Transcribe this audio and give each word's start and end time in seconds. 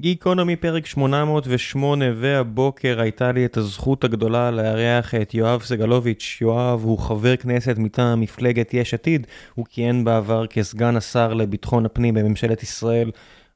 גיקונומי 0.00 0.56
פרק 0.56 0.86
808, 0.86 2.04
והבוקר 2.16 3.00
הייתה 3.00 3.32
לי 3.32 3.44
את 3.44 3.56
הזכות 3.56 4.04
הגדולה 4.04 4.50
לארח 4.50 5.14
את 5.14 5.34
יואב 5.34 5.62
סגלוביץ'. 5.62 6.38
יואב 6.40 6.80
הוא 6.84 6.98
חבר 6.98 7.36
כנסת 7.36 7.74
מטעם 7.78 8.20
מפלגת 8.20 8.74
יש 8.74 8.94
עתיד, 8.94 9.26
הוא 9.54 9.66
כיהן 9.70 10.04
בעבר 10.04 10.46
כסגן 10.46 10.96
השר 10.96 11.34
לביטחון 11.34 11.86
הפנים 11.86 12.14
בממשלת 12.14 12.62
ישראל 12.62 13.10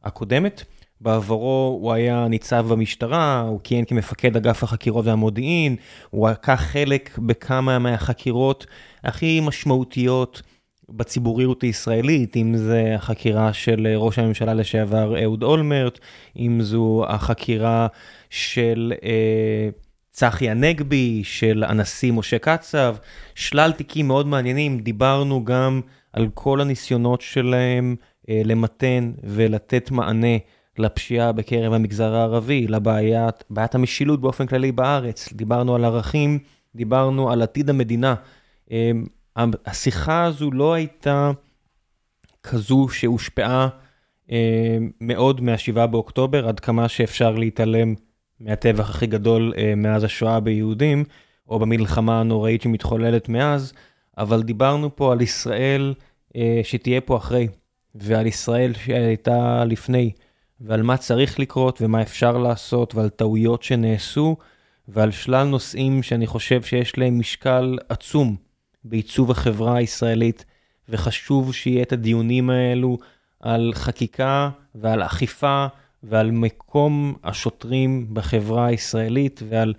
הקודמת. 0.04 0.65
בעברו 1.01 1.79
הוא 1.80 1.93
היה 1.93 2.28
ניצב 2.28 2.67
במשטרה, 2.69 3.40
הוא 3.40 3.61
כיהן 3.65 3.85
כמפקד 3.85 4.37
אגף 4.37 4.63
החקירות 4.63 5.06
והמודיעין, 5.06 5.76
הוא 6.11 6.29
לקח 6.29 6.61
חלק 6.72 7.19
בכמה 7.19 7.79
מהחקירות 7.79 8.67
הכי 9.04 9.40
משמעותיות. 9.40 10.42
בציבוריות 10.88 11.62
הישראלית, 11.62 12.37
אם 12.37 12.56
זה 12.56 12.94
החקירה 12.96 13.53
של 13.53 13.87
ראש 13.96 14.19
הממשלה 14.19 14.54
לשעבר 14.54 15.22
אהוד 15.22 15.42
אולמרט, 15.42 15.99
אם 16.38 16.59
זו 16.62 17.05
החקירה 17.09 17.87
של 18.30 18.92
אה, 19.04 19.68
צחי 20.10 20.50
הנגבי, 20.50 21.20
של 21.24 21.64
הנשיא 21.66 22.12
משה 22.12 22.38
קצב, 22.38 22.96
שלל 23.34 23.73
תיקים 23.73 24.09
מאוד 24.09 24.26
מעניינים, 24.26 24.78
דיברנו 24.78 25.45
גם 25.45 25.80
על 26.12 26.28
כל 26.34 26.60
הניסיונות 26.60 27.20
שלהם 27.20 27.96
אה, 28.28 28.42
למתן 28.45 29.12
ולתת 29.24 29.90
מענה 29.90 30.37
לפשיעה 30.78 31.32
בקרב 31.32 31.73
המגזר 31.73 32.14
הערבי, 32.14 32.66
לבעיית 32.66 33.74
המשילות 33.74 34.20
באופן 34.20 34.46
כללי 34.46 34.73
בארץ, 34.73 35.32
דיברנו 35.32 35.74
על 35.74 35.84
ערכים, 35.84 36.38
דיברנו 36.74 37.30
על 37.30 37.42
עתיד 37.42 37.70
המדינה. 37.70 38.14
אה, 38.73 38.90
השיחה 39.37 40.24
הזו 40.24 40.51
לא 40.51 40.74
הייתה 40.74 41.30
כזו 42.43 42.88
שהושפעה 42.88 43.69
אה, 44.30 44.79
מאוד 45.01 45.41
מה-7 45.41 45.87
באוקטובר, 45.87 46.48
עד 46.48 46.60
כמה 46.60 46.88
שאפשר 46.88 47.30
להתעלם 47.30 47.95
מהטבח 48.41 48.91
הכי 48.91 49.07
גדול 49.07 49.52
אה, 49.57 49.74
מאז 49.77 50.05
השואה 50.05 50.41
ביהודים, 50.41 51.04
או 51.49 51.59
במלחמה 51.59 52.21
הנוראית 52.21 52.63
שמתחוללת 52.63 53.29
מאז, 53.29 53.73
אבל 54.18 54.43
דיברנו 54.43 54.96
פה 54.96 55.13
על 55.13 55.21
ישראל 55.21 55.95
אה, 56.37 56.60
שתהיה 56.63 57.01
פה 57.01 57.16
אחרי, 57.16 57.48
ועל 57.95 58.26
ישראל 58.26 58.73
שהייתה 58.74 59.65
לפני, 59.65 60.10
ועל 60.60 60.82
מה 60.82 60.96
צריך 60.96 61.38
לקרות 61.38 61.82
ומה 61.82 62.02
אפשר 62.02 62.38
לעשות, 62.38 62.95
ועל 62.95 63.09
טעויות 63.09 63.63
שנעשו, 63.63 64.37
ועל 64.89 65.11
שלל 65.11 65.45
נושאים 65.45 66.03
שאני 66.03 66.27
חושב 66.27 66.63
שיש 66.63 66.98
להם 66.98 67.19
משקל 67.19 67.79
עצום. 67.89 68.44
בעיצוב 68.85 69.31
החברה 69.31 69.77
הישראלית, 69.77 70.45
וחשוב 70.89 71.55
שיהיה 71.55 71.83
את 71.83 71.93
הדיונים 71.93 72.51
האלו 72.51 72.99
על 73.41 73.73
חקיקה 73.75 74.51
ועל 74.75 75.03
אכיפה 75.03 75.67
ועל 76.03 76.31
מקום 76.31 77.15
השוטרים 77.25 78.07
בחברה 78.13 78.67
הישראלית 78.67 79.43
ועל 79.49 79.75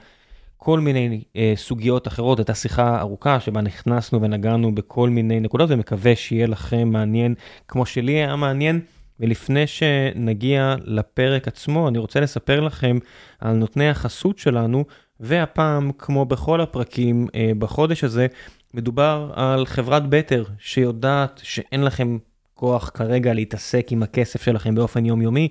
כל 0.57 0.79
מיני 0.79 1.23
אה, 1.35 1.53
סוגיות 1.55 2.07
אחרות. 2.07 2.39
הייתה 2.39 2.53
שיחה 2.53 2.99
ארוכה 2.99 3.39
שבה 3.39 3.61
נכנסנו 3.61 4.21
ונגענו 4.21 4.75
בכל 4.75 5.09
מיני 5.09 5.39
נקודות 5.39 5.69
ומקווה 5.71 6.15
שיהיה 6.15 6.47
לכם 6.47 6.87
מעניין 6.87 7.35
כמו 7.67 7.85
שלי 7.85 8.13
היה 8.13 8.35
מעניין. 8.35 8.81
ולפני 9.19 9.67
שנגיע 9.67 10.75
לפרק 10.83 11.47
עצמו, 11.47 11.87
אני 11.87 11.97
רוצה 11.97 12.19
לספר 12.19 12.59
לכם 12.59 12.97
על 13.39 13.55
נותני 13.55 13.89
החסות 13.89 14.37
שלנו, 14.37 14.85
והפעם, 15.19 15.91
כמו 15.97 16.25
בכל 16.25 16.61
הפרקים 16.61 17.27
אה, 17.35 17.51
בחודש 17.59 18.03
הזה, 18.03 18.27
מדובר 18.75 19.31
על 19.35 19.65
חברת 19.65 20.09
בטר 20.09 20.43
שיודעת 20.59 21.39
שאין 21.43 21.83
לכם 21.83 22.17
כוח 22.53 22.91
כרגע 22.93 23.33
להתעסק 23.33 23.87
עם 23.91 24.03
הכסף 24.03 24.43
שלכם 24.43 24.75
באופן 24.75 25.05
יומיומי. 25.05 25.47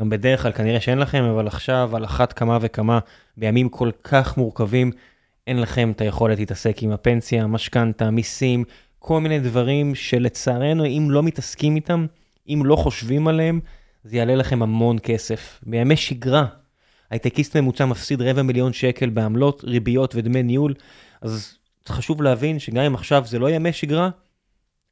גם 0.00 0.10
בדרך 0.10 0.42
כלל 0.42 0.52
כנראה 0.52 0.80
שאין 0.80 0.98
לכם, 0.98 1.22
אבל 1.22 1.46
עכשיו 1.46 1.96
על 1.96 2.04
אחת 2.04 2.32
כמה 2.32 2.58
וכמה 2.60 2.98
בימים 3.36 3.68
כל 3.68 3.90
כך 4.04 4.36
מורכבים, 4.36 4.90
אין 5.46 5.60
לכם 5.60 5.90
את 5.90 6.00
היכולת 6.00 6.38
להתעסק 6.38 6.82
עם 6.82 6.90
הפנסיה, 6.90 7.46
משכנתה, 7.46 8.10
מיסים, 8.10 8.64
כל 8.98 9.20
מיני 9.20 9.40
דברים 9.40 9.94
שלצערנו 9.94 10.84
אם 10.86 11.06
לא 11.10 11.22
מתעסקים 11.22 11.76
איתם, 11.76 12.06
אם 12.48 12.62
לא 12.64 12.76
חושבים 12.76 13.28
עליהם, 13.28 13.60
זה 14.04 14.16
יעלה 14.16 14.34
לכם 14.34 14.62
המון 14.62 14.96
כסף. 15.02 15.60
בימי 15.66 15.96
שגרה, 15.96 16.46
הייטקיסט 17.10 17.56
ממוצע 17.56 17.84
מפסיד 17.84 18.22
רבע 18.22 18.42
מיליון 18.42 18.72
שקל 18.72 19.08
בעמלות, 19.08 19.64
ריביות 19.64 20.14
ודמי 20.14 20.42
ניהול, 20.42 20.74
אז 21.20 21.61
חשוב 21.88 22.22
להבין 22.22 22.58
שגם 22.58 22.82
אם 22.82 22.94
עכשיו 22.94 23.22
זה 23.26 23.38
לא 23.38 23.50
ימי 23.50 23.72
שגרה, 23.72 24.10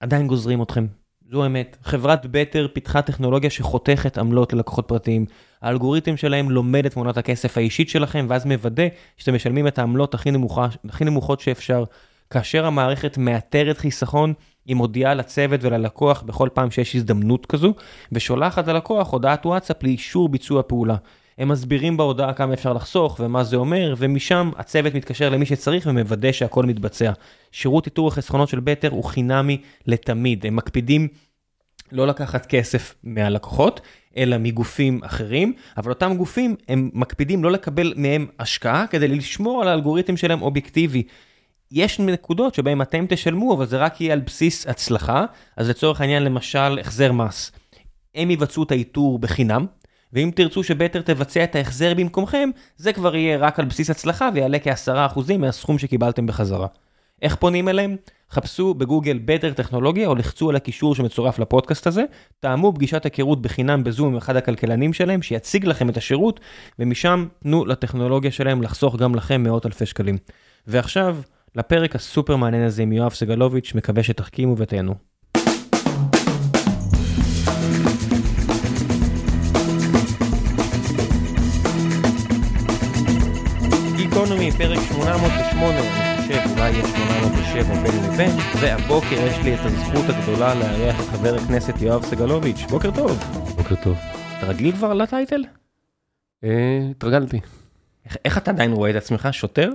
עדיין 0.00 0.26
גוזרים 0.26 0.62
אתכם. 0.62 0.86
זו 1.30 1.42
האמת. 1.44 1.76
חברת 1.82 2.26
בטר 2.26 2.66
פיתחה 2.72 3.02
טכנולוגיה 3.02 3.50
שחותכת 3.50 4.18
עמלות 4.18 4.52
ללקוחות 4.52 4.88
פרטיים. 4.88 5.26
האלגוריתם 5.62 6.16
שלהם 6.16 6.50
לומד 6.50 6.86
את 6.86 6.92
תמונת 6.92 7.16
הכסף 7.16 7.56
האישית 7.56 7.88
שלכם, 7.88 8.26
ואז 8.28 8.44
מוודא 8.44 8.82
שאתם 9.16 9.34
משלמים 9.34 9.66
את 9.66 9.78
העמלות 9.78 10.14
הכי, 10.14 10.30
נמוכה, 10.30 10.68
הכי 10.88 11.04
נמוכות 11.04 11.40
שאפשר. 11.40 11.84
כאשר 12.30 12.66
המערכת 12.66 13.18
מאתרת 13.18 13.78
חיסכון, 13.78 14.34
היא 14.66 14.76
מודיעה 14.76 15.14
לצוות 15.14 15.60
וללקוח 15.62 16.22
בכל 16.22 16.48
פעם 16.54 16.70
שיש 16.70 16.96
הזדמנות 16.96 17.46
כזו, 17.46 17.74
ושולחת 18.12 18.68
ללקוח 18.68 19.12
הודעת 19.12 19.46
וואטסאפ 19.46 19.82
לאישור 19.82 20.28
ביצוע 20.28 20.62
פעולה. 20.66 20.96
הם 21.40 21.48
מסבירים 21.48 21.96
בהודעה 21.96 22.32
כמה 22.32 22.54
אפשר 22.54 22.72
לחסוך 22.72 23.20
ומה 23.20 23.44
זה 23.44 23.56
אומר, 23.56 23.94
ומשם 23.98 24.50
הצוות 24.56 24.94
מתקשר 24.94 25.28
למי 25.28 25.46
שצריך 25.46 25.86
ומוודא 25.90 26.32
שהכל 26.32 26.64
מתבצע. 26.64 27.12
שירות 27.52 27.86
איתור 27.86 28.08
החסכונות 28.08 28.48
של 28.48 28.60
בטר 28.60 28.90
הוא 28.90 29.04
חינמי 29.04 29.60
לתמיד, 29.86 30.46
הם 30.46 30.56
מקפידים 30.56 31.08
לא 31.92 32.06
לקחת 32.06 32.46
כסף 32.46 32.94
מהלקוחות, 33.04 33.80
אלא 34.16 34.38
מגופים 34.38 35.00
אחרים, 35.04 35.52
אבל 35.76 35.90
אותם 35.90 36.16
גופים 36.16 36.56
הם 36.68 36.90
מקפידים 36.94 37.44
לא 37.44 37.50
לקבל 37.50 37.94
מהם 37.96 38.26
השקעה 38.38 38.86
כדי 38.86 39.08
לשמור 39.08 39.62
על 39.62 39.68
האלגוריתם 39.68 40.16
שלהם 40.16 40.42
אובייקטיבי. 40.42 41.02
יש 41.72 42.00
נקודות 42.00 42.54
שבהם 42.54 42.82
אתם 42.82 43.04
תשלמו, 43.08 43.54
אבל 43.54 43.66
זה 43.66 43.78
רק 43.78 44.00
יהיה 44.00 44.12
על 44.12 44.20
בסיס 44.20 44.66
הצלחה, 44.66 45.24
אז 45.56 45.70
לצורך 45.70 46.00
העניין 46.00 46.22
למשל 46.22 46.78
החזר 46.80 47.12
מס. 47.12 47.52
הם 48.14 48.30
יבצעו 48.30 48.62
את 48.62 48.70
האיתור 48.70 49.18
בחינם, 49.18 49.66
ואם 50.12 50.30
תרצו 50.34 50.62
שבטר 50.62 51.00
תבצע 51.02 51.44
את 51.44 51.56
ההחזר 51.56 51.94
במקומכם, 51.94 52.50
זה 52.76 52.92
כבר 52.92 53.16
יהיה 53.16 53.38
רק 53.38 53.58
על 53.58 53.64
בסיס 53.64 53.90
הצלחה 53.90 54.28
ויעלה 54.34 54.58
כ-10% 54.58 55.38
מהסכום 55.38 55.78
שקיבלתם 55.78 56.26
בחזרה. 56.26 56.66
איך 57.22 57.36
פונים 57.36 57.68
אליהם? 57.68 57.96
חפשו 58.30 58.74
בגוגל 58.74 59.18
בטר 59.24 59.52
טכנולוגיה 59.52 60.08
או 60.08 60.14
לחצו 60.14 60.50
על 60.50 60.56
הקישור 60.56 60.94
שמצורף 60.94 61.38
לפודקאסט 61.38 61.86
הזה, 61.86 62.04
טעמו 62.40 62.72
פגישת 62.74 63.04
היכרות 63.04 63.42
בחינם 63.42 63.84
בזום 63.84 64.08
עם 64.08 64.16
אחד 64.16 64.36
הכלכלנים 64.36 64.92
שלהם 64.92 65.22
שיציג 65.22 65.66
לכם 65.66 65.88
את 65.88 65.96
השירות, 65.96 66.40
ומשם 66.78 67.26
תנו 67.42 67.64
לטכנולוגיה 67.64 68.30
שלהם 68.30 68.62
לחסוך 68.62 68.96
גם 68.96 69.14
לכם 69.14 69.42
מאות 69.42 69.66
אלפי 69.66 69.86
שקלים. 69.86 70.18
ועכשיו, 70.66 71.16
לפרק 71.56 71.96
הסופר 71.96 72.36
מעניין 72.36 72.62
הזה 72.62 72.82
עם 72.82 72.92
יואב 72.92 73.12
סגלוביץ', 73.12 73.72
מקווה 73.74 74.02
שתחכימו 74.02 74.54
ותהנו. 74.58 75.09
פרק 84.58 84.78
808, 84.78 85.78
אני 85.78 86.22
חושב, 86.22 86.50
אולי 86.50 86.70
יהיה 86.70 86.86
807 86.86 87.74
בין 87.74 88.04
לבין, 88.04 88.30
והבוקר 88.60 89.26
יש 89.26 89.38
לי 89.44 89.54
את 89.54 89.60
הזכות 89.64 90.04
הגדולה 90.08 90.54
לארח 90.54 91.00
את 91.00 91.06
חבר 91.06 91.34
הכנסת 91.34 91.74
יואב 91.80 92.04
סגלוביץ', 92.04 92.60
בוקר 92.70 92.90
טוב. 92.90 93.18
בוקר 93.56 93.74
טוב. 93.74 93.98
אתה 94.38 94.46
רגיל 94.46 94.72
כבר 94.72 94.94
לטייטל? 94.94 95.44
אה, 96.44 96.80
התרגלתי. 96.90 97.40
איך, 98.06 98.16
איך 98.24 98.38
אתה 98.38 98.50
עדיין 98.50 98.72
רואה 98.72 98.90
את 98.90 98.94
עצמך? 98.94 99.28
שוטר? 99.32 99.70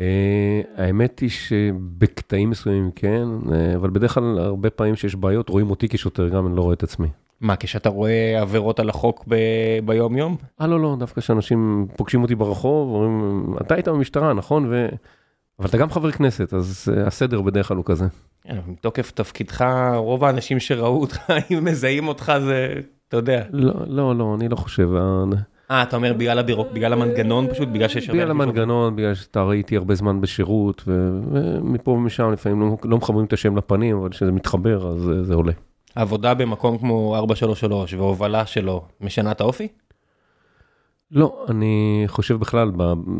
אה, 0.00 0.60
האמת 0.76 1.18
היא 1.18 1.30
שבקטעים 1.30 2.50
מסוימים 2.50 2.90
כן, 2.96 3.24
אה, 3.52 3.76
אבל 3.76 3.90
בדרך 3.90 4.14
כלל 4.14 4.38
הרבה 4.38 4.70
פעמים 4.70 4.96
שיש 4.96 5.14
בעיות 5.14 5.48
רואים 5.48 5.70
אותי 5.70 5.88
כשוטר 5.88 6.28
גם, 6.28 6.46
אני 6.46 6.56
לא 6.56 6.62
רואה 6.62 6.74
את 6.74 6.82
עצמי. 6.82 7.08
מה, 7.40 7.56
כשאתה 7.56 7.88
רואה 7.88 8.40
עבירות 8.40 8.80
על 8.80 8.88
החוק 8.88 9.24
ב... 9.28 9.34
ביום 9.84 10.16
יום? 10.16 10.36
אה 10.60 10.66
לא 10.66 10.80
לא, 10.80 10.96
דווקא 10.98 11.20
כשאנשים 11.20 11.86
פוגשים 11.96 12.22
אותי 12.22 12.34
ברחוב, 12.34 12.94
אומרים, 12.94 13.54
אתה 13.60 13.74
היית 13.74 13.88
במשטרה, 13.88 14.32
נכון? 14.32 14.66
ו... 14.70 14.88
אבל 15.58 15.68
אתה 15.68 15.76
גם 15.76 15.90
חבר 15.90 16.10
כנסת, 16.10 16.54
אז 16.54 16.88
uh, 16.92 17.06
הסדר 17.06 17.40
בדרך 17.40 17.68
כלל 17.68 17.76
הוא 17.76 17.84
כזה. 17.84 18.04
כן, 18.42 18.58
מתוקף 18.68 19.10
תפקידך, 19.10 19.64
רוב 19.96 20.24
האנשים 20.24 20.60
שראו 20.60 21.00
אותך, 21.00 21.18
אם 21.52 21.64
מזהים 21.64 22.08
אותך 22.08 22.32
זה, 22.44 22.74
אתה 23.08 23.16
יודע. 23.16 23.44
לא, 23.50 23.74
לא, 23.86 24.16
לא, 24.16 24.34
אני 24.34 24.48
לא 24.48 24.56
חושב. 24.56 24.88
אה, 25.70 25.82
אתה 25.82 25.96
אומר 25.96 26.12
בגלל 26.12 26.38
הבירוק, 26.38 26.68
בגלל 26.72 26.92
המנגנון 26.92 27.48
פשוט, 27.50 27.68
בגלל 27.68 27.88
שיש 27.88 28.08
הרבה... 28.08 28.20
בגלל 28.20 28.30
המנגנון, 28.30 28.96
בגלל 28.96 29.14
שאתה 29.14 29.42
ראיתי 29.42 29.76
הרבה 29.76 29.94
זמן 29.94 30.20
בשירות, 30.20 30.84
ומפה 30.86 31.90
ומשם 31.90 32.32
לפעמים 32.32 32.60
לא, 32.60 32.76
לא 32.84 32.96
מחברים 32.96 33.24
את 33.24 33.32
השם 33.32 33.56
לפנים, 33.56 33.96
אבל 33.96 34.08
כשזה 34.08 34.32
מתחבר 34.32 34.92
אז 34.92 35.10
זה 35.22 35.34
עולה. 35.34 35.52
עבודה 35.94 36.34
במקום 36.34 36.78
כמו 36.78 37.16
433 37.16 37.94
והובלה 37.94 38.46
שלו 38.46 38.84
משנה 39.00 39.30
את 39.30 39.40
האופי? 39.40 39.68
לא, 41.10 41.44
אני 41.48 42.04
חושב 42.06 42.34
בכלל, 42.34 42.70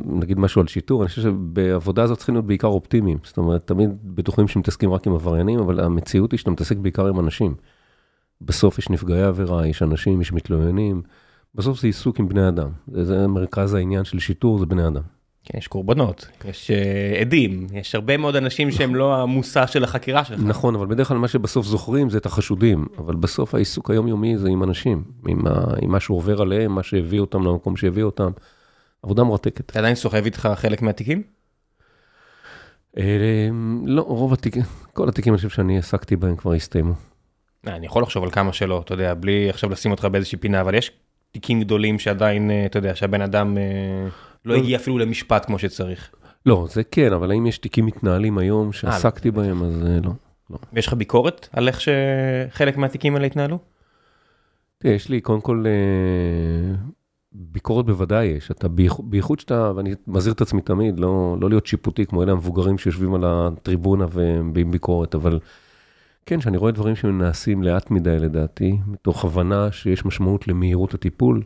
נגיד 0.04 0.38
משהו 0.38 0.60
על 0.60 0.66
שיטור, 0.66 1.02
אני 1.02 1.08
חושב 1.08 1.22
שבעבודה 1.22 2.02
הזאת 2.02 2.16
צריכים 2.16 2.34
להיות 2.34 2.46
בעיקר 2.46 2.68
אופטימיים. 2.68 3.18
זאת 3.24 3.36
אומרת, 3.38 3.66
תמיד 3.66 3.90
בטוחים 4.04 4.48
שמתעסקים 4.48 4.92
רק 4.92 5.06
עם 5.06 5.14
עבריינים, 5.14 5.58
אבל 5.58 5.80
המציאות 5.80 6.32
היא 6.32 6.38
שאתה 6.38 6.50
מתעסק 6.50 6.76
בעיקר 6.76 7.06
עם 7.06 7.20
אנשים. 7.20 7.54
בסוף 8.40 8.78
יש 8.78 8.90
נפגעי 8.90 9.22
עבירה, 9.22 9.66
יש 9.66 9.82
אנשים, 9.82 10.20
יש 10.20 10.32
מתלוננים. 10.32 11.02
בסוף 11.54 11.80
זה 11.80 11.86
עיסוק 11.86 12.20
עם 12.20 12.28
בני 12.28 12.48
אדם, 12.48 12.70
זה, 12.88 13.04
זה 13.04 13.26
מרכז 13.26 13.74
העניין 13.74 14.04
של 14.04 14.18
שיטור, 14.18 14.58
זה 14.58 14.66
בני 14.66 14.86
אדם. 14.86 15.02
כן, 15.44 15.58
יש 15.58 15.68
קורבנות, 15.68 16.28
יש 16.44 16.70
uh, 16.70 17.20
עדים, 17.20 17.66
יש 17.72 17.94
הרבה 17.94 18.16
מאוד 18.16 18.36
אנשים 18.36 18.70
שהם 18.70 18.94
לא 18.94 19.16
המושא 19.16 19.66
של 19.66 19.84
החקירה 19.84 20.24
שלך. 20.24 20.40
נכון, 20.40 20.74
אבל 20.74 20.86
בדרך 20.86 21.08
כלל 21.08 21.16
מה 21.16 21.28
שבסוף 21.28 21.66
זוכרים 21.66 22.10
זה 22.10 22.18
את 22.18 22.26
החשודים, 22.26 22.86
אבל 22.98 23.14
בסוף 23.14 23.54
העיסוק 23.54 23.90
היומיומי 23.90 24.38
זה 24.38 24.48
עם 24.48 24.62
אנשים, 24.62 25.04
עם, 25.28 25.46
ה, 25.46 25.50
עם 25.82 25.92
מה 25.92 26.00
שעובר 26.00 26.42
עליהם, 26.42 26.74
מה 26.74 26.82
שהביא 26.82 27.20
אותם 27.20 27.42
למקום 27.42 27.76
שהביא 27.76 28.02
אותם. 28.02 28.30
עבודה 29.02 29.24
מרתקת. 29.24 29.70
אתה 29.70 29.78
עדיין 29.78 29.94
סוחב 29.94 30.24
איתך 30.24 30.48
חלק 30.54 30.82
מהתיקים? 30.82 31.22
אה, 32.98 33.48
לא, 33.84 34.02
רוב 34.02 34.32
התיקים, 34.32 34.62
כל 34.92 35.08
התיקים 35.08 35.32
אני 35.32 35.36
חושב 35.36 35.48
שאני 35.48 35.78
עסקתי 35.78 36.16
בהם 36.16 36.36
כבר 36.36 36.52
הסתיימו. 36.52 36.94
אה, 37.68 37.76
אני 37.76 37.86
יכול 37.86 38.02
לחשוב 38.02 38.24
על 38.24 38.30
כמה 38.30 38.52
שלא, 38.52 38.80
אתה 38.84 38.94
יודע, 38.94 39.14
בלי 39.14 39.50
עכשיו 39.50 39.70
לשים 39.70 39.90
אותך 39.90 40.04
באיזושהי 40.04 40.38
פינה, 40.38 40.60
אבל 40.60 40.74
יש 40.74 40.90
תיקים 41.32 41.60
גדולים 41.60 41.98
שעדיין, 41.98 42.50
אתה 42.66 42.78
יודע, 42.78 42.94
שהבן 42.94 43.20
אדם 43.20 43.56
לא 44.44 44.54
הגיע 44.54 44.76
אפילו 44.76 44.98
למשפט 44.98 45.46
כמו 45.46 45.58
שצריך. 45.58 46.10
לא, 46.46 46.66
זה 46.70 46.84
כן, 46.84 47.12
אבל 47.12 47.30
האם 47.30 47.46
יש 47.46 47.58
תיקים 47.58 47.86
מתנהלים 47.86 48.38
היום 48.38 48.72
שעסקתי 48.72 49.30
לא, 49.30 49.36
בהם, 49.36 49.62
אז 49.62 49.82
לא. 50.04 50.12
לא. 50.50 50.58
יש 50.72 50.86
לך 50.86 50.94
ביקורת 50.94 51.48
על 51.52 51.68
איך 51.68 51.80
שחלק 51.80 52.76
מהתיקים 52.76 53.14
האלה 53.14 53.26
התנהלו? 53.26 53.58
תראה, 54.78 54.94
יש 54.94 55.08
לי 55.08 55.20
קודם 55.20 55.40
כל 55.40 55.64
ביקורת 57.32 57.86
בוודאי 57.86 58.26
יש, 58.26 58.50
אתה 58.50 58.68
בייחוד 58.98 59.40
שאתה, 59.40 59.72
ואני 59.76 59.94
מזהיר 60.06 60.34
את 60.34 60.40
עצמי 60.40 60.62
תמיד, 60.62 61.00
לא, 61.00 61.36
לא 61.40 61.48
להיות 61.48 61.66
שיפוטי 61.66 62.06
כמו 62.06 62.22
אלה 62.22 62.32
המבוגרים 62.32 62.78
שיושבים 62.78 63.14
על 63.14 63.24
הטריבונה 63.26 64.06
ועם 64.54 64.70
ביקורת, 64.70 65.14
אבל 65.14 65.38
כן, 66.26 66.40
שאני 66.40 66.56
רואה 66.56 66.72
דברים 66.72 66.96
שנעשים 66.96 67.62
לאט 67.62 67.90
מדי 67.90 68.18
לדעתי, 68.18 68.78
מתוך 68.86 69.24
הבנה 69.24 69.72
שיש 69.72 70.04
משמעות 70.04 70.48
למהירות 70.48 70.94
הטיפול. 70.94 71.42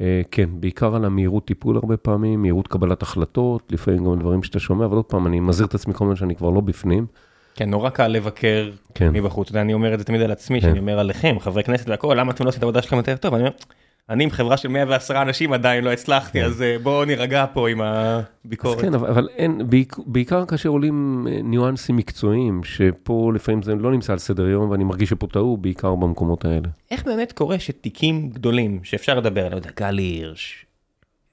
אה, 0.00 0.22
כן, 0.30 0.48
בעיקר 0.52 0.94
על 0.94 1.04
המהירות 1.04 1.44
טיפול 1.44 1.76
הרבה 1.76 1.96
פעמים, 1.96 2.42
מהירות 2.42 2.68
קבלת 2.68 3.02
החלטות, 3.02 3.72
לפעמים 3.72 4.04
גם 4.04 4.18
דברים 4.18 4.42
שאתה 4.42 4.58
שומע, 4.58 4.84
אבל 4.84 4.96
עוד 4.96 5.04
פעם, 5.04 5.26
אני 5.26 5.40
מזהיר 5.40 5.66
את 5.66 5.74
עצמי 5.74 5.94
כל 5.94 6.04
הזמן 6.04 6.16
שאני 6.16 6.36
כבר 6.36 6.50
לא 6.50 6.60
בפנים. 6.60 7.06
כן, 7.54 7.70
נורא 7.70 7.90
קל 7.90 8.08
לבקר 8.08 8.70
כן. 8.94 9.10
מבחוץ, 9.12 9.54
אני 9.54 9.74
אומר 9.74 9.94
את 9.94 9.98
זה 9.98 10.04
תמיד 10.04 10.20
על 10.20 10.30
עצמי, 10.30 10.60
כן. 10.60 10.68
שאני 10.68 10.78
אומר 10.78 10.98
עליכם, 10.98 11.36
חברי 11.40 11.64
כנסת 11.64 11.88
והכל, 11.88 12.16
למה 12.18 12.32
אתם 12.32 12.44
לא 12.44 12.48
עושים 12.48 12.58
את 12.58 12.62
העבודה 12.62 12.82
שלכם 12.82 12.96
יותר 12.96 13.16
טוב? 13.16 13.34
אני 13.34 13.42
אומר, 13.42 13.54
אני 14.10 14.24
עם 14.24 14.30
חברה 14.30 14.56
של 14.56 14.68
110 14.68 15.22
אנשים 15.22 15.52
עדיין 15.52 15.84
לא 15.84 15.92
הצלחתי, 15.92 16.40
כן. 16.40 16.44
אז 16.44 16.62
אה, 16.62 16.76
בואו 16.82 17.04
נירגע 17.04 17.46
פה 17.52 17.68
עם 17.68 17.80
הביקורת. 17.80 18.80
כן, 18.80 18.94
אבל 18.94 19.28
אין, 19.36 19.60
בעיקר 20.06 20.46
כאשר 20.46 20.68
עולים 20.68 21.26
אה, 21.30 21.38
ניואנסים 21.42 21.96
מקצועיים, 21.96 22.64
שפה 22.64 23.32
לפעמים 23.34 23.62
זה 23.62 23.74
לא 23.74 23.90
נמצא 23.90 24.12
על 24.12 24.18
סדר 24.18 24.46
יום, 24.46 24.70
ואני 24.70 24.84
מרגיש 24.84 25.10
שפה 25.10 25.26
טעו, 25.26 25.56
בעיקר 25.56 25.94
במקומות 25.94 26.44
האלה. 26.44 26.68
איך 26.90 27.04
באמת 27.04 27.32
קורה 27.32 27.58
שתיקים 27.58 28.30
גדולים, 28.30 28.80
שאפשר 28.82 29.18
לדבר, 29.18 29.48
לא 29.48 29.56
יודע, 29.56 29.70
גל 29.76 29.98
הירש, 29.98 30.66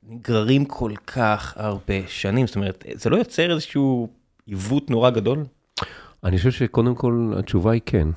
נגררים 0.10 0.66
כל 0.66 0.92
כך 1.08 1.54
הרבה 1.58 1.94
שנים, 2.08 2.48
זאת 2.48 2.56
אומרת, 2.56 2.86
זה 2.94 3.10
לא 3.10 3.18
יוצר 3.18 3.52
איזשהו 3.52 4.08
עיוות 4.46 4.90
נורא 4.90 5.10
גדול? 5.10 5.46
אני 6.24 6.38
חושב 6.38 6.52
שקודם 6.52 6.96
כל 6.96 7.34
התשובה 7.40 7.72
היא 7.72 7.82
כן. 7.86 8.08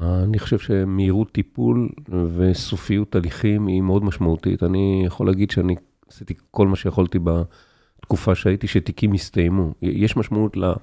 אני 0.00 0.38
חושב 0.38 0.58
שמהירות 0.58 1.32
טיפול 1.32 1.88
וסופיות 2.36 3.14
הליכים 3.14 3.66
היא 3.66 3.82
מאוד 3.82 4.04
משמעותית. 4.04 4.62
אני 4.62 5.02
יכול 5.06 5.26
להגיד 5.26 5.50
שאני 5.50 5.74
עשיתי 6.08 6.34
כל 6.50 6.68
מה 6.68 6.76
שיכולתי 6.76 7.18
בתקופה 7.18 8.34
שהייתי, 8.34 8.66
שתיקים 8.66 9.12
הסתיימו. 9.12 9.72
יש 9.82 10.16
משמעות 10.16 10.56
לה, 10.56 10.74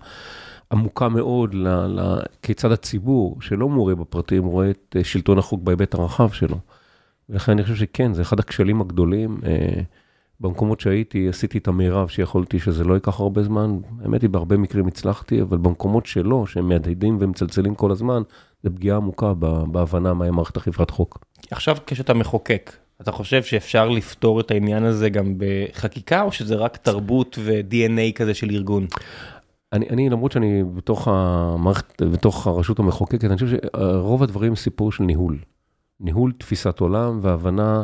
עמוקה 0.71 1.09
מאוד 1.09 1.55
כיצד 2.41 2.71
הציבור, 2.71 3.37
שלא 3.41 3.69
מעורה 3.69 3.95
בפרטים, 3.95 4.45
רואה 4.45 4.69
את 4.69 4.95
שלטון 5.03 5.37
החוק 5.37 5.61
בהיבט 5.61 5.93
הרחב 5.93 6.31
שלו. 6.31 6.57
ולכן 7.29 7.51
אני 7.51 7.63
חושב 7.63 7.75
שכן, 7.75 8.13
זה 8.13 8.21
אחד 8.21 8.39
הכשלים 8.39 8.81
הגדולים. 8.81 9.37
אה, 9.45 9.81
במקומות 10.39 10.79
שהייתי, 10.79 11.29
עשיתי 11.29 11.57
את 11.57 11.67
המירב 11.67 12.07
שיכולתי 12.07 12.59
שזה 12.59 12.83
לא 12.83 12.93
ייקח 12.93 13.19
הרבה 13.19 13.43
זמן. 13.43 13.77
האמת 14.01 14.21
היא, 14.21 14.29
בהרבה 14.29 14.57
מקרים 14.57 14.87
הצלחתי, 14.87 15.41
אבל 15.41 15.57
במקומות 15.57 16.05
שלא, 16.05 16.45
שהם 16.45 16.69
מהדהדים 16.69 17.17
ומצלצלים 17.21 17.75
כל 17.75 17.91
הזמן, 17.91 18.21
זה 18.63 18.69
פגיעה 18.69 18.97
עמוקה 18.97 19.33
בהבנה 19.71 20.13
מהי 20.13 20.31
מערכת 20.31 20.57
אכיפת 20.57 20.89
חוק. 20.89 21.25
עכשיו 21.51 21.77
כשאתה 21.87 22.13
מחוקק, 22.13 22.71
אתה 23.01 23.11
חושב 23.11 23.43
שאפשר 23.43 23.89
לפתור 23.89 24.39
את 24.39 24.51
העניין 24.51 24.83
הזה 24.83 25.09
גם 25.09 25.33
בחקיקה, 25.37 26.21
או 26.21 26.31
שזה 26.31 26.55
רק 26.55 26.77
תרבות 26.77 27.39
ו-DNA 27.41 28.13
כזה 28.15 28.33
של 28.33 28.49
ארגון? 28.49 28.87
אני, 29.73 29.89
אני 29.89 30.09
למרות 30.09 30.31
שאני 30.31 30.63
בתוך 30.63 31.07
המערכת, 31.07 32.01
בתוך 32.01 32.47
הרשות 32.47 32.79
המחוקקת, 32.79 33.25
אני 33.25 33.35
חושב 33.35 33.47
שרוב 33.47 34.23
הדברים 34.23 34.55
סיפור 34.55 34.91
של 34.91 35.03
ניהול. 35.03 35.37
ניהול 35.99 36.31
תפיסת 36.37 36.79
עולם 36.79 37.19
והבנה 37.21 37.83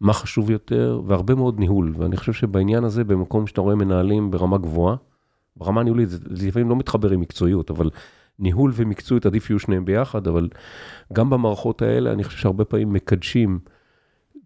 מה 0.00 0.12
חשוב 0.12 0.50
יותר, 0.50 1.00
והרבה 1.06 1.34
מאוד 1.34 1.58
ניהול. 1.58 1.94
ואני 1.98 2.16
חושב 2.16 2.32
שבעניין 2.32 2.84
הזה, 2.84 3.04
במקום 3.04 3.46
שאתה 3.46 3.60
רואה 3.60 3.74
מנהלים 3.74 4.30
ברמה 4.30 4.58
גבוהה, 4.58 4.96
ברמה 5.56 5.82
ניהולית, 5.82 6.08
זה 6.08 6.46
לפעמים 6.46 6.68
לא 6.68 6.76
מתחבר 6.76 7.10
עם 7.10 7.20
מקצועיות, 7.20 7.70
אבל 7.70 7.90
ניהול 8.38 8.72
ומקצועיות 8.74 9.26
עדיף 9.26 9.50
יהיו 9.50 9.58
שניהם 9.58 9.84
ביחד, 9.84 10.26
אבל 10.26 10.48
גם 11.12 11.30
במערכות 11.30 11.82
האלה 11.82 12.12
אני 12.12 12.24
חושב 12.24 12.38
שהרבה 12.38 12.64
פעמים 12.64 12.92
מקדשים 12.92 13.58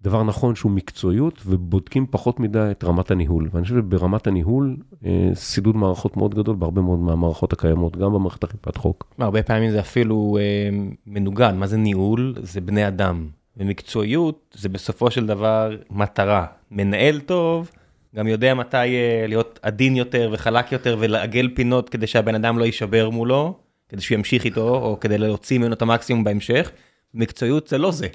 דבר 0.02 0.22
נכון 0.22 0.54
שהוא 0.54 0.72
מקצועיות, 0.72 1.42
ובודקים 1.46 2.06
פחות 2.10 2.40
מדי 2.40 2.68
את 2.70 2.84
רמת 2.84 3.10
הניהול. 3.10 3.48
ואני 3.52 3.64
חושב 3.64 3.76
שברמת 3.76 4.26
הניהול, 4.26 4.76
אה, 5.04 5.30
סידוד 5.34 5.76
מערכות 5.76 6.16
מאוד 6.16 6.34
גדול 6.34 6.56
בהרבה 6.56 6.82
מאוד 6.82 6.98
מהמערכות 6.98 7.52
הקיימות, 7.52 7.96
גם 7.96 8.12
במערכת 8.12 8.44
אכיפת 8.44 8.76
חוק. 8.76 9.14
הרבה 9.18 9.42
פעמים 9.42 9.70
זה 9.70 9.80
אפילו 9.80 10.38
אה, 10.40 10.78
מנוגד, 11.06 11.52
מה 11.56 11.66
זה 11.66 11.76
ניהול? 11.76 12.34
זה 12.42 12.60
בני 12.60 12.88
אדם. 12.88 13.26
ומקצועיות 13.56 14.56
זה 14.58 14.68
בסופו 14.68 15.10
של 15.10 15.26
דבר 15.26 15.76
מטרה. 15.90 16.46
מנהל 16.70 17.20
טוב 17.20 17.70
גם 18.16 18.28
יודע 18.28 18.54
מתי 18.54 18.76
אה, 18.76 19.24
להיות 19.28 19.58
עדין 19.62 19.96
יותר 19.96 20.30
וחלק 20.32 20.72
יותר 20.72 20.96
ולעגל 20.98 21.48
פינות 21.54 21.88
כדי 21.88 22.06
שהבן 22.06 22.34
אדם 22.34 22.58
לא 22.58 22.64
יישבר 22.64 23.10
מולו. 23.10 23.58
כדי 23.88 24.00
שהוא 24.00 24.16
ימשיך 24.16 24.44
איתו, 24.44 24.76
או 24.76 25.00
כדי 25.00 25.18
להוציא 25.18 25.58
ממנו 25.58 25.72
את 25.72 25.82
המקסימום 25.82 26.24
בהמשך. 26.24 26.70
מקצועיות 27.14 27.68
זה 27.68 27.78
לא 27.78 27.90
זה. 27.90 28.08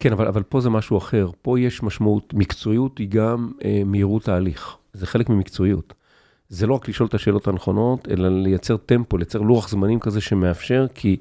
כן, 0.00 0.12
אבל, 0.12 0.26
אבל 0.26 0.42
פה 0.42 0.60
זה 0.60 0.70
משהו 0.70 0.98
אחר. 0.98 1.30
פה 1.42 1.60
יש 1.60 1.82
משמעות, 1.82 2.34
מקצועיות 2.34 2.98
היא 2.98 3.08
גם 3.08 3.52
אה, 3.64 3.82
מהירות 3.84 4.28
ההליך. 4.28 4.76
זה 4.92 5.06
חלק 5.06 5.28
ממקצועיות. 5.28 5.94
זה 6.48 6.66
לא 6.66 6.74
רק 6.74 6.88
לשאול 6.88 7.08
את 7.08 7.14
השאלות 7.14 7.48
הנכונות, 7.48 8.08
אלא 8.10 8.42
לייצר 8.42 8.76
טמפו, 8.76 9.16
לייצר 9.16 9.40
לוח 9.40 9.68
זמנים 9.68 10.00
כזה 10.00 10.20
שמאפשר, 10.20 10.86
כי 10.94 11.16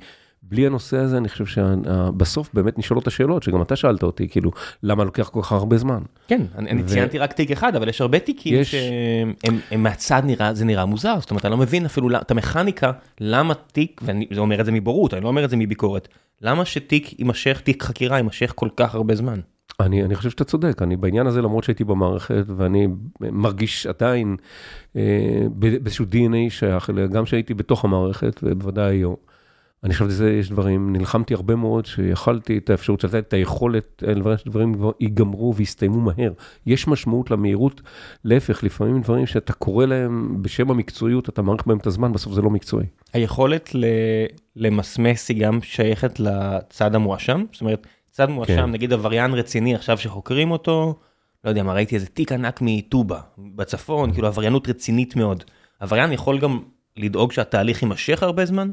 בלי 0.49 0.65
הנושא 0.65 0.97
הזה, 0.97 1.17
אני 1.17 1.29
חושב 1.29 1.45
שבסוף 1.45 2.49
באמת 2.53 2.79
נשאלות 2.79 3.07
השאלות, 3.07 3.43
שגם 3.43 3.61
אתה 3.61 3.75
שאלת 3.75 4.03
אותי, 4.03 4.29
כאילו, 4.29 4.51
למה 4.83 5.03
לוקח 5.03 5.29
כל 5.29 5.41
כך 5.41 5.51
הרבה 5.51 5.77
זמן? 5.77 6.01
כן, 6.27 6.41
אני, 6.57 6.69
אני 6.69 6.83
ציינתי 6.83 7.19
רק 7.19 7.33
תיק 7.33 7.51
אחד, 7.51 7.75
אבל 7.75 7.89
יש 7.89 8.01
הרבה 8.01 8.19
תיקים 8.19 8.53
יש... 8.53 8.75
שהם 8.75 9.83
מהצד 9.83 10.21
נראה, 10.25 10.53
זה 10.53 10.65
נראה 10.65 10.85
מוזר, 10.85 11.19
זאת 11.19 11.31
אומרת, 11.31 11.45
אני 11.45 11.51
לא 11.51 11.57
מבין 11.57 11.85
אפילו 11.85 12.09
את 12.21 12.31
המכניקה, 12.31 12.91
למה 13.21 13.53
תיק, 13.53 14.01
ואני 14.05 14.27
אומר 14.37 14.59
את 14.59 14.65
זה 14.65 14.71
מבורות, 14.71 15.13
אני 15.13 15.23
לא 15.23 15.27
אומר 15.27 15.45
את 15.45 15.49
זה 15.49 15.57
מביקורת, 15.57 16.07
למה 16.41 16.65
שתיק 16.65 17.19
יימשך, 17.19 17.61
תיק 17.61 17.83
חקירה 17.83 18.17
יימשך 18.17 18.53
כל 18.55 18.69
כך 18.77 18.95
הרבה 18.95 19.15
זמן? 19.15 19.39
אני, 19.79 20.03
אני 20.03 20.15
חושב 20.15 20.29
שאתה 20.29 20.43
צודק, 20.43 20.81
אני 20.81 20.95
בעניין 20.95 21.27
הזה, 21.27 21.41
למרות 21.41 21.63
שהייתי 21.63 21.83
במערכת, 21.83 22.45
ואני 22.57 22.87
מרגיש 23.19 23.87
עדיין 23.87 24.35
אה, 24.95 25.01
באיזשהו 25.49 26.05
DNA 26.11 26.49
שייך, 26.49 26.89
גם 27.11 27.25
שהייתי 27.25 27.53
בתוך 27.53 27.85
המערכת, 27.85 28.39
ובוודאי 28.43 28.95
היום. 28.95 29.15
אני 29.83 29.93
חושב 29.93 30.09
שזה, 30.09 30.31
יש 30.31 30.49
דברים, 30.49 30.93
נלחמתי 30.93 31.33
הרבה 31.33 31.55
מאוד, 31.55 31.85
שיכלתי 31.85 32.57
את 32.57 32.69
האפשרות 32.69 32.99
של 32.99 33.17
את 33.17 33.33
היכולת, 33.33 34.03
דברים 34.45 34.75
ייגמרו 34.99 35.55
ויסתיימו 35.55 36.01
מהר. 36.01 36.31
יש 36.65 36.87
משמעות 36.87 37.31
למהירות, 37.31 37.81
להפך, 38.23 38.63
לפעמים 38.63 39.01
דברים 39.01 39.25
שאתה 39.25 39.53
קורא 39.53 39.85
להם 39.85 40.37
בשם 40.41 40.71
המקצועיות, 40.71 41.29
אתה 41.29 41.41
מעריך 41.41 41.67
בהם 41.67 41.77
את 41.77 41.87
הזמן, 41.87 42.13
בסוף 42.13 42.33
זה 42.33 42.41
לא 42.41 42.49
מקצועי. 42.49 42.85
היכולת 43.13 43.69
למסמס 44.55 45.29
היא 45.29 45.41
גם 45.41 45.59
שייכת 45.61 46.19
לצד 46.19 46.95
המואשם? 46.95 47.43
זאת 47.51 47.61
אומרת, 47.61 47.87
צד 48.11 48.29
מואשם, 48.29 48.55
כן. 48.55 48.71
נגיד 48.71 48.93
עבריין 48.93 49.33
רציני 49.33 49.75
עכשיו 49.75 49.97
שחוקרים 49.97 50.51
אותו, 50.51 50.99
לא 51.43 51.49
יודע 51.49 51.63
מה, 51.63 51.73
ראיתי 51.73 51.95
איזה 51.95 52.07
תיק 52.07 52.31
ענק 52.31 52.59
מטובה, 52.61 53.19
בצפון, 53.37 54.13
כאילו 54.13 54.27
עבריינות 54.27 54.69
רצינית 54.69 55.15
מאוד. 55.15 55.43
עבריין 55.79 56.11
יכול 56.11 56.39
גם 56.39 56.59
לדאוג 56.97 57.31
שהתהליך 57.31 57.81
יימשך 57.81 58.23
הרבה 58.23 58.45
זמן? 58.45 58.71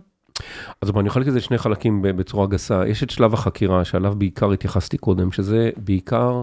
אז 0.80 0.90
אני 0.96 1.08
אחלק 1.08 1.28
את 1.28 1.32
זה 1.32 1.38
לשני 1.38 1.58
חלקים 1.58 2.02
בצורה 2.02 2.46
גסה. 2.46 2.88
יש 2.88 3.02
את 3.02 3.10
שלב 3.10 3.34
החקירה, 3.34 3.84
שעליו 3.84 4.14
בעיקר 4.18 4.52
התייחסתי 4.52 4.98
קודם, 4.98 5.32
שזה 5.32 5.70
בעיקר 5.76 6.42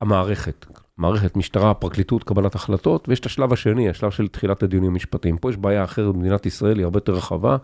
המערכת. 0.00 0.66
מערכת, 0.98 1.36
משטרה, 1.36 1.74
פרקליטות, 1.74 2.24
קבלת 2.24 2.54
החלטות, 2.54 3.08
ויש 3.08 3.20
את 3.20 3.26
השלב 3.26 3.52
השני, 3.52 3.88
השלב 3.88 4.10
של 4.10 4.28
תחילת 4.28 4.62
הדיונים 4.62 4.90
המשפטיים. 4.90 5.38
פה 5.38 5.50
יש 5.50 5.56
בעיה 5.56 5.84
אחרת 5.84 6.14
במדינת 6.14 6.46
ישראל, 6.46 6.78
היא 6.78 6.84
הרבה 6.84 6.96
יותר 6.96 7.12
רחבה, 7.12 7.56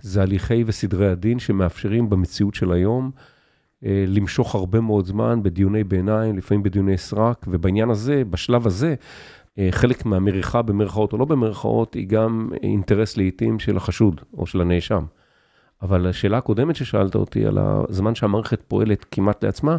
זה 0.00 0.22
הליכי 0.22 0.64
וסדרי 0.66 1.08
הדין 1.10 1.38
שמאפשרים 1.38 2.10
במציאות 2.10 2.54
של 2.54 2.72
היום 2.72 3.10
אה, 3.84 4.04
למשוך 4.08 4.54
הרבה 4.54 4.80
מאוד 4.80 5.06
זמן 5.06 5.42
בדיוני 5.42 5.84
ביניים, 5.84 6.38
לפעמים 6.38 6.62
בדיוני 6.62 6.98
סרק, 6.98 7.44
ובעניין 7.48 7.90
הזה, 7.90 8.22
בשלב 8.30 8.66
הזה, 8.66 8.94
חלק 9.70 10.06
מהמריחה 10.06 10.62
במרכאות 10.62 11.12
או 11.12 11.18
לא 11.18 11.24
במרכאות, 11.24 11.94
היא 11.94 12.08
גם 12.08 12.50
אינטרס 12.62 13.16
לעיתים 13.16 13.58
של 13.58 13.76
החשוד 13.76 14.20
או 14.38 14.46
של 14.46 14.60
הנאשם. 14.60 15.04
אבל 15.82 16.06
השאלה 16.06 16.38
הקודמת 16.38 16.76
ששאלת 16.76 17.14
אותי 17.14 17.46
על 17.46 17.58
הזמן 17.58 18.14
שהמערכת 18.14 18.60
פועלת 18.68 19.06
כמעט 19.10 19.44
לעצמה, 19.44 19.76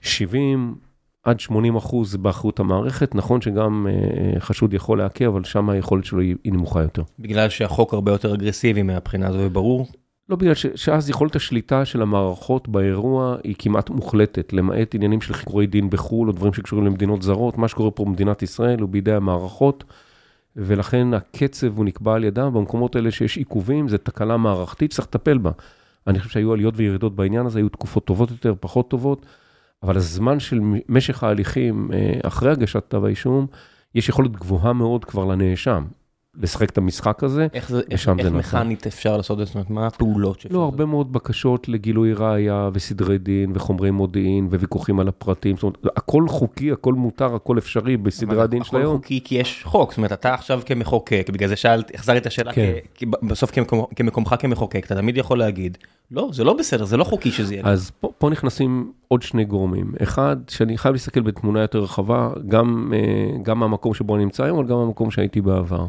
70 0.00 0.74
עד 1.22 1.40
80 1.40 1.76
אחוז 1.76 2.16
באחריות 2.16 2.60
המערכת, 2.60 3.14
נכון 3.14 3.40
שגם 3.40 3.86
אה, 3.90 4.40
חשוד 4.40 4.74
יכול 4.74 4.98
לעכב, 4.98 5.24
אבל 5.24 5.44
שם 5.44 5.70
היכולת 5.70 6.04
שלו 6.04 6.20
היא 6.20 6.36
נמוכה 6.44 6.82
יותר. 6.82 7.02
בגלל 7.18 7.48
שהחוק 7.48 7.94
הרבה 7.94 8.12
יותר 8.12 8.34
אגרסיבי 8.34 8.82
מהבחינה 8.82 9.28
הזו, 9.28 9.38
וברור. 9.40 9.86
לא 10.30 10.36
בגלל 10.36 10.54
ש, 10.54 10.66
שאז 10.74 11.10
יכולת 11.10 11.36
השליטה 11.36 11.84
של 11.84 12.02
המערכות 12.02 12.68
באירוע 12.68 13.36
היא 13.44 13.54
כמעט 13.58 13.90
מוחלטת, 13.90 14.52
למעט 14.52 14.94
עניינים 14.94 15.20
של 15.20 15.34
חיקורי 15.34 15.66
דין 15.66 15.90
בחו"ל 15.90 16.28
או 16.28 16.32
דברים 16.32 16.52
שקשורים 16.52 16.86
למדינות 16.86 17.22
זרות, 17.22 17.58
מה 17.58 17.68
שקורה 17.68 17.90
פה 17.90 18.04
במדינת 18.04 18.42
ישראל 18.42 18.80
הוא 18.80 18.88
בידי 18.88 19.12
המערכות, 19.12 19.84
ולכן 20.56 21.14
הקצב 21.14 21.76
הוא 21.76 21.84
נקבע 21.84 22.14
על 22.14 22.24
ידם, 22.24 22.50
במקומות 22.54 22.96
האלה 22.96 23.10
שיש 23.10 23.36
עיכובים, 23.36 23.88
זה 23.88 23.98
תקלה 23.98 24.36
מערכתית, 24.36 24.90
צריך 24.90 25.08
לטפל 25.08 25.38
בה. 25.38 25.50
אני 26.06 26.18
חושב 26.18 26.30
שהיו 26.30 26.52
עליות 26.52 26.74
וירידות 26.76 27.16
בעניין 27.16 27.46
הזה, 27.46 27.58
היו 27.58 27.68
תקופות 27.68 28.04
טובות 28.04 28.30
יותר, 28.30 28.54
פחות 28.60 28.90
טובות, 28.90 29.26
אבל 29.82 29.96
הזמן 29.96 30.40
של 30.40 30.60
משך 30.88 31.22
ההליכים 31.22 31.90
אה, 31.92 32.20
אחרי 32.22 32.50
הגשת 32.50 32.84
כתב 32.88 33.04
האישום, 33.04 33.46
יש 33.94 34.08
יכולת 34.08 34.32
גבוהה 34.32 34.72
מאוד 34.72 35.04
כבר 35.04 35.24
לנאשם. 35.24 35.84
לשחק 36.34 36.70
את 36.70 36.78
המשחק 36.78 37.24
הזה, 37.24 37.46
איך, 37.54 37.68
זה, 37.70 37.80
איך, 37.90 38.08
איך 38.18 38.32
מכנית 38.32 38.86
אפשר 38.86 39.16
לעשות 39.16 39.40
את 39.40 39.46
זה? 39.46 39.52
זאת 39.52 39.54
אומרת, 39.54 39.70
מה 39.70 39.86
הפעולות 39.86 40.40
שאפשר? 40.40 40.56
לא, 40.56 40.62
הרבה 40.62 40.84
מאוד 40.84 41.12
בקשות 41.12 41.68
לגילוי 41.68 42.12
ראייה 42.12 42.70
וסדרי 42.72 43.18
דין 43.18 43.52
וחומרי 43.54 43.90
מודיעין 43.90 44.46
וויכוחים 44.46 45.00
על 45.00 45.08
הפרטים, 45.08 45.56
זאת 45.56 45.62
אומרת, 45.62 45.96
הכל 45.96 46.28
חוקי, 46.28 46.72
הכל 46.72 46.94
מותר, 46.94 47.34
הכל 47.34 47.58
אפשרי 47.58 47.96
בסדרי 47.96 48.42
הדין 48.42 48.64
של 48.64 48.76
היום. 48.76 48.88
הכל 48.88 48.96
חוקי 48.96 49.20
כי 49.24 49.34
יש 49.34 49.62
חוק, 49.64 49.90
זאת 49.90 49.96
אומרת, 49.98 50.12
אתה 50.12 50.34
עכשיו 50.34 50.60
כמחוקק, 50.66 51.30
בגלל 51.32 51.48
זה 51.48 51.56
שאלת, 51.56 51.94
החזרתי 51.94 52.18
את 52.18 52.26
השאלה, 52.26 52.52
כן. 52.52 52.72
כי 52.94 53.06
בסוף 53.06 53.50
כמקומך 53.96 54.34
כמחוקק, 54.38 54.86
אתה 54.86 54.94
תמיד 54.94 55.16
יכול 55.16 55.38
להגיד, 55.38 55.78
לא, 56.10 56.28
זה 56.32 56.44
לא 56.44 56.54
בסדר, 56.54 56.84
זה 56.84 56.96
לא 56.96 57.04
חוקי 57.04 57.30
שזה 57.30 57.54
יהיה. 57.54 57.66
אז 57.66 57.90
פה, 57.90 58.12
פה 58.18 58.30
נכנסים 58.30 58.92
עוד 59.08 59.22
שני 59.22 59.44
גורמים. 59.44 59.92
אחד, 60.02 60.36
שאני 60.48 60.78
חייב 60.78 60.92
להסתכל 60.92 61.20
בתמונה 61.20 61.60
יותר 61.60 61.78
רחבה, 61.78 62.30
גם, 62.48 62.92
אה, 62.96 63.38
גם 63.42 63.58
מהמקום 63.58 63.94
שבו 63.94 64.16
אני 64.16 64.24
נמצא 64.24 64.44
היום, 64.44 64.58
אבל 64.58 64.68
גם 64.68 64.76
מהמקום 64.76 65.10
שהייתי 65.10 65.40
בעבר. 65.40 65.86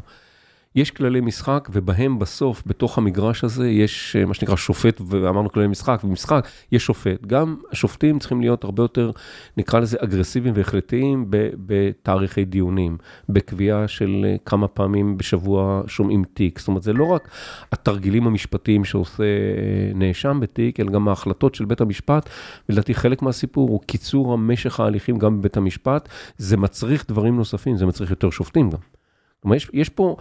יש 0.75 0.91
כללי 0.91 1.21
משחק, 1.21 1.69
ובהם 1.71 2.19
בסוף, 2.19 2.63
בתוך 2.65 2.97
המגרש 2.97 3.43
הזה, 3.43 3.69
יש 3.69 4.15
אה, 4.15 4.25
מה 4.25 4.33
שנקרא 4.33 4.55
שופט, 4.55 5.01
ואמרנו 5.07 5.51
כללי 5.51 5.67
משחק, 5.67 6.01
ומשחק, 6.03 6.47
יש 6.71 6.85
שופט. 6.85 7.25
גם 7.25 7.55
השופטים 7.71 8.19
צריכים 8.19 8.41
להיות 8.41 8.63
הרבה 8.63 8.83
יותר, 8.83 9.11
נקרא 9.57 9.79
לזה, 9.79 9.97
אגרסיביים 9.99 10.53
והחלטיים 10.57 11.25
בתאריכי 11.65 12.45
דיונים, 12.45 12.97
בקביעה 13.29 13.87
של 13.87 14.25
אה, 14.25 14.35
כמה 14.45 14.67
פעמים 14.67 15.17
בשבוע 15.17 15.81
שומעים 15.87 16.23
תיק. 16.33 16.59
זאת 16.59 16.67
אומרת, 16.67 16.83
זה 16.83 16.93
לא 16.93 17.05
רק 17.05 17.29
התרגילים 17.71 18.27
המשפטיים 18.27 18.85
שעושה 18.85 19.23
אה, 19.23 19.91
נאשם 19.95 20.39
בתיק, 20.41 20.79
אלא 20.79 20.91
גם 20.91 21.07
ההחלטות 21.07 21.55
של 21.55 21.65
בית 21.65 21.81
המשפט, 21.81 22.29
ולדעתי 22.69 22.93
חלק 22.93 23.21
מהסיפור 23.21 23.69
הוא 23.69 23.81
קיצור 23.85 24.33
המשך 24.33 24.79
ההליכים 24.79 25.17
גם 25.17 25.39
בבית 25.39 25.57
המשפט. 25.57 26.09
זה 26.37 26.57
מצריך 26.57 27.05
דברים 27.07 27.35
נוספים, 27.35 27.77
זה 27.77 27.85
מצריך 27.85 28.09
יותר 28.09 28.29
שופטים 28.29 28.69
גם. 28.69 29.00
כלומר, 29.41 29.55
יש, 29.55 29.69
יש 29.73 29.89
פה 29.89 30.15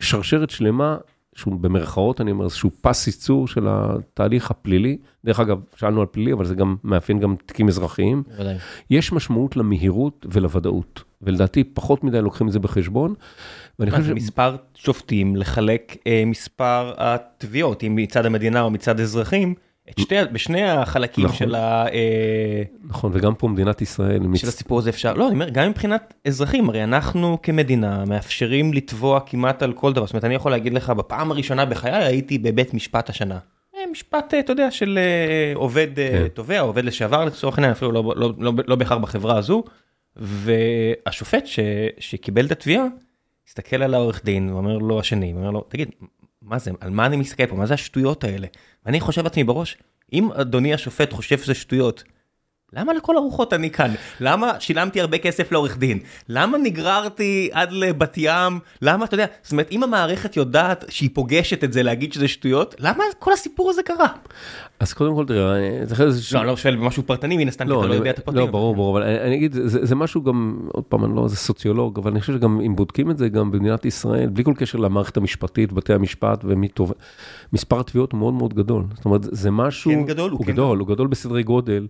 שרשרת 0.00 0.50
שלמה, 0.50 0.96
שהוא 1.34 1.60
במרכאות, 1.60 2.20
אני 2.20 2.30
אומר, 2.30 2.44
איזשהו 2.44 2.70
פס 2.80 3.06
ייצור 3.06 3.48
של 3.48 3.66
התהליך 3.68 4.50
הפלילי. 4.50 4.98
דרך 5.24 5.40
אגב, 5.40 5.60
שאלנו 5.76 6.00
על 6.00 6.06
פלילי, 6.06 6.32
אבל 6.32 6.44
זה 6.44 6.54
גם 6.54 6.76
מאפיין 6.84 7.20
גם 7.20 7.36
תיקים 7.46 7.68
אזרחיים. 7.68 8.22
בוודאי. 8.26 8.56
יש 8.90 9.12
משמעות 9.12 9.56
למהירות 9.56 10.26
ולוודאות, 10.30 11.02
ולדעתי 11.22 11.64
פחות 11.64 12.04
מדי 12.04 12.20
לוקחים 12.22 12.46
את 12.46 12.52
זה 12.52 12.58
בחשבון. 12.58 13.14
ואני 13.78 13.90
חושב 13.90 14.04
ש... 14.04 14.10
מספר 14.10 14.56
שופטים 14.74 15.36
לחלק 15.36 15.96
אה, 16.06 16.22
מספר 16.26 16.92
התביעות, 16.96 17.84
אם 17.84 17.96
מצד 17.96 18.26
המדינה 18.26 18.60
או 18.60 18.70
מצד 18.70 19.00
אזרחים. 19.00 19.54
את 19.90 19.98
שתי, 19.98 20.14
בשני 20.32 20.62
החלקים 20.62 21.24
נכון, 21.24 21.36
של 21.36 21.54
ה... 21.54 21.86
אה, 21.88 22.62
נכון, 22.84 23.10
וגם 23.14 23.34
פה 23.34 23.48
מדינת 23.48 23.82
ישראל... 23.82 24.22
של 24.22 24.28
מצ... 24.28 24.44
הסיפור 24.44 24.78
הזה 24.78 24.90
אפשר, 24.90 25.14
לא, 25.14 25.26
אני 25.26 25.34
אומר, 25.34 25.48
גם 25.48 25.70
מבחינת 25.70 26.14
אזרחים, 26.26 26.68
הרי 26.68 26.84
אנחנו 26.84 27.38
כמדינה 27.42 28.04
מאפשרים 28.04 28.72
לתבוע 28.72 29.20
כמעט 29.20 29.62
על 29.62 29.72
כל 29.72 29.92
דבר, 29.92 30.06
זאת 30.06 30.12
אומרת, 30.12 30.24
אני 30.24 30.34
יכול 30.34 30.50
להגיד 30.50 30.74
לך, 30.74 30.90
בפעם 30.90 31.30
הראשונה 31.30 31.64
בחיי 31.64 31.92
הייתי 31.92 32.38
בבית 32.38 32.74
משפט 32.74 33.10
השנה. 33.10 33.38
אה, 33.76 33.80
משפט, 33.90 34.34
אתה 34.38 34.52
יודע, 34.52 34.70
של 34.70 34.98
אה, 34.98 35.52
עובד 35.54 35.88
כן. 35.96 36.28
תובע, 36.34 36.60
עובד 36.60 36.84
לשעבר 36.84 37.24
לצורך 37.24 37.58
העניין, 37.58 37.72
אפילו 37.72 37.92
לא, 37.92 38.14
לא, 38.16 38.32
לא, 38.38 38.52
לא 38.66 38.76
בהכרח 38.76 38.98
בחברה 38.98 39.38
הזו, 39.38 39.64
והשופט 40.16 41.46
ש, 41.46 41.58
שקיבל 41.98 42.46
את 42.46 42.52
התביעה, 42.52 42.84
הסתכל 43.48 43.82
על 43.82 43.94
העורך 43.94 44.24
דין, 44.24 44.50
ואומר 44.52 44.78
לו 44.78 45.00
השני, 45.00 45.32
ואומר 45.32 45.50
לו, 45.50 45.64
תגיד, 45.68 45.90
מה 46.42 46.58
זה, 46.58 46.70
על 46.80 46.90
מה 46.90 47.06
אני 47.06 47.16
מסתכל 47.16 47.46
פה, 47.46 47.56
מה 47.56 47.66
זה 47.66 47.74
השטויות 47.74 48.24
האלה? 48.24 48.46
ואני 48.86 49.00
חושב 49.00 49.24
לעצמי 49.24 49.44
בראש, 49.44 49.76
אם 50.12 50.32
אדוני 50.32 50.74
השופט 50.74 51.12
חושב 51.12 51.38
שזה 51.38 51.54
שטויות, 51.54 52.04
למה 52.72 52.92
לכל 52.92 53.16
הרוחות 53.16 53.52
אני 53.52 53.70
כאן? 53.70 53.94
למה 54.20 54.60
שילמתי 54.60 55.00
הרבה 55.00 55.18
כסף 55.18 55.52
לעורך 55.52 55.78
דין? 55.78 55.98
למה 56.28 56.58
נגררתי 56.58 57.50
עד 57.52 57.72
לבת 57.72 58.14
ים? 58.16 58.60
למה, 58.82 59.04
אתה 59.04 59.14
יודע, 59.14 59.26
זאת 59.42 59.52
אומרת, 59.52 59.68
אם 59.70 59.82
המערכת 59.82 60.36
יודעת 60.36 60.84
שהיא 60.88 61.10
פוגשת 61.14 61.64
את 61.64 61.72
זה 61.72 61.82
להגיד 61.82 62.12
שזה 62.12 62.28
שטויות, 62.28 62.74
למה 62.78 63.04
כל 63.18 63.32
הסיפור 63.32 63.70
הזה 63.70 63.82
קרה? 63.82 64.08
אז 64.82 64.92
קודם 64.92 65.14
כל, 65.14 65.24
תראה, 65.26 65.86
זה 65.86 66.10
זה... 66.10 66.36
לא, 66.36 66.40
אני 66.40 66.48
לא 66.48 66.56
שואל 66.56 66.76
במשהו 66.76 67.02
פרטני, 67.02 67.36
מן 67.36 67.48
הסתם, 67.48 67.66
כי 67.66 67.72
אתה 67.78 67.86
לא 67.86 67.94
יודע 67.94 68.10
את 68.10 68.18
הפרטים. 68.18 68.40
לא, 68.40 68.46
ברור, 68.46 68.74
ברור, 68.74 68.98
אבל 68.98 69.08
אני 69.08 69.34
אגיד, 69.34 69.52
זה 69.62 69.94
משהו 69.94 70.22
גם, 70.22 70.58
עוד 70.72 70.84
פעם, 70.84 71.04
אני 71.04 71.16
לא 71.16 71.24
איזה 71.24 71.36
סוציולוג, 71.36 71.98
אבל 71.98 72.10
אני 72.10 72.20
חושב 72.20 72.32
שגם 72.32 72.60
אם 72.60 72.76
בודקים 72.76 73.10
את 73.10 73.18
זה 73.18 73.28
גם 73.28 73.50
במדינת 73.50 73.84
ישראל, 73.84 74.28
בלי 74.28 74.44
כל 74.44 74.52
קשר 74.56 74.78
למערכת 74.78 75.16
המשפטית, 75.16 75.72
בתי 75.72 75.94
המשפט 75.94 76.44
ומי 76.44 76.68
טוב, 76.68 76.92
מספר 77.52 77.80
התביעות 77.80 78.12
הוא 78.12 78.18
מאוד 78.18 78.34
מאוד 78.34 78.54
גדול. 78.54 78.84
זאת 78.94 79.04
אומרת, 79.04 79.20
זה 79.22 79.50
משהו... 79.50 79.90
כן 79.90 80.06
גדול, 80.06 80.30
הוא 80.30 80.44
כן 80.44 80.52
גדול, 80.52 80.78
הוא 80.78 80.88
גדול 80.88 81.06
בסדרי 81.06 81.42
גודל, 81.42 81.86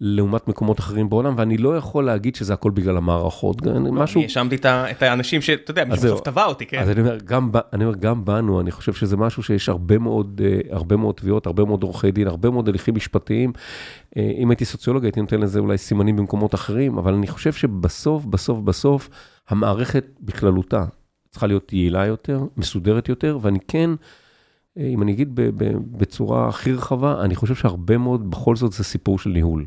לעומת 0.00 0.48
מקומות 0.48 0.80
אחרים 0.80 1.08
בעולם, 1.08 1.34
ואני 1.36 1.56
לא 1.56 1.76
יכול 1.76 2.04
להגיד 2.04 2.34
שזה 2.34 2.54
הכל 2.54 2.70
בגלל 2.70 2.96
המערכות. 2.96 3.66
משהו... 3.92 4.18
אני 4.18 4.24
האשמתי 4.24 4.56
את 4.66 5.02
האנשים 5.02 5.42
שאתה 5.42 5.70
יודע, 5.70 5.84
מישהו 5.84 6.04
בסוף 6.04 6.20
תבע 6.20 6.44
אותי, 6.44 6.66
כן? 6.66 6.78
אז 6.78 6.90
אני 7.72 7.84
אומר, 7.84 7.94
גם 8.00 8.24
בנו, 8.24 8.60
אני 8.60 8.70
חושב 8.70 8.92
שזה 8.92 9.16
משהו 9.16 9.42
שיש 9.42 9.68
הרבה 9.68 9.98
מאוד 9.98 10.40
אה, 10.44 11.12
תביעות, 11.16 11.46
הרבה 11.46 11.64
מאוד 11.64 11.82
עורכי 11.82 12.10
דין, 12.10 12.35
הרבה 12.36 12.50
מאוד 12.50 12.68
הליכים 12.68 12.94
משפטיים. 12.94 13.52
אה, 14.16 14.30
אם 14.38 14.50
הייתי 14.50 14.64
סוציולוג 14.64 15.04
הייתי 15.04 15.20
נותן 15.20 15.40
לזה 15.40 15.58
אולי 15.58 15.78
סימנים 15.78 16.16
במקומות 16.16 16.54
אחרים, 16.54 16.98
אבל 16.98 17.14
אני 17.14 17.26
חושב 17.26 17.52
שבסוף, 17.52 18.24
בסוף, 18.24 18.58
בסוף, 18.58 19.08
המערכת 19.48 20.04
בכללותה 20.20 20.84
צריכה 21.30 21.46
להיות 21.46 21.72
יעילה 21.72 22.06
יותר, 22.06 22.44
מסודרת 22.56 23.08
יותר, 23.08 23.38
ואני 23.42 23.58
כן, 23.68 23.90
אה, 24.78 24.86
אם 24.86 25.02
אני 25.02 25.12
אגיד 25.12 25.30
בצורה 25.98 26.48
הכי 26.48 26.72
רחבה, 26.72 27.20
אני 27.20 27.34
חושב 27.34 27.54
שהרבה 27.54 27.98
מאוד, 27.98 28.30
בכל 28.30 28.56
זאת 28.56 28.72
זה 28.72 28.84
סיפור 28.84 29.18
של 29.18 29.30
ניהול. 29.30 29.66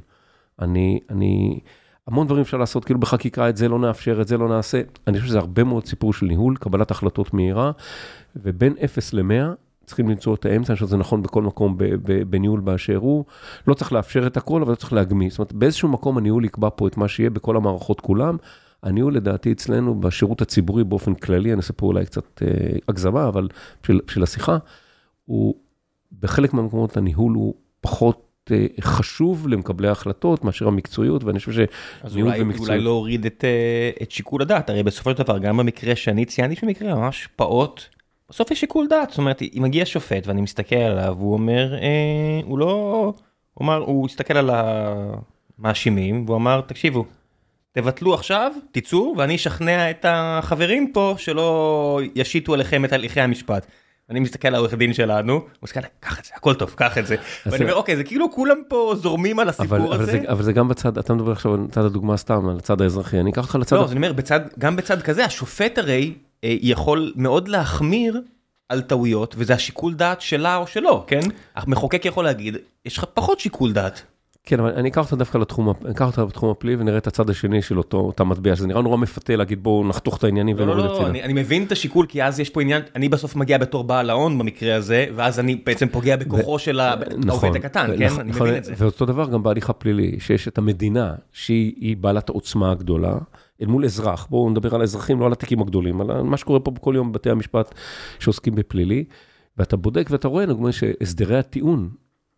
אני, 0.61 0.99
אני, 1.09 1.59
המון 2.07 2.27
דברים 2.27 2.41
אפשר 2.41 2.57
לעשות, 2.57 2.85
כאילו 2.85 2.99
בחקיקה 2.99 3.49
את 3.49 3.57
זה 3.57 3.67
לא 3.67 3.79
נאפשר, 3.79 4.21
את 4.21 4.27
זה 4.27 4.37
לא 4.37 4.49
נעשה. 4.49 4.81
אני 5.07 5.17
חושב 5.17 5.29
שזה 5.29 5.39
הרבה 5.39 5.63
מאוד 5.63 5.85
סיפור 5.85 6.13
של 6.13 6.25
ניהול, 6.25 6.55
קבלת 6.57 6.91
החלטות 6.91 7.33
מהירה, 7.33 7.71
ובין 8.35 8.75
0 8.85 9.13
ל-100, 9.13 9.68
צריכים 9.89 10.09
למצוא 10.09 10.35
את 10.35 10.45
האמצע, 10.45 10.73
אני 10.73 10.75
חושב 10.75 10.87
שזה 10.87 10.97
נכון 10.97 11.21
בכל 11.21 11.43
מקום 11.43 11.77
בניהול 12.29 12.59
באשר 12.59 12.97
הוא. 12.97 13.25
לא 13.67 13.73
צריך 13.73 13.93
לאפשר 13.93 14.27
את 14.27 14.37
הכל, 14.37 14.61
אבל 14.61 14.71
לא 14.71 14.75
צריך 14.75 14.93
להגמיס. 14.93 15.33
זאת 15.33 15.39
אומרת, 15.39 15.53
באיזשהו 15.53 15.89
מקום 15.89 16.17
הניהול 16.17 16.45
יקבע 16.45 16.69
פה 16.75 16.87
את 16.87 16.97
מה 16.97 17.07
שיהיה 17.07 17.29
בכל 17.29 17.55
המערכות 17.55 18.01
כולם. 18.01 18.37
הניהול 18.83 19.15
לדעתי 19.15 19.51
אצלנו 19.51 19.99
בשירות 19.99 20.41
הציבורי 20.41 20.83
באופן 20.83 21.13
כללי, 21.13 21.49
אני 21.49 21.57
אעשה 21.57 21.73
פה 21.73 21.85
אולי 21.85 22.05
קצת 22.05 22.41
אה, 22.41 22.77
הגזמה, 22.87 23.27
אבל 23.27 23.47
בשביל, 23.83 24.01
בשביל 24.07 24.23
השיחה, 24.23 24.57
הוא, 25.25 25.55
בחלק 26.19 26.53
מהמקומות 26.53 26.97
הניהול 26.97 27.33
הוא 27.33 27.53
פחות 27.81 28.51
אה, 28.51 28.65
חשוב 28.81 29.47
למקבלי 29.47 29.87
ההחלטות 29.87 30.43
מאשר 30.43 30.67
המקצועיות, 30.67 31.23
ואני 31.23 31.39
חושב 31.39 31.51
שניהול 31.51 32.31
ומקצועיות... 32.39 32.61
אז 32.61 32.69
אולי 32.69 32.79
להוריד 32.81 33.25
את, 33.25 33.43
אה, 33.43 34.03
את 34.03 34.11
שיקול 34.11 34.41
הדעת, 34.41 34.69
הרי 34.69 34.83
בסופו 34.83 35.11
של 35.11 35.17
דבר, 35.17 35.37
גם 35.37 35.57
במקרה 35.57 35.95
שאני 35.95 36.25
ציינתי, 36.25 36.65
במקרה 36.65 36.95
ממש 36.95 37.29
פעוט, 37.35 37.81
בסוף 38.29 38.51
יש 38.51 38.59
שיקול 38.59 38.87
דעת, 38.87 39.09
זאת 39.09 39.17
אומרת, 39.17 39.41
אם 39.41 39.63
מגיע 39.63 39.85
שופט 39.85 40.27
ואני 40.27 40.41
מסתכל 40.41 40.75
עליו, 40.75 41.15
הוא 41.19 41.33
אומר, 41.33 41.75
אה, 41.75 42.41
הוא 42.43 42.59
לא, 42.59 43.13
הוא 43.53 43.65
אמר, 43.65 43.77
הוא 43.77 44.05
הסתכל 44.05 44.37
על 44.37 44.49
המאשימים, 44.53 46.25
והוא 46.25 46.37
אמר, 46.37 46.61
תקשיבו, 46.61 47.05
תבטלו 47.71 48.13
עכשיו, 48.13 48.51
תצאו, 48.71 49.13
ואני 49.17 49.35
אשכנע 49.35 49.89
את 49.89 50.05
החברים 50.09 50.91
פה 50.93 51.15
שלא 51.17 52.01
ישיתו 52.15 52.53
עליכם 52.53 52.85
את 52.85 52.93
הליכי 52.93 53.21
המשפט. 53.21 53.65
אני 54.09 54.19
מסתכל 54.19 54.47
על 54.47 54.55
העורך 54.55 54.73
דין 54.73 54.93
שלנו, 54.93 55.33
הוא 55.33 55.43
מסתכל, 55.63 55.79
קח 55.99 56.19
את 56.19 56.25
זה, 56.25 56.31
הכל 56.35 56.53
טוב, 56.53 56.73
קח 56.75 56.97
את 56.97 57.07
זה. 57.07 57.15
ואני 57.45 57.63
אומר, 57.63 57.75
אוקיי, 57.75 57.95
זה 57.95 58.03
כאילו 58.03 58.31
כולם 58.31 58.57
פה 58.67 58.93
זורמים 58.97 59.39
על 59.39 59.49
הסיפור 59.49 59.93
הזה. 59.93 60.21
אבל 60.27 60.43
זה 60.43 60.53
גם 60.53 60.67
בצד, 60.67 60.97
אתה 60.97 61.13
מדבר 61.13 61.31
עכשיו 61.31 61.53
על 61.53 61.67
צד 61.71 61.81
הדוגמה 61.81 62.17
סתם, 62.17 62.49
על 62.49 62.57
הצד 62.57 62.81
האזרחי, 62.81 63.19
אני 63.19 63.31
אקח 63.31 63.43
אותך 63.43 63.55
לצד... 63.55 63.75
לא, 63.75 63.83
אז 63.83 63.91
אני 63.91 63.97
אומר, 63.97 64.13
גם 64.59 64.75
בצד 64.75 65.01
כזה, 65.01 65.25
השופט 65.25 65.77
הרי 65.77 66.13
יכול 66.43 67.13
מאוד 67.15 67.47
להחמיר 67.47 68.21
על 68.69 68.81
טעויות, 68.81 69.35
וזה 69.37 69.53
השיקול 69.53 69.93
דעת 69.93 70.21
שלה 70.21 70.55
או 70.55 70.67
שלו, 70.67 71.03
כן? 71.07 71.19
המחוקק 71.55 72.05
יכול 72.05 72.23
להגיד, 72.23 72.57
יש 72.85 72.97
לך 72.97 73.05
פחות 73.13 73.39
שיקול 73.39 73.73
דעת. 73.73 74.01
כן, 74.43 74.59
אבל 74.59 74.73
אני 74.73 74.89
אקח 74.89 75.05
אותה 75.05 75.15
דווקא 75.15 75.37
לתחום, 75.37 75.69
אקח 75.91 76.07
אותה 76.07 76.23
לתחום 76.23 76.49
הפלילי 76.49 76.81
ונראה 76.81 76.97
את 76.97 77.07
הצד 77.07 77.29
השני 77.29 77.61
של 77.61 77.77
אותו, 77.77 77.97
אותה 77.97 78.23
מטבע, 78.23 78.55
שזה 78.55 78.67
נראה 78.67 78.81
נורא 78.81 78.97
מפתה 78.97 79.35
להגיד 79.35 79.63
בואו 79.63 79.87
נחתוך 79.87 80.17
את 80.17 80.23
העניינים 80.23 80.57
לא, 80.57 80.63
ונוריד 80.63 80.85
לא, 80.85 80.89
הצידה. 80.91 81.05
לא, 81.05 81.09
אני, 81.09 81.23
אני 81.23 81.33
מבין 81.33 81.63
את 81.63 81.71
השיקול, 81.71 82.05
כי 82.05 82.23
אז 82.23 82.39
יש 82.39 82.49
פה 82.49 82.61
עניין, 82.61 82.81
אני 82.95 83.09
בסוף 83.09 83.35
מגיע 83.35 83.57
בתור 83.57 83.83
בעל 83.83 84.09
ההון 84.09 84.37
במקרה 84.39 84.75
הזה, 84.75 85.05
ואז 85.15 85.39
אני 85.39 85.55
בעצם 85.65 85.87
פוגע 85.87 86.15
בכוחו 86.15 86.59
של 86.59 86.79
ה- 86.79 86.95
העובד 87.29 87.55
הקטן, 87.55 87.87
כן? 87.97 88.05
נכון, 88.05 88.19
אני 88.19 88.29
נכון, 88.29 88.47
מבין 88.47 88.57
את 88.57 88.63
זה. 88.63 88.73
ואותו 88.77 89.05
דבר 89.05 89.29
גם 89.29 89.43
בהליך 89.43 89.69
הפלילי, 89.69 90.19
שיש 90.19 90.47
את 90.47 90.57
המדינה, 90.57 91.13
שהיא 91.33 91.73
היא 91.79 91.97
בעלת 91.97 92.29
העוצמה 92.29 92.71
הגדולה, 92.71 93.13
אל 93.61 93.67
מול 93.67 93.85
אזרח, 93.85 94.27
בואו 94.29 94.49
נדבר 94.49 94.75
על 94.75 94.81
האזרחים, 94.81 95.19
לא 95.19 95.25
על 95.25 95.31
התיקים 95.31 95.61
הגדולים, 95.61 96.01
על 96.01 96.21
מה 96.21 96.37
שקורה 96.37 96.59
פה 96.59 96.71
בכל 96.71 96.93
יום 96.95 97.11
בבתי 97.11 97.29
המשפט 97.29 97.75
שעוסקים 98.19 98.55
בפלילי, 98.55 99.03
ואתה 99.57 99.77
בודק 99.77 100.07
ואתה 100.11 100.27
רואה, 100.27 100.45
נגמר 100.45 100.71
שהסדרי 100.71 101.37
הטיעון, 101.37 101.89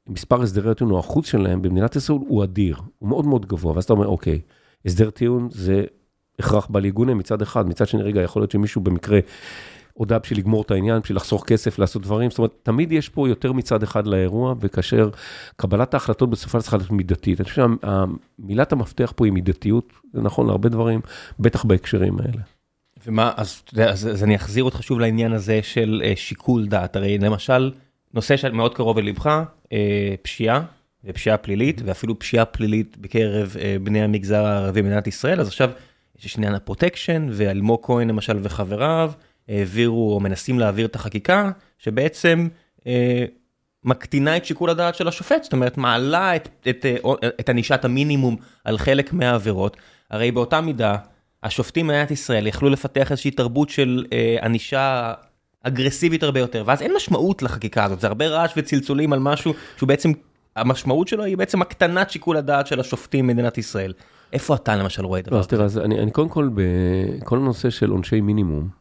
מספר 0.10 0.42
הסדרי 0.42 0.72
הטיעון 0.72 0.92
או 0.92 0.98
האחוז 0.98 1.25
שלהם 1.25 1.62
במדינת 1.62 1.96
ישראל 1.96 2.20
הוא 2.28 2.44
אדיר, 2.44 2.78
הוא 3.00 3.10
מאוד 3.10 3.25
מאוד 3.25 3.46
גבוה, 3.46 3.74
ואז 3.75 3.84
אתה 3.84 3.94
אומר, 3.94 4.08
אוקיי, 4.08 4.42
הסדר 4.86 5.10
טיעון 5.10 5.48
זה 5.51 5.84
הכרח 6.40 6.68
בל 6.68 6.86
יגונה 6.86 7.13
מצד 7.13 7.42
אחד, 7.42 7.68
מצד 7.68 7.88
שני, 7.88 8.01
רגע, 8.01 8.22
יכול 8.22 8.42
להיות 8.42 8.51
שמישהו 8.51 8.82
במקרה 8.82 9.20
הודה 10.01 10.20
בשביל 10.20 10.39
לגמור 10.39 10.62
את 10.62 10.72
העניין, 10.72 11.00
בשביל 11.00 11.15
לחסוך 11.15 11.46
כסף, 11.48 11.79
לעשות 11.79 12.01
דברים, 12.01 12.29
זאת 12.29 12.38
אומרת, 12.38 12.51
תמיד 12.63 12.91
יש 12.91 13.10
פה 13.10 13.29
יותר 13.29 13.51
מצד 13.51 13.84
אחד 13.84 14.08
לאירוע, 14.08 14.55
וכאשר 14.60 15.10
קבלת 15.55 15.93
ההחלטות 15.93 16.29
בסופה 16.29 16.62
צריכה 16.62 16.77
להיות 16.77 16.91
מידתית. 16.91 17.41
אני 17.41 17.50
חושב 17.50 17.67
שמילת 18.41 18.72
המפתח 18.72 19.13
פה 19.15 19.25
היא 19.25 19.34
מידתיות, 19.34 19.93
זה 20.13 20.22
נכון 20.22 20.48
להרבה 20.48 20.70
דברים, 20.70 21.01
בטח 21.39 21.63
בהקשרים 21.63 22.20
האלה. 22.20 22.41
ומה, 23.08 23.31
אז, 23.38 23.62
אז, 23.77 24.08
אז 24.08 24.24
אני 24.24 24.36
אחזיר 24.36 24.63
אותך 24.63 24.84
שוב 24.84 25.00
לעניין 25.00 25.34
הזה 25.34 25.60
של 25.63 26.01
אה, 26.05 26.13
שיקול 26.15 26.67
דעת, 26.67 26.96
הרי 26.96 27.17
למשל, 27.17 27.72
נושא 28.13 28.38
שמאוד 28.38 28.75
קרוב 28.75 29.00
ללבך, 29.00 29.43
אה, 29.74 30.15
פשיעה 30.22 30.63
ופשיעה 31.03 31.38
פלילית, 31.38 31.81
ואפילו 31.86 32.20
פשיעה 32.20 32.46
פלילית 32.46 32.98
בקרב 32.98 33.55
אה, 33.60 33.75
בני 33.84 34.01
המגזר 34.01 34.46
הערבי 34.46 34.81
במדינת 34.81 35.08
ישראל, 35.08 35.39
אז 35.41 35.48
עכשיו 35.48 35.70
יש 36.25 36.38
עניין 36.38 36.53
הפרוטקשן, 36.53 37.27
ואלמוג 37.31 37.79
כהן 37.84 38.08
למשל 38.08 38.39
וחבריו 38.41 39.12
העבירו 39.51 40.13
או 40.13 40.20
מנסים 40.20 40.60
להעביר 40.60 40.86
את 40.86 40.96
החקיקה, 40.96 41.51
שבעצם 41.77 42.48
אה, 42.88 43.25
מקטינה 43.84 44.38
את 44.38 44.46
שיקול 44.46 44.70
הדעת 44.70 44.96
של 44.96 45.08
השופט, 45.08 45.43
זאת 45.43 45.53
אומרת 45.53 45.77
מעלה 45.77 46.36
את, 46.36 46.50
את, 46.70 46.86
אה, 46.86 47.29
את 47.39 47.50
ענישת 47.50 47.86
המינימום 47.86 48.36
על 48.63 48.77
חלק 48.77 49.13
מהעבירות, 49.13 49.77
הרי 50.10 50.31
באותה 50.31 50.62
מידה, 50.62 50.96
השופטים 51.43 51.88
במדינת 51.88 52.12
ישראל 52.12 52.48
יכלו 52.48 52.70
לפתח 52.70 53.12
איזושהי 53.12 53.31
תרבות 53.31 53.70
של 53.70 54.05
אה, 54.13 54.38
ענישה 54.43 55.13
אגרסיבית 55.63 56.24
הרבה 56.24 56.39
יותר, 56.39 56.63
ואז 56.65 56.81
אין 56.81 56.93
משמעות 56.96 57.41
לחקיקה 57.41 57.84
הזאת, 57.84 58.00
זה 58.00 58.08
הרבה 58.08 58.27
רעש 58.27 58.53
וצלצולים 58.58 59.13
על 59.13 59.20
משהו 59.20 59.53
שהוא 59.77 59.88
בעצם, 59.88 60.12
המשמעות 60.55 61.08
שלו 61.08 61.24
היא 61.24 61.38
בעצם 61.38 61.62
הקטנת 61.62 62.10
שיקול 62.10 62.38
הדעת 62.38 62.67
של 62.67 62.79
השופטים 62.79 63.27
במדינת 63.27 63.58
ישראל. 63.58 63.93
איפה 64.34 64.55
אתה 64.55 64.75
למשל 64.75 65.05
רואה 65.05 65.22
דבר 65.22 65.36
לא, 65.36 65.39
אז 65.39 65.48
תראה, 65.48 65.65
אני, 65.84 66.00
אני 66.00 66.12
קודם 66.12 66.29
כל, 66.29 66.50
בכל 66.53 67.38
הנושא 67.38 67.70
של 67.70 67.89
עונשי 67.89 68.22
מינימום, 68.22 68.81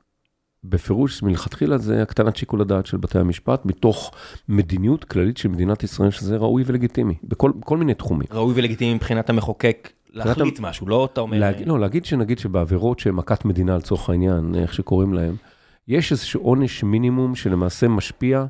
בפירוש 0.64 1.22
מלכתחילה 1.22 1.78
זה 1.78 2.02
הקטנת 2.02 2.36
שיקול 2.36 2.60
הדעת 2.60 2.86
של 2.86 2.96
בתי 2.96 3.18
המשפט, 3.18 3.66
מתוך 3.66 4.12
מדיניות 4.48 5.04
כללית 5.04 5.36
של 5.36 5.48
מדינת 5.48 5.82
ישראל, 5.82 6.10
שזה 6.10 6.36
ראוי 6.36 6.62
ולגיטימי, 6.66 7.14
בכל, 7.24 7.52
בכל 7.60 7.76
מיני 7.76 7.94
תחומים. 7.94 8.26
ראוי 8.30 8.54
ולגיטימי 8.56 8.94
מבחינת 8.94 9.30
המחוקק 9.30 9.90
להחליט 10.12 10.60
משהו, 10.60 10.88
לא 10.88 11.08
אתה 11.12 11.20
אומר... 11.20 11.38
להג... 11.38 11.62
לא, 11.66 11.80
להגיד 11.80 12.04
שנגיד 12.04 12.38
שבעבירות 12.38 12.98
שהן 12.98 13.14
מכת 13.14 13.44
מדינה 13.44 13.76
לצורך 13.76 14.10
העניין, 14.10 14.54
איך 14.54 14.74
שקוראים 14.74 15.14
להן, 15.14 15.34
יש 15.88 16.12
איזשהו 16.12 16.42
עונש 16.42 16.84
מינימום 16.84 17.34
שלמעשה 17.34 17.88
משפיע, 17.88 18.44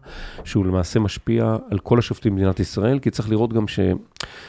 שהוא 0.44 0.66
למעשה 0.66 1.00
משפיע 1.00 1.56
על 1.70 1.78
כל 1.78 1.98
השופטים 1.98 2.32
במדינת 2.32 2.60
ישראל, 2.60 2.98
כי 2.98 3.10
צריך 3.10 3.30
לראות 3.30 3.52
גם 3.52 3.68
ש... 3.68 3.80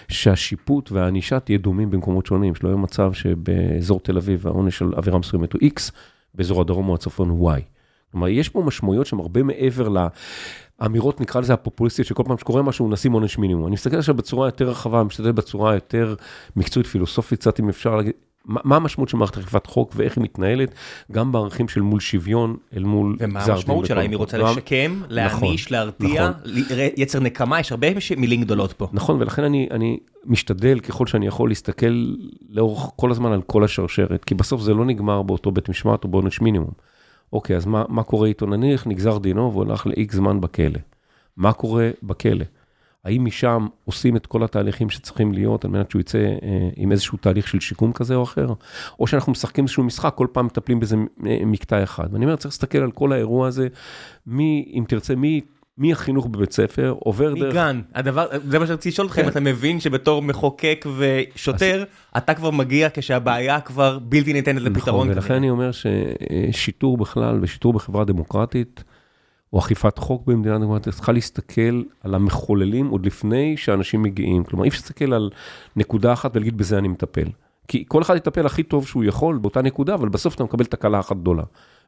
שהשיפוט 0.07 0.91
והענישה 0.91 1.39
תהיה 1.39 1.57
דומים 1.57 1.89
במקומות 1.89 2.25
שונים, 2.25 2.55
שלא 2.55 2.69
יהיה 2.69 2.77
מצב 2.77 3.13
שבאזור 3.13 3.99
תל 3.99 4.17
אביב 4.17 4.47
העונש 4.47 4.77
של 4.77 4.93
עבירה 4.95 5.19
מסוימת 5.19 5.53
הוא 5.53 5.61
X, 5.61 5.91
באזור 6.35 6.61
הדרום 6.61 6.89
או 6.89 6.95
הצפון 6.95 7.41
Y. 7.41 7.61
כלומר, 8.11 8.27
יש 8.27 8.50
פה 8.50 8.61
משמעויות 8.61 9.05
שהן 9.05 9.19
הרבה 9.19 9.43
מעבר 9.43 9.88
לאמירות, 10.79 11.21
נקרא 11.21 11.41
לזה 11.41 11.53
הפופוליסטיות, 11.53 12.07
שכל 12.07 12.23
פעם 12.25 12.38
שקורה 12.38 12.61
משהו 12.61 12.89
נשים 12.89 13.11
עונש 13.11 13.38
מינימום. 13.38 13.65
אני 13.65 13.73
מסתכל 13.73 13.97
עכשיו 13.97 14.15
בצורה 14.15 14.47
יותר 14.47 14.69
רחבה, 14.69 15.03
משתדל 15.03 15.31
בצורה 15.31 15.73
יותר 15.73 16.15
מקצועית, 16.55 16.88
פילוסופית, 16.88 17.39
קצת 17.39 17.59
אם 17.59 17.69
אפשר 17.69 17.95
להגיד, 17.95 18.13
מה, 18.45 18.75
המשמעות 18.75 19.10
של 19.10 19.17
מערכת 19.17 19.38
אכיפת 19.38 19.67
חוק 19.67 19.93
ואיך 19.95 20.17
היא 20.17 20.24
מתנהלת, 20.24 20.74
גם 21.12 21.31
בערכים 21.31 21.67
של 21.67 21.81
מול 21.81 22.00
שוויון 22.00 22.57
אל 22.77 22.83
מול 22.83 23.18
ומה 23.20 23.39
גזר 23.39 23.46
דין 23.46 23.55
המשמעות 23.55 23.85
שלה, 23.85 24.01
אם 24.01 24.09
היא 24.09 24.18
רוצה. 24.18 24.37
לשקם, 24.37 25.01
להעניש, 25.09 25.72
להרתיע, 25.72 26.29
נכון. 26.29 26.77
יצר 26.98 27.20
נקמה, 27.20 27.59
יש 27.59 27.72
הרבה 27.72 27.87
מילים 28.18 28.42
גדולות 28.42 28.74
פה. 28.74 28.87
נכון, 28.94 29.22
ולכן 29.22 29.44
אני, 29.44 29.68
אני 29.72 30.00
משתדל 30.25 30.79
ככל 30.79 31.07
שאני 31.07 31.27
יכול 31.27 31.50
להסתכל 31.50 32.15
לאורך 32.50 32.92
כל 32.96 33.11
הזמן 33.11 33.31
על 33.31 33.42
כל 33.42 33.63
השרשרת, 33.63 34.24
כי 34.24 34.35
בסוף 34.35 34.61
זה 34.61 34.74
לא 34.74 34.85
נגמר 34.85 35.22
באותו 35.22 35.51
בית 35.51 35.70
משמעת 35.70 36.03
או 36.03 36.09
בעונש 36.09 36.42
מינימום. 36.42 36.72
אוקיי, 37.33 37.55
אז 37.55 37.65
מה, 37.65 37.83
מה 37.89 38.03
קורה 38.03 38.27
איתו? 38.27 38.46
נניח 38.46 38.87
נגזר 38.87 39.18
דינו 39.18 39.51
והוא 39.51 39.63
הלך 39.63 39.87
ל-X 39.87 40.15
זמן 40.15 40.42
בכלא. 40.42 40.79
מה 41.37 41.53
קורה 41.53 41.89
בכלא? 42.03 42.46
האם 43.05 43.25
משם 43.25 43.68
עושים 43.85 44.16
את 44.16 44.25
כל 44.25 44.44
התהליכים 44.44 44.90
שצריכים 44.90 45.33
להיות 45.33 45.66
על 45.66 45.72
מנת 45.72 45.92
שהוא 45.92 46.00
יצא 46.00 46.18
אה, 46.18 46.70
עם 46.75 46.92
איזשהו 46.92 47.18
תהליך 47.18 47.48
של 47.48 47.59
שיקום 47.59 47.94
כזה 47.94 48.16
או 48.16 48.24
אחר? 48.24 48.48
או 49.00 49.07
שאנחנו 49.07 49.31
משחקים 49.31 49.64
איזשהו 49.64 49.83
משחק, 49.83 50.14
כל 50.16 50.27
פעם 50.31 50.46
מטפלים 50.46 50.79
באיזה 50.79 50.96
אה, 51.27 51.37
מקטע 51.46 51.83
אחד. 51.83 52.14
ואני 52.14 52.25
אומר, 52.25 52.35
צריך 52.35 52.51
להסתכל 52.53 52.77
על 52.77 52.92
כל 52.92 53.14
האירוע 53.14 53.48
הזה, 53.48 53.68
מי, 54.27 54.72
אם 54.74 54.83
תרצה, 54.87 55.16
מי, 55.16 55.42
מי 55.77 55.92
החינוך 55.92 56.27
בבית 56.27 56.51
ספר, 56.51 56.96
עובר 57.00 57.33
דרך... 57.33 57.53
מגן, 57.53 57.81
הדבר, 57.96 58.27
זה 58.48 58.59
מה 58.59 58.68
שרציתי 58.68 58.90
לשאול 58.90 59.07
אותך, 59.07 59.20
אם 59.20 59.27
אתה 59.27 59.40
מבין 59.40 59.79
שבתור 59.79 60.22
מחוקק 60.22 60.85
ושוטר, 60.98 61.83
אתה 62.18 62.33
כבר 62.33 62.51
מגיע 62.51 62.87
כשהבעיה 62.94 63.61
כבר 63.61 64.00
בלתי 64.00 64.33
ניתנת 64.33 64.61
לפתרון. 64.61 65.07
נכון, 65.07 65.18
ולכן. 65.18 65.33
אני 65.33 65.50
אומר 65.50 65.70
ששיטור 65.72 66.98
בכלל 66.98 67.40
ושיטור 67.42 67.74
בחברה 67.74 68.05
דמוקרטית, 68.05 68.83
או 69.53 69.59
אכיפת 69.59 69.98
חוק 69.98 70.27
במדינה 70.27 70.59
דמוקרטית, 70.59 70.94
צריכה 70.94 71.11
להסתכל 71.11 71.83
על 72.03 72.16
המחוללים 72.16 72.87
עוד 72.87 73.05
לפני 73.05 73.57
שאנשים 73.57 74.01
מגיעים. 74.01 74.44
כלומר, 74.44 74.64
אי 74.64 74.70
אפשר 74.70 74.79
להסתכל 74.79 75.14
על 75.14 75.29
נקודה 75.75 76.14
אחת 76.14 76.35
ולהגיד 76.35 76.57
בזה 76.57 76.77
אני 76.77 76.87
מטפל. 76.87 77.27
כי 77.68 77.85
כל 77.87 78.01
אחד 78.01 78.16
יטפל 78.16 78.46
הכי 78.46 78.64
טוב 78.64 78.87
שהוא 78.87 79.03
יכול 79.03 79.37
באותה 79.37 79.61
נקודה, 79.61 79.94
אבל 79.94 80.09
בסוף 80.09 80.35
אתה 80.35 80.44
מקבל 80.44 80.66
תקלה 80.66 81.00
אחת 81.00 81.18
גדולה. 81.18 81.44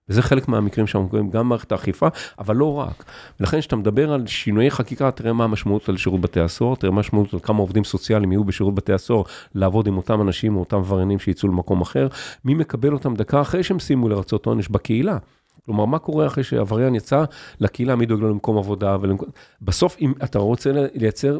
וזה 0.09 0.21
חלק 0.21 0.47
מהמקרים 0.47 0.87
שאנחנו 0.87 1.07
מקבלים, 1.07 1.29
גם 1.29 1.49
מערכת 1.49 1.71
האכיפה, 1.71 2.07
אבל 2.39 2.55
לא 2.55 2.73
רק. 2.73 3.03
ולכן 3.39 3.59
כשאתה 3.59 3.75
מדבר 3.75 4.13
על 4.13 4.27
שינויי 4.27 4.71
חקיקה, 4.71 5.11
תראה 5.11 5.33
מה 5.33 5.43
המשמעות 5.43 5.89
על 5.89 5.97
שירות 5.97 6.21
בתי 6.21 6.39
הסוהר, 6.39 6.75
תראה 6.75 6.91
מה 6.91 6.97
המשמעות 6.97 7.33
על 7.33 7.39
כמה 7.39 7.59
עובדים 7.59 7.83
סוציאליים 7.83 8.31
יהיו 8.31 8.43
בשירות 8.43 8.75
בתי 8.75 8.93
הסוהר, 8.93 9.23
לעבוד 9.55 9.87
עם 9.87 9.97
אותם 9.97 10.21
אנשים 10.21 10.55
או 10.55 10.59
אותם 10.59 10.77
עבריינים 10.77 11.19
שיצאו 11.19 11.49
למקום 11.49 11.81
אחר, 11.81 12.07
מי 12.45 12.53
מקבל 12.53 12.93
אותם 12.93 13.15
דקה 13.15 13.41
אחרי 13.41 13.63
שהם 13.63 13.79
סיימו 13.79 14.09
לרצות 14.09 14.45
עונש 14.45 14.67
בקהילה. 14.67 15.17
כלומר, 15.65 15.85
מה 15.85 15.99
קורה 15.99 16.27
אחרי 16.27 16.43
שעבריין 16.43 16.95
יצא 16.95 17.23
לקהילה, 17.59 17.95
מי 17.95 18.05
דואג 18.05 18.19
לו 18.19 18.29
למקום 18.29 18.57
עבודה 18.57 18.97
ולמקום... 19.01 19.29
בסוף, 19.61 19.97
אם 20.01 20.13
אתה 20.23 20.39
רוצה 20.39 20.71
לייצר, 20.93 21.39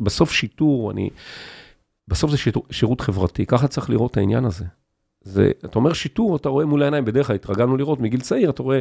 בסוף 0.00 0.32
שיטור, 0.32 0.90
אני... 0.90 1.10
בסוף 2.08 2.30
זה 2.30 2.36
שיטור, 2.36 2.62
שירות 2.70 3.00
חברתי, 3.00 3.46
ככה 3.46 3.68
צריך 3.68 3.90
לראות 3.90 4.10
את 4.10 4.16
העניין 4.16 4.44
הזה. 4.44 4.64
זה, 5.22 5.50
אתה 5.64 5.78
אומר 5.78 5.92
שיטור, 5.92 6.36
אתה 6.36 6.48
רואה 6.48 6.66
מול 6.66 6.82
העיניים, 6.82 7.04
בדרך 7.04 7.26
כלל 7.26 7.36
התרגלנו 7.36 7.76
לראות 7.76 8.00
מגיל 8.00 8.20
צעיר, 8.20 8.50
אתה 8.50 8.62
רואה 8.62 8.80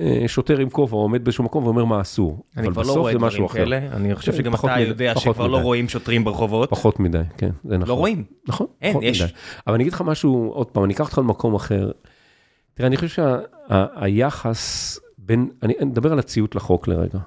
אה, 0.00 0.24
שוטר 0.26 0.58
עם 0.58 0.70
כובע 0.70 0.96
עומד 0.96 1.24
באיזשהו 1.24 1.44
מקום 1.44 1.64
ואומר 1.64 1.84
מה 1.84 2.00
אסור. 2.00 2.44
אני 2.56 2.70
כבר 2.70 2.82
לא 2.82 2.92
רואה 2.92 3.14
דברים. 3.14 3.48
כאלה, 3.48 3.78
אני 3.78 4.14
חושב 4.14 4.32
כן, 4.32 4.38
שגם 4.38 4.54
אתה 4.54 4.66
מדי, 4.66 4.80
יודע 4.80 5.14
שכבר 5.16 5.46
לא 5.46 5.58
מדי. 5.58 5.64
רואים 5.64 5.88
שוטרים 5.88 6.24
ברחובות. 6.24 6.70
פחות 6.70 7.00
מדי, 7.00 7.22
כן, 7.36 7.50
זה 7.64 7.76
נכון. 7.76 7.88
לא 7.88 7.94
רואים. 7.94 8.24
נכון, 8.48 8.66
אין, 8.82 8.92
פחות 8.92 9.04
יש. 9.04 9.22
מדי. 9.22 9.32
אבל 9.66 9.74
אני 9.74 9.82
אגיד 9.82 9.92
לך 9.92 10.00
משהו, 10.00 10.50
עוד 10.54 10.66
פעם, 10.66 10.84
אני 10.84 10.94
אקח 10.94 11.04
אותך 11.06 11.18
למקום 11.18 11.54
אחר. 11.54 11.90
תראה, 12.76 12.86
אני 12.86 12.96
חושב 12.96 13.24
שהיחס 13.68 14.98
בין, 15.18 15.50
אני 15.62 15.74
מדבר 15.80 16.12
על 16.12 16.18
הציות 16.18 16.54
לחוק 16.54 16.88
לרגע. 16.88 17.18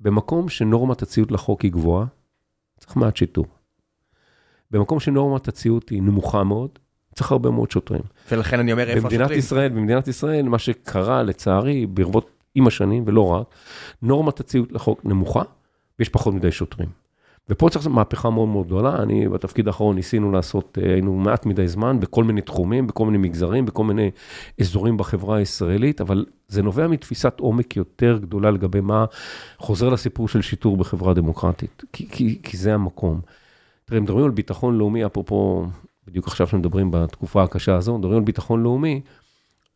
במקום 0.00 0.48
שנורמת 0.48 1.02
הציות 1.02 1.32
לחוק 1.32 1.62
היא 1.62 1.72
גבוהה, 1.72 2.06
צריך 2.78 2.96
מעט 2.96 3.16
שיטור. 3.16 3.46
במקום 4.70 5.00
שנורמת 5.00 5.48
הציות 5.48 5.88
היא 5.88 6.02
נמוכה 6.02 6.44
מאוד, 6.44 6.70
צריך 7.14 7.32
הרבה 7.32 7.50
מאוד 7.50 7.70
שוטרים. 7.70 8.02
ולכן 8.30 8.60
אני 8.60 8.72
אומר 8.72 8.88
איפה 8.88 9.00
במדינת 9.00 9.20
השוטרים. 9.20 9.38
ישראל, 9.38 9.68
במדינת 9.68 10.08
ישראל, 10.08 10.48
מה 10.48 10.58
שקרה 10.58 11.22
לצערי 11.22 11.86
ברבות 11.86 12.30
עם 12.54 12.66
השנים, 12.66 13.04
ולא 13.06 13.28
רק, 13.28 13.46
נורמת 14.02 14.40
הציות 14.40 14.72
לחוק 14.72 15.04
נמוכה, 15.04 15.42
ויש 15.98 16.08
פחות 16.08 16.34
מדי 16.34 16.52
שוטרים. 16.52 17.03
ופה 17.48 17.68
צריך 17.68 17.76
לעשות 17.76 17.92
מהפכה 17.92 18.30
מאוד 18.30 18.48
מאוד 18.48 18.66
גדולה, 18.66 19.02
אני 19.02 19.28
בתפקיד 19.28 19.66
האחרון 19.66 19.96
ניסינו 19.96 20.32
לעשות, 20.32 20.78
אה, 20.82 20.92
היינו 20.92 21.14
מעט 21.14 21.46
מדי 21.46 21.68
זמן 21.68 22.00
בכל 22.00 22.24
מיני 22.24 22.40
תחומים, 22.40 22.86
בכל 22.86 23.06
מיני 23.06 23.18
מגזרים, 23.18 23.66
בכל 23.66 23.84
מיני 23.84 24.10
אזורים 24.60 24.96
בחברה 24.96 25.36
הישראלית, 25.36 26.00
אבל 26.00 26.24
זה 26.48 26.62
נובע 26.62 26.86
מתפיסת 26.88 27.40
עומק 27.40 27.76
יותר 27.76 28.18
גדולה 28.20 28.50
לגבי 28.50 28.80
מה 28.80 29.04
חוזר 29.58 29.88
לסיפור 29.88 30.28
של 30.28 30.42
שיטור 30.42 30.76
בחברה 30.76 31.14
דמוקרטית, 31.14 31.82
כי, 31.92 32.08
כי, 32.08 32.38
כי 32.42 32.56
זה 32.56 32.74
המקום. 32.74 33.20
תראה, 33.84 34.00
מדברים 34.00 34.24
על 34.24 34.30
ביטחון 34.30 34.78
לאומי, 34.78 35.06
אפרופו, 35.06 35.66
בדיוק 36.06 36.26
עכשיו 36.26 36.46
שמדברים 36.46 36.90
בתקופה 36.90 37.42
הקשה 37.42 37.76
הזו, 37.76 37.98
מדברים 37.98 38.18
על 38.18 38.24
ביטחון 38.24 38.62
לאומי, 38.62 39.00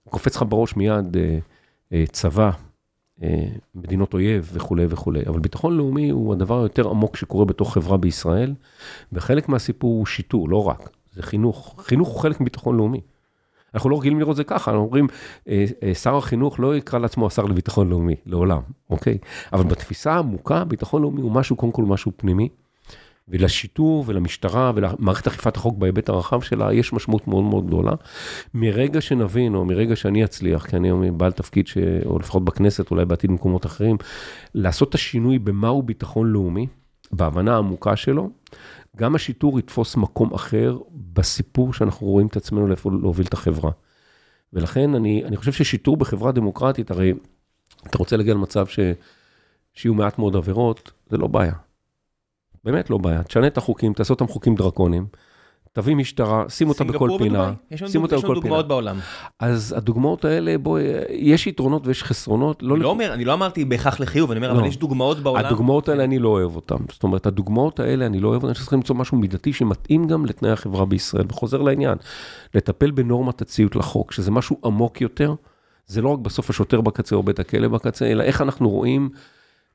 קופץ 0.09 0.37
לך 0.37 0.44
בראש 0.48 0.76
מיד 0.76 1.16
אה, 1.16 1.38
אה, 1.92 2.04
צבא, 2.12 2.50
מדינות 3.74 4.14
אויב 4.14 4.50
וכולי 4.52 4.87
וכולי, 4.88 5.20
אבל 5.26 5.40
ביטחון 5.40 5.76
לאומי 5.76 6.11
הוא 6.11 6.33
הדבר 6.33 6.59
היותר 6.59 6.90
עמוק 6.90 7.16
שקורה 7.16 7.44
בתוך 7.44 7.74
חברה 7.74 7.96
בישראל, 7.96 8.54
וחלק 9.12 9.48
מהסיפור 9.48 9.98
הוא 9.98 10.07
שיטור, 10.07 10.48
לא 10.48 10.68
רק, 10.68 10.90
זה 11.12 11.22
חינוך. 11.22 11.74
חינוך 11.78 12.09
הוא 12.09 12.20
חלק 12.20 12.40
מביטחון 12.40 12.76
לאומי. 12.76 13.00
אנחנו 13.74 13.90
לא 13.90 13.98
רגילים 13.98 14.20
לראות 14.20 14.37
זה 14.37 14.44
ככה, 14.44 14.70
אנחנו 14.70 14.85
אומרים, 14.85 15.07
אה, 15.48 15.64
אה, 15.83 15.94
שר 15.94 16.16
החינוך 16.16 16.61
לא 16.61 16.76
יקרא 16.76 16.98
לעצמו 16.98 17.26
השר 17.26 17.44
לביטחון 17.44 17.88
לאומי, 17.88 18.16
לעולם, 18.26 18.61
אוקיי? 18.90 19.18
אבל 19.52 19.64
בתפיסה 19.64 20.12
העמוקה, 20.12 20.64
ביטחון 20.64 21.02
לאומי 21.02 21.20
הוא 21.20 21.33
משהו, 21.33 21.57
קודם 21.57 21.72
כל 21.72 21.83
משהו 21.83 22.12
פנימי, 22.16 22.48
ולשיטור 23.30 24.04
ולמשטרה 24.06 24.72
ולמערכת 24.74 25.26
אכיפת 25.26 25.56
החוק 25.56 25.78
בהיבט 25.78 26.08
הרחב 26.08 26.40
שלה, 26.40 26.72
יש 26.72 26.92
משמעות 26.92 27.28
מאוד 27.28 27.44
מאוד 27.44 27.66
גדולה. 27.66 27.92
מרגע 28.54 29.00
שנבין, 29.00 29.54
או 29.54 29.64
מרגע 29.64 29.96
שאני 29.96 30.24
אצליח, 30.24 30.66
כי 30.66 30.76
אני 30.76 31.10
בעל 31.10 31.32
תפקיד, 31.32 31.66
ש... 31.66 31.78
או 32.06 32.18
לפחות 32.18 32.44
בכנסת, 32.44 32.90
אולי 32.90 33.04
בעתיד 33.04 33.30
במקומות 33.30 33.66
אחרים, 33.66 33.96
לעשות 34.54 34.88
את 34.88 34.94
השינוי 34.94 35.38
במהו 35.38 35.82
ביטחון 35.82 36.26
לאומי, 36.26 36.66
בהבנה 37.12 37.54
העמוקה 37.54 37.96
שלו, 37.96 38.30
גם 38.96 39.14
השיטור 39.14 39.58
יתפוס 39.58 39.96
מקום 39.96 40.34
אחר 40.34 40.78
בסיפור 41.12 41.72
שאנחנו 41.72 42.06
רואים 42.06 42.26
את 42.26 42.36
עצמנו 42.36 42.66
לאיפה 42.66 42.90
להוביל 42.90 43.26
את 43.26 43.32
החברה. 43.32 43.70
ולכן 44.52 44.94
אני, 44.94 45.24
אני 45.24 45.36
חושב 45.36 45.52
ששיטור 45.52 45.96
בחברה 45.96 46.32
דמוקרטית, 46.32 46.90
הרי 46.90 47.12
אתה 47.86 47.98
רוצה 47.98 48.16
להגיע 48.16 48.34
למצב 48.34 48.66
ש, 48.66 48.80
שיהיו 49.74 49.94
מעט 49.94 50.18
מאוד 50.18 50.36
עבירות, 50.36 50.92
זה 51.10 51.16
לא 51.16 51.26
בעיה. 51.26 51.67
באמת 52.64 52.90
לא 52.90 52.99
בעיה. 52.99 53.23
תשנה 53.23 53.47
את 53.47 53.59
החוקים, 53.59 53.92
תעשה 53.92 54.14
אותם 54.14 54.27
חוקים 54.27 54.55
דרקוניים. 54.55 55.07
תביא 55.73 55.97
משטרה, 55.97 56.44
שים 56.49 56.68
אותה 56.68 56.85
בכל 56.85 57.11
פינה, 57.18 57.53
שים 57.87 58.03
אותה 58.03 58.16
בכל 58.16 58.23
פינה. 58.23 58.23
יש 58.23 58.25
לנו 58.25 58.35
דוגמאות 58.35 58.68
בעולם. 58.68 58.99
אז 59.40 59.75
הדוגמאות 59.77 60.25
האלה, 60.25 60.59
בואי, 60.59 60.83
יש 61.11 61.47
יתרונות 61.47 61.87
ויש 61.87 62.03
חסרונות. 62.03 62.62
לא 62.62 62.75
אני 62.75 62.83
לא 62.83 62.88
אומר, 62.88 63.14
אני 63.14 63.25
לא 63.25 63.33
אמרתי 63.33 63.64
בהכרח 63.64 64.01
לחיוב, 64.01 64.31
אני 64.31 64.38
אומר, 64.38 64.51
אבל 64.51 64.61
לא. 64.62 64.66
יש 64.66 64.77
דוגמאות 64.77 65.18
בעולם. 65.18 65.47
הדוגמאות 65.47 65.88
האלה, 65.88 66.05
אני 66.05 66.18
לא 66.18 66.29
אוהב 66.29 66.57
אותן. 66.57 66.77
זאת 66.92 67.03
אומרת, 67.03 67.27
הדוגמאות 67.27 67.81
האלה, 67.81 68.07
אני 68.07 68.21
לא 68.21 68.29
אוהב 68.29 68.42
אותן, 68.42 68.55
שצריכים 68.55 68.79
למצוא 68.79 68.97
משהו 68.97 69.18
מידתי 69.18 69.53
שמתאים 69.53 70.07
גם 70.07 70.27
לתנאי 70.27 70.51
החברה 70.51 70.85
בישראל. 70.85 71.25
וחוזר 71.29 71.62
לעניין, 71.62 71.99
לטפל 72.55 72.90
בנורמת 72.90 73.42
הציות 73.42 73.77
לחוק, 73.77 74.12
שזה 74.12 74.31
משהו 74.31 74.57
עמוק 74.64 75.01
יותר. 75.01 75.35
זה 75.87 76.03
לא 76.03 76.09
רק 76.09 76.18
בסוף 76.18 76.51
השוטר 76.51 76.81
בקצה 76.81 77.16
או 77.16 77.23
בית 77.23 77.38
הכלא 77.38 77.68
בקצה, 77.68 78.07
אלא 78.07 78.23
איך 78.23 78.42
אנחנו 78.42 78.71
רואים 78.71 79.11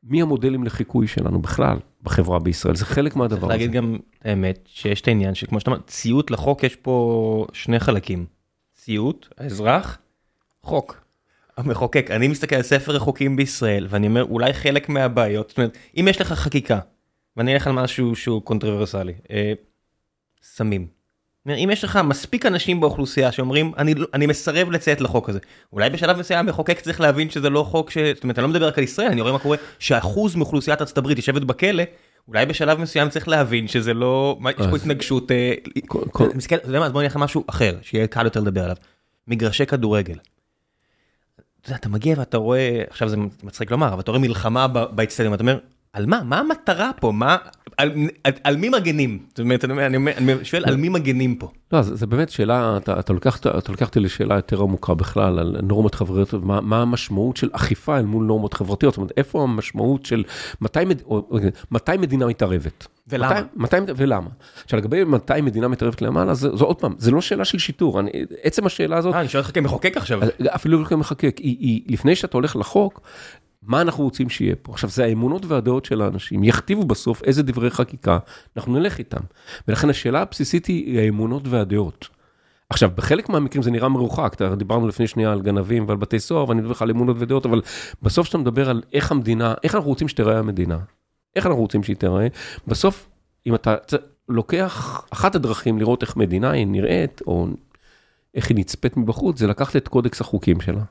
מי 0.04 0.22
המודלים 0.22 0.64
לחיקוי 0.64 1.08
שלנו 1.08 1.42
בכלל 1.42 1.78
בחברה 2.04 2.40
בישראל, 2.40 2.76
זה 2.76 2.86
חלק 2.86 3.16
מהדבר 3.16 3.38
הזה. 3.38 3.48
צריך 3.48 3.52
להגיד 3.52 3.72
גם 3.72 3.98
האמת 4.22 4.60
שיש 4.66 5.02
את 5.02 5.08
העניין 5.08 5.36
שכמו 5.36 5.60
שאתה 5.60 5.72
אומר, 5.72 5.82
ציות 5.88 6.32
לחוק 6.32 6.64
יש 6.64 6.76
פה 6.76 7.46
שני 7.54 7.80
חלקים. 7.80 8.26
ציות, 8.74 9.30
האזרח, 9.38 9.98
חוק. 10.64 11.04
המחוקק, 11.58 12.12
אני 12.12 12.28
מסתכל 12.28 12.56
על 12.56 12.62
ספר 12.62 12.96
החוקים 12.96 13.36
בישראל 13.36 13.88
ואני 13.90 14.08
אומר 14.08 14.24
אולי 14.24 14.54
חלק 14.54 14.90
מהבעיות, 14.90 15.50
זאת 15.50 15.58
אומרת 15.58 15.78
אם 15.98 16.08
יש 16.10 16.22
לך 16.22 16.34
חקיקה 16.34 16.80
ואני 17.38 17.54
אלך 17.54 17.68
על 17.68 17.74
משהו 17.74 18.16
שהוא 18.16 18.42
קונטרוברסלי, 18.42 19.14
אה, 19.32 19.54
סמים. 20.44 20.88
אם 21.48 21.70
יש 21.72 21.84
לך 21.84 22.00
מספיק 22.04 22.46
אנשים 22.46 22.80
באוכלוסייה 22.80 23.32
שאומרים 23.32 23.72
אני 23.78 23.94
לא, 23.94 24.08
אני 24.14 24.26
מסרב 24.26 24.72
לציית 24.72 25.02
לחוק 25.02 25.30
הזה 25.30 25.40
אולי 25.74 25.90
בשלב 25.90 26.18
מסוים 26.18 26.40
המחוקק 26.40 26.80
צריך 26.80 27.02
להבין 27.02 27.30
שזה 27.30 27.50
לא 27.50 27.64
חוק 27.64 27.92
ש... 27.92 27.98
זאת 27.98 28.24
אומרת 28.24 28.40
אני 28.40 28.44
לא 28.44 28.50
מדבר 28.50 28.68
רק 28.68 28.78
על 28.78 28.84
ישראל 28.84 29.08
אני 29.08 29.22
רואה 29.22 29.34
מה 29.34 29.40
קורה 29.40 29.58
שאחוז 29.80 30.36
מאוכלוסיית 30.36 30.82
ארצות 30.82 30.98
הברית 30.98 31.18
יושבת 31.18 31.42
בכלא 31.42 31.84
אולי 32.28 32.46
בשלב 32.46 32.80
מסוים 32.80 33.10
צריך 33.10 33.28
להבין 33.28 33.68
שזה 33.68 33.94
לא 33.94 34.40
יש 34.60 34.68
פה 34.70 34.76
התנגשות. 34.76 35.32
אה, 35.32 35.54
אתה 36.44 36.68
יודע 36.68 36.80
מה 36.80 36.86
אז 36.86 36.92
בוא 36.92 37.02
נלך 37.02 37.16
למשהו 37.16 37.44
אחר 37.48 37.78
שיהיה 37.82 38.08
קל 38.08 38.24
יותר 38.24 38.40
לדבר 38.40 38.64
עליו 38.64 38.76
מגרשי 39.28 39.66
כדורגל. 39.66 40.18
אתה 41.76 41.90
מגיע 41.90 42.16
ואתה 42.20 42.38
רואה 42.38 42.84
עכשיו 42.90 43.10
זה 43.10 43.18
מצחיק 43.44 43.72
לומר 43.72 43.94
אבל 43.94 44.00
אתה 44.00 44.12
רואה 44.12 44.22
מלחמה 44.22 44.68
באצטדיון 44.68 45.34
אתה 45.34 45.44
אומר 45.44 45.58
על 45.94 46.06
מה? 46.06 46.24
מה 46.24 46.40
המטרה 46.40 46.92
פה? 47.00 47.12
מה? 47.12 47.38
על, 47.78 47.92
על, 48.24 48.34
על 48.44 48.58
מי 48.58 48.70
מגנים? 48.70 49.20
זאת 49.30 49.40
אומרת, 49.40 49.66
אני, 49.66 49.86
אני, 49.86 49.98
אני 50.18 50.46
שואל 50.46 50.64
על 50.66 50.76
מי 50.76 50.90
מגנים 50.90 51.36
פה. 51.36 51.52
לא, 51.72 51.82
זה, 51.82 51.96
זה 51.96 52.08
באמת 52.08 52.30
שאלה, 52.30 52.78
אתה, 52.78 53.00
אתה, 53.00 53.14
לוקח, 53.14 53.40
אתה 53.40 53.72
לוקח 53.72 53.88
אותי 53.88 54.00
לשאלה 54.00 54.36
יותר 54.36 54.62
עמוקה 54.62 54.94
בכלל, 54.94 55.40
על 55.40 55.58
נורמות 55.64 55.96
חברתיות, 55.96 56.44
מה, 56.44 56.62
מה 56.62 56.82
המשמעות 56.82 57.38
של 57.38 57.50
אכיפה 57.52 57.98
אל 57.98 58.06
מול 58.06 58.26
נורמות 58.26 58.54
חברתיות, 58.54 58.94
זאת 58.94 58.98
אומרת, 58.98 59.12
איפה 59.18 59.44
המשמעות 59.44 60.06
של 60.06 60.24
מתי, 60.62 60.80
או, 61.06 61.30
מתי 61.72 61.98
מדינה 61.98 62.28
מתערבת? 62.28 62.88
ולמה? 63.08 63.42
מתי, 63.56 63.80
מתי, 63.80 63.92
ולמה? 63.96 64.30
עכשיו, 64.64 64.80
לגבי 64.80 65.04
מתי 65.04 65.42
מדינה 65.42 65.68
מתערבת 65.68 66.02
למעלה, 66.02 66.34
זה, 66.34 66.56
זה 66.56 66.64
עוד 66.64 66.80
פעם, 66.80 66.96
זה 66.98 67.12
לא 67.12 67.22
שאלה 67.22 67.46
של 67.46 67.58
שיטור, 67.58 68.00
אני, 68.00 68.12
עצם 68.44 68.66
השאלה 68.66 68.98
הזאת... 68.98 69.14
אה, 69.14 69.20
אני 69.20 69.28
שואל 69.28 69.44
אותך 69.44 69.56
כמחוקק 69.56 69.98
עכשיו. 69.98 70.20
אפילו 70.48 70.80
לא 70.80 70.86
כמחוקק, 70.86 71.38
היא, 71.38 71.58
היא, 71.60 71.82
לפני 71.88 72.16
שאתה 72.16 72.38
הולך 72.38 72.56
לחוק, 72.56 73.02
מה 73.66 73.82
אנחנו 73.82 74.04
רוצים 74.04 74.30
שיהיה 74.30 74.56
פה? 74.62 74.72
עכשיו, 74.72 74.90
זה 74.90 75.06
האמונות 75.06 75.46
והדעות 75.46 75.86
של 75.86 76.02
האנשים, 76.02 76.44
יכתיבו 76.44 76.84
בסוף 76.84 77.24
איזה 77.24 77.44
דברי 77.44 77.70
חקיקה, 77.70 78.18
אנחנו 78.58 78.80
נלך 78.80 78.98
איתם. 78.98 79.22
ולכן 79.68 79.90
השאלה 79.90 80.22
הבסיסית 80.22 80.66
היא 80.66 81.00
האמונות 81.00 81.48
והדעות. 81.48 82.08
עכשיו, 82.70 82.90
בחלק 82.96 83.30
מהמקרים 83.30 83.64
זה 83.64 83.72
נראה 83.72 83.90
מרוחק, 83.90 84.42
דיברנו 84.58 84.88
לפני 84.88 85.08
שנייה 85.08 85.32
על 85.32 85.42
גנבים 85.42 85.88
ועל 85.88 85.98
בתי 85.98 86.20
סוהר, 86.20 86.50
ואני 86.50 86.62
מדבר 86.62 86.72
לך 86.72 86.82
על 86.82 86.90
אמונות 86.90 87.18
ודעות, 87.20 87.46
אבל 87.46 87.62
בסוף 88.02 88.26
כשאתה 88.26 88.38
מדבר 88.38 88.70
על 88.70 88.82
איך 88.94 89.12
המדינה, 89.12 89.54
איך 89.64 89.76
אנחנו 89.76 89.90
רוצים 89.90 90.08
שתיראה 90.08 90.40
המדינה, 90.40 90.78
איך 91.36 91.46
אנחנו 91.46 91.62
רוצים 91.62 91.84
שהיא 91.84 91.96
תיראה, 91.96 92.28
בסוף, 92.68 93.10
אם 93.48 93.56
אתה 93.56 93.76
לוקח, 94.30 95.06
אחת 95.10 95.36
הדרכים 95.36 95.80
לראות 95.80 96.02
איך 96.02 96.18
מדינה 96.18 96.52
היא 96.52 96.68
נראית, 96.68 97.22
או 97.28 97.48
איך 98.36 98.50
היא 98.50 98.58
נצפית 98.58 98.98
מבחוץ, 98.98 99.40
זה 99.40 99.48
לקחת 99.48 99.76
את 99.76 99.88
קודקס 99.88 100.22
החוקים 100.22 100.62
שלה. 100.62 100.82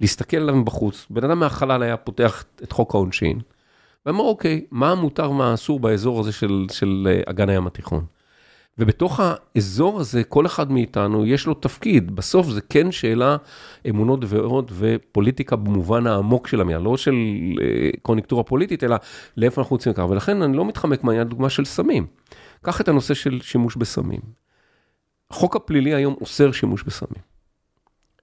להסתכל 0.00 0.36
עליו 0.36 0.56
מבחוץ, 0.56 1.06
בן 1.10 1.24
אדם 1.24 1.38
מהחלל 1.38 1.82
היה 1.82 1.96
פותח 1.96 2.44
את 2.62 2.72
חוק 2.72 2.94
העונשין, 2.94 3.40
ואמר, 4.06 4.24
אוקיי, 4.24 4.64
מה 4.70 4.94
מותר, 4.94 5.30
מה 5.30 5.54
אסור 5.54 5.80
באזור 5.80 6.20
הזה 6.20 6.32
של, 6.32 6.66
של 6.72 7.08
אה, 7.10 7.20
אגן 7.30 7.48
הים 7.48 7.66
התיכון? 7.66 8.04
ובתוך 8.78 9.20
האזור 9.22 10.00
הזה, 10.00 10.24
כל 10.24 10.46
אחד 10.46 10.72
מאיתנו 10.72 11.26
יש 11.26 11.46
לו 11.46 11.54
תפקיד. 11.54 12.16
בסוף 12.16 12.46
זה 12.46 12.60
כן 12.60 12.92
שאלה 12.92 13.36
אמונות 13.88 14.20
ועוד 14.26 14.72
ופוליטיקה 14.74 15.56
במובן 15.56 16.06
העמוק 16.06 16.46
של 16.46 16.60
המילה, 16.60 16.78
לא 16.78 16.96
של 16.96 17.14
אה, 17.60 17.90
קוניונקטורה 18.02 18.42
פוליטית, 18.42 18.84
אלא 18.84 18.96
לאיפה 19.36 19.60
אנחנו 19.60 19.74
רוצים 19.74 19.92
לקחת. 19.92 20.10
ולכן 20.10 20.42
אני 20.42 20.56
לא 20.56 20.64
מתחמק 20.64 21.04
מהעניין, 21.04 21.28
דוגמה 21.28 21.50
של 21.50 21.64
סמים. 21.64 22.06
קח 22.62 22.80
את 22.80 22.88
הנושא 22.88 23.14
של 23.14 23.40
שימוש 23.42 23.76
בסמים. 23.76 24.20
החוק 25.30 25.56
הפלילי 25.56 25.94
היום 25.94 26.14
אוסר 26.20 26.52
שימוש 26.52 26.82
בסמים. 26.82 27.27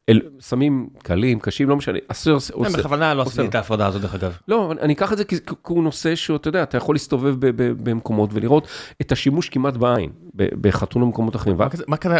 אל, 0.10 0.22
סמים 0.40 0.88
קלים, 1.04 1.40
קשים, 1.40 1.70
לא 1.70 1.76
משנה, 1.76 2.00
אסור, 2.08 2.34
עושה... 2.34 2.54
כן, 2.54 2.80
בכוונה 2.80 3.14
לא 3.14 3.22
עשיתי 3.22 3.48
את 3.48 3.56
ההפרדה 3.56 3.88
הזאת 3.88 4.02
דרך 4.02 4.16
אגב. 4.16 4.38
לא, 4.48 4.74
אני 4.82 4.94
אקח 4.94 5.14
את 5.14 5.18
זה 5.18 5.26
כי 5.26 5.36
הוא 5.68 5.84
נושא 5.84 6.16
שאתה 6.16 6.48
יודע, 6.48 6.64
אתה 6.64 6.78
יכול 6.78 6.96
להסתובב 6.96 7.36
במקומות 7.84 8.30
ולראות 8.34 8.68
את 9.02 9.12
השימוש 9.12 9.50
כמעט 9.50 9.78
בעין, 9.78 10.10
בחתון 10.36 11.04
ומקומות 11.04 11.36
אחרים. 11.36 11.58
מה 11.88 11.98
קרה, 11.98 12.20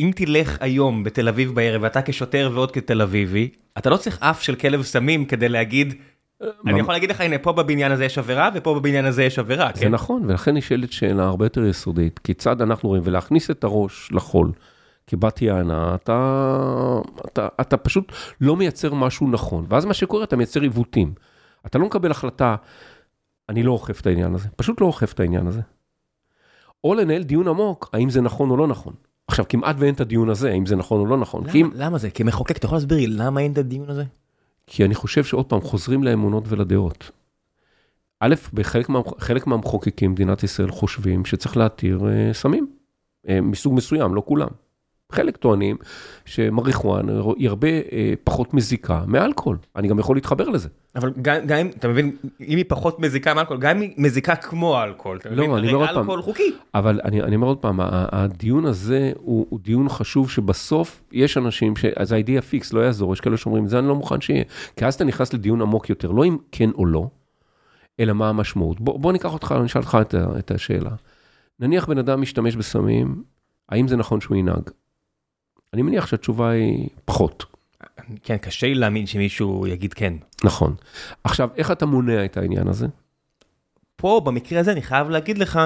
אם 0.00 0.10
תלך 0.16 0.56
היום 0.60 1.04
בתל 1.04 1.28
אביב 1.28 1.54
בערב, 1.54 1.82
ואתה 1.82 2.02
כשוטר 2.02 2.50
ועוד 2.54 2.70
כתל 2.70 3.02
אביבי, 3.02 3.48
אתה 3.78 3.90
לא 3.90 3.96
צריך 3.96 4.18
אף 4.20 4.42
של 4.42 4.54
כלב 4.54 4.82
סמים 4.82 5.24
כדי 5.24 5.48
להגיד, 5.48 5.94
אה, 6.42 6.48
אני 6.66 6.80
יכול 6.80 6.94
להגיד 6.94 7.10
לך, 7.10 7.20
הנה, 7.20 7.38
פה 7.38 7.52
בבניין 7.52 7.92
הזה 7.92 8.04
יש 8.04 8.18
עבירה, 8.18 8.50
ופה 8.54 8.74
בבניין 8.74 9.04
הזה 9.04 9.24
יש 9.24 9.38
עבירה, 9.38 9.72
כן? 9.72 9.80
זה 9.80 9.88
נכון, 9.88 10.22
ולכן 10.26 10.56
נשאלת 10.56 10.92
שאלה 10.92 11.24
הרבה 11.24 11.44
יותר 11.44 11.64
יסודית, 11.64 12.18
כיצד 12.18 12.62
אנחנו 12.62 12.88
רואים, 12.88 13.02
ולהכניס 13.06 13.50
את 13.50 13.64
הראש 13.64 14.08
לחול. 14.12 14.52
כבת 15.06 15.42
יענה, 15.42 15.94
אתה, 15.94 17.00
אתה, 17.26 17.48
אתה 17.60 17.76
פשוט 17.76 18.12
לא 18.40 18.56
מייצר 18.56 18.94
משהו 18.94 19.28
נכון. 19.28 19.66
ואז 19.68 19.84
מה 19.84 19.94
שקורה, 19.94 20.24
אתה 20.24 20.36
מייצר 20.36 20.60
עיוותים. 20.60 21.14
אתה 21.66 21.78
לא 21.78 21.86
מקבל 21.86 22.10
החלטה, 22.10 22.56
אני 23.48 23.62
לא 23.62 23.72
אוכף 23.72 24.00
את 24.00 24.06
העניין 24.06 24.34
הזה, 24.34 24.48
פשוט 24.56 24.80
לא 24.80 24.86
אוכף 24.86 25.12
את 25.12 25.20
העניין 25.20 25.46
הזה. 25.46 25.60
או 26.84 26.94
לנהל 26.94 27.22
דיון 27.22 27.48
עמוק, 27.48 27.90
האם 27.92 28.10
זה 28.10 28.20
נכון 28.20 28.50
או 28.50 28.56
לא 28.56 28.66
נכון. 28.66 28.92
עכשיו, 29.28 29.44
כמעט 29.48 29.76
ואין 29.78 29.94
את 29.94 30.00
הדיון 30.00 30.30
הזה, 30.30 30.50
האם 30.50 30.66
זה 30.66 30.76
נכון 30.76 31.00
או 31.00 31.06
לא 31.06 31.16
נכון. 31.16 31.42
למה, 31.44 31.52
אם... 31.54 31.70
למה 31.74 31.98
זה? 31.98 32.10
כמחוקק, 32.10 32.56
אתה 32.56 32.66
יכול 32.66 32.76
להסביר 32.76 32.98
לי 32.98 33.06
למה 33.06 33.40
אין 33.40 33.52
את 33.52 33.58
הדיון 33.58 33.90
הזה? 33.90 34.04
כי 34.66 34.84
אני 34.84 34.94
חושב 34.94 35.24
שעוד 35.24 35.46
פעם, 35.46 35.60
חוזרים 35.60 36.04
לאמונות 36.04 36.44
ולדעות. 36.48 37.10
א', 38.20 38.34
בחלק 38.54 38.88
מה, 38.88 39.00
מהמחוקקים 39.46 40.10
במדינת 40.10 40.42
ישראל 40.42 40.70
חושבים 40.70 41.24
שצריך 41.24 41.56
להתיר 41.56 42.08
אה, 42.08 42.34
סמים, 42.34 42.66
אה, 43.28 43.40
מסוג 43.40 43.74
מסוים, 43.74 44.14
לא 44.14 44.22
כולם. 44.26 44.48
חלק 45.12 45.36
טוענים 45.36 45.76
שמריחואנה 46.24 47.12
היא 47.36 47.48
הרבה 47.48 47.68
אה, 47.68 48.14
פחות 48.24 48.54
מזיקה 48.54 49.04
מאלכוהול. 49.06 49.58
אני 49.76 49.88
גם 49.88 49.98
יכול 49.98 50.16
להתחבר 50.16 50.48
לזה. 50.48 50.68
אבל 50.96 51.12
גם, 51.22 51.58
אם, 51.60 51.70
אתה 51.78 51.88
מבין, 51.88 52.16
אם 52.40 52.56
היא 52.56 52.64
פחות 52.68 53.00
מזיקה 53.00 53.34
מאלכוהול, 53.34 53.60
גם 53.60 53.76
אם 53.76 53.82
היא 53.82 53.92
מזיקה 53.96 54.36
כמו 54.36 54.82
אלכוהול, 54.82 55.18
אתה 55.18 55.30
לא, 55.30 55.36
מבין? 55.36 55.50
אני 55.50 55.72
אומר 55.72 55.88
אלכוהול 55.88 56.06
פעם, 56.06 56.22
חוקי. 56.22 56.52
אבל 56.74 57.00
אני, 57.04 57.22
אני 57.22 57.36
אומר 57.36 57.46
עוד 57.46 57.58
פעם, 57.58 57.80
הדיון 57.82 58.66
הזה 58.66 59.12
הוא, 59.16 59.46
הוא 59.50 59.60
דיון 59.62 59.88
חשוב 59.88 60.30
שבסוף 60.30 61.02
יש 61.12 61.36
אנשים, 61.36 61.76
ש... 61.76 61.84
אז 61.96 62.12
האידאה 62.12 62.42
פיקס 62.42 62.72
לא 62.72 62.80
יעזור, 62.80 63.12
יש 63.12 63.20
כאלה 63.20 63.36
שאומרים, 63.36 63.68
זה 63.68 63.78
אני 63.78 63.88
לא 63.88 63.94
מוכן 63.94 64.20
שיהיה. 64.20 64.44
כי 64.76 64.86
אז 64.86 64.94
אתה 64.94 65.04
נכנס 65.04 65.32
לדיון 65.32 65.62
עמוק 65.62 65.90
יותר, 65.90 66.10
לא 66.10 66.24
אם 66.24 66.36
כן 66.52 66.70
או 66.70 66.86
לא, 66.86 67.08
אלא 68.00 68.12
מה 68.12 68.28
המשמעות. 68.28 68.80
בוא, 68.80 68.98
בוא 68.98 69.12
ניקח 69.12 69.32
אותך, 69.32 69.54
אני 69.56 69.66
אשאל 69.66 69.80
אותך 69.80 69.98
את, 70.00 70.14
את 70.38 70.50
השאלה. 70.50 70.90
נניח 71.60 71.86
בן 71.88 71.98
אדם 71.98 72.20
משתמש 72.20 72.56
בסמים, 72.56 73.22
האם 73.68 73.88
זה 73.88 73.96
נכון 73.96 74.20
שהוא 74.20 74.36
ינהג? 74.36 74.70
אני 75.74 75.82
מניח 75.82 76.06
שהתשובה 76.06 76.50
היא 76.50 76.88
פחות. 77.04 77.44
כן, 78.22 78.36
קשה 78.36 78.66
לי 78.66 78.74
להאמין 78.74 79.06
שמישהו 79.06 79.66
יגיד 79.66 79.94
כן. 79.94 80.12
נכון. 80.44 80.74
עכשיו, 81.24 81.48
איך 81.56 81.70
אתה 81.70 81.86
מונע 81.86 82.24
את 82.24 82.36
העניין 82.36 82.68
הזה? 82.68 82.86
פה, 83.96 84.20
במקרה 84.24 84.60
הזה, 84.60 84.72
אני 84.72 84.82
חייב 84.82 85.08
להגיד 85.08 85.38
לך 85.38 85.60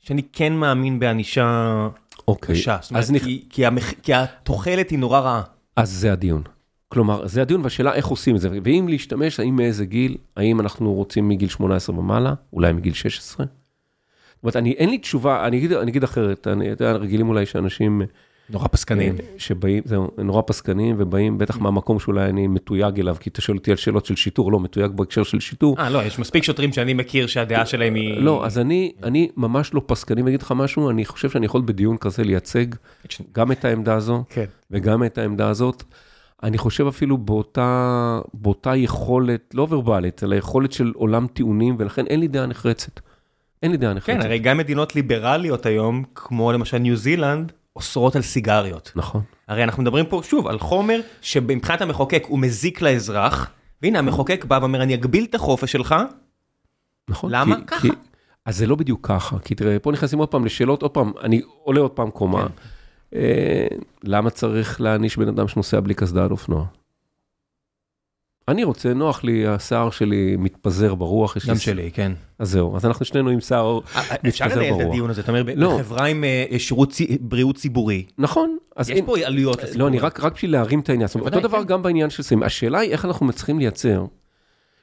שאני 0.00 0.22
כן 0.32 0.52
מאמין 0.52 0.98
בענישה 0.98 1.88
אוקיי. 2.28 2.54
קשה. 2.54 2.78
זאת 2.80 2.90
אומרת, 2.90 3.04
אז, 3.04 3.10
נכ... 3.10 3.24
כי, 3.24 3.44
כי, 3.50 3.66
המח... 3.66 3.92
כי 4.02 4.14
התוחלת 4.14 4.90
היא 4.90 4.98
נורא 4.98 5.20
רעה. 5.20 5.42
אז 5.76 5.90
זה 5.90 6.12
הדיון. 6.12 6.42
כלומר, 6.88 7.26
זה 7.26 7.42
הדיון 7.42 7.60
והשאלה 7.60 7.94
איך 7.94 8.06
עושים 8.06 8.36
את 8.36 8.40
זה. 8.40 8.48
ואם 8.64 8.86
להשתמש, 8.88 9.40
האם 9.40 9.56
מאיזה 9.56 9.84
גיל, 9.84 10.16
האם 10.36 10.60
אנחנו 10.60 10.92
רוצים 10.92 11.28
מגיל 11.28 11.48
18 11.48 11.98
ומעלה, 11.98 12.34
אולי 12.52 12.72
מגיל 12.72 12.92
16? 12.92 13.46
זאת 13.46 14.42
אומרת, 14.42 14.56
אני, 14.56 14.72
אין 14.72 14.90
לי 14.90 14.98
תשובה, 14.98 15.46
אני 15.46 15.58
אגיד, 15.58 15.72
אני 15.72 15.90
אגיד 15.90 16.04
אחרת, 16.04 16.46
אני 16.46 16.66
יודע, 16.66 16.92
רגילים 16.92 17.28
אולי 17.28 17.46
שאנשים... 17.46 18.02
נורא 18.50 18.68
פסקנים. 18.68 19.16
אה, 19.20 19.24
שבאים, 19.38 19.82
זהו, 19.86 20.10
נורא 20.18 20.42
פסקנים, 20.46 20.96
ובאים 20.98 21.38
בטח 21.38 21.58
מהמקום 21.58 22.00
שאולי 22.00 22.28
אני 22.28 22.46
מתויג 22.46 23.00
אליו, 23.00 23.16
כי 23.20 23.30
אתה 23.30 23.40
שואל 23.40 23.58
אותי 23.58 23.70
על 23.70 23.76
שאלות 23.76 24.06
של 24.06 24.16
שיטור, 24.16 24.52
לא, 24.52 24.60
מתויג 24.60 24.92
בהקשר 24.92 25.22
של 25.22 25.40
שיטור. 25.40 25.76
אה, 25.78 25.90
לא, 25.90 26.02
יש 26.02 26.18
מספיק 26.18 26.44
שוטרים 26.44 26.72
שאני 26.72 26.94
מכיר 26.94 27.26
שהדעה 27.26 27.66
שלהם 27.66 27.94
היא... 27.94 28.20
לא, 28.20 28.46
אז 28.46 28.58
אני, 28.58 28.92
אני 29.02 29.28
ממש 29.36 29.74
לא 29.74 29.82
פסקני, 29.86 30.22
ואגיד 30.22 30.42
לך 30.42 30.52
משהו, 30.56 30.90
אני 30.90 31.04
חושב 31.04 31.30
שאני 31.30 31.46
יכול 31.46 31.62
בדיון 31.64 31.96
כזה 31.96 32.24
לייצג 32.24 32.66
גם 33.32 33.52
את 33.52 33.64
העמדה 33.64 33.94
הזו, 33.94 34.24
כן. 34.28 34.44
וגם 34.70 35.04
את 35.04 35.18
העמדה 35.18 35.48
הזאת. 35.48 35.82
אני 36.42 36.58
חושב 36.58 36.86
אפילו 36.86 37.18
באותה, 37.18 38.20
באותה 38.34 38.76
יכולת, 38.76 39.54
לא 39.54 39.66
ורבלית, 39.70 40.24
אלא 40.24 40.34
יכולת 40.34 40.72
של 40.72 40.92
עולם 40.94 41.26
טיעונים, 41.26 41.76
ולכן 41.78 42.06
אין 42.06 42.20
לי 42.20 42.28
דעה 42.28 42.46
נחרצת. 42.46 43.00
אין 43.62 43.70
לי 43.70 43.76
דעה 43.76 43.94
נחרצת. 43.94 44.20
כן, 44.20 44.26
הרי 44.26 44.38
גם 44.38 44.58
מדינות 44.58 44.96
ליברליות 44.96 45.66
היום, 45.66 46.04
כמו 46.14 46.52
למשל 46.52 46.78
ניו 46.78 46.96
זילנד, 46.96 47.52
אוסרות 47.76 48.16
על 48.16 48.22
סיגריות. 48.22 48.92
נכון. 48.96 49.22
הרי 49.48 49.64
אנחנו 49.64 49.82
מדברים 49.82 50.06
פה 50.06 50.20
שוב 50.24 50.46
על 50.46 50.58
חומר 50.58 51.00
שמבחינת 51.20 51.80
המחוקק 51.80 52.24
הוא 52.28 52.38
מזיק 52.38 52.82
לאזרח, 52.82 53.50
והנה 53.82 53.98
המחוקק 53.98 54.44
בא 54.44 54.58
ואומר 54.60 54.82
אני 54.82 54.94
אגביל 54.94 55.24
את 55.24 55.34
החופש 55.34 55.72
שלך, 55.72 55.94
נכון. 57.10 57.30
למה? 57.32 57.56
כי, 57.56 57.62
ככה. 57.66 57.80
כי, 57.80 57.88
אז 58.46 58.56
זה 58.56 58.66
לא 58.66 58.76
בדיוק 58.76 59.06
ככה, 59.08 59.38
כי 59.38 59.54
תראה, 59.54 59.78
פה 59.78 59.92
נכנסים 59.92 60.18
עוד 60.18 60.28
פעם 60.28 60.44
לשאלות, 60.44 60.82
עוד 60.82 60.90
פעם, 60.90 61.12
אני 61.22 61.40
עולה 61.62 61.80
עוד 61.80 61.90
פעם 61.90 62.10
קומה. 62.10 62.42
כן. 62.42 62.54
אה, 63.14 63.66
למה 64.04 64.30
צריך 64.30 64.80
להעניש 64.80 65.16
בן 65.16 65.28
אדם 65.28 65.48
שנוסע 65.48 65.80
בלי 65.80 65.94
קסדה 65.94 66.24
על 66.24 66.30
אופנוע? 66.30 66.64
אני 68.48 68.64
רוצה, 68.64 68.94
נוח 68.94 69.24
לי, 69.24 69.46
השיער 69.46 69.90
שלי 69.90 70.36
מתפזר 70.38 70.94
ברוח. 70.94 71.36
גם 71.48 71.56
שלי, 71.56 71.90
כן. 71.92 72.12
אז 72.38 72.50
זהו, 72.50 72.76
אז 72.76 72.86
אנחנו 72.86 73.04
שנינו 73.04 73.30
עם 73.30 73.40
שיער 73.40 73.78
אפשר 74.28 74.44
מתפזר 74.44 74.60
לנהל 74.60 74.72
את 74.72 74.78
ברוח. 74.78 74.92
הדיון 74.92 75.10
הזה, 75.10 75.20
אתה 75.20 75.32
אומר, 75.32 75.42
לא. 75.56 75.78
בחברה 75.78 76.06
עם 76.06 76.24
אה, 76.24 76.58
שירות 76.58 76.94
בריאות 77.20 77.56
ציבורי, 77.56 78.06
נכון. 78.18 78.56
יש 78.80 79.00
פה 79.06 79.16
עלויות 79.24 79.62
לסיפור. 79.62 79.82
לא, 79.82 79.88
אני 79.88 79.98
רק 79.98 80.20
רק 80.20 80.34
בשביל 80.34 80.52
להרים 80.52 80.80
את 80.80 80.88
העניין. 80.88 81.08
אותו 81.20 81.40
דבר 81.40 81.58
כן. 81.58 81.66
גם 81.66 81.82
בעניין 81.82 82.10
של 82.10 82.22
סמים. 82.22 82.42
השאלה 82.42 82.78
היא 82.78 82.90
איך 82.90 83.04
אנחנו 83.04 83.26
מצליחים 83.26 83.58
לייצר, 83.58 84.04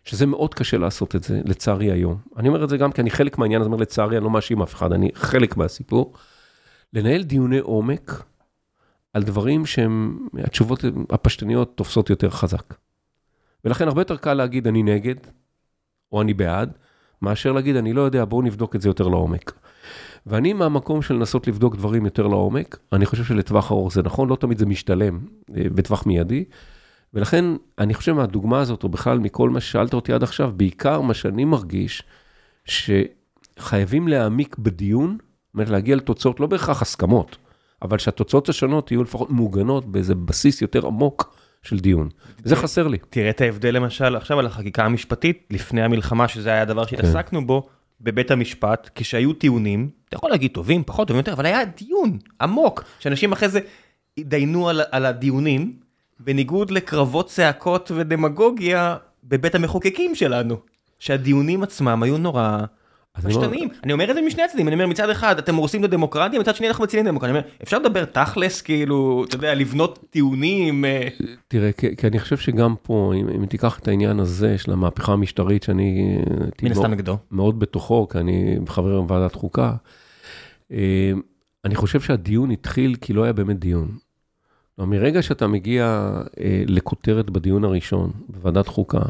שזה 0.04 0.26
מאוד 0.26 0.54
קשה 0.54 0.78
לעשות 0.78 1.16
את 1.16 1.24
זה, 1.24 1.42
לצערי 1.46 1.92
היום. 1.92 2.18
אני 2.38 2.48
אומר 2.48 2.64
את 2.64 2.70
זה 2.70 2.78
גם 2.78 2.92
כי 2.92 3.02
אני 3.02 3.10
חלק 3.10 3.38
מהעניין, 3.38 3.62
אז 3.62 3.68
אני 3.68 3.74
אומר 3.74 3.82
לצערי, 3.82 4.18
אני 4.18 4.24
לא 4.24 4.30
מאשים 4.30 4.62
אף 4.62 4.74
אחד, 4.74 4.92
אני 4.94 5.10
חלק 5.16 5.58
מהסיפור. 5.58 6.14
לנהל 6.94 7.24
דיוני 7.24 7.60
עומק 7.60 8.24
על 9.14 9.24
דברים 9.24 9.66
שהם, 9.66 10.28
התשובות 10.44 10.84
הפשטניות 11.10 11.72
תופסות 11.76 12.10
יותר 12.10 12.30
חזק. 12.30 12.74
ולכן 13.66 13.88
הרבה 13.88 14.02
יותר 14.02 14.18
קל 14.18 14.34
להגיד 14.34 14.68
אני 14.68 14.84
נגד, 14.84 15.16
או 16.12 16.22
אני 16.22 16.34
בעד, 16.34 16.78
מאשר 17.22 17.52
להגיד 17.52 17.76
אני 17.76 17.94
לא 17.94 18.02
יודע, 18.02 18.26
בואו 18.26 18.42
נבדוק 18.42 18.76
את 18.76 18.82
זה 18.82 18.90
יותר 18.90 19.08
לעומק. 19.08 19.54
ואני 20.26 20.54
מהמקום 20.54 21.02
של 21.02 21.14
לנסות 21.14 21.48
לבדוק 21.48 21.76
דברים 21.76 22.06
יותר 22.06 22.28
לעומק, 22.28 22.80
אני 22.94 23.06
חושב 23.06 23.24
שלטווח 23.24 23.72
ארוך 23.72 23.94
זה 23.94 24.04
נכון, 24.04 24.30
לא 24.30 24.36
תמיד 24.36 24.58
זה 24.58 24.66
משתלם 24.66 25.20
אה, 25.58 25.64
בטווח 25.76 26.06
מיידי. 26.06 26.44
ולכן 27.14 27.46
אני 27.80 27.94
חושב 27.94 28.14
מהדוגמה 28.14 28.60
הזאת, 28.60 28.84
או 28.84 28.90
בכלל 28.90 29.20
מכל 29.20 29.50
מה 29.50 29.62
ששאלת 29.62 29.94
אותי 29.94 30.14
עד 30.14 30.24
עכשיו, 30.24 30.52
בעיקר 30.58 31.02
מה 31.02 31.14
שאני 31.14 31.46
מרגיש, 31.46 32.04
שחייבים 32.66 34.08
להעמיק 34.08 34.58
בדיון, 34.58 35.18
זאת 35.20 35.54
אומרת 35.54 35.70
להגיע 35.70 35.96
לתוצאות, 35.96 36.40
לא 36.40 36.48
בהכרח 36.48 36.82
הסכמות, 36.82 37.38
אבל 37.82 37.98
שהתוצאות 37.98 38.50
השונות 38.50 38.92
יהיו 38.92 39.04
לפחות 39.04 39.30
מעוגנות 39.30 39.86
באיזה 39.86 40.16
בסיס 40.16 40.62
יותר 40.62 40.88
עמוק 40.88 41.36
של 41.64 41.80
דיון. 41.80 42.10
זה 42.44 42.56
חסר 42.56 42.88
לי. 42.88 42.98
תראה 43.10 43.30
את 43.30 43.42
ההבדל 43.42 43.76
למשל 43.76 44.16
עכשיו 44.16 44.40
על 44.40 44.46
החקיקה 44.46 44.86
המשפטית, 44.86 45.48
לפני 45.50 45.84
המלחמה, 45.84 46.28
שזה 46.28 46.50
היה 46.50 46.62
הדבר 46.62 46.86
שהתעסקנו 46.86 47.48
בו, 47.48 47.70
בבית 48.02 48.32
המשפט, 48.32 48.90
כשהיו 48.96 49.34
טיעונים, 49.34 49.90
אתה 50.10 50.16
יכול 50.16 50.30
להגיד 50.30 50.52
טובים, 50.52 50.84
פחות 50.84 51.08
טובים 51.08 51.20
יותר, 51.20 51.34
אבל 51.34 51.46
היה 51.46 51.66
דיון 51.66 52.18
עמוק, 52.42 52.84
שאנשים 53.00 53.32
אחרי 53.32 53.50
זה 53.50 53.60
התדיינו 54.18 54.70
על, 54.70 54.82
על 54.92 55.06
הדיונים, 55.06 55.74
בניגוד 56.20 56.72
לקרבות 56.72 57.28
צעקות 57.28 57.92
ודמגוגיה 57.96 58.98
בבית 59.24 59.56
המחוקקים 59.56 60.16
שלנו, 60.16 60.58
שהדיונים 61.00 61.64
עצמם 61.64 62.04
היו 62.04 62.18
נורא 62.18 62.58
פשטניים. 63.18 63.70
אני 63.84 63.94
אומר 63.94 64.10
את 64.12 64.16
זה 64.16 64.22
משני 64.22 64.44
הצדדים, 64.44 64.68
אני 64.68 64.74
אומר 64.74 64.88
מצד 64.88 65.10
אחד 65.10 65.38
אתם 65.38 65.56
הורסים 65.56 65.80
את 65.80 65.86
הדמוקרטיה, 65.86 66.40
מצד 66.40 66.56
שני 66.56 66.68
אנחנו 66.68 66.84
מצילים 66.84 67.06
את 67.06 67.08
הדמוקרטיה. 67.08 67.36
אני 67.36 67.40
אומר, 67.40 67.54
אפשר 67.64 67.80
לדבר 67.80 68.06
תכלס, 68.06 68.62
כאילו, 68.62 69.26
אתה 69.28 69.36
יודע, 69.36 69.56
לבנות 69.56 70.00
טיעונים. 70.10 70.86
אה, 70.86 71.08
תראה, 71.48 71.72
כי, 71.72 71.96
כי 71.96 72.08
אני 72.08 72.20
חושב 72.20 72.38
שגם 72.38 72.76
פה, 72.82 73.14
אם, 73.16 73.30
אם 73.30 73.46
תיקח 73.46 73.80
את 73.80 73.88
העניין 73.88 74.20
הזה 74.20 74.58
של 74.58 74.72
המהפכה 74.72 75.14
המשטרית, 75.14 75.64
שאני 75.64 76.18
אה, 76.20 76.46
מן 76.64 76.72
הסתם 76.72 76.92
נגדו. 76.92 77.18
מאוד 77.32 77.60
בתוכו, 77.60 78.08
כי 78.08 78.18
אני 78.18 78.58
חבר 78.68 79.02
בוועדת 79.02 79.36
חוקה, 79.36 79.74
אה, 80.72 81.12
אני 81.66 81.76
חושב 81.76 82.02
שהדיון 82.02 82.52
התחיל 82.52 82.96
כי 83.02 83.14
לא 83.14 83.24
היה 83.24 83.34
באמת 83.34 83.60
דיון. 83.60 83.98
מרגע 84.78 85.22
שאתה 85.22 85.48
מגיע 85.48 86.12
לכותרת 86.68 87.30
בדיון 87.30 87.64
הראשון 87.64 88.12
בוועדת 88.30 88.68
חוקה, 88.68 89.02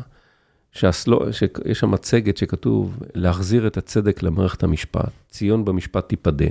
שהסלו, 0.71 1.33
שיש 1.33 1.79
שם 1.79 1.91
מצגת 1.91 2.37
שכתוב 2.37 2.97
להחזיר 3.13 3.67
את 3.67 3.77
הצדק 3.77 4.23
למערכת 4.23 4.63
המשפט, 4.63 5.11
ציון 5.29 5.65
במשפט 5.65 6.09
תיפדה, 6.09 6.45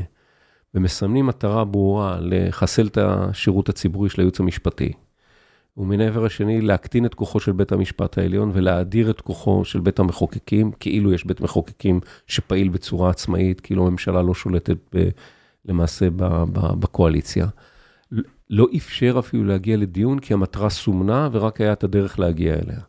ומסמנים 0.75 1.27
מטרה 1.27 1.65
ברורה 1.65 2.19
לחסל 2.21 2.87
את 2.87 2.99
השירות 3.01 3.69
הציבורי 3.69 4.11
של 4.11 4.21
הייעוץ 4.21 4.41
המשפטי. 4.41 4.93
ומן 5.77 6.01
העבר 6.01 6.25
השני, 6.25 6.61
להקטין 6.61 7.07
את 7.07 7.15
כוחו 7.15 7.41
של 7.41 7.53
בית 7.53 7.73
המשפט 7.73 8.19
העליון 8.19 8.51
ולהאדיר 8.55 9.11
את 9.11 9.21
כוחו 9.21 9.65
של 9.65 9.81
בית 9.81 9.99
המחוקקים, 9.99 10.73
כאילו 10.73 11.13
יש 11.13 11.25
בית 11.25 11.41
מחוקקים 11.41 12.01
שפעיל 12.27 12.69
בצורה 12.69 13.11
עצמאית, 13.11 13.61
כאילו 13.61 13.87
הממשלה 13.87 14.23
לא 14.23 14.35
שולטת 14.35 14.77
ב, 14.95 15.09
למעשה 15.65 16.11
ב, 16.11 16.25
ב, 16.53 16.81
בקואליציה. 16.81 17.47
לא 18.51 18.67
אפשר 18.77 19.17
אפילו 19.19 19.45
להגיע 19.45 19.77
לדיון, 19.77 20.19
כי 20.19 20.35
המטרה 20.35 20.71
סומנה 20.71 21.29
ורק 21.33 21.61
היה 21.61 21.73
את 21.73 21.85
הדרך 21.85 22.19
להגיע 22.19 22.55
אליה. 22.55 22.81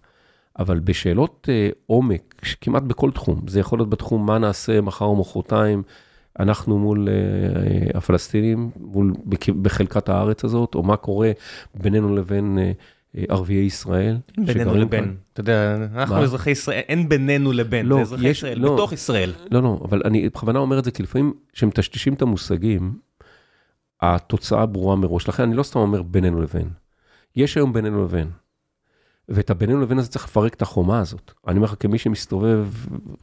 אבל 0.60 0.80
בשאלות 0.80 1.50
אה, 1.52 1.70
עומק, 1.86 2.42
כמעט 2.62 2.84
בכל 2.84 3.12
תחום, 3.12 3.42
זה 3.48 3.60
יכול 3.60 3.80
להיות 3.80 3.90
בתחום 3.90 4.26
מה 4.26 4.38
נעשה 4.40 4.82
מחר 4.82 5.06
או 5.06 5.16
מחרתיים, 5.16 5.84
אנחנו 6.40 6.80
מול 6.80 7.08
אה, 7.10 7.14
אה, 7.14 7.98
הפלסטינים, 7.98 8.70
מול, 8.80 9.14
בחלקת 9.62 10.10
הארץ 10.10 10.44
הזאת, 10.46 10.76
או 10.76 10.84
מה 10.84 10.96
קורה 10.98 11.32
בינינו 11.76 12.16
לבין 12.16 12.58
ערביי 13.30 13.56
ישראל. 13.56 14.18
בינינו 14.38 14.74
לבין, 14.76 15.04
כאן. 15.06 15.14
אתה 15.34 15.42
יודע, 15.42 15.76
אנחנו 15.96 16.16
מה? 16.16 16.22
אזרחי 16.22 16.52
ישראל, 16.52 16.82
אין 16.90 17.10
בינינו 17.10 17.52
לבין, 17.52 17.86
לא, 17.86 17.96
זה 17.96 18.02
אזרחי 18.02 18.28
יש- 18.28 18.38
ישראל, 18.38 18.60
לא. 18.60 18.74
בתוך 18.74 18.94
ישראל. 18.94 19.34
לא, 19.52 19.64
לא, 19.64 19.80
אבל 19.86 20.02
אני 20.06 20.30
בכוונה 20.30 20.60
אומר 20.60 20.80
את 20.80 20.84
זה, 20.84 20.92
כי 20.92 21.04
לפעמים 21.04 21.34
כשמטשטשים 21.54 22.14
את 22.14 22.22
המושגים, 22.22 22.94
התוצאה 24.02 24.66
ברורה 24.66 24.96
מראש. 24.96 25.28
לכן 25.30 25.44
אני 25.44 25.56
לא 25.56 25.64
סתם 25.64 25.80
אומר 25.80 26.02
בינינו 26.02 26.42
לבין. 26.42 26.70
יש 27.36 27.58
היום 27.58 27.74
בינינו 27.74 28.04
לבין. 28.04 28.28
ואת 29.34 29.50
הבינינו 29.50 29.82
לבין 29.82 30.00
הזה 30.00 30.10
צריך 30.10 30.26
לפרק 30.26 30.54
את 30.54 30.62
החומה 30.62 31.00
הזאת. 31.00 31.32
אני 31.48 31.56
אומר 31.56 31.68
לך, 31.68 31.76
כמי 31.80 31.98
שמסתובב, 31.98 32.68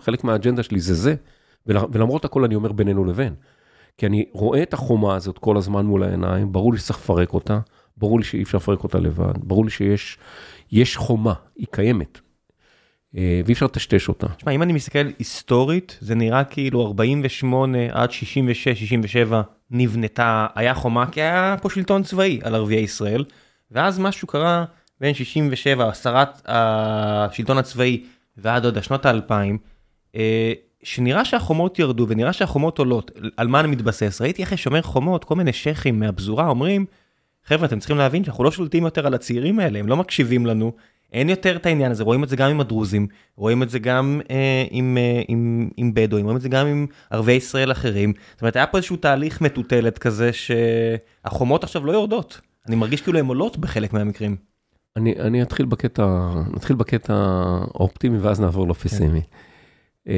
חלק 0.01 0.25
מהאג'נדה 0.25 0.62
שלי 0.62 0.81
זה 0.81 0.94
זה, 0.94 1.14
ול- 1.66 1.77
ולמרות 1.92 2.25
הכל 2.25 2.44
אני 2.44 2.55
אומר 2.55 2.73
בינינו 2.73 3.05
לבין. 3.05 3.35
כי 3.99 4.07
אני 4.07 4.25
רואה 4.33 4.62
את 4.62 4.75
החומה 4.75 5.16
הזאת 5.16 5.38
כל 5.38 5.57
הזמן 5.57 5.87
מול 5.87 6.03
העיניים, 6.03 6.53
ברור 6.53 6.73
לי 6.73 6.79
שצריך 6.79 6.99
לפרק 6.99 7.35
אותה, 7.35 7.59
ברור 7.97 8.18
לי 8.18 8.25
שאי 8.25 8.42
אפשר 8.42 8.59
לפרק 8.59 8.85
אותה 8.85 8.99
לבד, 8.99 9.33
ברור 9.38 9.64
לי 9.64 9.71
שיש 9.71 10.18
יש 10.73 10.97
חומה, 10.97 11.33
היא 11.57 11.66
קיימת, 11.71 12.21
אה, 13.16 13.40
ואי 13.44 13.53
אפשר 13.53 13.66
לטשטש 13.66 14.09
אותה. 14.09 14.27
תשמע, 14.37 14.53
אם 14.53 14.62
אני 14.62 14.73
מסתכל 14.73 15.07
היסטורית, 15.18 15.99
זה 16.01 16.14
נראה 16.14 16.44
כאילו 16.44 16.87
48 16.87 17.79
עד 17.90 18.11
66, 18.11 18.68
67 18.79 19.42
נבנתה, 19.71 20.47
היה 20.55 20.75
חומה, 20.75 21.07
כי 21.07 21.21
היה 21.23 21.57
פה 21.62 21.71
שלטון 21.71 22.03
צבאי 22.03 22.40
על 22.42 22.55
ערביי 22.55 22.81
ישראל, 22.81 23.25
ואז 23.71 23.99
משהו 23.99 24.29
קרה 24.29 24.64
בין 25.00 25.14
67, 25.14 25.88
הסרת 25.88 26.42
השלטון 26.46 27.58
הצבאי 27.58 28.04
ועד 28.37 28.64
עוד 28.64 28.78
השנות 28.78 29.06
האלפיים, 29.06 29.58
אה, 30.16 30.52
שנראה 30.82 31.24
שהחומות 31.24 31.78
ירדו 31.78 32.06
ונראה 32.08 32.32
שהחומות 32.32 32.78
עולות, 32.78 33.11
על 33.37 33.46
מה 33.46 33.61
אני 33.61 33.68
מתבסס? 33.68 34.20
ראיתי 34.20 34.42
אחרי 34.42 34.56
שומר 34.56 34.82
חומות, 34.82 35.24
כל 35.24 35.34
מיני 35.34 35.52
שייחים 35.52 36.00
מהפזורה 36.00 36.48
אומרים, 36.48 36.87
חבר'ה, 37.44 37.66
אתם 37.66 37.78
צריכים 37.78 37.98
להבין 37.98 38.24
שאנחנו 38.24 38.44
לא 38.44 38.50
שולטים 38.50 38.84
יותר 38.84 39.06
על 39.06 39.14
הצעירים 39.14 39.61
האלה, 39.61 39.78
הם 39.78 39.87
לא 39.87 39.96
מקשיבים 39.96 40.46
לנו, 40.46 40.72
אין 41.12 41.28
יותר 41.28 41.56
את 41.56 41.66
העניין 41.66 41.90
הזה, 41.90 42.04
רואים 42.04 42.24
את 42.24 42.28
זה 42.28 42.37
גם 42.37 42.50
עם 42.50 42.61
הדרוזים, 42.61 43.06
רואים 43.37 43.62
את 43.62 43.70
זה 43.70 43.78
גם 43.78 44.20
אה, 44.30 44.64
עם, 44.70 44.98
אה, 45.00 45.22
עם, 45.28 45.68
עם 45.76 45.94
בדואים, 45.94 46.24
רואים 46.24 46.37
את 46.37 46.42
זה 46.42 46.48
גם 46.48 46.66
עם 46.66 46.87
ערביי 47.11 47.37
ישראל 47.37 47.72
אחרים. 47.72 48.12
זאת 48.32 48.42
אומרת, 48.42 48.56
היה 48.56 48.66
פה 48.66 48.78
איזשהו 48.78 48.96
תהליך 48.96 49.40
מטוטלת 49.40 49.98
כזה 49.98 50.30
שהחומות 50.32 51.64
עכשיו 51.64 51.87
לא 51.87 51.92
יורדות. 51.92 52.40
אני 52.66 52.76
מרגיש 52.76 53.00
כאילו 53.00 53.18
הן 53.18 53.26
עולות 53.26 53.58
בחלק 53.58 53.92
מהמקרים. 53.92 54.47
אני, 54.96 55.14
אני 55.20 55.42
אתחיל 55.42 55.66
בקטע, 55.66 56.33
נתחיל 56.55 56.77
בקטע 56.77 57.14
האופטימי 57.74 58.18
ואז 58.18 58.40
נעבור 58.40 58.68
לפסימי. 58.68 59.20
כן. 60.05 60.12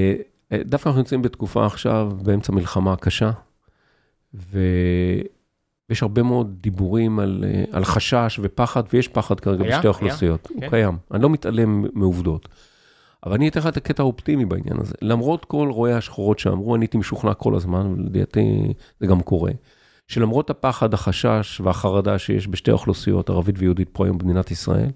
דווקא 0.65 0.89
אנחנו 0.89 1.01
נמצאים 1.01 1.23
בתקופה 1.23 1.67
עכשיו, 1.67 2.13
באמצע 2.23 2.53
מלחמה 2.53 2.97
קשה, 2.97 3.31
ויש 4.35 6.03
הרבה 6.03 6.23
מאוד 6.23 6.57
דיבורים 6.61 7.19
על, 7.19 7.45
על 7.73 7.85
חשש 7.85 8.41
ופחד, 8.43 8.83
ויש 8.93 9.09
פחד 9.09 9.41
כרגע 9.41 9.65
בשתי 9.65 9.87
האוכלוסיות. 9.87 10.49
הוא 10.51 10.61
כן. 10.61 10.71
קיים, 10.71 10.97
אני 11.11 11.23
לא 11.23 11.31
מתעלם 11.31 11.85
מעובדות. 11.93 12.49
אבל 13.27 13.35
אני 13.35 13.49
אתן 13.49 13.61
לך 13.61 13.67
את 13.67 13.77
הקטע 13.77 14.03
האופטימי 14.03 14.45
בעניין 14.45 14.81
הזה. 14.81 14.95
למרות 15.03 15.45
כל 15.45 15.69
רואי 15.71 15.93
השחורות 15.93 16.39
שאמרו, 16.39 16.77
אני 16.77 16.85
הייתי 16.85 16.99
משוכנע 16.99 17.35
כל 17.35 17.55
הזמן, 17.55 17.87
ולדעתי 17.87 18.73
זה 19.01 19.07
גם 19.07 19.21
קורה, 19.21 19.53
שלמרות 20.11 20.51
הפחד, 20.51 20.95
החשש 20.95 21.61
והחרדה 21.61 22.19
שיש 22.19 22.49
בשתי 22.49 22.71
האוכלוסיות, 22.71 23.31
ערבית 23.31 23.55
ויהודית 23.59 23.89
פה 23.93 24.05
היום 24.05 24.19
במדינת 24.19 24.51
ישראל, 24.51 24.91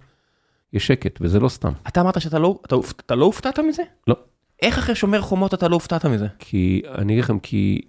יש 0.72 0.87
שקט, 0.87 1.18
וזה 1.20 1.40
לא 1.40 1.48
סתם. 1.48 1.72
אתה 1.88 2.00
אמרת 2.00 2.20
שאתה 2.20 2.38
לא, 2.38 2.59
אתה, 2.66 2.77
אתה 3.07 3.14
לא 3.14 3.24
הופתעת 3.24 3.59
מזה? 3.59 3.83
לא. 4.07 4.16
איך 4.62 4.79
אחרי 4.79 4.94
שומר 4.94 5.20
חומות 5.20 5.55
אתה 5.55 5.68
לא 5.68 5.74
הופתעת 5.74 6.07
מזה? 6.07 6.27
כי, 6.38 6.83
אני 6.98 7.12
אגיד 7.12 7.24
לכם, 7.24 7.38
כי, 7.38 7.81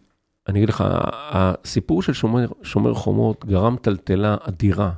אני 0.47 0.59
אגיד 0.59 0.69
לך, 0.69 0.83
הסיפור 1.11 2.01
של 2.01 2.13
שומר, 2.13 2.47
שומר 2.63 2.93
חומות 2.93 3.45
גרם 3.45 3.75
טלטלה 3.81 4.37
אדירה 4.41 4.91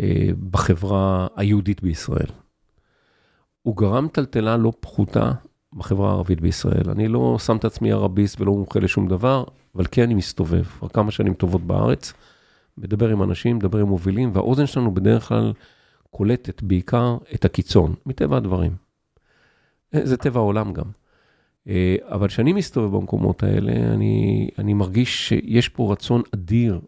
אה, 0.00 0.28
בחברה 0.50 1.26
היהודית 1.36 1.82
בישראל. 1.82 2.30
הוא 3.62 3.76
גרם 3.76 4.08
טלטלה 4.08 4.56
לא 4.56 4.72
פחותה 4.80 5.32
בחברה 5.74 6.10
הערבית 6.10 6.40
בישראל. 6.40 6.90
אני 6.90 7.08
לא 7.08 7.36
שם 7.38 7.56
את 7.56 7.64
עצמי 7.64 7.92
ערביסט 7.92 8.40
ולא 8.40 8.52
מומחה 8.52 8.78
לשום 8.78 9.08
דבר, 9.08 9.44
אבל 9.76 9.84
כן 9.90 10.02
אני 10.02 10.14
מסתובב, 10.14 10.64
כבר 10.64 10.88
כמה 10.88 11.10
שנים 11.10 11.34
טובות 11.34 11.62
בארץ, 11.62 12.12
מדבר 12.78 13.08
עם 13.08 13.22
אנשים, 13.22 13.56
מדבר 13.56 13.78
עם 13.78 13.88
מובילים, 13.88 14.30
והאוזן 14.32 14.66
שלנו 14.66 14.94
בדרך 14.94 15.28
כלל 15.28 15.52
קולטת 16.10 16.62
בעיקר 16.62 17.16
את 17.34 17.44
הקיצון, 17.44 17.94
מטבע 18.06 18.36
הדברים. 18.36 18.72
זה 19.92 20.16
טבע 20.16 20.40
העולם 20.40 20.72
גם. 20.72 20.84
אה, 21.68 21.96
אבל 22.02 22.28
כשאני 22.28 22.52
מסתובב 22.52 22.96
במקומות 22.96 23.42
האלה, 23.42 23.72
אני, 23.72 24.48
אני 24.58 24.74
מרגיש 24.74 25.28
שיש 25.28 25.68
פה 25.68 25.92
רצון 25.92 26.22
אדיר 26.34 26.80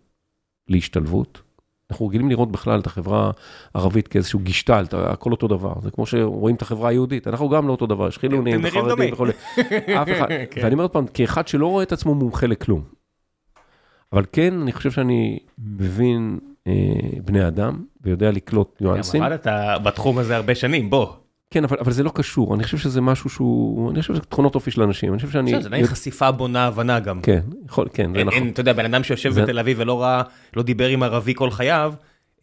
להשתלבות. 0.68 1.42
אנחנו 1.90 2.06
רגילים 2.06 2.28
לראות 2.28 2.52
בכלל 2.52 2.80
את 2.80 2.86
החברה 2.86 3.30
הערבית 3.74 4.08
כאיזשהו 4.08 4.38
גישטלט, 4.38 4.94
הכל 4.94 5.32
אותו 5.32 5.48
דבר, 5.48 5.72
זה 5.82 5.90
כמו 5.90 6.06
שרואים 6.06 6.56
את 6.56 6.62
החברה 6.62 6.88
היהודית, 6.88 7.26
אנחנו 7.26 7.48
גם 7.48 7.66
לא 7.66 7.72
אותו 7.72 7.86
דבר, 7.86 8.08
יש 8.08 8.18
חילונים 8.18 8.60
וחרדים 8.64 9.12
וכולי. 9.12 9.32
אף 10.02 10.08
אחד, 10.12 10.26
כן. 10.50 10.60
ואני 10.62 10.72
אומר 10.72 10.84
עוד 10.84 10.90
פעם, 10.90 11.06
כאחד 11.14 11.48
שלא 11.48 11.66
רואה 11.66 11.82
את 11.82 11.92
עצמו 11.92 12.14
מומחה 12.14 12.46
לכלום. 12.46 12.82
אבל 14.12 14.24
כן, 14.32 14.60
אני 14.62 14.72
חושב 14.72 14.90
שאני 14.90 15.38
מבין 15.58 16.38
אה, 16.66 16.72
בני 17.24 17.46
אדם, 17.48 17.84
ויודע 18.00 18.30
לקלוט 18.30 18.80
ניואנסים. 18.80 19.22
עבדת 19.22 19.46
בתחום 19.82 20.18
הזה 20.18 20.36
הרבה 20.36 20.54
שנים, 20.54 20.90
בוא. 20.90 21.06
כן, 21.50 21.64
אבל, 21.64 21.76
אבל 21.80 21.92
זה 21.92 22.02
לא 22.02 22.10
קשור, 22.14 22.54
אני 22.54 22.64
חושב 22.64 22.78
שזה 22.78 23.00
משהו 23.00 23.30
שהוא, 23.30 23.90
אני 23.90 24.00
חושב 24.00 24.14
שזה 24.14 24.22
תכונות 24.22 24.54
אופי 24.54 24.70
של 24.70 24.82
אנשים, 24.82 25.12
אני 25.12 25.18
חושב 25.18 25.32
שאני... 25.32 25.50
זה 25.50 25.68
עדיין 25.68 25.86
חשיפה 25.86 26.30
בונה 26.30 26.66
הבנה 26.66 27.00
גם. 27.00 27.20
כן, 27.20 27.40
יכול, 27.66 27.88
כן, 27.92 28.10
זה 28.14 28.24
נכון. 28.24 28.48
אתה 28.48 28.60
יודע, 28.60 28.72
בן 28.72 28.84
אדם 28.84 29.02
שיושב. 29.02 29.40
בתל 29.40 29.58
אביב 29.58 29.76
ולא 29.80 30.02
ראה, 30.02 30.22
לא 30.56 30.62
דיבר 30.62 30.88
עם 30.88 31.02
ערבי 31.02 31.34
כל 31.34 31.50
חייו, 31.50 31.94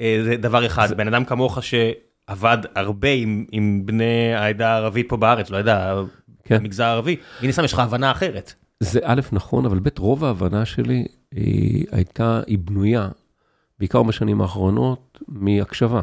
אה, 0.01 0.19
זה 0.23 0.37
דבר 0.37 0.65
אחד. 0.65 0.97
בן 0.97 1.07
אדם 1.07 1.25
כמוך 1.25 1.59
שעבד 1.63 2.57
הרבה 2.75 3.07
עם, 3.51 3.85
בני 3.85 4.33
העדה 4.33 4.69
הערבית 4.69 5.09
פה 5.09 5.17
בארץ, 5.17 5.49
לא 5.49 5.57
יודע, 5.57 5.93
כן. 6.43 6.57
במגזר 6.57 6.83
הערבי, 6.83 7.15
מן 7.41 7.49
הסתם 7.49 7.63
יש 7.63 7.73
לך 7.73 7.79
הבנה 7.79 8.11
אחרת. 8.11 8.53
זה 8.79 8.99
א', 9.03 9.21
נכון, 9.31 9.65
אבל 9.65 9.79
ב', 9.79 9.99
רוב 9.99 10.25
ההבנה 10.25 10.65
שלי 10.65 11.05
היא 11.31 11.85
הייתה, 11.91 12.41
היא 12.47 12.57
בנויה, 12.57 13.09
בעיקר 13.79 14.03
בשנים 14.03 14.41
האחרונות, 14.41 15.19
מהקשבה. 15.27 16.01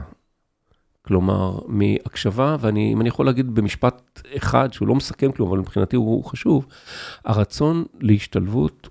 כלומר, 1.03 1.59
מהקשבה, 1.67 2.57
ואני, 2.61 2.93
אם 2.93 3.01
אני 3.01 3.09
יכול 3.09 3.27
להגיד 3.27 3.55
במשפט 3.55 4.21
אחד, 4.37 4.73
שהוא 4.73 4.89
לא 4.89 4.95
מסכם 4.95 5.33
כלום, 5.33 5.49
אבל 5.49 5.59
מבחינתי 5.59 5.97
הוא 5.97 6.25
חשוב, 6.25 6.67
הרצון 7.25 7.85
להשתלבות 8.01 8.89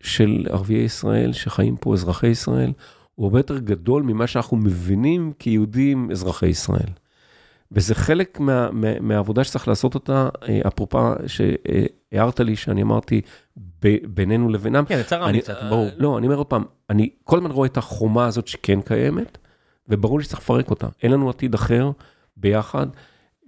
של 0.00 0.46
ערביי 0.50 0.76
ישראל 0.76 1.32
שחיים 1.32 1.76
פה, 1.76 1.94
אזרחי 1.94 2.26
ישראל, 2.26 2.72
הוא 3.14 3.26
הרבה 3.26 3.38
יותר 3.38 3.58
גדול 3.58 4.02
ממה 4.02 4.26
שאנחנו 4.26 4.56
מבינים 4.56 5.32
כיהודים 5.38 6.10
אזרחי 6.10 6.46
ישראל. 6.46 6.88
וזה 7.72 7.94
חלק 7.94 8.40
מה, 8.40 8.70
מה, 8.72 9.00
מהעבודה 9.00 9.44
שצריך 9.44 9.68
לעשות 9.68 9.94
אותה, 9.94 10.28
אה, 10.48 10.60
אפרופו 10.66 10.98
שהערת 11.26 12.40
לי, 12.40 12.56
שאני 12.56 12.82
אמרתי, 12.82 13.20
ב, 13.82 13.96
בינינו 14.06 14.48
לבינם. 14.48 14.84
כן, 14.84 14.96
זה 14.96 15.04
צרם 15.04 15.30
לי 15.30 15.40
קצת, 15.40 15.56
ברור. 15.68 15.88
לא, 15.96 16.18
אני 16.18 16.26
אומר 16.26 16.36
עוד 16.36 16.46
פעם, 16.46 16.64
אני 16.90 17.08
כל 17.24 17.36
הזמן 17.36 17.50
רואה 17.50 17.66
את 17.66 17.76
החומה 17.76 18.26
הזאת 18.26 18.48
שכן 18.48 18.80
קיימת, 18.80 19.38
וברור 19.88 20.18
לי 20.18 20.24
שצריך 20.24 20.40
לפרק 20.42 20.70
אותה. 20.70 20.86
אין 21.02 21.10
לנו 21.10 21.30
עתיד 21.30 21.54
אחר 21.54 21.90
ביחד, 22.36 22.86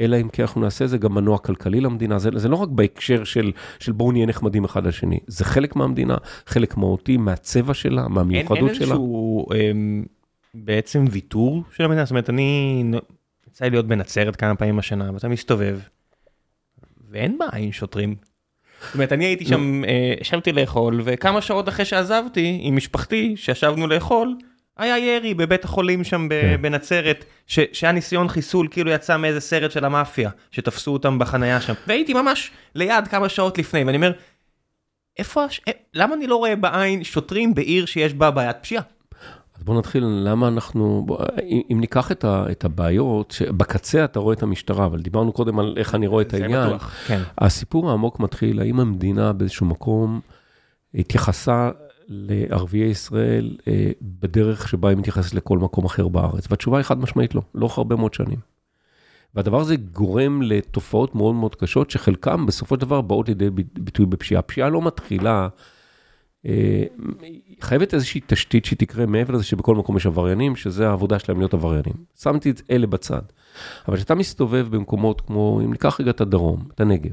אלא 0.01 0.20
אם 0.20 0.29
כן 0.29 0.42
אנחנו 0.42 0.61
נעשה 0.61 0.87
זה 0.87 0.99
גם 0.99 1.14
מנוע 1.14 1.38
כלכלי 1.38 1.81
למדינה. 1.81 2.18
זה, 2.18 2.31
זה 2.35 2.49
לא 2.49 2.57
רק 2.57 2.68
בהקשר 2.68 3.25
של, 3.25 3.53
של 3.79 3.92
בואו 3.92 4.12
נהיה 4.12 4.27
נחמדים 4.27 4.64
אחד 4.64 4.87
לשני, 4.87 5.18
זה 5.27 5.44
חלק 5.44 5.77
מהמדינה, 5.77 6.16
חלק 6.47 6.77
מהותי, 6.77 7.16
מהצבע 7.16 7.75
שלה, 7.75 8.09
מהמיוחדות 8.09 8.59
אין, 8.59 8.66
אין 8.66 8.75
שלה. 8.75 8.85
אין 8.85 8.92
איזשהו 8.92 9.47
אה, 9.53 9.70
בעצם 10.55 11.05
ויתור 11.11 11.62
של 11.77 11.85
המדינה, 11.85 12.05
זאת 12.05 12.11
אומרת, 12.11 12.31
אני, 12.31 12.85
יצא 13.49 13.64
לי 13.64 13.70
להיות 13.70 13.87
בנצרת 13.87 14.37
כמה 14.37 14.55
פעמים 14.55 14.79
השנה, 14.79 15.11
ואתה 15.14 15.29
מסתובב, 15.29 15.79
ואין 17.11 17.38
בעין 17.38 17.73
שוטרים. 17.73 18.14
זאת 18.87 18.94
אומרת, 18.94 19.12
אני 19.12 19.25
הייתי 19.25 19.44
שם, 19.44 19.85
אה, 19.85 20.14
ישבתי 20.20 20.53
לאכול, 20.53 21.01
וכמה 21.05 21.40
שעות 21.40 21.68
אחרי 21.68 21.85
שעזבתי 21.85 22.59
עם 22.62 22.77
משפחתי, 22.77 23.37
שישבנו 23.37 23.87
לאכול, 23.87 24.37
היה 24.79 24.99
ירי 24.99 25.35
בבית 25.35 25.65
החולים 25.65 26.05
שם 26.05 26.29
כן. 26.31 26.63
בנצרת, 26.63 27.25
שהיה 27.47 27.93
ניסיון 27.93 28.29
חיסול, 28.29 28.69
כאילו 28.71 28.91
יצא 28.91 29.17
מאיזה 29.17 29.41
סרט 29.41 29.71
של 29.71 29.85
המאפיה, 29.85 30.31
שתפסו 30.51 30.93
אותם 30.93 31.19
בחנייה 31.19 31.61
שם. 31.61 31.73
והייתי 31.87 32.15
ממש 32.15 32.51
ליד 32.75 33.09
כמה 33.09 33.29
שעות 33.29 33.59
לפני, 33.59 33.85
ואני 33.85 33.97
אומר, 33.97 34.13
איפה, 35.19 35.45
הש... 35.45 35.61
אה, 35.69 35.73
למה 35.95 36.15
אני 36.15 36.27
לא 36.27 36.37
רואה 36.37 36.57
בעין 36.57 37.05
שוטרים 37.05 37.55
בעיר 37.55 37.87
שיש 37.87 38.15
בה 38.15 38.31
בעיית 38.31 38.57
פשיעה? 38.63 38.83
אז 39.57 39.63
בוא 39.63 39.79
נתחיל, 39.79 40.05
למה 40.05 40.49
אנחנו, 40.49 41.03
בוא, 41.07 41.19
אם 41.73 41.81
ניקח 41.81 42.13
את, 42.13 42.25
ה, 42.25 42.45
את 42.51 42.65
הבעיות, 42.65 43.31
שבקצה 43.31 44.05
אתה 44.05 44.19
רואה 44.19 44.35
את 44.35 44.43
המשטרה, 44.43 44.87
אבל 44.87 45.01
דיברנו 45.01 45.33
קודם 45.33 45.59
על 45.59 45.75
איך 45.77 45.95
אני 45.95 46.07
רואה 46.07 46.23
את 46.23 46.35
העניין. 46.35 46.67
בטוח, 46.67 46.95
כן. 47.07 47.23
הסיפור 47.39 47.91
העמוק 47.91 48.21
מתחיל, 48.21 48.61
האם 48.61 48.81
המדינה 48.81 49.33
באיזשהו 49.33 49.67
מקום 49.67 50.21
התייחסה 50.95 51.71
לערביי 52.09 52.81
ישראל 52.81 53.57
אה, 53.69 53.90
בדרך 54.03 54.69
שבה 54.69 54.88
היא 54.88 54.99
מתייחסת 54.99 55.35
לכל 55.35 55.59
מקום 55.59 55.85
אחר 55.85 56.09
בארץ? 56.09 56.47
והתשובה 56.51 56.79
היא 56.79 56.85
חד 56.85 56.99
משמעית 56.99 57.35
לא, 57.35 57.43
לאורך 57.55 57.79
הרבה 57.79 57.97
מאוד 57.97 58.14
שנים. 58.14 58.38
והדבר 59.35 59.61
הזה 59.61 59.77
גורם 59.77 60.43
לתופעות 60.43 61.14
מאוד 61.14 61.35
מאוד 61.35 61.55
קשות, 61.55 61.90
שחלקם 61.90 62.47
בסופו 62.47 62.75
של 62.75 62.81
דבר 62.81 63.01
באות 63.01 63.29
לידי 63.29 63.51
ביטוי 63.79 64.07
בפשיעה. 64.07 64.43
פשיעה 64.43 64.69
לא 64.69 64.83
מתחילה, 64.83 65.49
אה, 66.47 66.85
חייבת 67.61 67.95
איזושהי 67.95 68.21
תשתית 68.27 68.64
שתקרה 68.64 69.07
מעבר 69.07 69.35
לזה 69.35 69.45
שבכל 69.45 69.75
מקום 69.75 69.97
יש 69.97 70.07
עבריינים, 70.07 70.57
שזה 70.57 70.88
העבודה 70.88 71.19
שלהם 71.19 71.38
להיות 71.38 71.55
עבריינים. 71.55 71.95
שמתי 72.21 72.51
את 72.51 72.62
אלה 72.71 72.87
בצד. 72.87 73.23
אבל 73.88 73.97
כשאתה 73.97 74.14
מסתובב 74.14 74.67
במקומות 74.71 75.21
כמו, 75.21 75.61
אם 75.64 75.73
ניקח 75.73 76.01
רגע 76.01 76.11
את 76.11 76.21
הדרום, 76.21 76.64
את 76.75 76.81
הנגב, 76.81 77.12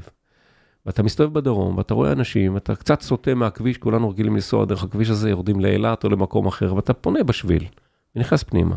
ואתה 0.86 1.02
מסתובב 1.02 1.34
בדרום, 1.34 1.78
ואתה 1.78 1.94
רואה 1.94 2.12
אנשים, 2.12 2.56
אתה 2.56 2.74
קצת 2.74 3.00
סוטה 3.00 3.34
מהכביש, 3.34 3.78
כולנו 3.78 4.10
רגילים 4.10 4.34
לנסוע 4.34 4.64
דרך 4.64 4.84
הכביש 4.84 5.10
הזה, 5.10 5.30
יורדים 5.30 5.60
לאילת 5.60 6.04
או 6.04 6.08
למקום 6.08 6.46
אחר, 6.46 6.74
ואתה 6.74 6.92
פונה 6.92 7.22
בשביל, 7.22 7.64
ונכנס 8.16 8.42
פנימה. 8.42 8.76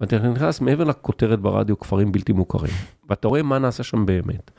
ואתה 0.00 0.18
נכנס 0.18 0.60
מעבר 0.60 0.84
לכותרת 0.84 1.40
ברדיו, 1.40 1.78
כפרים 1.78 2.12
בלתי 2.12 2.32
מוכרים, 2.32 2.72
ואתה 3.08 3.28
רואה 3.28 3.42
מה 3.42 3.58
נעשה 3.58 3.82
שם 3.82 4.06
באמת. 4.06 4.50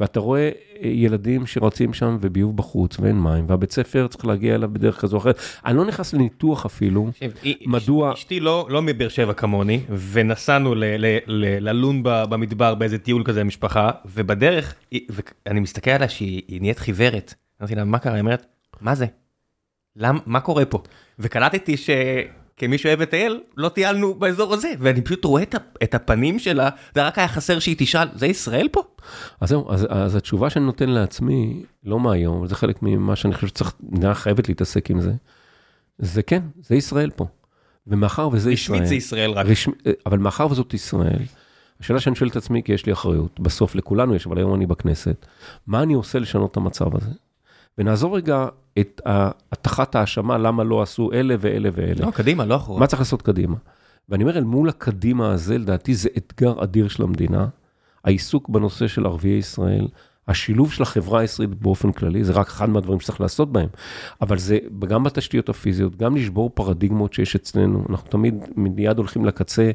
ואתה 0.00 0.20
רואה 0.20 0.50
אה, 0.82 0.88
ילדים 0.88 1.46
שרצים 1.46 1.94
שם 1.94 2.18
וביוב 2.20 2.56
בחוץ 2.56 3.00
ואין 3.00 3.20
מים, 3.20 3.44
והבית 3.48 3.72
ספר 3.72 4.06
צריך 4.06 4.26
להגיע 4.26 4.54
אליו 4.54 4.68
בדרך 4.72 5.00
כזו 5.00 5.16
או 5.16 5.20
אחרת. 5.22 5.38
אני 5.66 5.76
לא 5.76 5.84
נכנס 5.84 6.14
לניתוח 6.14 6.66
אפילו, 6.66 7.10
מדוע... 7.66 8.12
אשתי 8.12 8.40
לא, 8.40 8.66
לא 8.70 8.82
מבאר 8.82 9.08
שבע 9.08 9.32
כמוני, 9.32 9.80
ונסענו 10.12 10.74
ללון 11.60 12.00
במדבר 12.02 12.74
באיזה 12.74 12.98
טיול 12.98 13.22
כזה 13.24 13.44
משפחה, 13.44 13.90
ובדרך, 14.06 14.74
ואני 15.46 15.60
מסתכל 15.60 15.90
עליה 15.90 16.08
שהיא 16.08 16.60
נהיית 16.60 16.78
חיוורת. 16.78 17.34
אמרתי 17.60 17.74
לה, 17.74 17.84
מה 17.84 17.98
קרה? 17.98 18.12
היא 18.12 18.20
אומרת, 18.20 18.46
מה 18.80 18.94
זה? 18.94 19.06
למה, 19.96 20.18
מה 20.26 20.40
קורה 20.40 20.64
פה? 20.64 20.82
וקלטתי 21.18 21.76
ש... 21.76 21.90
כמי 22.56 22.78
שאוהב 22.78 23.02
לטייל, 23.02 23.40
לא 23.56 23.68
טיילנו 23.68 24.14
באזור 24.14 24.54
הזה, 24.54 24.72
ואני 24.78 25.02
פשוט 25.02 25.24
רואה 25.24 25.42
את 25.82 25.94
הפנים 25.94 26.38
שלה, 26.38 26.68
זה 26.94 27.06
רק 27.06 27.18
היה 27.18 27.28
חסר 27.28 27.58
שהיא 27.58 27.76
תשאל, 27.78 28.08
זה 28.14 28.26
ישראל 28.26 28.68
פה? 28.72 28.82
אז 29.40 29.48
זהו, 29.48 29.72
אז, 29.72 29.86
אז 29.90 30.16
התשובה 30.16 30.50
שאני 30.50 30.64
נותן 30.64 30.88
לעצמי, 30.88 31.62
לא 31.84 32.00
מהיום, 32.00 32.46
זה 32.46 32.54
חלק 32.54 32.82
ממה 32.82 33.16
שאני 33.16 33.34
חושב 33.34 33.46
שצריך, 33.46 33.72
מדינה 33.90 34.14
חייבת 34.14 34.48
להתעסק 34.48 34.90
עם 34.90 35.00
זה, 35.00 35.12
זה 35.98 36.22
כן, 36.22 36.42
זה 36.62 36.74
ישראל 36.74 37.10
פה. 37.10 37.26
ומאחר 37.86 38.28
וזה 38.32 38.52
ישראל... 38.52 38.76
רשמית 38.78 38.88
זה 38.88 38.94
ישראל 38.94 39.30
רק. 39.30 39.46
רשמ, 39.46 39.70
אבל 40.06 40.18
מאחר 40.18 40.46
וזאת 40.50 40.74
ישראל, 40.74 41.22
השאלה 41.80 42.00
שאני 42.00 42.16
שואל 42.16 42.30
את 42.30 42.36
עצמי, 42.36 42.62
כי 42.62 42.72
יש 42.72 42.86
לי 42.86 42.92
אחריות, 42.92 43.40
בסוף 43.40 43.74
לכולנו 43.74 44.14
יש, 44.14 44.26
אבל 44.26 44.38
היום 44.38 44.54
אני 44.54 44.66
בכנסת, 44.66 45.26
מה 45.66 45.82
אני 45.82 45.94
עושה 45.94 46.18
לשנות 46.18 46.50
את 46.50 46.56
המצב 46.56 46.96
הזה? 46.96 47.10
ונעזור 47.78 48.16
רגע 48.16 48.46
את 48.78 49.00
הטחת 49.52 49.94
ההאשמה 49.94 50.38
למה 50.38 50.64
לא 50.64 50.82
עשו 50.82 51.12
אלה 51.12 51.34
ואלה 51.40 51.68
ואלה. 51.72 52.06
לא, 52.06 52.10
קדימה, 52.10 52.44
לא 52.44 52.56
אחורה. 52.56 52.80
מה 52.80 52.86
צריך 52.86 53.00
לעשות 53.00 53.22
קדימה? 53.22 53.56
ואני 54.08 54.22
אומר, 54.22 54.38
אל 54.38 54.44
מול 54.44 54.68
הקדימה 54.68 55.32
הזה, 55.32 55.58
לדעתי 55.58 55.94
זה 55.94 56.08
אתגר 56.16 56.62
אדיר 56.62 56.88
של 56.88 57.02
המדינה. 57.02 57.46
העיסוק 58.04 58.48
בנושא 58.48 58.88
של 58.88 59.06
ערביי 59.06 59.38
ישראל, 59.38 59.88
השילוב 60.28 60.72
של 60.72 60.82
החברה 60.82 61.20
הישראלית 61.20 61.54
באופן 61.54 61.92
כללי, 61.92 62.24
זה 62.24 62.32
רק 62.32 62.46
אחד 62.46 62.68
מהדברים 62.70 63.00
שצריך 63.00 63.20
לעשות 63.20 63.52
בהם. 63.52 63.68
אבל 64.20 64.38
זה 64.38 64.58
גם 64.88 65.04
בתשתיות 65.04 65.48
הפיזיות, 65.48 65.96
גם 65.96 66.16
לשבור 66.16 66.50
פרדיגמות 66.54 67.12
שיש 67.12 67.36
אצלנו. 67.36 67.84
אנחנו 67.88 68.08
תמיד 68.10 68.34
מיד 68.56 68.98
הולכים 68.98 69.24
לקצה, 69.24 69.70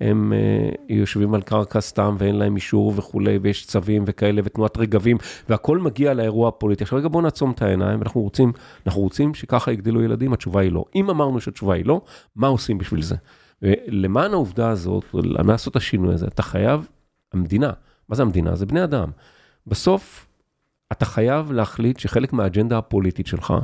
הם 0.00 0.32
uh, 0.32 0.76
יושבים 0.88 1.34
על 1.34 1.42
קרקע 1.42 1.80
סתם 1.80 2.16
ואין 2.18 2.36
להם 2.36 2.56
אישור 2.56 2.92
וכולי, 2.96 3.38
ויש 3.42 3.66
צווים 3.66 4.04
וכאלה, 4.06 4.40
ותנועת 4.44 4.76
רגבים, 4.76 5.16
והכל 5.48 5.78
מגיע 5.78 6.14
לאירוע 6.14 6.48
הפוליטי. 6.48 6.84
עכשיו 6.84 6.98
רגע 6.98 7.08
בואו 7.08 7.22
נעצום 7.22 7.50
את 7.50 7.62
העיניים, 7.62 8.02
אנחנו 8.02 8.20
רוצים, 8.20 8.52
אנחנו 8.86 9.02
רוצים 9.02 9.34
שככה 9.34 9.72
יגדלו 9.72 10.02
ילדים, 10.02 10.32
התשובה 10.32 10.60
היא 10.60 10.72
לא. 10.72 10.84
אם 10.94 11.10
אמרנו 11.10 11.40
שהתשובה 11.40 11.74
היא 11.74 11.84
לא, 11.86 12.00
מה 12.36 12.46
עושים 12.46 12.78
בשביל 12.78 13.02
זה? 13.02 13.16
ולמען 13.62 14.32
העובדה 14.32 14.68
הזאת, 14.70 15.04
לעשות 15.14 15.76
השינוי 15.76 16.14
הזה, 16.14 16.26
אתה 16.26 16.42
חייב, 16.42 16.88
המדינה, 17.32 17.70
מה 18.08 18.16
זה 18.16 18.22
המדינה? 18.22 18.54
זה 18.54 18.66
בני 18.66 18.84
אדם. 18.84 19.10
בסוף, 19.66 20.28
אתה 20.92 21.04
חייב 21.04 21.52
להחליט 21.52 21.98
שחלק 21.98 22.32
מהאג'נדה 22.32 22.78
הפוליטית 22.78 23.26
שלך, 23.26 23.54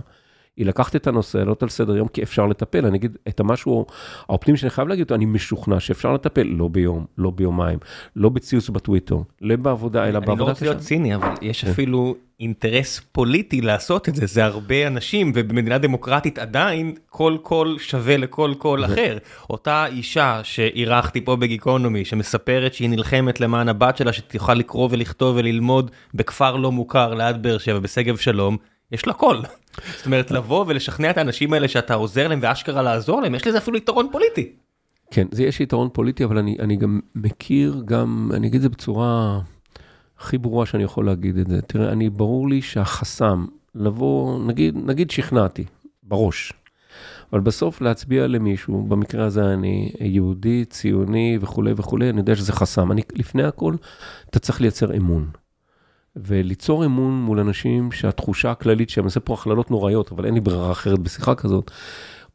היא 0.57 0.67
לקחת 0.67 0.97
את 0.97 1.07
הנושא, 1.07 1.39
לעלות 1.39 1.63
על 1.63 1.69
סדר 1.69 1.97
יום, 1.97 2.09
כי 2.09 2.23
אפשר 2.23 2.47
לטפל. 2.47 2.87
אני 2.87 2.99
אגיד 2.99 3.17
את 3.29 3.41
המשהו 3.41 3.87
האופטימי 4.29 4.59
שאני 4.59 4.71
חייב 4.71 4.89
להגיד 4.89 5.03
אותו, 5.03 5.15
אני 5.15 5.25
משוכנע 5.25 5.81
שאפשר 5.81 6.13
לטפל, 6.13 6.43
לא 6.43 6.69
ביום, 6.69 7.07
לא 7.19 7.31
ביומיים, 7.31 7.79
לא 8.17 8.29
בציוץ 8.29 8.69
בטוויטר, 8.69 9.17
לא 9.41 9.57
בעבודה, 9.57 10.09
אלא 10.09 10.21
בעבודה 10.21 10.33
אני 10.33 10.41
לא 10.41 10.45
רוצה 10.45 10.65
להיות 10.65 10.79
ציני, 10.79 11.15
אבל 11.15 11.29
יש 11.43 11.65
כן. 11.65 11.71
אפילו 11.71 12.15
אינטרס 12.41 13.01
פוליטי 13.13 13.61
לעשות 13.61 14.09
את 14.09 14.15
זה, 14.15 14.27
זה 14.27 14.45
הרבה 14.45 14.87
אנשים, 14.87 15.33
ובמדינה 15.35 15.79
דמוקרטית 15.79 16.39
עדיין 16.39 16.95
כל 17.09 17.37
קול 17.43 17.79
שווה 17.79 18.17
לכל 18.17 18.55
קול 18.59 18.85
אחר. 18.85 19.19
אותה 19.51 19.87
אישה 19.87 20.41
שאירחתי 20.43 21.21
פה 21.21 21.37
בגיקונומי, 21.37 22.05
שמספרת 22.05 22.75
שהיא 22.75 22.91
נלחמת 22.91 23.41
למען 23.41 23.69
הבת 23.69 23.97
שלה, 23.97 24.13
שתוכל 24.13 24.55
לקרוא 24.55 24.89
ולכתוב 24.91 25.37
וללמוד 25.37 25.91
בכפר 26.15 26.57
לא 26.57 26.73
מוכר 26.73 27.15
ליד 27.15 27.43
באר 27.43 27.59
שבע, 27.59 27.79
בשגב 27.79 28.17
שלום, 28.17 28.57
יש 28.93 29.07
לה 29.07 29.13
קול. 29.13 29.43
זאת 29.97 30.07
אומרת, 30.07 30.31
לבוא 30.31 30.65
ולשכנע 30.69 31.11
את 31.11 31.19
האנשים 31.19 31.53
האלה 31.53 31.69
שאתה 31.69 31.95
עוזר 31.95 32.29
להם 32.29 32.39
ואשכרה 32.43 32.83
לעזור 32.83 33.21
להם, 33.21 33.35
יש 33.35 33.47
לזה 33.47 33.59
אפילו 33.59 33.77
יתרון 33.77 34.09
פוליטי. 34.13 34.53
כן, 35.11 35.27
זה 35.31 35.43
יש 35.43 35.61
יתרון 35.61 35.89
פוליטי, 35.93 36.25
אבל 36.25 36.39
אני, 36.39 36.57
אני 36.61 36.77
גם 36.77 37.01
מכיר, 37.15 37.83
גם, 37.85 38.31
אני 38.35 38.47
אגיד 38.47 38.57
את 38.57 38.63
זה 38.63 38.69
בצורה 38.69 39.41
הכי 40.19 40.39
ברורה 40.39 40.67
שאני 40.67 40.83
יכול 40.83 41.07
להגיד 41.07 41.39
את 41.39 41.47
זה. 41.49 41.63
תראה, 41.63 41.93
אני, 41.93 42.11
ברור 42.11 42.49
לי 42.49 42.63
שהחסם, 42.63 43.47
לבוא, 43.75 44.45
נגיד, 44.45 44.77
נגיד 44.77 45.11
שכנעתי, 45.11 45.65
בראש, 46.03 46.53
אבל 47.33 47.41
בסוף 47.41 47.81
להצביע 47.81 48.27
למישהו, 48.27 48.83
במקרה 48.83 49.25
הזה 49.25 49.53
אני 49.53 49.93
יהודי, 50.01 50.65
ציוני 50.65 51.39
וכולי 51.41 51.73
וכולי, 51.77 52.11
אני 52.11 52.21
יודע 52.21 52.37
שזה 52.37 52.53
חסם. 52.53 52.93
אני, 52.93 53.03
לפני 53.13 53.43
הכל, 53.43 53.75
אתה 54.31 54.39
צריך 54.39 54.61
לייצר 54.61 54.97
אמון. 54.97 55.31
וליצור 56.17 56.85
אמון 56.85 57.23
מול 57.23 57.41
אנשים 57.41 57.93
שהתחושה 57.93 58.51
הכללית 58.51 58.91
שהם, 58.91 59.05
עושה 59.05 59.21
פה 59.21 59.35
הכללות 59.35 59.71
נוראיות, 59.71 60.13
אבל 60.13 60.27
אין 60.27 60.35
לי 60.35 60.41
ברירה 60.41 60.73
אחרת 60.73 60.99
בשיחה 60.99 61.35
כזאת, 61.35 61.71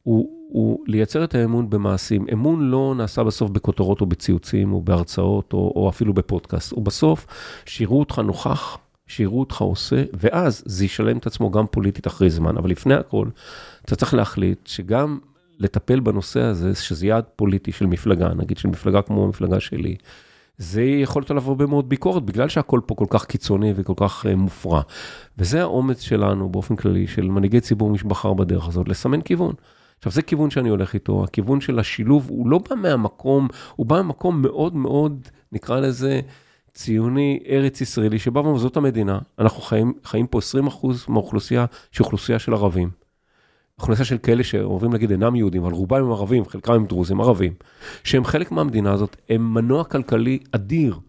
הוא, 0.04 0.30
הוא 0.50 0.80
לייצר 0.88 1.24
את 1.24 1.36
האמון 1.36 1.70
במעשים. 1.70 2.26
אמון 2.34 2.70
לא 2.70 2.94
נעשה 2.98 3.24
בסוף 3.24 3.52
בכותרות 3.52 4.02
או 4.02 4.06
בציוצים 4.06 4.74
או 4.74 4.82
בהרצאות 4.82 5.54
או, 5.54 5.74
או 5.76 5.90
אפילו 5.90 6.14
בפודקאסט, 6.14 6.72
הוא 6.72 6.84
בסוף 6.84 7.28
שיראו 7.66 8.00
אותך 8.00 8.20
נוכח, 8.20 8.78
שיראו 9.08 9.40
אותך 9.40 9.62
עושה, 9.62 10.04
ואז 10.14 10.64
זה 10.66 10.86
ישלם 10.86 11.18
את 11.18 11.28
עצמו 11.28 11.52
גם 11.52 11.68
פוליטית 11.68 12.08
אחרי 12.08 12.30
זמן. 12.30 12.58
אבל 12.58 12.70
לפני 12.70 12.94
הכל, 12.94 13.28
אתה 13.86 13.96
צריך 13.96 14.14
להחליט 14.14 14.68
שגם 14.68 15.20
לטפל 15.60 16.00
בנושא 16.00 16.42
הזה, 16.42 16.76
שזה 16.76 17.08
יעד 17.08 17.24
פוליטי 17.36 17.72
של 17.72 17.86
מפלגה, 17.86 18.30
נגיד 18.34 18.58
של 18.58 18.68
מפלגה 18.68 19.02
כמו 19.02 19.24
המפלגה 19.24 19.60
שלי, 19.60 19.96
זה 20.58 20.84
יכול 20.84 21.22
להיות 21.22 21.32
עליו 21.32 21.44
הרבה 21.48 21.66
מאוד 21.66 21.90
ביקורת, 21.90 22.24
בגלל 22.24 22.50
שהכל 22.50 22.80
פה 22.86 22.96
כל 22.96 23.06
כך 23.10 23.26
קיצוני 23.26 23.74
וכל 23.76 23.94
כך 23.98 24.26
uh, 24.26 24.36
מופרע. 24.36 24.82
וזה 25.38 25.62
האומץ 25.62 26.02
שלנו 26.02 26.50
באופן 26.50 26.76
כללי, 26.76 27.08
של 27.08 27.28
מנהיגי 27.28 27.62
ציבור, 27.62 27.90
מי 27.90 27.98
שבחר 27.98 28.34
בדרך 28.34 28.68
הזאת, 28.68 28.90
לסמן 28.90 29.22
כיוון. 29.22 29.54
עכשיו, 29.98 30.12
זה 30.12 30.22
כיוון 30.22 30.50
שאני 30.50 30.70
הולך 30.70 30.94
איתו, 30.94 31.24
הכיוון 31.24 31.62
של 31.62 31.80
השילוב, 31.80 32.26
הוא 32.30 32.48
לא 32.50 32.60
בא 32.70 32.76
מהמקום, 32.76 33.48
הוא 33.76 33.86
בא 33.86 34.02
ממקום 34.02 34.42
מאוד 34.42 34.76
מאוד, 34.76 35.28
נקרא 35.52 35.80
לזה, 35.80 36.22
ציוני, 36.74 37.40
ארץ 37.50 37.82
ישראלי, 37.82 38.20
שבא 38.20 38.40
ואומר, 38.40 38.58
זאת 38.58 38.78
המדינה, 38.78 39.20
אנחנו 39.40 39.62
חיים, 39.62 39.94
חיים 40.04 40.28
פה 40.28 40.40
20% 40.80 40.88
מהאוכלוסייה, 41.08 41.66
שהיא 41.92 42.06
אוכלוסייה 42.06 42.40
של 42.40 42.54
ערבים. 42.54 43.05
אוכלוסייה 43.80 44.06
של 44.06 44.18
כאלה 44.18 44.44
שאומרים 44.44 44.92
להגיד 44.92 45.12
אינם 45.12 45.36
יהודים, 45.36 45.64
אבל 45.64 45.74
רובם 45.74 46.04
הם 46.04 46.12
ערבים, 46.12 46.46
חלקם 46.46 46.74
הם 46.74 46.86
דרוזים, 46.86 47.22
ערבים, 47.22 47.54
שהם 48.04 48.26
חלק 48.26 48.52
מהמדינה 48.52 48.94
הזאת, 48.94 49.16
הם 49.30 49.54
מנוע 49.54 49.84
כלכלי 49.84 50.40
אדיר 50.52 51.00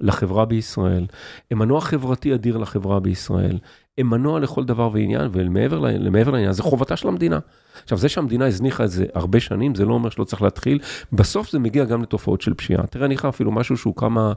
לחברה 0.00 0.44
בישראל, 0.44 1.06
הם 1.50 1.58
מנוע 1.58 1.80
חברתי 1.80 2.34
אדיר 2.34 2.56
לחברה 2.56 3.00
בישראל, 3.00 3.58
הם 3.98 4.10
מנוע 4.10 4.40
לכל 4.40 4.64
דבר 4.64 4.90
ועניין, 4.92 5.28
ולמעבר 5.32 6.30
לעניין, 6.30 6.52
זה 6.52 6.62
חובתה 6.62 6.96
של 6.96 7.08
המדינה. 7.08 7.38
עכשיו, 7.82 7.98
זה 7.98 8.08
שהמדינה 8.08 8.46
הזניחה 8.46 8.84
את 8.84 8.90
זה 8.90 9.04
הרבה 9.14 9.40
שנים, 9.40 9.74
זה 9.74 9.84
לא 9.84 9.94
אומר 9.94 10.10
שלא 10.10 10.24
צריך 10.24 10.42
להתחיל, 10.42 10.78
בסוף 11.12 11.50
זה 11.50 11.58
מגיע 11.58 11.84
גם 11.84 12.02
לתופעות 12.02 12.40
של 12.40 12.54
פשיעה. 12.54 12.86
תראה, 12.86 13.06
אני 13.06 13.14
אקרא 13.14 13.30
אפילו 13.30 13.52
משהו 13.52 13.76
שהוא 13.76 13.96
כמה, 13.96 14.32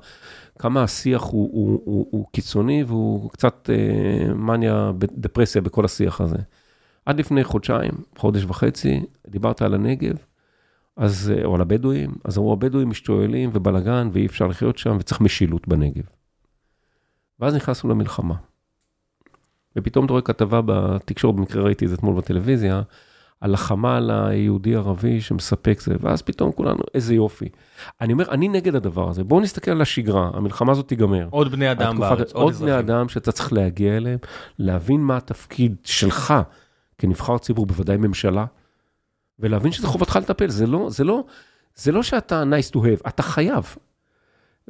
כמה 0.60 0.84
השיח 0.84 1.24
הוא, 1.24 1.50
הוא, 1.54 1.82
הוא, 1.86 2.08
הוא 2.12 2.26
קיצוני 2.32 2.84
והוא 2.88 3.30
קצת 3.32 3.70
אה, 3.74 4.34
מניה, 4.34 4.92
דפרסיה 5.00 5.62
בכל 5.62 5.86
השיח 5.86 6.22
הזה. 6.22 6.38
עד 7.10 7.20
לפני 7.20 7.44
חודשיים, 7.44 7.92
חודש 8.18 8.44
וחצי, 8.44 9.06
דיברת 9.28 9.62
על 9.62 9.74
הנגב, 9.74 10.16
אז, 10.98 11.34
או 11.44 11.56
על 11.56 11.62
הבדואים, 11.62 12.12
אז 12.24 12.38
אמרו, 12.38 12.54
הבדואים 12.54 12.90
משתוללים 12.90 13.50
ובלאגן 13.54 14.10
ואי 14.14 14.26
אפשר 14.26 14.48
לחיות 14.48 14.78
שם 14.78 14.98
וצריך 15.00 15.22
משילות 15.22 15.68
בנגב. 15.68 16.04
ואז 17.40 17.56
נכנסנו 17.56 17.90
למלחמה. 17.90 18.36
ופתאום 19.76 20.06
אתה 20.06 20.14
רואה 20.14 20.22
כתבה 20.22 20.62
בתקשורת, 20.66 21.36
במקרה 21.36 21.64
ראיתי 21.64 21.86
את 21.86 21.90
זה 21.90 21.96
אתמול 21.96 22.16
בטלוויזיה, 22.16 22.82
על 23.42 23.54
החמ"ל 23.54 24.12
היהודי-ערבי 24.12 25.22
שמספק 25.22 25.80
זה, 25.82 25.96
ואז 26.00 26.22
פתאום 26.22 26.52
כולנו, 26.52 26.82
איזה 26.94 27.16
יופי. 27.16 27.50
אני 28.02 28.14
אומר, 28.14 28.32
אני 28.32 28.48
נגד 28.48 28.76
הדבר 28.76 29.10
הזה, 29.10 29.24
בואו 29.24 29.42
נסתכל 29.42 29.72
על 29.72 29.82
השגרה, 29.82 30.30
המלחמה 30.34 30.72
הזאת 30.72 30.88
תיגמר. 30.88 31.28
עוד 31.30 31.52
בני 31.52 31.72
אדם 31.72 32.00
בארץ, 32.00 32.32
עוד, 32.32 32.44
עוד 32.44 32.62
בני 32.62 32.80
אדם 32.80 33.10
שאתה 33.10 33.32
צריך 33.32 33.54
להגיע 33.54 33.98
אליהם, 33.98 34.20
להבין 34.60 35.02
מה 35.02 35.18
התפקיד 35.18 35.76
שלך 35.84 36.34
כנבחר 37.00 37.38
ציבור, 37.38 37.66
בוודאי 37.66 37.98
ממשלה, 37.98 38.46
ולהבין 39.40 39.72
שזה 39.72 39.88
חובתך 39.88 40.16
לטפל, 40.16 40.50
זה 40.50 40.68
לא, 40.68 40.88
זה 40.90 41.04
לא, 41.04 41.24
זה 41.76 41.92
לא 41.92 42.04
שאתה 42.04 42.44
nice 42.44 42.72
to 42.76 42.78
have, 42.78 43.08
אתה 43.08 43.24
חייב. 43.24 43.76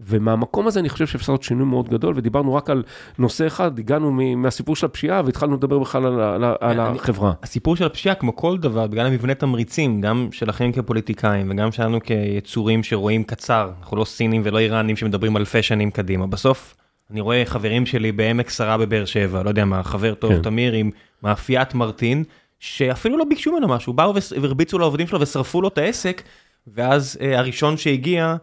ומהמקום 0.01 0.67
הזה 0.67 0.80
אני 0.80 0.89
חושב 0.89 1.07
שאפשר 1.07 1.32
לעשות 1.32 1.43
שינוי 1.43 1.65
מאוד 1.65 1.89
גדול, 1.89 2.13
ודיברנו 2.17 2.55
רק 2.55 2.69
על 2.69 2.84
נושא 3.17 3.47
אחד, 3.47 3.80
הגענו 3.80 4.11
מהסיפור 4.38 4.75
של 4.75 4.86
הפשיעה 4.86 5.21
והתחלנו 5.25 5.55
לדבר 5.55 5.80
בכלל 5.80 6.05
על, 6.05 6.21
על, 6.21 6.43
על 6.59 6.80
אני, 6.80 6.99
החברה. 6.99 7.34
הסיפור 7.43 7.75
של 7.75 7.86
הפשיעה, 7.86 8.15
כמו 8.15 8.36
כל 8.36 8.57
דבר, 8.57 8.88
בגלל 8.88 9.05
המבנה 9.05 9.34
תמריצים, 9.34 10.01
גם 10.01 10.27
שלכם 10.32 10.71
כפוליטיקאים 10.71 11.51
וגם 11.51 11.71
שלנו 11.71 11.99
כיצורים 12.01 12.84
שרואים 12.84 13.23
קצר, 13.23 13.71
אנחנו 13.80 13.97
לא 13.97 14.05
סינים 14.05 14.41
ולא 14.45 14.57
איראנים 14.57 14.95
שמדברים 14.95 15.38
אלפי 15.38 15.63
שנים 15.63 15.91
קדימה. 15.91 16.27
בסוף, 16.27 16.75
אני 17.11 17.21
רואה 17.21 17.43
חברים 17.45 17.86
שלי 17.86 18.11
בעמק 18.11 18.49
שרה 18.49 18.77
בבאר 18.77 19.05
שבע, 19.05 19.43
לא 19.43 19.49
יודע 19.49 19.65
מה, 19.65 19.84
חבר 19.84 20.13
טוב, 20.13 20.34
כן. 20.34 20.41
תמיר, 20.41 20.73
עם 20.73 20.91
מאפיית 21.24 21.74
מרטין, 21.74 22.24
שאפילו 22.59 23.17
לא 23.17 23.26
ביקשו 23.26 23.51
ממנו 23.51 23.67
משהו, 23.67 23.93
באו 23.93 24.13
והרביצו 24.41 24.80
לעובדים 24.80 25.07
שלו 25.07 25.22
ושרפו 25.22 25.61
לו 25.61 25.67
את 25.67 25.78
העסק, 25.78 26.22
ואז 26.67 27.17
אה, 27.22 27.39
הראשון 27.39 27.78
שהגיע 27.78 28.36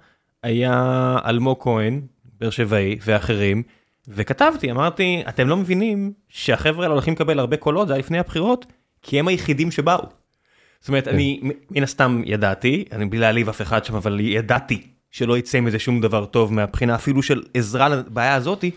היה 0.43 1.16
אלמוג 1.27 1.59
כהן, 1.61 2.01
באר 2.41 2.51
שבעי 2.51 2.99
ואחרים, 3.05 3.62
וכתבתי, 4.09 4.70
אמרתי, 4.70 5.22
אתם 5.29 5.49
לא 5.49 5.57
מבינים 5.57 6.12
שהחבר'ה 6.29 6.83
האלה 6.83 6.95
הולכים 6.95 7.14
לקבל 7.14 7.39
הרבה 7.39 7.57
קולות, 7.57 7.89
זה 7.89 7.95
היה 7.95 7.99
לפני 7.99 8.18
הבחירות, 8.18 8.66
כי 9.03 9.18
הם 9.18 9.29
היחידים 9.29 9.70
שבאו. 9.70 10.03
זאת 10.81 10.89
אומרת, 10.89 11.09
אני 11.09 11.41
מן 11.70 11.83
הסתם 11.83 12.22
ידעתי, 12.24 12.85
אני 12.93 13.07
בלי 13.07 13.18
להעליב 13.18 13.49
אף 13.49 13.62
אחד 13.62 13.85
שם, 13.85 13.95
אבל 13.95 14.20
ידעתי 14.20 14.87
שלא 15.11 15.39
יצא 15.39 15.61
מזה 15.61 15.79
שום 15.79 16.01
דבר 16.01 16.24
טוב 16.24 16.53
מהבחינה 16.53 16.95
אפילו 16.95 17.22
של 17.22 17.43
עזרה 17.55 17.89
לבעיה 17.89 18.35
הזאתי, 18.35 18.70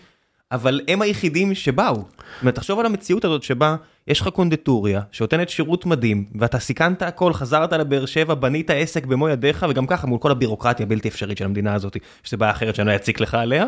אבל 0.52 0.80
הם 0.88 1.02
היחידים 1.02 1.54
שבאו. 1.54 1.94
זאת 1.94 2.06
אומרת, 2.42 2.54
תחשוב 2.54 2.80
על 2.80 2.86
המציאות 2.86 3.24
הזאת 3.24 3.42
שבה 3.42 3.76
יש 4.06 4.20
לך 4.20 4.28
קונדטוריה 4.28 5.00
שנותנת 5.12 5.48
שירות 5.48 5.86
מדהים, 5.86 6.24
ואתה 6.34 6.58
סיכנת 6.58 7.02
הכל, 7.02 7.32
חזרת 7.32 7.72
לבאר 7.72 8.06
שבע, 8.06 8.34
בנית 8.34 8.70
עסק 8.70 9.06
במו 9.06 9.28
ידיך, 9.28 9.66
וגם 9.70 9.86
ככה 9.86 10.06
מול 10.06 10.18
כל 10.18 10.30
הבירוקרטיה 10.30 10.86
הבלתי 10.86 11.08
אפשרית 11.08 11.38
של 11.38 11.44
המדינה 11.44 11.74
הזאת, 11.74 11.96
שזה 12.22 12.36
בעיה 12.36 12.52
אחרת 12.52 12.74
שאני 12.74 12.88
לא 12.88 12.96
אציק 12.96 13.20
לך 13.20 13.34
עליה, 13.34 13.66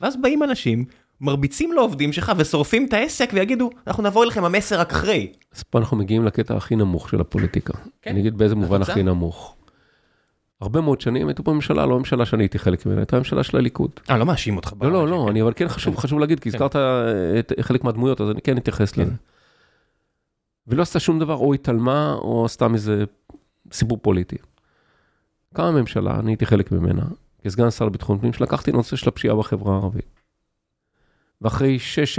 ואז 0.00 0.16
באים 0.16 0.42
אנשים, 0.42 0.84
מרביצים 1.20 1.72
לעובדים 1.72 2.12
שלך 2.12 2.32
ושורפים 2.36 2.86
את 2.88 2.92
העסק 2.92 3.30
ויגידו, 3.34 3.70
אנחנו 3.86 4.02
נבוא 4.02 4.24
אליכם 4.24 4.44
המסר 4.44 4.80
רק 4.80 4.90
אחרי. 4.92 5.32
אז 5.54 5.62
פה 5.62 5.78
אנחנו 5.78 5.96
מגיעים 5.96 6.24
לקטע 6.24 6.56
הכי 6.56 6.76
נמוך 6.76 7.08
של 7.08 7.20
הפוליטיקה. 7.20 7.72
כן. 8.02 8.10
אני 8.10 8.20
אגיד 8.20 8.38
באיזה 8.38 8.54
מובן 8.54 8.82
הכי 8.82 9.02
נמוך. 9.02 9.56
הרבה 10.62 10.80
מאוד 10.80 11.00
שנים 11.00 11.28
הייתה 11.28 11.42
פה 11.42 11.52
ממשלה, 11.52 11.86
לא 11.86 11.98
ממשלה 11.98 12.26
שאני 12.26 12.42
הייתי 12.42 12.58
חלק 12.58 12.86
ממנה, 12.86 13.00
הייתה 13.00 13.18
ממשלה 13.18 13.42
של 13.42 13.56
הליכוד. 13.56 13.90
אה, 14.10 14.18
לא 14.18 14.26
מאשים 14.26 14.56
אותך. 14.56 14.72
לא, 14.80 14.92
לא, 14.92 15.08
לא, 15.08 15.28
אני 15.30 15.42
אבל 15.42 15.52
כן 15.56 15.68
חשוב, 15.68 15.96
חשוב 15.96 16.18
להגיד, 16.18 16.40
כי 16.40 16.48
הזכרת 16.48 16.76
חלק 17.60 17.84
מהדמויות, 17.84 18.20
אז 18.20 18.30
אני 18.30 18.40
כן 18.40 18.58
אתייחס 18.58 18.96
לזה. 18.96 19.12
ולא 20.66 20.82
עשתה 20.82 21.00
שום 21.00 21.18
דבר, 21.18 21.34
או 21.34 21.54
התעלמה, 21.54 22.14
או 22.14 22.44
עשתה 22.44 22.68
מזה 22.68 23.04
סיפור 23.72 23.98
פוליטי. 24.02 24.36
קמה 25.54 25.70
ממשלה, 25.70 26.18
אני 26.18 26.30
הייתי 26.30 26.46
חלק 26.46 26.72
ממנה, 26.72 27.02
כסגן 27.44 27.70
שר 27.70 27.84
לביטחון 27.84 28.18
פנים, 28.18 28.32
שלקחתי 28.32 28.70
את 28.70 28.74
הנושא 28.74 28.96
של 28.96 29.08
הפשיעה 29.08 29.36
בחברה 29.36 29.74
הערבית. 29.74 30.20
ואחרי 31.40 31.78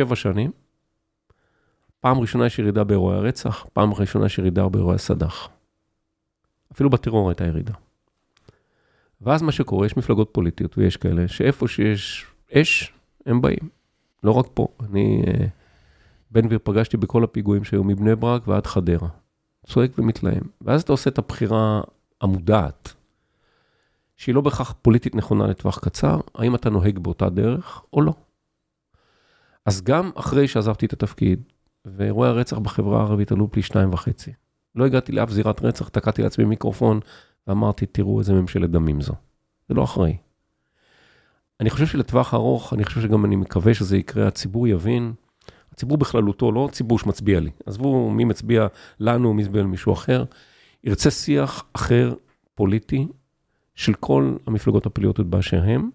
6-7 0.10 0.16
שנים, 0.16 0.52
פעם 2.00 2.20
ראשונה 2.20 2.46
יש 2.46 2.60
ירידה 2.60 2.84
באירועי 2.84 3.18
הרצח, 3.18 3.66
פעם 3.74 3.94
ראשונה 3.94 4.26
יש 4.26 4.38
ירידה 4.38 4.70
באירועי 4.70 4.96
הסד"ח. 4.96 5.50
אפילו 6.72 6.90
בטרור 6.90 7.30
הייתה 7.30 7.46
ירידה. 7.46 7.74
ואז 9.24 9.42
מה 9.42 9.52
שקורה, 9.52 9.86
יש 9.86 9.98
מפלגות 9.98 10.30
פוליטיות 10.32 10.78
ויש 10.78 10.98
כאלה, 10.98 11.28
שאיפה 11.28 11.68
שיש 11.68 12.26
אש, 12.54 12.94
הם 13.26 13.42
באים. 13.42 13.70
לא 14.24 14.32
רק 14.32 14.46
פה, 14.54 14.68
אני, 14.90 15.24
אה, 15.28 15.46
בן 16.32 16.42
גביר 16.42 16.60
פגשתי 16.64 16.98
בכל 16.98 17.24
הפיגועים 17.24 17.64
שהיו 17.64 17.84
מבני 17.84 18.16
ברק 18.16 18.48
ועד 18.48 18.68
חדרה. 18.68 19.10
צועק 19.66 19.92
ומתלהם. 19.98 20.44
ואז 20.62 20.82
אתה 20.82 20.92
עושה 20.92 21.10
את 21.10 21.18
הבחירה 21.18 21.82
המודעת, 22.22 22.94
שהיא 24.18 24.36
לא 24.36 24.42
בהכרח 24.42 24.76
פוליטית 24.82 25.16
נכונה 25.16 25.48
לטווח 25.48 25.80
קצר, 25.80 26.20
האם 26.36 26.56
אתה 26.56 26.70
נוהג 26.70 27.00
באותה 27.00 27.30
דרך 27.30 27.84
או 27.94 28.02
לא. 28.02 28.14
אז 29.66 29.82
גם 29.82 30.12
אחרי 30.16 30.48
שעזבתי 30.48 30.86
את 30.86 30.94
התפקיד, 30.94 31.44
ואירועי 31.86 32.30
הרצח 32.30 32.58
בחברה 32.58 33.00
הערבית 33.00 33.32
עלו 33.32 33.52
פי 33.52 33.62
שניים 33.62 33.94
וחצי, 33.94 34.32
לא 34.76 34.86
הגעתי 34.86 35.12
לאף 35.12 35.30
זירת 35.30 35.62
רצח, 35.62 35.90
תקעתי 35.90 36.22
לעצמי 36.22 36.46
מיקרופון 36.46 37.00
ואמרתי, 37.48 37.86
תראו 37.86 38.20
איזה 38.20 38.34
ממשלת 38.34 38.70
דמים 38.70 39.02
זו. 39.02 39.14
זה 39.70 39.74
לא 39.74 39.84
אחראי. 39.84 40.18
אני 41.60 41.70
חושב 41.70 41.86
שלטווח 41.86 42.34
ארוך, 42.34 42.74
אני 42.74 42.86
חושב 42.86 43.02
שגם 43.02 43.26
אני 43.26 43.36
מקווה 43.36 43.74
שזה 43.74 43.98
יקרה, 43.98 44.28
הציבור 44.28 44.68
יבין, 44.68 45.14
הציבור 45.72 45.98
בכללותו, 45.98 46.52
לא 46.52 46.70
ציבור 46.72 47.00
שמצביע 47.00 47.40
לי, 47.40 47.50
עזבו 47.66 48.10
מי 48.10 48.24
מצביע 48.24 48.68
לנו, 49.00 49.34
מי 49.34 49.44
מצביע 49.44 49.62
למישהו 49.62 49.94
אחר, 49.94 50.24
ירצה 50.84 51.12
שיח 51.12 51.64
אחר, 51.74 52.14
פוליטי, 52.56 53.08
של 53.76 53.94
כל 53.94 54.36
המפלגות 54.48 54.86
הפוליטיות 54.86 55.30
באשר 55.30 55.64
הם. 55.64 55.90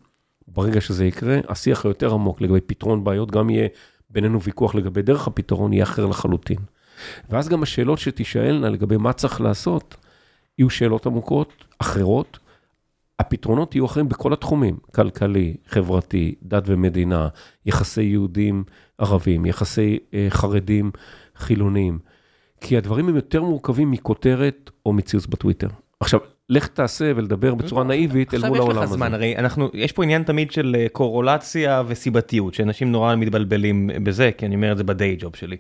ברגע 0.49 0.81
שזה 0.81 1.05
יקרה, 1.05 1.39
השיח 1.49 1.85
היותר 1.85 2.15
עמוק 2.15 2.41
לגבי 2.41 2.61
פתרון 2.61 3.05
בעיות, 3.05 3.31
גם 3.31 3.51
יהיה 3.51 3.69
בינינו 4.11 4.43
ויכוח 4.43 4.75
לגבי 4.75 5.03
דרך 5.03 5.27
הפתרון, 5.27 5.73
יהיה 5.73 5.85
אחר 5.85 6.07
לחלוטין. 6.07 6.59
ואז 7.31 7.49
גם 7.49 7.63
השאלות 7.63 7.99
שתישאלנה 7.99 8.69
לגבי 8.69 8.97
מה 8.97 9.13
צריך 9.13 9.41
לעשות, 9.41 9.97
יהיו 10.59 10.71
שאלות 10.71 11.07
עמוקות, 11.07 11.65
אחרות. 11.79 12.39
הפתרונות 13.19 13.75
יהיו 13.75 13.87
אחרים 13.87 14.09
בכל 14.09 14.33
התחומים, 14.33 14.77
כלכלי, 14.95 15.57
חברתי, 15.67 16.35
דת 16.43 16.63
ומדינה, 16.67 17.29
יחסי 17.67 18.03
יהודים 18.03 18.65
ערבים, 18.99 19.47
יחסי 19.47 19.99
אה, 20.15 20.27
חרדים 20.31 20.91
חילונים. 21.37 21.99
כי 22.61 22.77
הדברים 22.77 23.09
הם 23.09 23.17
יותר 23.17 23.43
מורכבים 23.43 23.91
מכותרת 23.91 24.71
או 24.87 24.93
מציוץ 24.93 25.27
בטוויטר. 25.27 25.69
עכשיו, 26.01 26.21
לך 26.49 26.67
תעשה 26.67 27.13
ולדבר 27.17 27.55
בצורה 27.55 27.85
נאיבית 27.85 28.35
אל 28.35 28.49
מול 28.49 28.59
העולם 28.59 28.71
הזה. 28.71 28.81
עכשיו 28.81 28.85
יש 28.85 28.91
לך 28.91 28.97
זמן, 28.97 29.15
הרי 29.15 29.37
אנחנו, 29.37 29.71
יש 29.75 29.93
פה 29.93 30.03
עניין 30.03 30.23
תמיד 30.23 30.51
של 30.51 30.77
אה, 30.79 30.87
קורולציה 30.93 31.83
וסיבתיות, 31.87 32.55
שאנשים 32.55 32.93
נורא 32.93 33.17
מתבלבלים 33.17 33.91
בזה, 34.03 34.31
כי 34.39 34.47
אני 34.47 34.55
אומר 34.55 34.73
את 34.73 34.77
זה 34.77 34.85
בדיי 34.85 35.17
ג'וב 35.21 35.37
שלי. 35.37 35.57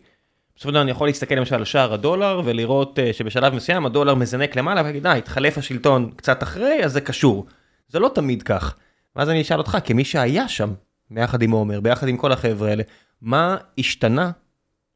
בסופו 0.58 0.68
של 0.68 0.72
דבר 0.72 0.82
אני 0.82 0.90
יכול 0.90 1.08
להסתכל 1.08 1.34
למשל 1.34 1.54
על 1.54 1.64
שער 1.64 1.94
הדולר 1.94 2.40
ולראות 2.44 2.98
uh, 2.98 3.12
שבשלב 3.12 3.54
מסוים 3.54 3.86
הדולר 3.86 4.14
מזנק 4.14 4.56
למעלה 4.56 4.80
ולהגיד, 4.80 5.06
אה, 5.06 5.12
התחלף 5.12 5.58
השלטון 5.58 6.10
קצת 6.16 6.42
אחרי, 6.42 6.84
אז 6.84 6.92
זה 6.92 7.00
קשור. 7.00 7.46
זה 7.88 7.98
לא 7.98 8.10
תמיד 8.14 8.42
כך. 8.42 8.76
ואז 9.16 9.30
אני 9.30 9.42
אשאל 9.42 9.58
אותך, 9.58 9.78
כמי 9.84 10.04
שהיה 10.04 10.48
שם, 10.48 10.72
ביחד 11.10 11.42
עם 11.42 11.50
עומר, 11.50 11.80
ביחד 11.80 12.08
עם 12.08 12.16
כל 12.16 12.32
החבר'ה 12.32 12.68
האלה, 12.68 12.82
מה 13.22 13.56
השתנה 13.78 14.30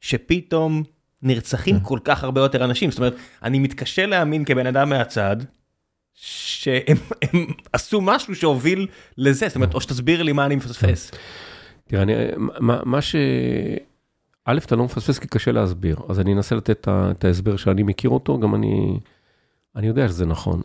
שפתאום 0.01 0.83
נרצחים 1.23 1.81
כל 1.81 1.99
כך 2.05 2.25
הרבה 2.25 2.41
יותר 2.41 2.65
אנשים? 2.65 2.91
זאת 2.91 2.99
אומרת, 2.99 3.15
אני 3.43 3.59
מתקשה 3.59 4.07
להאמין 4.07 4.45
כבן 4.45 4.67
אדם 4.67 4.89
מהצד, 4.89 5.37
שהם 6.15 6.97
עשו 7.73 8.01
משהו 8.01 8.35
שהוביל 8.35 8.87
לזה, 9.19 9.49
זאת 9.49 9.57
אומרת, 9.57 9.75
או 9.75 9.81
שתסביר 9.81 10.23
לי 10.23 10.33
מה 10.33 10.47
אני 10.47 10.57
מפספס. 10.57 11.11
תראה, 11.89 12.05
מה 12.61 13.03
ש... 13.03 13.17
א', 14.45 14.59
אתה 14.67 14.77
לא 14.77 14.85
מפספס 14.85 15.19
כי 15.19 15.29
קשה 15.29 15.53
להסביר, 15.53 15.97
אז 16.09 16.21
אני 16.21 16.33
אנסה 16.33 16.55
לתת 16.55 16.89
את 16.89 17.25
ההסבר 17.25 17.57
שאני 17.57 17.83
מכיר 17.83 18.11
אותו, 18.11 18.39
גם 18.39 18.55
אני, 18.55 19.01
אני 19.77 19.87
יודע 19.87 20.09
שזה 20.09 20.27
נכון. 20.27 20.61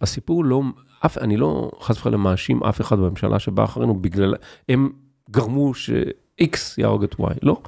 הסיפור 0.00 0.44
לא, 0.44 0.62
אף, 1.06 1.18
אני 1.18 1.36
לא 1.36 1.70
חס 1.80 1.98
וחלילה 1.98 2.16
מאשים 2.16 2.64
אף 2.64 2.80
אחד 2.80 2.98
בממשלה 2.98 3.38
שבא 3.38 3.64
אחרינו 3.64 3.94
בגלל, 3.94 4.34
הם 4.68 4.92
גרמו 5.30 5.74
ש-X 5.74 6.56
יהרוג 6.78 7.04
את 7.04 7.14
Y, 7.14 7.24
לא, 7.42 7.62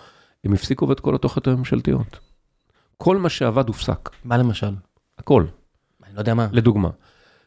הם 0.45 0.53
הפסיקו 0.53 0.93
את 0.93 1.01
כל 1.01 1.15
התוכניות 1.15 1.47
הממשלתיות. 1.47 2.19
כל 2.97 3.17
מה 3.17 3.29
שעבד 3.29 3.69
הופסק. 3.69 4.11
מה 4.25 4.37
למשל? 4.37 4.75
הכל. 5.19 5.45
אני 6.07 6.15
לא 6.15 6.21
יודע 6.21 6.35
מה. 6.35 6.49
לדוגמה, 6.53 6.91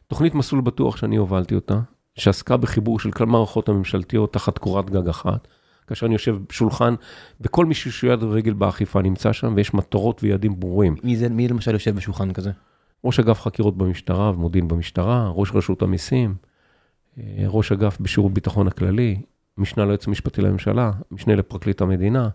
תוכנית 0.08 0.36
מסלול 0.36 0.62
בטוח 0.62 0.97
שאני 0.97 1.16
הובלתי 1.16 1.56
אותה, 1.56 1.80
שעסקה 2.16 2.58
בחיבור 2.58 3.00
של 3.00 3.12
כלל 3.12 3.28
מערכות 3.28 3.70
הממשלתיות 3.70 4.34
תחת 4.34 4.58
קורת 4.58 4.89
גג 4.89 5.08
אחת. 5.08 5.47
כאשר 5.89 6.05
אני 6.05 6.15
יושב 6.15 6.37
בשולחן, 6.49 6.95
וכל 7.41 7.65
מי 7.65 7.73
שיד 7.73 8.23
רגל 8.23 8.53
באכיפה 8.53 9.01
נמצא 9.01 9.33
שם, 9.33 9.53
ויש 9.55 9.73
מטרות 9.73 10.23
ויעדים 10.23 10.59
ברורים. 10.59 10.95
מי 11.03 11.17
זה, 11.17 11.29
מי 11.29 11.47
למשל 11.47 11.71
יושב 11.71 11.95
בשולחן 11.95 12.33
כזה? 12.33 12.51
ראש 13.03 13.19
אגף 13.19 13.41
חקירות 13.41 13.77
במשטרה 13.77 14.31
ומודיעין 14.31 14.67
במשטרה, 14.67 15.31
ראש 15.33 15.51
רשות 15.53 15.81
המיסים, 15.81 16.35
אה, 17.17 17.23
ראש 17.47 17.71
אגף 17.71 17.97
בשירות 18.01 18.33
ביטחון 18.33 18.67
הכללי, 18.67 19.21
משנה 19.57 19.85
ליועץ 19.85 20.07
המשפטי 20.07 20.41
לממשלה, 20.41 20.91
משנה 21.11 21.35
לפרקליט 21.35 21.81
המדינה, 21.81 22.29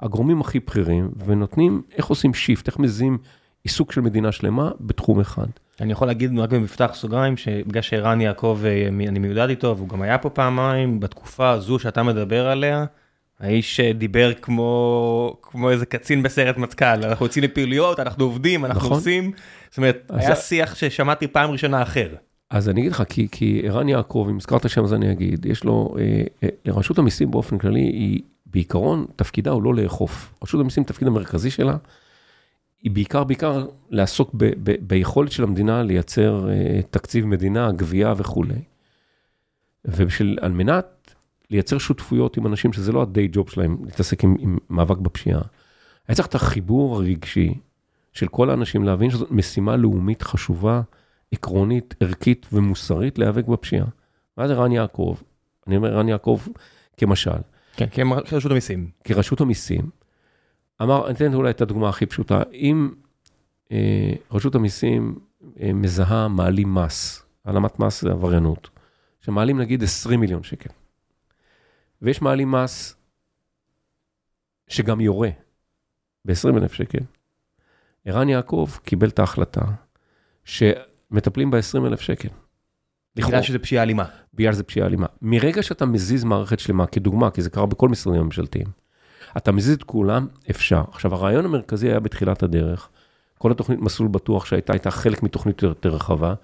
הגורמים 0.00 0.40
הכי 0.40 0.60
בכירים, 0.60 1.10
ונותנים 1.26 1.82
איך 1.96 2.06
עושים 2.06 2.34
שיפט, 2.34 2.66
איך 2.66 2.78
מזים 2.78 3.18
עיסוק 3.64 3.92
של 3.92 4.00
מדינה 4.00 4.32
שלמה 4.32 4.70
בתחום 4.80 5.20
אחד. 5.20 5.46
אני 5.80 5.92
יכול 5.92 6.06
להגיד 6.06 6.38
רק 6.38 6.50
במפתח 6.50 6.90
סוגריים, 6.94 7.36
שבגלל 7.36 7.82
שערן 7.82 8.20
יעקב, 8.20 8.60
אה, 8.64 8.88
אני 8.88 9.18
מיודד 9.18 9.48
איתו, 9.48 9.74
והוא 9.76 9.88
גם 9.88 10.02
היה 10.02 10.18
פה 10.18 10.30
פעמיים, 10.30 11.00
בתקופה 11.00 11.50
הזו 11.50 11.78
שאתה 11.78 12.02
מדבר 12.02 12.46
עליה, 12.48 12.84
האיש 13.40 13.80
דיבר 13.80 14.32
כמו, 14.34 15.36
כמו 15.42 15.70
איזה 15.70 15.86
קצין 15.86 16.22
בסרט 16.22 16.56
מטכ"ל, 16.56 16.84
אנחנו 16.84 17.26
יוצאים 17.26 17.44
לפעילויות, 17.44 18.00
אנחנו 18.00 18.24
עובדים, 18.24 18.64
אנחנו 18.64 18.80
נכון. 18.80 18.92
עושים, 18.92 19.32
זאת 19.70 19.76
אומרת, 19.76 20.10
היה 20.14 20.36
שיח 20.36 20.74
ששמעתי 20.74 21.26
פעם 21.26 21.50
ראשונה 21.50 21.82
אחר. 21.82 22.08
אז 22.50 22.68
אני 22.68 22.80
אגיד 22.80 22.92
לך, 22.92 23.02
כי, 23.08 23.28
כי 23.32 23.62
ערן 23.64 23.88
יעקב, 23.88 24.26
אם 24.30 24.36
הזכרת 24.36 24.70
שם 24.70 24.84
אז 24.84 24.94
אני 24.94 25.12
אגיד, 25.12 25.46
יש 25.46 25.64
לו, 25.64 25.94
אה, 25.98 26.22
אה, 26.42 26.48
לרשות 26.64 26.98
המיסים 26.98 27.30
באופן 27.30 27.58
כללי, 27.58 27.80
היא 27.80 28.20
בעיקרון, 28.46 29.06
תפקידה 29.16 29.50
הוא 29.50 29.62
לא 29.62 29.74
לאכוף. 29.74 30.34
רשות 30.42 30.60
המיסים, 30.60 30.84
תפקיד 30.84 31.08
המרכזי 31.08 31.50
שלה, 31.50 31.76
היא 32.84 32.92
בעיקר, 32.92 33.24
בעיקר 33.24 33.66
לעסוק 33.90 34.30
ב, 34.34 34.44
ב, 34.62 34.74
ביכולת 34.80 35.32
של 35.32 35.42
המדינה 35.42 35.82
לייצר 35.82 36.48
uh, 36.48 36.86
תקציב 36.90 37.26
מדינה, 37.26 37.72
גבייה 37.72 38.14
וכולי. 38.16 38.62
ובשביל, 39.84 40.38
על 40.40 40.52
מנת 40.52 41.14
לייצר 41.50 41.78
שותפויות 41.78 42.36
עם 42.36 42.46
אנשים 42.46 42.72
שזה 42.72 42.92
לא 42.92 43.02
הדיי 43.02 43.28
ג'וב 43.32 43.50
שלהם, 43.50 43.76
להתעסק 43.84 44.24
עם, 44.24 44.36
עם 44.38 44.58
מאבק 44.70 44.96
בפשיעה, 44.96 45.40
היה 46.08 46.16
צריך 46.16 46.28
את 46.28 46.34
החיבור 46.34 46.96
הרגשי 46.96 47.54
של 48.12 48.28
כל 48.28 48.50
האנשים 48.50 48.84
להבין 48.84 49.10
שזאת 49.10 49.30
משימה 49.30 49.76
לאומית 49.76 50.22
חשובה, 50.22 50.82
עקרונית, 51.32 51.94
ערכית 52.00 52.46
ומוסרית 52.52 53.18
להיאבק 53.18 53.46
בפשיעה. 53.46 53.86
ואז 54.38 54.50
ערן 54.50 54.72
יעקב, 54.72 55.16
אני 55.66 55.76
אומר 55.76 55.94
ערן 55.94 56.08
יעקב 56.08 56.40
כמשל. 56.96 57.30
כן, 57.76 57.86
כרשות 58.24 58.50
המיסים. 58.50 58.90
כרשות 59.04 59.40
המיסים. 59.40 60.03
אמר, 60.82 61.06
אני 61.06 61.14
אתן 61.14 61.34
אולי 61.34 61.50
את 61.50 61.60
הדוגמה 61.60 61.88
הכי 61.88 62.06
פשוטה, 62.06 62.42
אם 62.52 62.90
אה, 63.72 64.12
רשות 64.30 64.54
המיסים 64.54 65.18
אה, 65.60 65.72
מזהה 65.72 66.28
מעלים 66.28 66.74
מס, 66.74 67.26
העלמת 67.44 67.78
מס 67.78 68.02
זה 68.02 68.10
עבריינות, 68.10 68.70
שמעלים 69.20 69.60
נגיד 69.60 69.82
20 69.82 70.20
מיליון 70.20 70.42
שקל, 70.42 70.70
ויש 72.02 72.22
מעלים 72.22 72.52
מס 72.52 72.96
שגם 74.68 75.00
יורה 75.00 75.30
ב-20 76.24 76.56
אלף 76.56 76.72
שקל, 76.72 77.00
ערן 78.04 78.28
יעקב 78.28 78.70
קיבל 78.82 79.08
את 79.08 79.18
ההחלטה 79.18 79.64
שמטפלים 80.44 81.50
ב-20 81.50 81.86
אלף 81.86 82.00
שקל. 82.00 82.28
בגלל 83.16 83.42
שזה 83.42 83.58
פשיעה 83.58 83.82
אלימה. 83.82 84.04
בגלל 84.34 84.52
שזה 84.52 84.62
פשיעה 84.62 84.86
אלימה. 84.86 85.06
מרגע 85.22 85.62
שאתה 85.62 85.86
מזיז 85.86 86.24
מערכת 86.24 86.58
שלמה, 86.58 86.86
כדוגמה, 86.86 87.30
כי 87.30 87.42
זה 87.42 87.50
קרה 87.50 87.66
בכל 87.66 87.88
משרדים 87.88 88.20
הממשלתיים, 88.20 88.66
אתה 89.36 89.52
מזיז 89.52 89.74
את 89.74 89.82
כולם, 89.82 90.26
אפשר. 90.50 90.82
עכשיו, 90.92 91.14
הרעיון 91.14 91.44
המרכזי 91.44 91.88
היה 91.88 92.00
בתחילת 92.00 92.42
הדרך, 92.42 92.88
כל 93.38 93.50
התוכנית 93.50 93.80
מסלול 93.80 94.08
בטוח 94.08 94.44
שהייתה, 94.44 94.72
הייתה 94.72 94.90
חלק 94.90 95.22
מתוכנית 95.22 95.62
יותר 95.62 95.88
רחבה, 95.88 96.34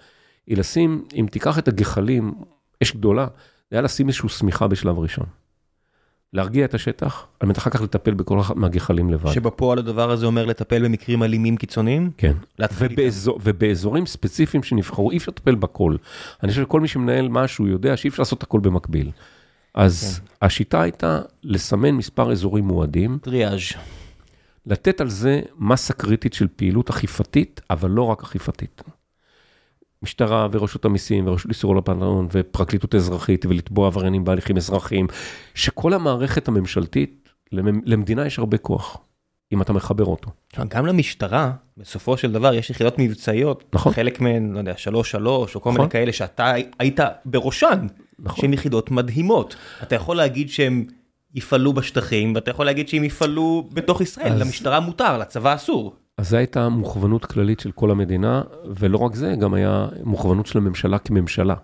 היא 0.47 0.57
לשים, 0.57 1.05
אם 1.14 1.26
תיקח 1.30 1.59
את 1.59 1.68
הגחלים, 1.68 2.34
אש 2.82 2.93
גדולה, 2.93 3.26
זה 3.70 3.76
היה 3.76 3.82
לשים 3.82 4.09
איזושהי 4.09 4.28
שמיכה 4.28 4.68
בשלב 4.68 4.99
ראשון. 4.99 5.26
להרגיע 6.32 6.64
את 6.64 6.74
השטח, 6.74 7.26
על 7.41 7.49
מנת 7.49 7.59
אחר 7.59 7.70
כך 7.70 7.82
לטפל 7.82 8.14
בכל 8.14 8.41
אחת 8.41 8.57
מהגחלים 8.57 9.11
לבד. 9.11 9.32
שבפועל 9.32 9.78
הדבר 9.78 10.11
הזה 10.11 10.26
אומר 10.26 10.45
לטפל 10.45 10.84
במקרים 10.84 11.22
אלימים 11.22 11.57
קיצוניים? 11.57 12.11
כן. 12.16 12.32
ובאזור, 12.78 13.41
ובאזורים 13.43 14.07
ספציפיים 14.07 14.62
שנבחרו, 14.62 15.11
אי 15.11 15.16
אפשר 15.16 15.30
לטפל 15.30 15.55
בכל. 15.55 15.97
אני 16.43 16.51
חושב 16.51 16.62
שכל 16.62 16.80
מי 16.80 16.88
שמנהל 16.88 17.28
משהו 17.28 17.66
יודע 17.66 17.97
שאי 17.97 18.09
אפשר 18.09 18.22
לעשות 18.22 18.43
הכל 18.43 18.61
במקביל. 18.61 19.11
אז 19.75 20.21
כן. 20.25 20.47
השיטה 20.47 20.83
הייתה 20.83 21.21
לסמן 21.43 21.91
מספר 21.91 22.33
אזורים 22.33 22.64
מועדים. 22.64 23.18
טריאז'. 23.23 23.61
לתת 24.66 25.01
על 25.01 25.09
זה 25.09 25.41
מסה 25.59 25.95
קריטית 25.95 26.33
של 26.33 26.49
פעילות 26.57 26.91
אכיפתית, 26.91 27.61
אבל 27.71 27.91
לא 27.91 28.03
רק 28.03 28.23
אכיפתית. 28.23 28.83
משטרה 30.03 30.49
ורשות 30.53 30.85
המיסים 30.85 31.27
ורשות 31.27 31.51
איסור 31.51 31.73
הלבנת 31.73 32.03
הון 32.03 32.29
ופרקליטות 32.33 32.95
אזרחית 32.95 33.47
ולתבוע 33.47 33.87
עבריינים 33.87 34.25
בהליכים 34.25 34.57
אזרחיים, 34.57 35.07
שכל 35.55 35.93
המערכת 35.95 36.49
הממשלתית, 36.49 37.29
למ- 37.53 37.81
למדינה 37.85 38.27
יש 38.27 38.39
הרבה 38.39 38.59
כוח, 38.59 38.97
אם 39.53 39.62
אתה 39.62 39.73
מחבר 39.73 40.05
אותו. 40.05 40.31
גם 40.68 40.87
למשטרה, 40.87 41.53
בסופו 41.77 42.16
של 42.16 42.33
דבר, 42.33 42.55
יש 42.55 42.71
יחידות 42.71 42.95
מבצעיות, 42.99 43.64
נכון. 43.73 43.93
חלק 43.93 44.21
מהן, 44.21 44.53
לא 44.53 44.59
יודע, 44.59 44.77
שלוש 44.77 45.11
שלוש, 45.11 45.55
או 45.55 45.61
כל 45.61 45.71
נכון. 45.71 45.81
מיני 45.81 45.91
כאלה 45.91 46.12
שהתה 46.12 46.53
היית 46.79 47.01
בראשן, 47.25 47.87
נכון. 48.23 48.41
שהן 48.41 48.53
יחידות 48.53 48.91
מדהימות. 48.91 49.57
אתה 49.83 49.95
יכול 49.95 50.16
להגיד 50.16 50.49
שהן 50.49 50.85
יפעלו 51.35 51.73
בשטחים, 51.73 52.35
ואתה 52.35 52.51
יכול 52.51 52.66
להגיד 52.66 52.89
שהן 52.89 53.05
יפעלו 53.05 53.68
בתוך 53.73 54.01
ישראל, 54.01 54.33
אז- 54.33 54.41
למשטרה 54.41 54.81
מותר, 54.81 55.18
לצבא 55.18 55.55
אסור. 55.55 55.95
אז 56.18 56.29
זו 56.29 56.37
הייתה 56.37 56.68
מוכוונות 56.68 57.25
כללית 57.25 57.61
של 57.61 57.73
כל 57.73 57.91
המדינה, 57.91 58.43
ולא 58.79 58.99
רק 58.99 59.14
זה, 59.14 59.35
גם 59.41 59.55
היה 59.55 59.87
מוכוונות 60.05 60.47
של 60.47 60.59
הממשלה 60.59 60.99
כממשלה. 60.99 61.55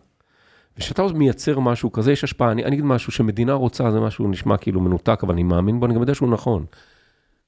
וכשאתה 0.76 1.02
מייצר 1.14 1.58
משהו 1.58 1.92
כזה, 1.92 2.12
יש 2.12 2.24
השפעה. 2.24 2.52
אני, 2.52 2.64
אני 2.64 2.74
אגיד 2.76 2.84
משהו 2.84 3.12
שמדינה 3.12 3.52
רוצה, 3.52 3.92
זה 3.92 4.00
משהו 4.00 4.28
נשמע 4.28 4.56
כאילו 4.56 4.80
מנותק, 4.80 5.20
אבל 5.22 5.32
אני 5.32 5.42
מאמין 5.42 5.80
בו, 5.80 5.86
אני 5.86 5.94
גם 5.94 6.00
יודע 6.00 6.14
שהוא 6.14 6.28
נכון. 6.30 6.64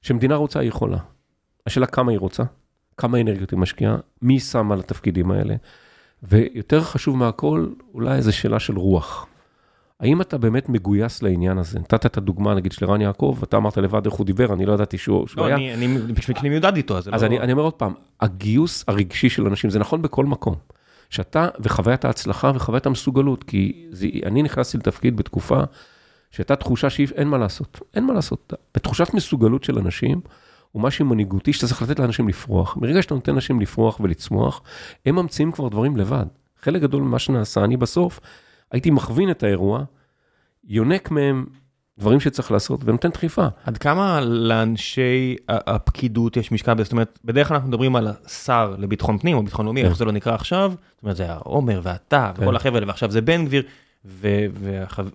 שמדינה 0.01 0.35
רוצה, 0.35 0.59
היא 0.59 0.69
יכולה. 0.69 0.97
השאלה 1.67 1.85
כמה 1.85 2.11
היא 2.11 2.19
רוצה, 2.19 2.43
כמה 2.97 3.21
אנרגיות 3.21 3.51
היא 3.51 3.59
משקיעה, 3.59 3.97
מי 4.21 4.39
שמה 4.39 4.73
על 4.73 4.79
התפקידים 4.79 5.31
האלה. 5.31 5.55
ויותר 6.23 6.81
חשוב 6.81 7.17
מהכל, 7.17 7.67
אולי 7.93 8.15
איזו 8.15 8.37
שאלה 8.37 8.59
של 8.59 8.77
רוח. 8.77 9.25
האם 9.99 10.21
אתה 10.21 10.37
באמת 10.37 10.69
מגויס 10.69 11.23
לעניין 11.23 11.57
הזה? 11.57 11.79
נתת 11.79 12.05
את 12.05 12.17
הדוגמה, 12.17 12.53
נגיד, 12.55 12.71
של 12.71 12.85
ערן 12.85 13.01
יעקב, 13.01 13.39
אתה 13.43 13.57
אמרת 13.57 13.77
לבד 13.77 14.05
איך 14.05 14.13
הוא 14.13 14.25
דיבר, 14.25 14.53
אני 14.53 14.65
לא 14.65 14.73
ידעתי 14.73 14.97
שהוא, 14.97 15.27
שהוא 15.27 15.41
לא, 15.41 15.45
היה. 15.45 15.55
אני, 15.55 15.73
אני, 15.73 16.13
בשביל 16.13 16.37
שאני 16.37 16.49
מיודד 16.49 16.75
איתו, 16.75 16.97
אז 16.97 17.09
אז 17.13 17.23
לא... 17.23 17.27
אני, 17.27 17.39
אני 17.39 17.51
אומר 17.51 17.63
עוד 17.63 17.73
פעם, 17.73 17.93
הגיוס 18.21 18.83
הרגשי 18.87 19.29
של 19.29 19.47
אנשים, 19.47 19.69
זה 19.69 19.79
נכון 19.79 20.01
בכל 20.01 20.25
מקום. 20.25 20.55
שאתה, 21.09 21.47
וחוויית 21.59 22.05
ההצלחה 22.05 22.51
וחוויית 22.55 22.85
המסוגלות, 22.85 23.43
כי 23.43 23.87
זה, 23.91 24.07
אני 24.25 24.43
נכנסתי 24.43 24.77
לתפקיד 24.77 25.17
בתקופה 25.17 25.61
שהייתה 26.31 26.55
תחושה 26.55 26.89
שאין 26.89 27.27
מה 27.27 27.37
לעשות, 27.37 27.79
אין 27.95 28.05
מה 28.05 28.13
לעשות. 28.13 28.53
בתחושת 28.75 29.13
מסוגלות 29.13 29.63
של 29.63 29.79
אנשים, 29.79 30.21
הוא 30.71 30.81
משהו 30.81 31.05
מנהיגותי 31.05 31.53
שאתה 31.53 31.67
צריך 31.67 31.81
לתת 31.81 31.99
לאנשים 31.99 32.27
לפרוח. 32.27 32.77
מרגע 32.77 33.01
שאתה 33.01 33.15
נותן 33.15 33.31
לאנשים 33.31 33.61
לפרוח 33.61 33.99
ולצמוח, 33.99 34.61
הם 35.05 35.15
ממציאים 35.15 35.51
כבר 35.51 35.67
דברים 35.67 35.97
לבד. 35.97 36.25
חלק 36.61 36.81
גדול 36.81 37.03
ממה 37.03 37.19
שנעשה, 37.19 37.63
אני 37.63 37.77
בסוף 37.77 38.19
הייתי 38.71 38.91
מכווין 38.91 39.31
את 39.31 39.43
האירוע, 39.43 39.83
יונק 40.67 41.11
מהם 41.11 41.45
דברים 41.99 42.19
שצריך 42.19 42.51
לעשות 42.51 42.81
ונותן 42.83 43.09
דחיפה. 43.09 43.47
עד 43.65 43.77
כמה 43.77 44.21
לאנשי 44.21 45.35
הפקידות 45.47 46.37
יש 46.37 46.51
משקל 46.51 46.73
בזה? 46.73 46.83
זאת 46.83 46.91
אומרת, 46.91 47.19
בדרך 47.25 47.47
כלל 47.47 47.55
אנחנו 47.55 47.69
מדברים 47.69 47.95
על 47.95 48.07
השר 48.07 48.75
לביטחון 48.77 49.17
פנים 49.17 49.37
או 49.37 49.43
ביטחון 49.43 49.65
לאומי, 49.65 49.81
כן. 49.81 49.87
איך 49.87 49.97
זה 49.97 50.05
לא 50.05 50.11
נקרא 50.11 50.33
עכשיו, 50.35 50.73
זאת 50.95 51.03
אומרת, 51.03 51.15
זה 51.15 51.31
העומר 51.31 51.79
ואתה 51.83 52.31
כן. 52.35 52.43
וכל 52.43 52.55
החבר'ה 52.55 52.75
האלה, 52.75 52.87
ועכשיו 52.87 53.11
זה 53.11 53.21
בן 53.21 53.45
גביר 53.45 53.63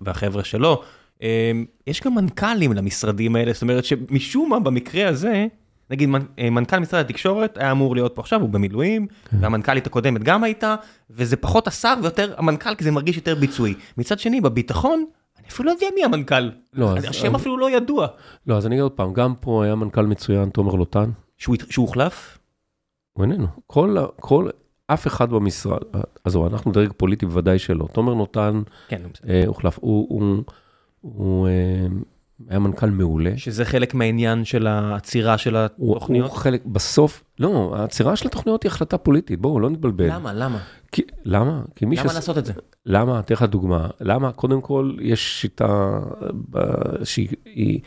והחבר'ה 0.00 0.44
שלו. 0.44 0.82
אמ, 1.22 1.64
יש 1.86 2.00
גם 2.02 2.14
מנכ"לים 2.14 2.72
למשרדים 2.72 3.36
האלה, 3.36 3.52
זאת 3.52 3.62
אומרת 3.62 3.84
שמשום 3.84 4.50
מה 4.50 4.60
במקרה 4.60 5.08
הזה, 5.08 5.46
נגיד 5.90 6.08
אה, 6.38 6.50
מנכ"ל 6.50 6.78
משרד 6.78 7.00
התקשורת 7.04 7.58
היה 7.58 7.72
אמור 7.72 7.94
להיות 7.94 8.14
פה 8.14 8.20
עכשיו, 8.22 8.40
הוא 8.40 8.48
במילואים, 8.48 9.06
כן. 9.30 9.36
והמנכ"לית 9.40 9.86
הקודמת 9.86 10.22
גם 10.22 10.44
הייתה, 10.44 10.74
וזה 11.10 11.36
פחות 11.36 11.68
השר 11.68 11.94
ויותר 12.02 12.34
המנכ"ל, 12.36 12.74
כי 12.74 12.84
זה 12.84 12.90
מרגיש 12.90 13.16
יותר 13.16 13.34
ביצועי. 13.34 13.74
מצד 13.98 14.18
שני, 14.18 14.40
בביטחון, 14.40 15.04
אני 15.38 15.48
אפילו 15.48 15.66
לא 15.66 15.72
יודע 15.74 15.86
מי 15.94 16.04
המנכ"ל. 16.04 16.50
לא, 16.72 16.96
אז- 16.96 17.04
השם 17.04 17.34
אפילו 17.34 17.58
לא 17.58 17.70
ידוע. 17.70 18.06
לא, 18.46 18.56
אז 18.56 18.66
אני 18.66 18.74
אגיד 18.74 18.82
עוד 18.82 18.92
פעם, 18.92 19.12
גם 19.12 19.34
פה 19.40 19.64
היה 19.64 19.74
מנכ"ל 19.74 20.06
מצוין, 20.06 20.48
תומר 20.48 20.74
לוטן, 20.74 21.10
שהוא 21.38 21.56
הוחלף? 21.76 22.38
הוא 23.12 23.24
איננו. 23.24 23.46
כל, 23.66 23.96
כל, 24.20 24.48
אף 24.86 25.06
אחד 25.06 25.30
במשרד, 25.30 25.78
עזוב, 26.24 26.52
אנחנו 26.52 26.72
דרג 26.72 26.92
פוליטי 26.96 27.26
בוודאי 27.26 27.58
שלא. 27.58 27.88
תומר 27.92 28.14
נותן 28.14 28.62
כן, 28.88 29.02
בסדר. 29.14 29.30
אה, 29.32 29.42
הוחלף, 29.46 29.78
הוא, 29.80 30.06
הוא, 30.08 30.42
הוא 31.04 31.48
אה, 31.48 31.52
היה 32.48 32.58
מנכ"ל 32.58 32.90
מעולה. 32.90 33.32
שזה 33.36 33.64
חלק 33.64 33.94
מהעניין 33.94 34.44
של 34.44 34.66
העצירה 34.66 35.38
של 35.38 35.56
הוא, 35.76 35.96
התוכניות? 35.96 36.30
הוא 36.30 36.36
חלק, 36.38 36.66
בסוף, 36.66 37.24
לא, 37.38 37.74
העצירה 37.78 38.16
של 38.16 38.26
התוכניות 38.26 38.62
היא 38.62 38.70
החלטה 38.70 38.98
פוליטית, 38.98 39.40
בואו, 39.40 39.60
לא 39.60 39.70
נתבלבל. 39.70 40.06
למה? 40.14 40.32
למה? 40.32 40.58
כי, 40.92 41.02
למה? 41.24 41.62
כי 41.76 41.84
מי 41.86 41.96
למה 41.96 42.04
שעש- 42.08 42.14
לעשות 42.14 42.38
את 42.38 42.44
זה? 42.46 42.52
למה? 42.86 43.20
אתן 43.20 43.34
לך 43.34 43.42
דוגמה. 43.42 43.88
למה? 44.00 44.32
קודם 44.32 44.60
כל, 44.60 44.96
יש 45.00 45.40
שיטה 45.40 46.00
שהיא, 47.04 47.28
היא- 47.44 47.80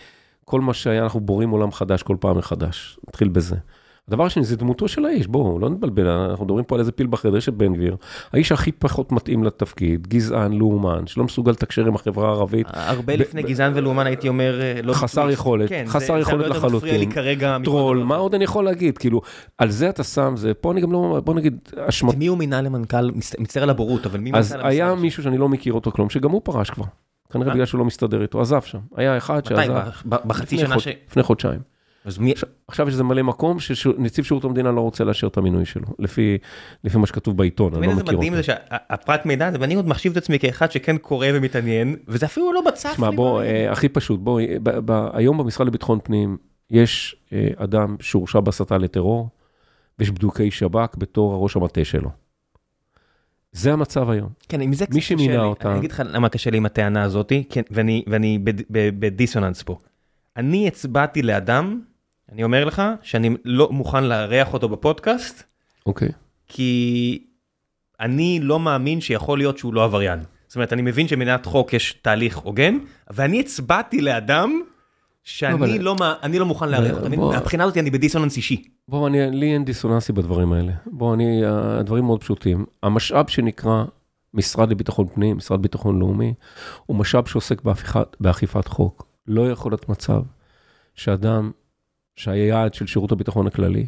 כל 0.46 0.62
מה 0.62 0.74
שהיה, 0.74 1.04
אנחנו 1.04 1.20
בורים 1.20 1.50
עולם 1.50 1.72
חדש 1.72 2.04
כל 2.04 2.18
פעם 2.20 2.38
מחדש. 2.38 3.00
נתחיל 3.08 3.28
בזה. 3.28 3.56
הדבר 4.10 4.26
השני, 4.26 4.44
זה 4.44 4.56
דמותו 4.58 4.88
של 4.88 5.06
האיש, 5.06 5.28
בואו, 5.28 5.60
לא 5.60 5.70
נתבלבל, 5.70 6.08
אנחנו 6.08 6.46
מדברים 6.46 6.64
פה 6.66 6.76
על 6.76 6.80
איזה 6.80 6.92
פיל 6.92 7.08
בחדר 7.08 7.40
של 7.40 7.52
בן 7.52 7.74
גביר. 7.74 7.96
האיש 8.34 8.52
הכי 8.52 8.72
פחות 8.72 9.12
מתאים 9.12 9.44
לתפקיד, 9.44 10.08
גזען, 10.08 10.54
לאומן, 10.54 11.08
שלא 11.08 11.24
מסוגל 11.24 11.52
לתקשר 11.52 11.86
עם 11.88 11.96
החברה 11.96 12.28
הערבית. 12.30 12.68
הרבה 12.74 13.16
לפני 13.16 13.44
גזען 13.44 13.72
ולאומן 13.76 14.06
הייתי 14.08 14.28
אומר, 14.30 14.62
אה, 14.62 14.82
לא... 14.84 14.94
חסר 14.94 15.30
יכולת, 15.30 15.70
כן, 15.70 15.84
חסר 15.88 16.14
זה- 16.14 16.20
יכולת 16.20 16.40
זה 16.54 16.60
מפריע 16.60 16.70
לי 16.72 16.78
לחלוטין. 16.78 17.12
כרגע. 17.12 17.58
טרול, 17.64 17.98
מה. 18.04 18.16
עוד 18.16 18.36
אני 18.36 18.44
יכול 18.44 18.66
להגיד? 18.66 18.98
כאילו, 18.98 19.22
על 19.58 19.70
זה 19.72 19.90
אתה 19.90 20.04
שם, 20.04 20.34
זה, 20.38 20.54
פה 20.54 20.72
אני 20.72 20.82
גם 20.82 20.92
לא, 20.92 21.22
בוא 21.26 21.34
נגיד, 21.34 21.58
אשמת... 21.78 22.16
מי 22.18 22.28
הוא 22.28 22.38
מינה 22.38 22.62
למנכ"ל? 22.62 23.12
מצ- 23.12 23.40
מצטער 23.40 23.64
על 23.64 23.70
הבורות, 23.70 24.06
אבל 24.06 24.20
מי 24.20 24.32
אז 24.34 24.54
מנכ"ל 24.54 24.68
היה 24.68 24.86
המשרד? 24.88 25.02
מישהו 25.02 25.24
שאני 25.24 25.38
לא 25.38 25.50
מכיר 25.50 25.74
אותו 25.74 25.92
כלום, 25.92 26.10
שגם 26.10 26.32
הוא 26.32 26.42
פרש 26.44 26.70
כבר. 26.70 26.86
כנראה 27.34 27.50
אה? 27.50 27.54
בגלל 27.54 27.66
שהוא 27.66 27.80
לא 27.80 27.86
מסתדר 27.86 28.22
איתו, 28.22 28.42
עזב 28.42 28.62
שם. 28.62 28.80
היה 28.96 29.18
אחד 29.18 29.38
מתי? 29.38 29.56
שעזב. 29.56 29.74
ב- 30.06 30.16
בחצי 30.28 30.58
שנה 30.58 30.80
ש... 30.80 30.88
לפני 31.10 31.24
חודשיים. 31.24 31.60
אז 32.08 32.18
מי... 32.18 32.34
עכשיו 32.68 32.88
יש 32.88 32.94
איזה 32.94 33.04
מלא 33.04 33.22
מקום 33.22 33.60
שנציב 33.60 34.26
שירות 34.26 34.44
המדינה 34.44 34.72
לא 34.72 34.82
רוצה 34.82 35.04
לאשר 35.04 35.28
את 35.28 35.38
המינוי 35.38 35.66
שלו, 35.66 35.86
לפי, 36.00 36.38
לפי 36.84 36.98
מה 36.98 37.08
שכתוב 37.08 37.38
בעיתון, 37.38 37.74
אני 37.74 37.86
תמיד 37.86 37.90
לא 37.98 38.04
מכיר 38.04 38.18
מדהים 38.18 38.34
אותו. 38.34 38.44
זה 38.44 38.54
שהפרט 38.54 39.26
מידע 39.26 39.48
הזה, 39.48 39.58
ואני 39.62 39.76
עוד 39.76 39.88
מחשיב 39.88 40.12
את 40.12 40.18
עצמי 40.18 40.40
כאחד 40.40 40.72
שכן 40.72 40.98
קורא 40.98 41.28
ומתעניין, 41.34 41.96
וזה 42.08 42.26
אפילו 42.26 42.54
לא 42.54 42.62
בצף 42.62 42.94
שמע. 42.98 43.10
בוא. 43.12 43.42
אה, 43.42 43.72
הכי 43.72 43.90
פשוט, 43.90 44.20
בוא, 44.20 44.40
אה, 44.40 44.56
ב- 44.64 44.80
ב- 44.92 45.10
היום 45.14 45.38
במשרד 45.38 45.68
לביטחון 45.68 46.00
פנים 46.04 46.38
יש 46.70 47.16
אה, 47.34 47.48
אדם 47.58 47.96
שהורשע 48.02 48.40
בהסתה 48.40 48.78
לטרור, 48.78 49.30
ויש 50.00 50.12
בדוקי 50.12 50.52
שב"כ 50.52 50.96
בתור 50.98 51.34
הראש 51.34 51.56
המטה 51.56 51.86
שלו. 51.86 52.10
זה 53.52 53.74
המצב 53.74 54.10
היום. 54.10 54.30
כן, 54.50 54.62
עם 54.62 54.74
זה 54.74 54.86
קצת 54.86 54.94
מי 54.96 55.00
קשה 55.02 55.08
שמינה 55.10 55.34
לי. 55.34 55.40
אותה- 55.40 55.70
אני 55.72 55.80
אגיד 55.80 55.92
לך 55.92 56.04
למה 56.06 56.30
קשה 56.30 56.50
לי 56.50 56.58
עם 56.58 56.66
הטענה 56.66 57.04
הזאתי, 57.04 57.44
כן, 57.50 57.62
ואני, 57.72 58.04
ואני 58.08 58.40
בד- 58.40 58.62
ב- 58.72 58.90
בדיסוננס 59.00 59.64
פה. 59.64 59.78
אני 60.38 60.68
הצבעתי 60.68 61.22
לאדם, 61.22 61.82
אני 62.32 62.44
אומר 62.44 62.66
לך, 62.66 62.82
שאני 63.02 63.30
לא 63.46 63.70
מוכן 63.72 64.04
לארח 64.04 64.54
אותו 64.54 64.70
בפודקאסט, 64.70 65.44
אוקיי. 65.86 66.10
כי 66.48 67.24
אני 68.00 68.40
לא 68.42 68.60
מאמין 68.60 69.02
שיכול 69.02 69.38
להיות 69.38 69.58
שהוא 69.58 69.74
לא 69.74 69.84
עבריין. 69.84 70.20
זאת 70.48 70.56
אומרת, 70.56 70.74
אני 70.74 70.82
מבין 70.82 71.08
שמדינת 71.08 71.46
חוק 71.46 71.74
יש 71.74 71.94
תהליך 72.02 72.38
הוגן, 72.38 72.78
ואני 73.10 73.40
הצבעתי 73.40 74.02
לאדם 74.02 74.62
שאני 75.24 75.80
לא, 75.80 75.96
מה- 76.00 76.14
אני 76.24 76.40
לא 76.40 76.46
מוכן 76.46 76.70
לארח 76.70 76.98
אותו. 76.98 77.10
בוא- 77.16 77.34
מהבחינה 77.34 77.64
הזאת 77.64 77.78
אני 77.78 77.90
בדיסוננס 77.90 78.38
אישי. 78.38 78.64
בוא, 78.88 79.08
אני, 79.08 79.32
לי 79.32 79.54
אין 79.54 79.66
דיסוננסי 79.66 80.14
בדברים 80.14 80.54
האלה. 80.54 80.72
בוא, 80.86 81.14
אני, 81.14 81.42
הדברים 81.46 82.06
מאוד 82.06 82.22
פשוטים. 82.22 82.66
המשאב 82.84 83.28
שנקרא 83.30 83.84
משרד 84.34 84.72
לביטחון 84.72 85.08
פנים, 85.08 85.38
משרד 85.38 85.62
ביטחון 85.62 86.00
לאומי, 86.00 86.34
הוא 86.86 86.98
משאב 86.98 87.28
שעוסק 87.28 87.62
באכיפת, 87.62 88.16
באכיפת 88.20 88.68
חוק. 88.68 89.08
לא 89.28 89.52
יכול 89.52 89.72
להיות 89.72 89.90
מצב 89.90 90.22
שאדם 90.96 91.52
שהיה 92.18 92.48
יעד 92.48 92.74
של 92.74 92.88
שירות 92.88 93.12
הביטחון 93.12 93.48
הכללי, 93.48 93.86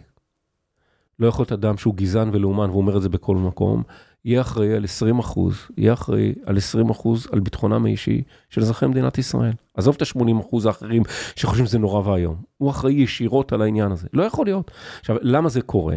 לא 1.19 1.27
יכול 1.27 1.43
להיות 1.43 1.51
אדם 1.51 1.77
שהוא 1.77 1.95
גזען 1.95 2.29
ולאומן, 2.33 2.69
והוא 2.69 2.81
אומר 2.81 2.97
את 2.97 3.01
זה 3.01 3.09
בכל 3.09 3.35
מקום, 3.35 3.83
יהיה 4.25 4.41
אחראי 4.41 4.73
על 4.73 4.83
20 4.83 5.19
אחוז, 5.19 5.55
יהיה 5.77 5.93
אחראי 5.93 6.33
על 6.45 6.57
20 6.57 6.89
אחוז 6.89 7.27
על 7.31 7.39
ביטחונם 7.39 7.85
האישי 7.85 8.21
של 8.49 8.61
אזרחי 8.61 8.87
מדינת 8.87 9.17
ישראל. 9.17 9.53
עזוב 9.73 9.95
את 9.95 10.01
ה-80 10.01 10.41
אחוז 10.41 10.65
האחרים 10.65 11.03
שחושבים 11.35 11.65
שזה 11.65 11.79
נורא 11.79 12.09
ואיום. 12.09 12.35
הוא 12.57 12.69
אחראי 12.69 12.93
ישירות 12.93 13.53
על 13.53 13.61
העניין 13.61 13.91
הזה. 13.91 14.07
לא 14.13 14.23
יכול 14.23 14.45
להיות. 14.45 14.71
עכשיו, 14.99 15.15
למה 15.21 15.49
זה 15.49 15.61
קורה? 15.61 15.95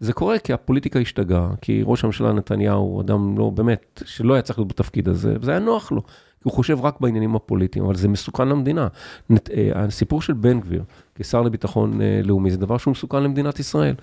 זה 0.00 0.12
קורה 0.12 0.38
כי 0.38 0.52
הפוליטיקה 0.52 0.98
השתגעה, 0.98 1.50
כי 1.60 1.82
ראש 1.84 2.04
הממשלה 2.04 2.32
נתניהו 2.32 2.80
הוא 2.80 3.00
אדם 3.00 3.38
לא, 3.38 3.50
באמת, 3.50 4.02
שלא 4.04 4.34
היה 4.34 4.42
צריך 4.42 4.58
להיות 4.58 4.68
בתפקיד 4.68 5.08
הזה, 5.08 5.36
וזה 5.40 5.50
היה 5.50 5.60
נוח 5.60 5.92
לו, 5.92 6.02
כי 6.06 6.42
הוא 6.42 6.52
חושב 6.52 6.84
רק 6.84 7.00
בעניינים 7.00 7.36
הפוליטיים, 7.36 7.84
אבל 7.84 7.94
זה 7.94 8.08
מסוכן 8.08 8.48
למדינה. 8.48 8.88
נת, 9.30 9.50
אה, 9.50 9.70
הסיפור 9.74 10.22
של 10.22 10.32
בן 10.32 10.60
גביר, 10.60 10.84
כשר 11.14 11.42
לביטחון 11.42 12.00
אה, 12.00 12.20
לאומי, 12.24 12.50
זה 12.50 12.56
דבר 12.56 12.78
שהוא 12.78 12.92
מסוכן 12.92 13.22
למדינת 13.22 13.58
ישראל. 13.58 13.94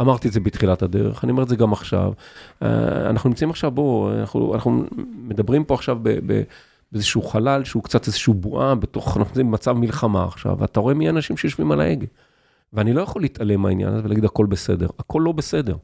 אמרתי 0.00 0.28
את 0.28 0.32
זה 0.32 0.40
בתחילת 0.40 0.82
הדרך, 0.82 1.24
אני 1.24 1.32
אומר 1.32 1.42
את 1.42 1.48
זה 1.48 1.56
גם 1.56 1.72
עכשיו. 1.72 2.12
אה, 2.62 3.10
אנחנו 3.10 3.28
נמצאים 3.28 3.50
עכשיו, 3.50 3.70
בואו, 3.70 4.12
אנחנו, 4.20 4.54
אנחנו 4.54 4.84
מדברים 5.28 5.64
פה 5.64 5.74
עכשיו 5.74 5.98
ב... 6.02 6.32
ב 6.32 6.42
באיזשהו 6.92 7.22
חלל 7.22 7.64
שהוא 7.64 7.82
קצת 7.82 8.06
איזשהו 8.06 8.34
בועה 8.34 8.74
בתוך, 8.74 9.16
אנחנו 9.16 9.30
נמצאים 9.30 9.46
במצב 9.46 9.72
מלחמה 9.72 10.24
עכשיו, 10.24 10.58
ואתה 10.58 10.80
רואה 10.80 10.94
מי 10.94 11.06
האנשים 11.06 11.36
שיושבים 11.36 11.72
על 11.72 11.80
ההגה. 11.80 12.06
ואני 12.74 12.92
לא 12.92 13.00
יכול 13.00 13.22
להתעלם 13.22 13.62
מהעניין 13.62 13.88
הזה 13.88 14.04
ולהגיד 14.04 14.24
הכל 14.24 14.46
בסדר, 14.46 14.86
הכל 14.98 15.22
לא 15.24 15.32
בסדר. 15.32 15.76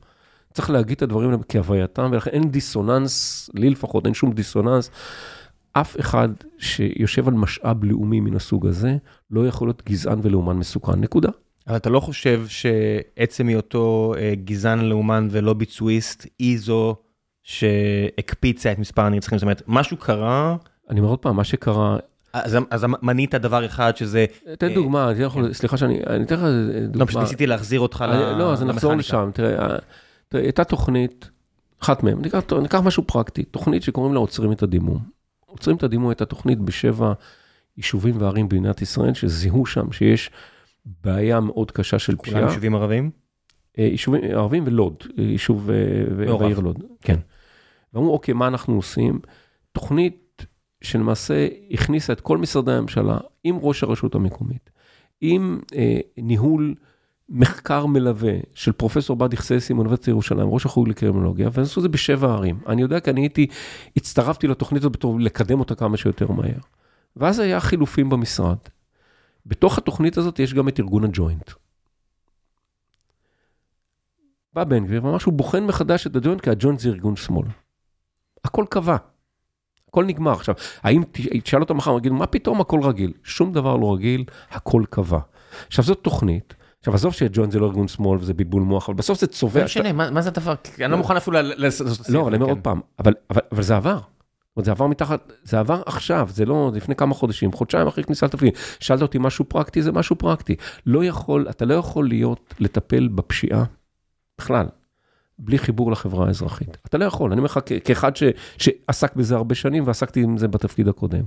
צריך 0.52 0.70
להגיד 0.70 0.96
את 0.96 1.02
הדברים 1.02 1.30
האלה 1.30 1.42
כהווייתם, 1.48 2.08
ולכן 2.12 2.30
אין 2.30 2.50
דיסוננס, 2.50 3.50
לי 3.54 3.70
לפחות 3.70 4.06
אין 4.06 4.14
שום 4.14 4.32
דיסוננס. 4.32 4.90
אף 5.72 6.00
אחד 6.00 6.28
שיושב 6.58 7.28
על 7.28 7.34
משאב 7.34 7.84
לאומי 7.84 8.20
מן 8.20 8.36
הסוג 8.36 8.66
הזה, 8.66 8.96
לא 9.30 9.46
יכול 9.46 9.68
להיות 9.68 9.82
גזען 9.86 10.18
ולאומן 10.22 10.56
מסוכן, 10.56 11.00
נקודה. 11.00 11.28
אבל 11.68 11.76
אתה 11.76 11.90
לא 11.90 12.00
חושב 12.00 12.44
שעצם 12.48 13.48
היותו 13.48 14.14
אה, 14.18 14.32
גזען 14.44 14.80
לאומן 14.80 15.28
ולא 15.30 15.52
ביצועיסט, 15.54 16.26
היא 16.38 16.58
זו 16.58 16.96
שהקפיצה 17.42 18.72
את 18.72 18.78
מספר 18.78 19.02
הנרצחים? 19.02 19.38
זאת 19.38 19.42
אומרת, 19.42 19.62
משהו 19.66 19.96
קרה, 19.96 20.56
אני 20.90 21.00
אומר 21.00 21.10
עוד 21.10 21.18
פעם, 21.18 21.36
מה 21.36 21.44
שקרה, 21.44 21.96
אז, 22.32 22.56
אז 22.70 22.86
מנית 23.02 23.34
דבר 23.34 23.66
אחד 23.66 23.96
שזה... 23.96 24.24
תן 24.58 24.68
אה, 24.68 24.74
דוגמה, 24.74 25.10
אני 25.10 25.22
יכול, 25.22 25.52
סליחה 25.52 25.76
שאני, 25.76 26.00
אני 26.06 26.24
אתן 26.24 26.34
לך 26.34 26.42
לא, 26.42 26.86
דוגמה. 26.86 27.06
פשוט 27.06 27.20
ניסיתי 27.20 27.46
להחזיר 27.46 27.80
אותך 27.80 28.04
ל- 28.08 28.12
אני- 28.12 28.38
לא, 28.38 28.52
אז 28.52 28.62
נחזור 28.62 28.92
למכניקה. 28.92 29.16
לשם. 29.22 29.30
תראה, 29.34 29.70
אה, 29.70 29.76
תראה, 30.28 30.42
הייתה 30.42 30.64
תוכנית, 30.64 31.30
אחת 31.82 32.02
מהן, 32.02 32.18
ניקח, 32.22 32.42
ניקח 32.62 32.80
משהו 32.80 33.02
פרקטי, 33.06 33.42
תוכנית 33.44 33.82
שקוראים 33.82 34.14
לה 34.14 34.20
עוצרים 34.20 34.52
את 34.52 34.62
הדימום. 34.62 34.98
עוצרים 35.46 35.76
את 35.76 35.82
הדימום 35.82 36.08
הייתה 36.08 36.24
תוכנית 36.24 36.58
בשבע 36.58 37.12
יישובים 37.76 38.14
וערים 38.20 38.48
במדינת 38.48 38.82
ישראל, 38.82 39.14
שזיהו 39.14 39.66
שם 39.66 39.92
שיש 39.92 40.30
בעיה 41.04 41.40
מאוד 41.40 41.70
קשה 41.70 41.98
של 41.98 42.16
כולם 42.16 42.32
פשיעה. 42.36 42.48
יישובים 42.48 42.74
ערבים? 42.74 43.10
אה, 43.78 43.84
יישובים 43.84 44.20
ערבים 44.24 44.62
ולוד, 44.66 44.94
אה, 45.18 45.24
יישוב 45.24 45.70
אה, 45.70 45.76
מעורב. 46.26 46.40
והעיר 46.40 46.60
לוד. 46.60 46.78
כן. 47.02 47.16
ואמרו, 47.94 48.12
אוקיי, 48.12 48.34
מה 48.34 48.46
אנחנו 48.46 48.74
עושים? 48.76 49.20
תוכנית 49.72 50.29
שלמעשה 50.82 51.48
הכניסה 51.70 52.12
את 52.12 52.20
כל 52.20 52.38
משרדי 52.38 52.72
הממשלה 52.72 53.18
עם 53.44 53.58
ראש 53.60 53.82
הרשות 53.82 54.14
המקומית, 54.14 54.70
עם 55.20 55.60
אה, 55.74 56.00
ניהול 56.16 56.74
מחקר 57.30 57.86
מלווה 57.86 58.32
של 58.54 58.72
פרופסור 58.72 59.16
באדי 59.16 59.36
חססי 59.36 59.72
מאוניברסיטת 59.72 60.08
ירושלים, 60.08 60.48
ראש 60.48 60.66
החוג 60.66 60.88
לקרימינולוגיה, 60.88 61.48
ועשו 61.52 61.80
את 61.80 61.82
זה 61.82 61.88
בשבע 61.88 62.32
ערים. 62.32 62.60
אני 62.66 62.82
יודע 62.82 63.00
כי 63.00 63.10
אני 63.10 63.20
הייתי, 63.20 63.46
הצטרפתי 63.96 64.46
לתוכנית 64.46 64.82
הזאת 64.82 64.92
בתור 64.92 65.20
לקדם 65.20 65.60
אותה 65.60 65.74
כמה 65.74 65.96
שיותר 65.96 66.30
מהר. 66.30 66.58
ואז 67.16 67.38
היה 67.38 67.60
חילופים 67.60 68.08
במשרד. 68.08 68.56
בתוך 69.46 69.78
התוכנית 69.78 70.16
הזאת 70.16 70.38
יש 70.38 70.54
גם 70.54 70.68
את 70.68 70.80
ארגון 70.80 71.04
הג'וינט. 71.04 71.50
בא 74.52 74.64
בן 74.64 74.86
גביר 74.86 75.04
ואמר 75.04 75.18
שהוא 75.18 75.34
בוחן 75.34 75.64
מחדש 75.66 76.06
את 76.06 76.16
הג'וינט, 76.16 76.40
כי 76.40 76.50
הג'וינט 76.50 76.78
זה 76.78 76.88
ארגון 76.88 77.16
שמאל. 77.16 77.46
הכל 78.44 78.64
קבע. 78.70 78.96
הכל 79.90 80.04
נגמר. 80.04 80.32
עכשיו, 80.32 80.54
האם 80.82 81.02
תשאל 81.44 81.60
אותו 81.60 81.74
מחר, 81.74 81.90
הוא 81.90 81.98
יגיד, 81.98 82.12
מה 82.12 82.26
פתאום 82.26 82.60
הכל 82.60 82.80
רגיל? 82.82 83.12
שום 83.24 83.52
דבר 83.52 83.76
לא 83.76 83.94
רגיל, 83.94 84.24
הכל 84.50 84.82
קבע. 84.90 85.18
עכשיו, 85.66 85.84
זאת 85.84 85.98
תוכנית. 86.02 86.54
עכשיו, 86.78 86.94
עזוב 86.94 87.12
שג'וינט 87.12 87.52
זה 87.52 87.58
לא 87.58 87.66
ארגון 87.66 87.88
שמאל 87.88 88.18
וזה 88.20 88.34
בלבול 88.34 88.62
מוח, 88.62 88.88
אבל 88.88 88.98
בסוף 88.98 89.20
זה 89.20 89.26
צובע. 89.26 89.60
לא 89.60 89.64
משנה, 89.64 89.92
מה 89.92 90.22
זה 90.22 90.28
הדבר? 90.28 90.54
אני 90.80 90.90
לא 90.92 90.98
מוכן 90.98 91.16
אפילו 91.16 91.36
לעשות 91.42 92.08
לא, 92.08 92.28
אני 92.28 92.36
אומר 92.36 92.46
כן. 92.46 92.50
עוד 92.50 92.58
פעם, 92.62 92.80
אבל, 92.98 93.12
זה 93.60 93.76
עבר. 93.76 93.98
אומרת, 94.56 94.64
זה 94.64 94.70
עבר 94.70 94.86
מתחת, 94.86 95.32
זה 95.42 95.58
עבר 95.58 95.82
עכשיו, 95.86 96.28
זה 96.32 96.44
לא 96.44 96.70
לפני 96.74 96.94
כמה 96.94 97.14
חודשים, 97.14 97.52
חודשיים 97.52 97.86
אחרי 97.86 98.04
כניסה 98.04 98.26
לתפקיד. 98.26 98.54
שאלת 98.80 99.02
אותי 99.02 99.18
משהו 99.20 99.44
פרקטי, 99.44 99.82
זה 99.82 99.92
משהו 99.92 100.16
פרקטי. 100.16 100.56
לא 100.86 101.04
יכול, 101.04 101.46
אתה 101.50 101.64
לא 101.64 101.74
יכול 101.74 102.08
להיות, 102.08 102.54
לטפל 102.60 103.08
בפשיעה, 103.08 103.64
בכלל, 104.38 104.66
בלי 105.42 105.58
חיבור 105.58 105.92
לחברה 105.92 106.26
האזרחית. 106.26 106.76
אתה 106.86 106.98
לא 106.98 107.04
יכול, 107.04 107.32
אני 107.32 107.38
אומר 107.38 107.46
לך 107.46 107.60
כאחד 107.84 108.16
ש, 108.16 108.22
שעסק 108.58 109.16
בזה 109.16 109.36
הרבה 109.36 109.54
שנים 109.54 109.86
ועסקתי 109.86 110.22
עם 110.22 110.38
זה 110.38 110.48
בתפקיד 110.48 110.88
הקודם. 110.88 111.22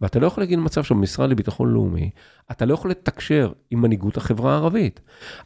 ואתה 0.00 0.18
לא 0.18 0.26
יכול 0.26 0.42
להגיד 0.42 0.58
למצב 0.58 0.84
שבמשרד 0.84 1.30
לביטחון 1.30 1.72
לאומי, 1.72 2.10
אתה 2.50 2.64
לא 2.66 2.74
יכול 2.74 2.90
לתקשר 2.90 3.52
עם 3.70 3.82
מנהיגות 3.82 4.16
החברה 4.16 4.52
הערבית. 4.52 5.00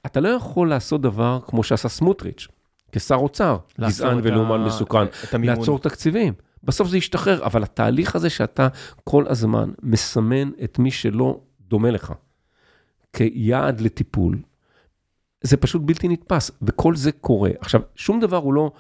אתה 0.07 0.21
לא 0.21 0.29
יכול 0.29 0.69
לעשות 0.69 1.01
דבר 1.01 1.39
כמו 1.47 1.63
שעשה 1.63 1.89
סמוטריץ', 1.89 2.49
כשר 2.93 3.15
אוצר, 3.15 3.57
גזען 3.81 4.19
ולאומן 4.23 4.61
ה- 4.61 4.67
מסוכן. 4.67 5.05
את 5.25 5.35
המימון. 5.35 5.57
לעצור 5.59 5.79
תקציבים. 5.79 6.33
בסוף 6.65 6.89
זה 6.89 6.99
ישתחרר, 6.99 7.45
אבל 7.45 7.63
התהליך 7.63 8.17
הזה 8.17 8.31
שאתה 8.31 8.69
כל 9.05 9.25
הזמן 9.29 9.71
מסמן 9.83 10.51
את 10.65 10.79
מי 10.79 10.91
שלא 10.91 11.41
דומה 11.69 11.91
לך 11.91 12.13
כיעד 13.13 13.81
לטיפול, 13.81 14.39
זה 15.47 15.57
פשוט 15.57 15.83
בלתי 15.85 16.09
נתפס, 16.09 16.51
וכל 16.63 16.97
זה 16.97 17.13
קורה. 17.13 17.51
עכשיו, 17.61 17.81
שום 17.95 18.21
דבר 18.21 18.37
הוא 18.37 18.55
לא, 18.55 18.71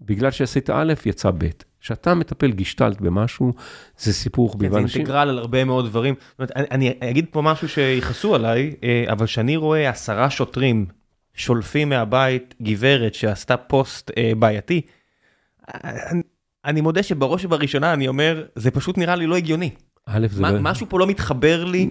בגלל 0.00 0.30
שעשית 0.30 0.70
א', 0.70 0.92
יצא 1.06 1.30
ב'. 1.38 1.46
כשאתה 1.80 2.14
מטפל 2.14 2.52
גישטלט 2.52 3.00
במשהו, 3.00 3.52
זה 3.98 4.12
סיפור 4.12 4.52
כן. 4.52 4.70
זה 4.70 4.78
אנשים- 4.78 5.00
אינטגרל 5.00 5.28
על 5.28 5.38
הרבה 5.38 5.64
מאוד 5.64 5.86
דברים. 5.86 6.14
זאת 6.14 6.38
אומרת, 6.38 6.52
אני, 6.70 6.94
אני 7.00 7.10
אגיד 7.10 7.26
פה 7.30 7.42
משהו 7.42 7.68
שיכעסו 7.68 8.34
עליי, 8.34 8.74
אה, 8.84 9.04
אבל 9.12 9.26
כשאני 9.26 9.56
רואה 9.56 9.88
עשרה 9.88 10.30
שוטרים 10.30 10.86
שולפים 11.34 11.88
מהבית 11.88 12.54
גברת 12.62 13.14
שעשתה 13.14 13.56
פוסט 13.56 14.10
אה, 14.16 14.32
בעייתי, 14.38 14.80
אני, 15.84 16.22
אני 16.64 16.80
מודה 16.80 17.02
שבראש 17.02 17.44
ובראשונה 17.44 17.92
אני 17.92 18.08
אומר, 18.08 18.44
זה 18.54 18.70
פשוט 18.70 18.98
נראה 18.98 19.16
לי 19.16 19.26
לא 19.26 19.36
הגיוני. 19.36 19.70
א', 20.06 20.26
זה 20.30 20.42
מה, 20.42 20.52
לא... 20.52 20.58
משהו 20.62 20.86
פה 20.88 20.98
לא 20.98 21.06
מתחבר 21.06 21.64
לי. 21.64 21.88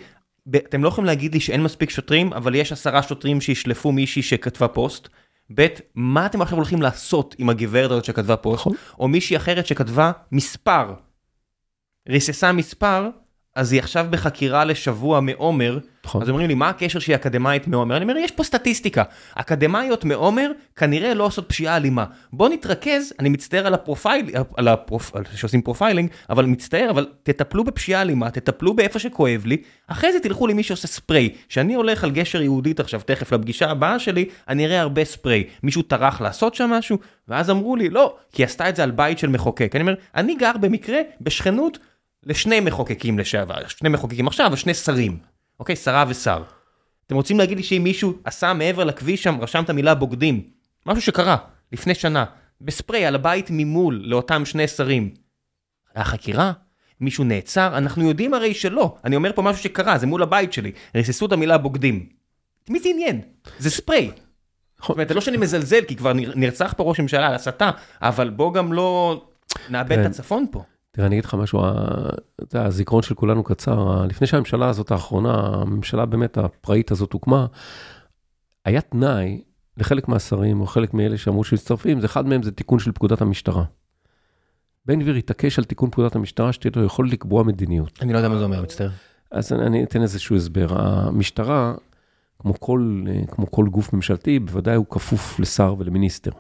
אתם 0.56 0.84
לא 0.84 0.88
יכולים 0.88 1.06
להגיד 1.06 1.34
לי 1.34 1.40
שאין 1.40 1.64
מספיק 1.64 1.90
שוטרים, 1.90 2.34
אבל 2.34 2.56
יש 2.56 2.72
עשרה 2.72 3.04
שוטרים 3.04 3.42
שישלפו 3.42 3.92
מישהי 3.92 4.22
שכתבה 4.22 4.68
פוסט. 4.68 5.08
ב', 5.54 5.68
מה 5.96 6.26
אתם 6.26 6.42
עכשיו 6.42 6.58
הולכים 6.58 6.82
לעשות 6.82 7.36
עם 7.38 7.50
הגברת 7.50 7.92
הזאת 7.92 8.06
שכתבה 8.06 8.38
פוסט? 8.38 8.60
נכון. 8.60 8.74
או 9.00 9.08
מישהי 9.08 9.38
אחרת 9.38 9.66
שכתבה 9.66 10.12
מספר, 10.32 10.94
ריססה 12.10 12.52
מספר, 12.52 13.10
אז 13.56 13.72
היא 13.72 13.80
עכשיו 13.80 14.08
בחקירה 14.10 14.66
לשבוע 14.66 15.20
מעומר, 15.20 15.80
נכון. 16.06 16.22
אז 16.22 16.30
אומרים 16.30 16.48
לי, 16.48 16.54
מה 16.54 16.70
הקשר 16.70 17.00
שהיא 17.00 17.16
אקדמאית 17.16 17.68
מעומר? 17.68 17.98
אני 17.98 18.04
אומר, 18.04 18.18
יש 18.18 18.32
פה 18.32 18.44
סטטיסטיקה. 18.44 19.04
אקדמאיות 19.36 20.06
מעומר 20.06 20.52
כנראה 20.76 21.14
לא 21.14 21.24
עושות 21.24 21.50
פשיעה 21.50 21.78
אלימה. 21.78 22.06
בוא 22.34 22.50
נתרכז, 22.50 23.14
אני 23.20 23.30
מצטער 23.30 23.68
על 23.68 23.74
ה 23.74 23.80
profile, 23.80 24.26
על 24.58 24.68
ה 24.68 24.73
prof... 24.73 25.12
שעושים 25.36 25.62
profiling, 25.62 26.10
אבל 26.30 26.46
מצטער, 26.46 26.90
אבל 26.90 27.08
תטפלו 27.24 27.64
בפשיעה 27.64 28.02
אלימה, 28.02 28.32
תטפלו 28.32 28.74
באיפה 28.74 29.00
שכואב 29.00 29.46
לי, 29.46 29.58
אחרי 29.88 30.14
זה 30.14 30.20
תלכו 30.20 30.48
למי 30.48 30.64
שעושה 30.64 30.88
ספריי. 30.88 31.30
כשאני 31.50 31.74
הולך 31.74 32.04
על 32.04 32.12
גשר 32.12 32.42
יהודית 32.42 32.80
עכשיו, 32.80 33.02
תכף 33.06 33.32
לפגישה 33.32 33.70
הבאה 33.70 34.00
שלי, 34.00 34.26
אני 34.48 34.66
אראה 34.66 34.82
הרבה 34.82 35.06
ספריי. 35.06 35.44
מישהו 35.64 35.82
טרח 35.82 36.22
לעשות 36.22 36.56
שם 36.56 36.70
משהו? 36.70 36.98
ואז 37.28 37.50
אמרו 37.50 37.76
לי, 37.76 37.90
לא, 37.90 38.16
כי 38.32 38.44
עשתה 38.44 38.70
את 38.70 38.76
זה 38.76 38.84
על 38.84 38.92
בית 38.92 39.20
של 39.20 39.28
מחוקק. 39.28 39.76
אני 39.76 39.82
אומר, 39.82 39.94
אני 40.16 40.36
גר 40.36 40.58
במקרה 40.62 41.00
בשכנות 41.22 41.78
לשני 42.26 42.60
מחוקקים 42.60 43.20
לשעבר, 43.20 43.68
שני 43.68 43.90
מחוקקים 43.90 44.28
עכשיו 44.28 44.50
ושני 44.54 44.74
שרים. 44.74 45.18
אוקיי, 45.60 45.76
שרה 45.76 46.06
ושר. 46.08 46.44
אתם 47.08 47.16
רוצים 47.16 47.40
להגיד 47.40 47.58
לי 47.58 47.64
שאם 47.64 47.82
מישהו 47.84 48.14
עשה 48.24 48.54
מעבר 48.54 48.84
לכביש 48.84 49.24
שם, 49.24 49.38
רשם 49.42 49.64
את 49.64 49.70
המילה 49.70 49.96
בוגדים, 49.96 50.42
משהו 50.86 51.02
שקרה 51.02 51.38
לפני 51.72 51.96
שנה, 51.96 52.26
בספרי 52.62 53.06
על 53.06 53.16
הבית 53.16 53.48
ממול 53.50 54.02
לאותם 54.06 54.46
שני 54.46 54.68
שרים, 54.68 55.10
היה 55.96 56.06
חקירה? 56.06 56.52
מישהו 57.02 57.24
נעצר? 57.24 57.78
אנחנו 57.78 58.08
יודעים 58.10 58.34
הרי 58.34 58.54
שלא. 58.54 58.96
אני 59.04 59.16
אומר 59.16 59.32
פה 59.36 59.42
משהו 59.42 59.64
שקרה, 59.64 59.98
זה 59.98 60.08
מול 60.08 60.24
הבית 60.24 60.54
שלי. 60.54 60.72
ריססו 60.96 61.26
את 61.26 61.32
המילה 61.32 61.58
בוגדים. 61.58 62.10
את 62.64 62.70
מי 62.70 62.80
זה 62.80 62.90
עניין? 62.90 63.22
זה 63.60 63.70
ספרי. 63.70 64.12
זאת 64.82 64.90
אומרת, 64.90 65.12
לא 65.12 65.22
שאני 65.22 65.38
מזלזל, 65.38 65.82
כי 65.88 65.96
כבר 65.96 66.14
נר- 66.14 66.34
נרצח 66.36 66.74
פה 66.78 66.84
ראש 66.84 67.00
ממשלה 67.00 67.28
על 67.28 67.34
הסתה, 67.36 67.72
אבל 68.02 68.30
בוא 68.30 68.54
גם 68.54 68.74
לא 68.74 69.22
נאבד 69.70 69.96
כן. 69.96 70.02
את 70.02 70.06
הצפון 70.06 70.46
פה. 70.52 70.64
תראה, 70.96 71.08
אני 71.08 71.16
אגיד 71.16 71.26
לך 71.26 71.34
משהו, 71.34 71.60
אתה 71.60 72.56
יודע, 72.56 72.66
הזיכרון 72.66 73.02
של 73.02 73.16
כולנו 73.16 73.44
קצר. 73.44 74.06
לפני 74.06 74.28
שהממשלה 74.28 74.70
הזאת 74.70 74.92
האחרונה, 74.92 75.34
הממשלה 75.34 76.06
באמת 76.06 76.38
הפראית 76.38 76.92
הזאת 76.92 77.14
הוקמה, 77.14 77.46
היה 78.66 78.82
תנאי 78.82 79.42
לחלק 79.78 80.08
מהשרים, 80.08 80.62
או 80.62 80.66
חלק 80.66 80.94
מאלה 80.94 81.18
שאמרו 81.18 81.44
שמצטרפים, 81.44 82.00
זה 82.00 82.06
אחד 82.06 82.28
מהם 82.28 82.44
זה 82.44 82.52
תיקון 82.52 82.80
של 82.80 82.92
פקודת 82.92 83.22
המשטרה. 83.22 83.64
בן 84.86 85.00
גביר 85.00 85.16
התעקש 85.16 85.60
על 85.60 85.66
תיקון 85.66 85.90
פקודת 85.90 86.16
המשטרה, 86.16 86.54
שתהיה 86.54 86.72
לו 86.76 86.84
יכולת 86.84 87.12
לקבוע 87.12 87.44
מדיניות. 87.44 88.00
אני 88.02 88.14
לא 88.14 88.18
יודע 88.18 88.30
מה 88.30 88.38
זה 88.38 88.44
אומר, 88.44 88.62
מצטער. 88.62 88.90
אז 89.32 89.54
אני, 89.54 89.66
אני 89.66 89.84
אתן 89.84 90.02
איזשהו 90.02 90.36
הסבר. 90.36 90.68
המשטרה, 90.80 91.76
כמו 92.40 92.60
כל, 92.60 93.04
כמו 93.28 93.52
כל 93.52 93.68
גוף 93.70 93.94
ממשלתי, 93.94 94.40
בוודאי 94.40 94.76
הוא 94.76 94.86
כפוף 94.90 95.40
לשר 95.40 95.76
ולמיניסטר. 95.78 96.32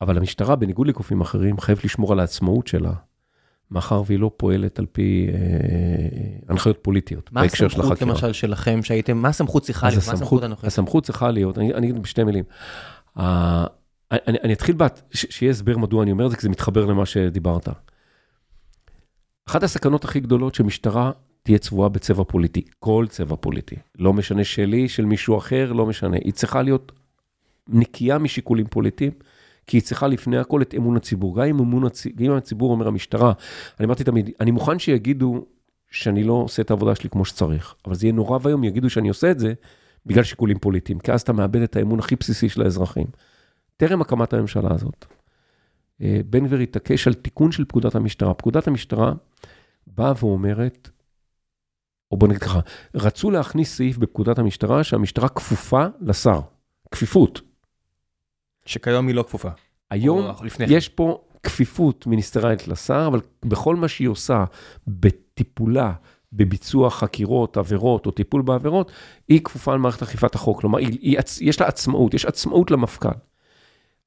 אבל 0.00 0.16
המשטרה, 0.16 0.56
בניגוד 0.56 0.86
לגופים 0.86 1.20
אחרים, 1.20 1.58
חייבת 1.58 1.84
לשמור 1.84 2.12
על 2.12 2.20
העצמאות 2.20 2.66
שלה, 2.66 2.92
מאחר 3.72 4.02
והיא 4.06 4.18
לא 4.18 4.30
פועלת 4.36 4.78
על 4.78 4.86
פי 4.92 5.28
אה, 5.32 5.38
הנחיות 6.48 6.78
פוליטיות, 6.82 7.32
מה 7.32 7.40
בהקשר 7.40 7.68
של 7.68 7.80
הסמכות 7.80 7.92
החקירה. 7.92 8.10
למשל 8.10 8.32
שלכם 8.32 8.82
שהייתם, 8.82 9.16
מה 9.16 9.28
הסמכות 9.28 9.62
צריכה 9.62 9.88
להיות, 9.88 9.96
מה 9.96 10.00
הסמכות, 10.02 10.22
הסמכות 10.22 10.42
הנוכחית? 10.42 10.66
הסמכות 10.66 11.04
צריכה 11.04 11.30
להיות, 11.30 11.58
אני, 11.58 11.74
אני 11.74 11.90
אגיד 11.90 12.02
בשתי 12.02 12.24
מילים. 12.24 12.44
Uh, 13.18 13.22
אני, 14.12 14.38
אני 14.44 14.52
אתחיל, 14.52 14.74
בת, 14.74 15.02
ש, 15.10 15.26
שיהיה 15.30 15.50
הסבר 15.50 15.78
מדוע 15.78 16.02
אני 16.02 16.12
אומר 16.12 16.26
את 16.26 16.30
זה, 16.30 16.36
כי 16.36 16.42
זה 16.42 16.48
מתחבר 16.48 16.84
למה 16.84 17.06
שדיברת. 17.06 17.68
אחת 19.48 19.62
הסכנות 19.62 20.04
הכי 20.04 20.20
גדולות 20.20 20.54
שמשטרה 20.54 21.10
תהיה 21.42 21.58
צבועה 21.58 21.88
בצבע 21.88 22.24
פוליטי, 22.24 22.62
כל 22.78 23.06
צבע 23.08 23.36
פוליטי. 23.40 23.76
לא 23.98 24.12
משנה 24.12 24.44
שלי, 24.44 24.88
של 24.88 25.04
מישהו 25.04 25.38
אחר, 25.38 25.72
לא 25.72 25.86
משנה. 25.86 26.16
היא 26.16 26.32
צריכה 26.32 26.62
להיות 26.62 26.92
נקייה 27.68 28.18
משיקולים 28.18 28.66
פוליטיים, 28.66 29.12
כי 29.66 29.76
היא 29.76 29.82
צריכה 29.82 30.06
לפני 30.06 30.38
הכל 30.38 30.62
את 30.62 30.74
אמון 30.74 30.96
הציבור. 30.96 31.36
גם 31.36 31.42
אם, 31.42 31.58
אמון 31.58 31.84
הצ... 31.84 32.06
גם 32.06 32.24
אם 32.24 32.32
הציבור 32.32 32.72
אומר 32.72 32.88
המשטרה, 32.88 33.32
אני 33.80 33.86
אמרתי 33.86 34.04
תמיד, 34.04 34.30
אני 34.40 34.50
מוכן 34.50 34.78
שיגידו 34.78 35.46
שאני 35.90 36.24
לא 36.24 36.32
עושה 36.32 36.62
את 36.62 36.70
העבודה 36.70 36.94
שלי 36.94 37.10
כמו 37.10 37.24
שצריך, 37.24 37.74
אבל 37.86 37.94
זה 37.94 38.06
יהיה 38.06 38.14
נורא 38.14 38.38
ואיום, 38.42 38.64
יגידו 38.64 38.90
שאני 38.90 39.08
עושה 39.08 39.30
את 39.30 39.38
זה 39.38 39.52
בגלל 40.06 40.24
שיקולים 40.24 40.58
פוליטיים, 40.58 40.98
כי 40.98 41.12
אז 41.12 41.20
אתה 41.20 41.32
מאבד 41.32 41.62
את 41.62 41.76
האמון 41.76 41.98
הכי 41.98 42.16
בסיסי 42.16 42.48
של 42.48 42.62
האזרחים. 42.62 43.06
טרם 43.76 44.00
הקמת 44.00 44.32
הממשלה 44.32 44.74
הזאת, 44.74 45.06
אה, 46.02 46.20
בן 46.26 46.46
גביר 46.46 46.58
התעקש 46.58 47.06
על 47.06 47.14
תיקון 47.14 47.52
של 47.52 47.64
פקודת 47.64 47.94
המשטרה. 47.94 48.34
פקודת 48.34 48.68
המשטרה 48.68 49.12
באה 49.86 50.12
ואומרת, 50.20 50.90
או 52.12 52.16
בוא 52.16 52.28
נגיד 52.28 52.42
ככה, 52.42 52.60
רצו 52.94 53.30
להכניס 53.30 53.76
סעיף 53.76 53.96
בפקודת 53.96 54.38
המשטרה 54.38 54.84
שהמשטרה 54.84 55.28
כפופה 55.28 55.86
לשר, 56.00 56.40
כפיפות. 56.90 57.51
שכיום 58.66 59.06
היא 59.06 59.14
לא 59.14 59.22
כפופה. 59.22 59.48
היום 59.90 60.30
לפני 60.44 60.66
כן. 60.66 60.72
יש 60.72 60.88
פה 60.88 61.20
כפיפות 61.42 62.06
מיניסטריאלית 62.06 62.68
לשר, 62.68 63.04
אבל 63.06 63.20
בכל 63.44 63.76
מה 63.76 63.88
שהיא 63.88 64.08
עושה 64.08 64.44
בטיפולה, 64.86 65.92
בביצוע 66.32 66.90
חקירות, 66.90 67.56
עבירות 67.56 68.06
או 68.06 68.10
טיפול 68.10 68.42
בעבירות, 68.42 68.92
היא 69.28 69.40
כפופה 69.44 69.74
למערכת 69.74 70.02
אכיפת 70.02 70.34
החוק. 70.34 70.60
כלומר, 70.60 70.78
היא, 70.78 70.98
היא, 71.02 71.18
יש 71.40 71.60
לה 71.60 71.66
עצמאות, 71.66 72.14
יש 72.14 72.24
עצמאות 72.24 72.70
למפכ"ל. 72.70 73.08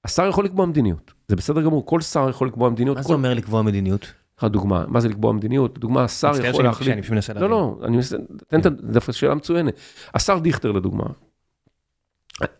השר 0.03 0.27
יכול 0.27 0.45
לקבוע 0.45 0.65
מדיניות, 0.65 1.13
זה 1.27 1.35
בסדר 1.35 1.61
גמור, 1.61 1.85
כל 1.85 2.01
שר 2.01 2.29
יכול 2.29 2.47
לקבוע 2.47 2.69
מדיניות. 2.69 2.97
מה 2.97 3.03
זה 3.03 3.07
כל... 3.07 3.13
אומר 3.13 3.33
לקבוע 3.33 3.61
מדיניות? 3.61 4.13
לך 4.37 4.43
דוגמה, 4.43 4.85
מה 4.87 4.99
זה 4.99 5.09
לקבוע 5.09 5.33
מדיניות? 5.33 5.79
דוגמה, 5.79 6.03
השר 6.03 6.31
יכול 6.45 6.63
להחליט... 6.63 6.89
אני 6.91 7.01
מנסה 7.11 7.33
לא, 7.33 7.39
להבין. 7.39 7.57
לא, 7.57 7.77
אני 7.83 7.95
מנסה, 7.95 8.17
תן 8.47 8.59
את 8.59 8.65
ה- 8.65 8.69
דווקא 8.69 9.11
שאלה 9.11 9.35
מצוינת. 9.35 9.73
השר 10.13 10.39
דיכטר 10.39 10.71
לדוגמה, 10.71 11.03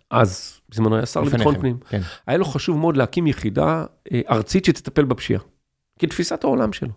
אז 0.10 0.60
בזמנו 0.76 0.96
היה 0.96 1.06
שר 1.06 1.22
לביטחון 1.22 1.60
פנים, 1.60 1.78
כן. 1.90 2.02
היה 2.28 2.38
לו 2.38 2.46
חשוב 2.46 2.78
מאוד 2.78 2.98
להקים 2.98 3.28
יחידה 3.28 3.86
אה, 4.12 4.22
ארצית 4.30 4.66
שתטפל 4.66 5.06
בפשיעה. 5.06 5.42
כתפיסת 6.00 6.44
העולם 6.44 6.74
שלו. 6.74 6.92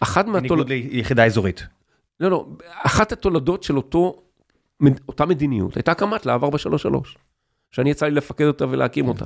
אחת 0.00 0.24
בניגוד 0.24 0.42
מהתולדות, 0.42 0.68
ליחידה 0.68 1.24
אזורית. 1.24 1.66
לא, 2.20 2.30
לא, 2.30 2.46
אחת 2.82 3.12
התולדות 3.12 3.62
של 3.62 3.76
אותו, 3.76 4.22
אותה 5.08 5.26
מדיניות 5.26 5.76
הייתה 5.76 5.92
הקמת 5.92 6.26
להב 6.26 6.44
433, 6.44 7.18
שאני 7.70 7.90
יצא 7.90 8.06
לי 8.06 8.14
לפקד 8.14 8.44
אותה 8.44 8.68
ולהקים 8.68 9.08
אותה. 9.08 9.24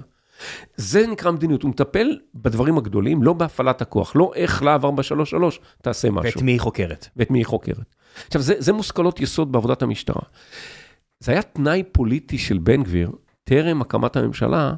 זה 0.77 1.07
נקרא 1.07 1.31
מדיניות, 1.31 1.63
הוא 1.63 1.71
מטפל 1.71 2.19
בדברים 2.35 2.79
הגדולים, 2.79 3.23
לא 3.23 3.33
בהפעלת 3.33 3.83
הכוח, 3.83 4.17
לא 4.17 4.33
איך 4.35 4.63
להב 4.63 4.85
433 4.85 5.61
תעשה 5.83 6.11
משהו. 6.11 6.33
ואת 6.35 6.43
מי 6.43 6.53
היא 6.53 6.61
חוקרת? 6.61 7.09
ואת 7.17 7.31
מי 7.31 7.39
היא 7.39 7.47
חוקרת. 7.47 7.95
עכשיו, 8.27 8.43
זה, 8.43 8.55
זה 8.59 8.73
מושכלות 8.73 9.21
יסוד 9.21 9.53
בעבודת 9.53 9.83
המשטרה. 9.83 10.23
זה 11.21 11.33
היה 11.33 11.43
תנאי 11.43 11.83
פוליטי 11.93 12.39
של 12.39 12.59
בן 12.59 12.83
גביר, 12.83 13.11
טרם 13.49 13.81
הקמת 13.81 14.17
הממשלה, 14.17 14.73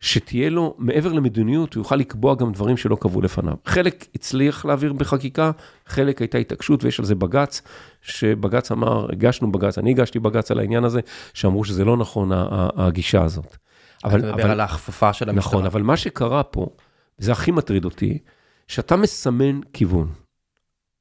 שתהיה 0.00 0.50
לו, 0.50 0.74
מעבר 0.78 1.12
למדיניות, 1.12 1.74
הוא 1.74 1.80
יוכל 1.80 1.96
לקבוע 1.96 2.34
גם 2.34 2.52
דברים 2.52 2.76
שלא 2.76 2.96
קבעו 3.00 3.20
לפניו. 3.22 3.54
חלק 3.64 4.06
הצליח 4.14 4.64
להעביר 4.64 4.92
בחקיקה, 4.92 5.50
חלק 5.86 6.20
הייתה 6.20 6.38
התעקשות, 6.38 6.84
ויש 6.84 7.00
על 7.00 7.06
זה 7.06 7.14
בג"ץ, 7.14 7.62
שבג"ץ 8.02 8.72
אמר, 8.72 9.06
הגשנו 9.12 9.52
בג"ץ, 9.52 9.78
אני 9.78 9.90
הגשתי 9.90 10.18
בג"ץ 10.18 10.50
על 10.50 10.58
העניין 10.58 10.84
הזה, 10.84 11.00
שאמרו 11.34 11.64
שזה 11.64 11.84
לא 11.84 11.96
נכון, 11.96 12.30
הגישה 12.76 13.22
הזאת. 13.22 13.56
אתה 14.06 14.16
מדבר 14.16 14.50
על 14.50 14.60
ההכפפה 14.60 15.12
של 15.12 15.28
המשטרה. 15.28 15.50
נכון, 15.52 15.66
אבל 15.66 15.82
מה 15.82 15.96
שקרה 15.96 16.42
פה, 16.42 16.66
וזה 17.18 17.32
הכי 17.32 17.50
מטריד 17.50 17.84
אותי, 17.84 18.18
שאתה 18.68 18.96
מסמן 18.96 19.60
כיוון. 19.72 20.08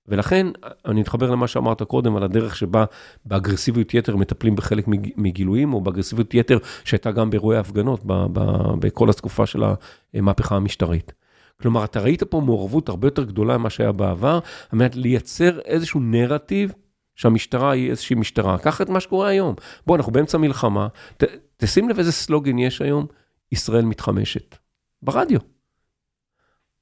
ולכן, 0.08 0.48
אני 0.86 1.00
מתחבר 1.00 1.32
למה 1.32 1.48
שאמרת 1.48 1.84
קודם, 1.84 2.16
על 2.16 2.24
הדרך 2.24 2.56
שבה 2.56 2.86
באגרסיביות 3.26 3.94
יתר 3.94 4.16
מטפלים 4.16 4.56
בחלק 4.56 4.88
מג- 4.88 5.12
מגילויים, 5.18 5.74
או 5.74 5.82
באגרסיביות 5.82 6.34
יתר 6.34 6.58
שהייתה 6.84 7.12
גם 7.12 7.30
באירועי 7.30 7.58
הפגנות 7.58 8.00
ב- 8.06 8.26
ב- 8.34 8.74
בכל 8.80 9.10
התקופה 9.10 9.46
של 9.46 9.64
המהפכה 10.14 10.56
המשטרית. 10.56 11.14
כלומר, 11.62 11.84
אתה 11.84 12.00
ראית 12.00 12.24
פה 12.24 12.42
מעורבות 12.42 12.90
הרבה 12.90 13.08
יותר 13.08 13.24
גדולה 13.24 13.58
ממה 13.58 13.70
שהיה 13.70 13.92
בעבר, 13.92 14.40
על 14.72 14.80
מנת 14.80 14.96
לייצר 14.96 15.60
איזשהו 15.60 16.00
נרטיב 16.00 16.72
שהמשטרה 17.16 17.72
היא 17.72 17.90
איזושהי 17.90 18.16
משטרה. 18.16 18.58
קח 18.58 18.82
את 18.82 18.90
מה 18.90 19.00
שקורה 19.00 19.28
היום. 19.28 19.56
בוא, 19.88 19.96
אנחנו 19.96 20.12
באמצע 20.12 20.38
מלחמה, 20.38 20.88
ת, 21.18 21.24
תשים 21.58 21.90
לב 21.90 21.98
איזה 21.98 22.12
סלוגן 22.12 22.58
יש 22.58 22.82
היום, 22.82 23.06
ישראל 23.52 23.86
מתחמשת. 23.86 24.58
ברדיו. 25.02 25.40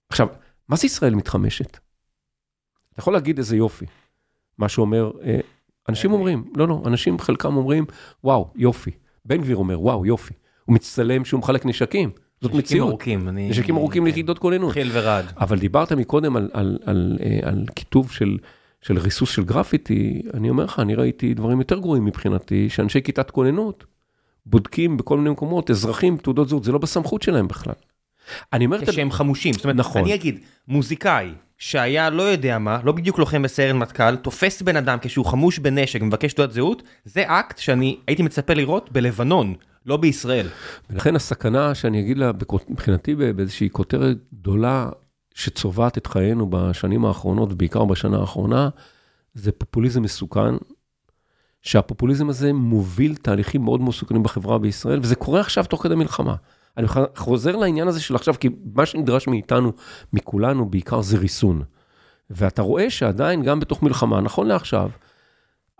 עכשיו, 0.10 0.28
מה 0.70 0.76
זה 0.76 0.86
ישראל 0.86 1.16
מתחמשת? 1.16 1.85
אתה 2.96 3.02
יכול 3.02 3.14
להגיד 3.14 3.38
איזה 3.38 3.58
יופי. 3.58 3.86
מה 4.58 4.70
שאומר, 4.70 5.12
אה, 5.24 5.40
אנשים 5.90 6.12
אומרים, 6.12 6.44
לא, 6.56 6.68
לא, 6.68 6.84
אנשים 6.86 7.20
חלקם 7.20 7.56
אומרים, 7.56 7.86
וואו, 8.24 8.52
יופי. 8.56 8.92
בן 9.26 9.38
גביר 9.38 9.58
אומר, 9.58 9.82
וואו, 9.82 10.06
יופי. 10.06 10.34
הוא 10.66 10.76
מצטלם 10.76 11.26
שהוא 11.26 11.40
מחלק 11.40 11.66
נשקים. 11.66 12.10
זאת 12.42 12.52
נשקים 12.52 12.60
מציאות. 12.60 12.90
ארוכים. 12.90 13.30
אני- 13.30 13.50
נשקים 13.50 13.76
ארוכים 13.78 14.02
כן. 14.04 14.06
ליחידות 14.08 14.40
כוננות. 14.40 14.72
חיל 14.72 14.90
ורעד. 14.94 15.26
אבל 15.40 15.60
דיברת 15.60 15.92
מקודם 15.92 16.36
על, 16.36 16.50
על, 16.54 16.78
על, 16.86 17.18
אה, 17.24 17.40
על 17.50 17.66
כיתוב 17.76 18.12
של, 18.12 18.38
של 18.82 18.98
ריסוס 18.98 19.30
של 19.30 19.44
גרפיטי, 19.44 20.22
אני 20.34 20.50
אומר 20.50 20.64
לך, 20.66 20.80
אני 20.80 20.96
ראיתי 20.96 21.34
דברים 21.34 21.60
יותר 21.60 21.80
גרועים 21.80 22.06
מבחינתי, 22.06 22.70
שאנשי 22.70 23.02
כיתת 23.02 23.32
כוננות 23.32 23.86
בודקים 24.46 24.98
בכל 24.98 25.18
מיני 25.18 25.30
מקומות, 25.30 25.72
אזרחים, 25.72 26.18
תעודות 26.18 26.50
זהות, 26.50 26.64
זה 26.64 26.72
לא 26.72 26.78
בסמכות 26.78 27.22
שלהם 27.22 27.48
בכלל. 27.48 27.74
אני 28.54 28.66
אומר, 28.66 28.84
את 28.84 28.90
כשהם 28.90 29.12
חמושים. 29.12 29.54
זאת 29.54 29.64
אומרת, 29.64 29.76
נכון. 29.76 30.02
אני 30.02 30.16
אגיד, 30.16 30.40
מוזיקאי 30.68 31.32
שהיה 31.58 32.10
לא 32.10 32.24
יודע 32.24 32.58
מה, 32.60 32.80
לא 32.84 32.92
בדיוק 32.92 33.20
לוחם 33.20 33.42
בסיירת 33.42 33.76
מטכ"ל, 33.76 34.16
תופס 34.16 34.62
בן 34.62 34.76
אדם 34.76 34.98
כשהוא 35.02 35.26
חמוש 35.26 35.60
בנשק 35.60 36.02
ומבקש 36.02 36.34
תעודת 36.34 36.52
זהות, 36.52 36.84
זה 37.06 37.24
אקט 37.28 37.58
שאני 37.58 37.98
הייתי 38.08 38.24
מצפה 38.24 38.54
לראות 38.54 38.92
בלבנון, 38.92 39.54
לא 39.86 39.98
בישראל. 39.98 40.48
ולכן 40.90 41.16
הסכנה 41.16 41.76
שאני 41.76 42.00
אגיד 42.00 42.18
לה, 42.18 42.32
מבחינתי 42.70 43.16
באיזושהי 43.16 43.70
כותרת 43.70 44.18
גדולה 44.34 44.90
שצובעת 45.34 45.98
את 45.98 46.08
חיינו 46.08 46.48
בשנים 46.50 47.06
האחרונות, 47.06 47.52
ובעיקר 47.52 47.86
בשנה 47.86 48.18
האחרונה, 48.20 48.70
זה 49.34 49.52
פופוליזם 49.52 50.02
מסוכן, 50.02 50.56
שהפופוליזם 51.62 52.30
הזה 52.30 52.54
מוביל 52.54 53.16
תהליכים 53.16 53.62
מאוד 53.62 53.82
מסוכנים 53.82 54.24
בחברה 54.24 54.60
בישראל, 54.60 55.00
וזה 55.02 55.16
קורה 55.16 55.40
עכשיו 55.40 55.66
תוך 55.66 55.84
כדי 55.84 55.96
מלחמה. 55.96 56.36
אני 56.78 56.88
חוזר 57.16 57.56
לעניין 57.56 57.88
הזה 57.88 58.02
של 58.02 58.16
עכשיו, 58.16 58.34
כי 58.40 58.50
מה 58.74 58.86
שנדרש 58.86 59.28
מאיתנו, 59.28 59.72
מכולנו, 60.14 60.66
בעיקר 60.70 61.02
זה 61.02 61.18
ריסון. 61.18 61.64
ואתה 62.30 62.62
רואה 62.62 62.90
שעדיין, 62.90 63.44
גם 63.44 63.60
בתוך 63.60 63.84
מלחמה, 63.84 64.22
נכון 64.22 64.48
לעכשיו, 64.48 64.90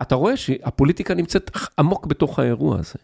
אתה 0.02 0.14
רואה 0.14 0.36
שהפוליטיקה 0.36 1.14
נמצאת 1.14 1.50
עמוק 1.78 2.06
בתוך 2.06 2.38
האירוע 2.38 2.78
הזה. 2.78 2.98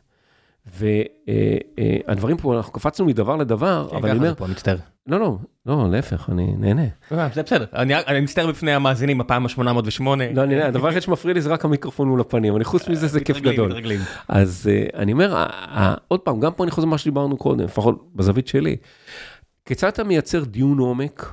והדברים 0.66 2.36
פה, 2.36 2.57
אנחנו 2.57 2.72
קפצנו 2.72 3.07
מדבר 3.07 3.36
לדבר, 3.36 3.88
אבל 3.97 4.11
אני 4.11 4.18
אומר, 4.18 4.34
פה, 4.34 4.47
מצטער. 4.47 4.76
לא, 5.07 5.20
לא, 5.20 5.36
לא, 5.66 5.90
להפך, 5.90 6.30
אני 6.32 6.55
נהנה. 6.59 6.86
אה, 7.12 7.28
זה 7.34 7.42
בסדר, 7.42 7.64
אני 7.74 7.94
אני 7.96 8.20
מצטער 8.20 8.46
בפני 8.46 8.72
המאזינים, 8.72 9.20
הפעם 9.20 9.46
ה-808. 9.46 10.03
לא, 10.03 10.14
אני 10.42 10.55
נהנה, 10.55 10.66
הדבר 10.66 10.86
היחיד 10.88 11.03
שמפריע 11.03 11.34
לי 11.34 11.40
זה 11.40 11.50
רק 11.50 11.64
המיקרופון 11.64 12.09
מול 12.09 12.20
הפנים, 12.20 12.53
אבל 12.55 12.64
חוץ 12.64 12.88
מזה 12.88 13.07
זה 13.07 13.20
כיף 13.20 13.36
גדול. 13.40 13.72
אז 14.28 14.68
אה, 14.72 14.86
אני 15.00 15.12
אומר, 15.12 15.36
ה- 15.36 15.46
ה- 15.53 15.94
עוד 16.09 16.20
פעם, 16.20 16.40
גם 16.40 16.53
פה 16.53 16.64
אני 16.64 16.70
חוזר 16.70 16.86
למה 16.86 16.98
שדיברנו 16.98 17.36
קודם, 17.36 17.61
לפחות 17.64 18.11
בזווית 18.14 18.46
שלי. 18.48 18.76
כיצד 19.64 19.86
אתה 19.88 20.05
מייצר 20.05 20.44
דיון 20.44 20.78
עומק, 20.78 21.32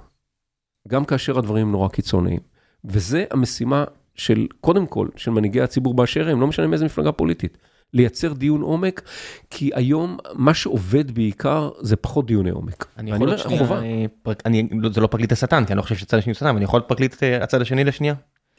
גם 0.88 1.06
כאשר 1.06 1.40
הדברים 1.40 1.72
נורא 1.72 1.88
קיצוניים? 1.90 2.40
וזה 2.86 3.26
המשימה 3.32 3.84
של, 4.16 4.48
קודם 4.62 4.86
כל, 4.88 5.08
של 5.16 5.32
מנהיגי 5.32 5.62
הציבור 5.62 5.94
באשר 5.94 6.30
הם, 6.30 6.42
לא 6.42 6.48
משנה 6.48 6.68
מאיזה 6.68 6.86
מפלגה 6.86 7.12
פוליטית. 7.12 7.58
לייצר 7.94 8.34
דיון 8.34 8.62
עומק, 8.62 9.02
כי 9.50 9.70
היום 9.74 10.18
מה 10.34 10.54
שעובד 10.54 11.12
בעיקר 11.12 11.70
זה 11.82 11.96
פחות 11.96 12.26
דיוני 12.26 12.50
עומק. 12.50 12.86
אני 12.98 13.12
יכול 13.12 13.28
להיות 13.28 13.40
שנייה. 13.40 13.78
אני- 13.78 14.08
פרק- 14.24 14.42
אני- 14.46 14.68
לא, 14.72 14.90
זה 14.90 15.02
לא 15.02 15.08
פרקליט 15.08 15.32
השטן, 15.32 15.66
כי 15.66 15.74
אני 15.74 15.78
לא 15.78 15.82
חושב 15.82 15.96
שהצד 15.96 16.18
השני 16.18 16.32
הוא 16.32 16.36
שטן, 16.36 16.48
אבל 16.48 16.56
אני 16.56 16.64
יכול 16.66 16.78
להיות 16.78 16.90
פרקליט 16.90 17.24
אה, 17.24 17.44
הצד 17.44 17.62
השני 17.62 17.84
לשנייה. 17.84 18.14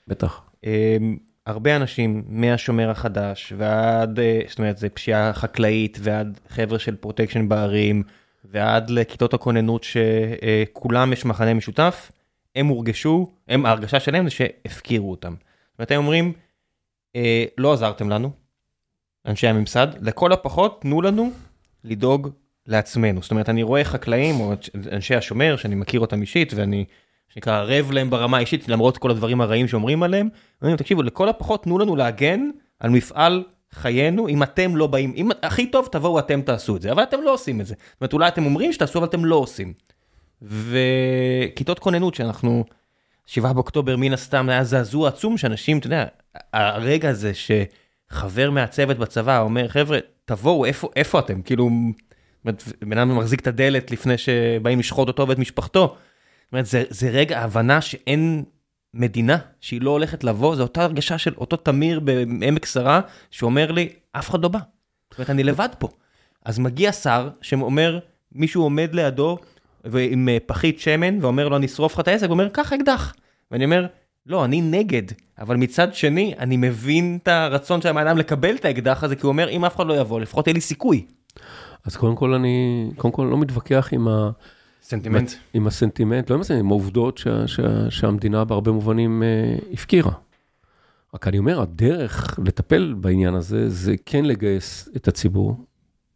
בטח. 0.09 0.41
אמ, 0.65 1.17
הרבה 1.47 1.77
אנשים 1.77 2.23
מהשומר 2.29 2.91
החדש 2.91 3.53
ועד, 3.57 4.19
אה, 4.19 4.41
זאת 4.49 4.59
אומרת, 4.59 4.79
זה 4.79 4.89
פשיעה 4.89 5.33
חקלאית 5.33 5.99
ועד 6.03 6.41
חבר'ה 6.49 6.79
של 6.79 6.97
פרוטקשן 6.97 7.49
בערים 7.49 8.03
ועד 8.45 8.91
לכיתות 8.91 9.35
הכוננות 9.35 9.85
שכולם 9.85 11.13
יש 11.13 11.25
מחנה 11.25 11.55
משותף, 11.55 12.13
הם 12.57 12.67
הורגשו, 12.67 13.31
הם, 13.49 13.67
ההרגשה 13.67 14.01
שלהם 14.01 14.25
זה 14.25 14.31
שהפקירו 14.31 15.11
אותם. 15.11 15.35
ואתם 15.79 15.97
אומרים, 15.97 16.33
אה, 17.17 17.45
לא 17.59 17.73
עזרתם 17.73 18.09
לנו, 18.11 18.31
אנשי 19.27 19.47
הממסד, 19.47 19.89
לכל 20.01 20.33
הפחות 20.33 20.81
תנו 20.81 21.03
לנו 21.03 21.31
לדאוג 21.85 22.31
לעצמנו. 22.67 23.23
זאת 23.23 23.31
אומרת, 23.31 23.49
אני 23.49 23.63
רואה 23.63 23.85
חקלאים 23.85 24.41
או 24.41 24.53
אנשי 24.93 25.15
השומר, 25.15 25.57
שאני 25.57 25.75
מכיר 25.75 26.01
אותם 26.01 26.21
אישית, 26.21 26.53
ואני, 26.57 26.85
שנקרא, 27.29 27.59
ערב 27.59 27.91
להם 27.91 28.11
ברמה 28.11 28.37
האישית, 28.37 28.69
למרות 28.69 28.99
כל 28.99 29.11
הדברים 29.11 29.41
הרעים 29.41 29.69
שאומרים 29.69 30.03
עליהם, 30.03 30.29
אומרים, 30.63 30.77
תקשיבו, 30.77 31.03
לכל 31.03 31.29
הפחות 31.29 31.63
תנו 31.63 31.79
לנו 31.79 31.97
להגן 31.97 32.51
על 32.81 32.91
מפעל 32.91 33.45
חיינו, 33.73 34.29
אם 34.29 34.43
אתם 34.43 34.77
לא 34.77 34.87
באים, 34.87 35.13
אם 35.17 35.29
הכי 35.43 35.67
טוב 35.67 35.89
תבואו 35.93 36.19
אתם 36.19 36.43
תעשו 36.43 36.77
את 36.77 36.83
זה, 36.83 36.93
אבל 36.93 37.03
אתם 37.03 37.23
לא 37.23 37.35
עושים 37.35 37.61
את 37.61 37.67
זה. 37.67 37.75
זאת 37.75 38.01
אומרת, 38.01 38.13
אולי 38.13 38.29
אתם 38.29 38.45
אומרים 38.45 38.73
שתעשו, 38.73 38.99
אבל 38.99 39.07
אתם 39.07 39.25
לא 39.25 39.37
עושים. 39.37 39.73
וכיתות 40.43 41.79
כוננות 41.79 42.15
שאנחנו, 42.15 42.65
7 43.27 43.53
באוקטובר 43.53 43.97
מן 43.97 44.13
הסתם 44.13 44.49
היה 44.49 44.65
זעזוע 44.65 45.09
עצום 45.09 45.37
שאנשים, 45.37 45.79
אתה 45.79 45.87
יודע, 45.87 46.05
הרגע 46.53 47.09
הזה 47.09 47.33
שחבר 48.13 48.51
מהצוות 48.51 48.99
בצבא 48.99 49.41
אומר, 49.41 49.69
חבר'ה, 49.69 49.99
תבואו, 50.25 50.65
איפה, 50.65 50.89
איפה 50.97 51.19
אתם? 51.19 51.43
כאילו, 51.43 51.71
בן 52.83 52.99
אדם 52.99 53.19
מחזיק 53.19 53.41
את 53.41 53.47
הדלת 53.47 53.91
לפני 53.91 54.19
שבאים 54.19 54.79
לשחוט 54.79 55.09
אותו 55.09 55.29
ואת 55.29 55.39
משפחתו. 55.39 55.97
זאת 56.45 56.53
אומרת, 56.53 56.67
זה, 56.67 56.85
זה 56.89 57.11
רגע 57.11 57.41
הבנה 57.41 57.81
שאין 57.81 58.45
מדינה 58.95 59.39
שהיא 59.61 59.81
לא 59.83 59.91
הולכת 59.91 60.25
לבוא, 60.25 60.57
זו 60.57 60.63
אותה 60.63 60.83
הרגשה 60.83 61.19
של 61.19 61.35
אותו 61.35 61.57
תמיר 61.57 62.01
בעמק 62.01 62.67
שרה, 62.67 63.01
שאומר 63.31 63.73
לי, 63.73 63.89
אף 64.13 64.31
אחד 64.31 64.43
לא 64.43 64.49
בא. 64.49 64.59
זאת 65.11 65.19
אומרת, 65.19 65.31
אני 65.31 65.43
לבד 65.43 65.69
פה. 65.79 65.89
אז 66.45 66.59
מגיע 66.59 66.93
שר 66.93 67.29
שאומר, 67.43 67.99
מישהו 68.33 68.63
עומד 68.63 68.95
לידו 68.95 69.39
ועם 69.85 70.29
אה, 70.29 70.39
פחית 70.47 70.81
שמן 70.81 71.25
ואומר 71.25 71.49
לו, 71.49 71.57
אני 71.57 71.67
אשרוף 71.67 71.95
לך 71.95 72.01
את 72.01 72.09
העסק, 72.09 72.27
ואומר, 72.29 72.49
קח 72.49 72.73
אקדח. 72.73 73.15
ואני 73.51 73.65
אומר, 73.65 73.87
לא, 74.27 74.45
אני 74.45 74.61
נגד, 74.61 75.03
אבל 75.39 75.57
מצד 75.57 75.95
שני, 75.95 76.35
אני 76.39 76.57
מבין 76.57 77.19
את 77.23 77.29
הרצון 77.29 77.81
של 77.83 77.89
הבן 77.89 78.07
אדם 78.07 78.19
לקבל 78.19 78.55
את 78.55 78.65
האקדח 78.65 79.05
הזה, 79.05 79.17
כי 79.17 79.23
הוא 79.23 79.29
אומר, 79.29 79.49
אם 79.49 79.65
אף 79.65 79.77
אחד 79.77 79.87
לא 79.87 80.01
יבוא, 80.01 80.21
לפחות 80.21 80.47
יהיה 80.47 80.55
לי 80.55 80.61
סיכוי. 80.61 81.07
אז 81.85 81.97
קודם 81.97 82.17
כל 82.17 82.35
אני, 82.35 82.91
קודם 82.97 83.13
כל 83.13 83.29
לא 83.31 83.39
מתווכח 83.39 83.89
עם 83.93 84.09
ה... 84.09 84.31
סנטימנט. 84.83 85.31
עם 85.55 85.67
הסנטימנט, 85.67 86.31
לא 86.31 86.35
עם 86.35 86.41
הסנטימנט, 86.41 86.65
עם 86.65 86.71
העובדות 86.71 87.19
שה, 87.19 87.47
שה, 87.47 87.91
שהמדינה 87.91 88.45
בהרבה 88.45 88.73
מובנים 88.73 89.23
אה, 89.23 89.57
הפקירה. 89.73 90.13
רק 91.15 91.29
אני 91.29 91.39
אומר, 91.39 91.61
הדרך 91.61 92.39
לטפל 92.45 92.95
בעניין 93.01 93.35
הזה, 93.35 93.69
זה 93.69 93.95
כן 94.07 94.25
לגייס 94.25 94.89
את 94.97 95.09
הציבור, 95.09 95.65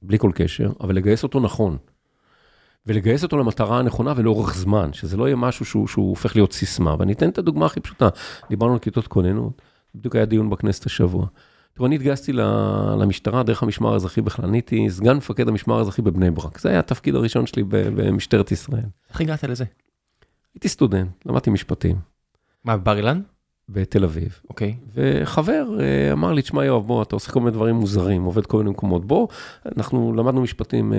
בלי 0.03 0.19
כל 0.19 0.31
קשר, 0.35 0.73
אבל 0.81 0.95
לגייס 0.95 1.23
אותו 1.23 1.41
נכון. 1.41 1.77
ולגייס 2.87 3.23
אותו 3.23 3.39
למטרה 3.39 3.79
הנכונה 3.79 4.13
ולאורך 4.17 4.55
זמן, 4.55 4.93
שזה 4.93 5.17
לא 5.17 5.25
יהיה 5.25 5.37
משהו 5.37 5.65
שהוא, 5.65 5.87
שהוא 5.87 6.11
הופך 6.11 6.37
להיות 6.37 6.53
סיסמה. 6.53 6.97
ואני 6.99 7.13
אתן 7.13 7.29
את 7.29 7.39
הדוגמה 7.39 7.67
הכי 7.67 7.81
פשוטה, 7.81 8.09
דיברנו 8.49 8.73
על 8.73 8.79
כיתות 8.79 9.07
כוננות, 9.07 9.63
בדיוק 9.95 10.17
היה 10.17 10.25
דיון 10.25 10.51
בכנסת 10.51 10.87
השבוע. 10.87 11.27
תראו, 11.75 11.87
אני 11.87 11.95
התגייסתי 11.95 12.33
למשטרה 12.99 13.43
דרך 13.43 13.63
המשמר 13.63 13.93
האזרחי 13.93 14.21
בכלל, 14.21 14.47
אני 14.47 14.57
הייתי 14.57 14.91
סגן 14.91 15.17
מפקד 15.17 15.49
המשמר 15.49 15.79
האזרחי 15.79 16.03
בבני 16.03 16.31
ברק, 16.31 16.59
זה 16.59 16.69
היה 16.69 16.79
התפקיד 16.79 17.15
הראשון 17.15 17.47
שלי 17.47 17.63
במשטרת 17.69 18.53
ישראל. 18.53 18.85
איך 19.11 19.21
הגעת 19.21 19.45
לזה? 19.45 19.65
הייתי 20.55 20.69
סטודנט, 20.69 21.27
למדתי 21.27 21.51
משפטים. 21.51 21.97
מה, 22.65 22.77
בבר 22.77 22.97
אילן? 22.97 23.21
בתל 23.69 24.05
אביב. 24.05 24.41
אוקיי. 24.51 24.75
וחבר 24.95 25.67
אה, 25.81 26.13
אמר 26.13 26.33
לי, 26.33 26.43
תשמע 26.43 26.65
יואב, 26.65 26.87
בוא, 26.87 27.03
אתה 27.03 27.17
עושה 27.17 27.33
כל 27.33 27.41
מיני 27.41 27.51
דברים 27.51 27.75
מוזרים, 27.75 28.25
עובד 28.25 28.47
כל 28.47 28.59
מיני 28.59 28.71
מקומות, 28.71 29.05
בוא, 29.05 29.29
אנחנו 29.77 30.13
למדנו 30.13 30.43
משפטים 30.43 30.93
אה, 30.93 30.99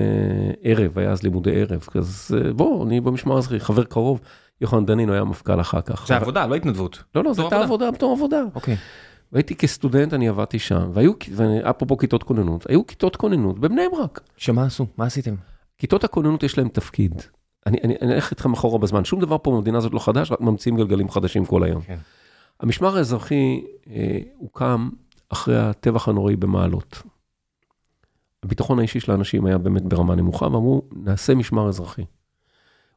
ערב, 0.62 0.98
היה 0.98 1.10
אז 1.10 1.22
לימודי 1.22 1.60
ערב, 1.60 1.86
אז 1.94 2.36
אה, 2.38 2.52
בוא, 2.52 2.86
אני 2.86 3.00
במשמר 3.00 3.36
האזרחי, 3.36 3.60
חבר 3.60 3.84
קרוב, 3.84 4.20
יוחנן 4.60 4.86
דנינו 4.86 5.12
היה 5.12 5.24
מפכ"ל 5.24 5.60
אחר 5.60 5.80
כך. 5.80 6.06
זה 6.06 6.16
עבודה, 6.16 6.46
לא 6.46 6.54
התנדבות. 6.54 7.02
לא, 7.14 7.24
לא, 7.24 7.32
זו 7.32 7.42
הייתה 7.42 7.62
עבודה 7.62 7.90
בתור 7.90 8.12
עבודה. 8.12 8.42
אוקיי. 8.54 8.76
והייתי 9.32 9.54
כסטודנט, 9.54 10.14
אני 10.14 10.28
עבדתי 10.28 10.58
שם, 10.58 10.90
והיו, 10.92 11.12
אפרופו 11.62 11.96
כיתות 11.96 12.22
כוננות, 12.22 12.66
היו 12.70 12.86
כיתות 12.86 13.16
כוננות 13.16 13.58
בבני 13.58 13.82
ברק. 13.92 14.20
שמה 14.36 14.64
עשו? 14.64 14.86
מה 14.96 15.06
עשיתם? 15.06 15.34
כיתות 15.78 16.04
הכוננות 16.04 16.42
יש 16.42 16.58
להם 16.58 16.68
תפקיד. 16.68 17.22
אני 17.66 17.78
אלך 18.02 18.30
איתכם 18.30 18.52
אחורה 18.52 18.78
בזמן, 18.78 19.04
שום 19.04 19.20
דבר 19.20 19.36
פה 19.42 19.50
במדינה 19.50 19.78
הזאת 19.78 19.94
לא 19.94 19.98
חדש, 19.98 20.32
רק 20.32 20.40
ממציאים 20.40 20.76
גלגלים 20.76 21.08
חדשים 21.08 21.44
כל 21.44 21.62
היום. 21.62 21.82
כן. 21.82 21.96
המשמר 22.60 22.96
האזרחי 22.96 23.64
אה, 23.90 24.18
הוקם 24.36 24.88
אחרי 25.28 25.58
הטבח 25.58 26.08
הנוראי 26.08 26.36
במעלות. 26.36 27.02
הביטחון 28.42 28.78
האישי 28.78 29.00
של 29.00 29.12
האנשים 29.12 29.46
היה 29.46 29.58
באמת 29.58 29.82
ברמה 29.82 30.14
נמוכה, 30.14 30.44
ואמרו, 30.44 30.82
נעשה 30.92 31.34
משמר 31.34 31.68
אזרחי. 31.68 32.04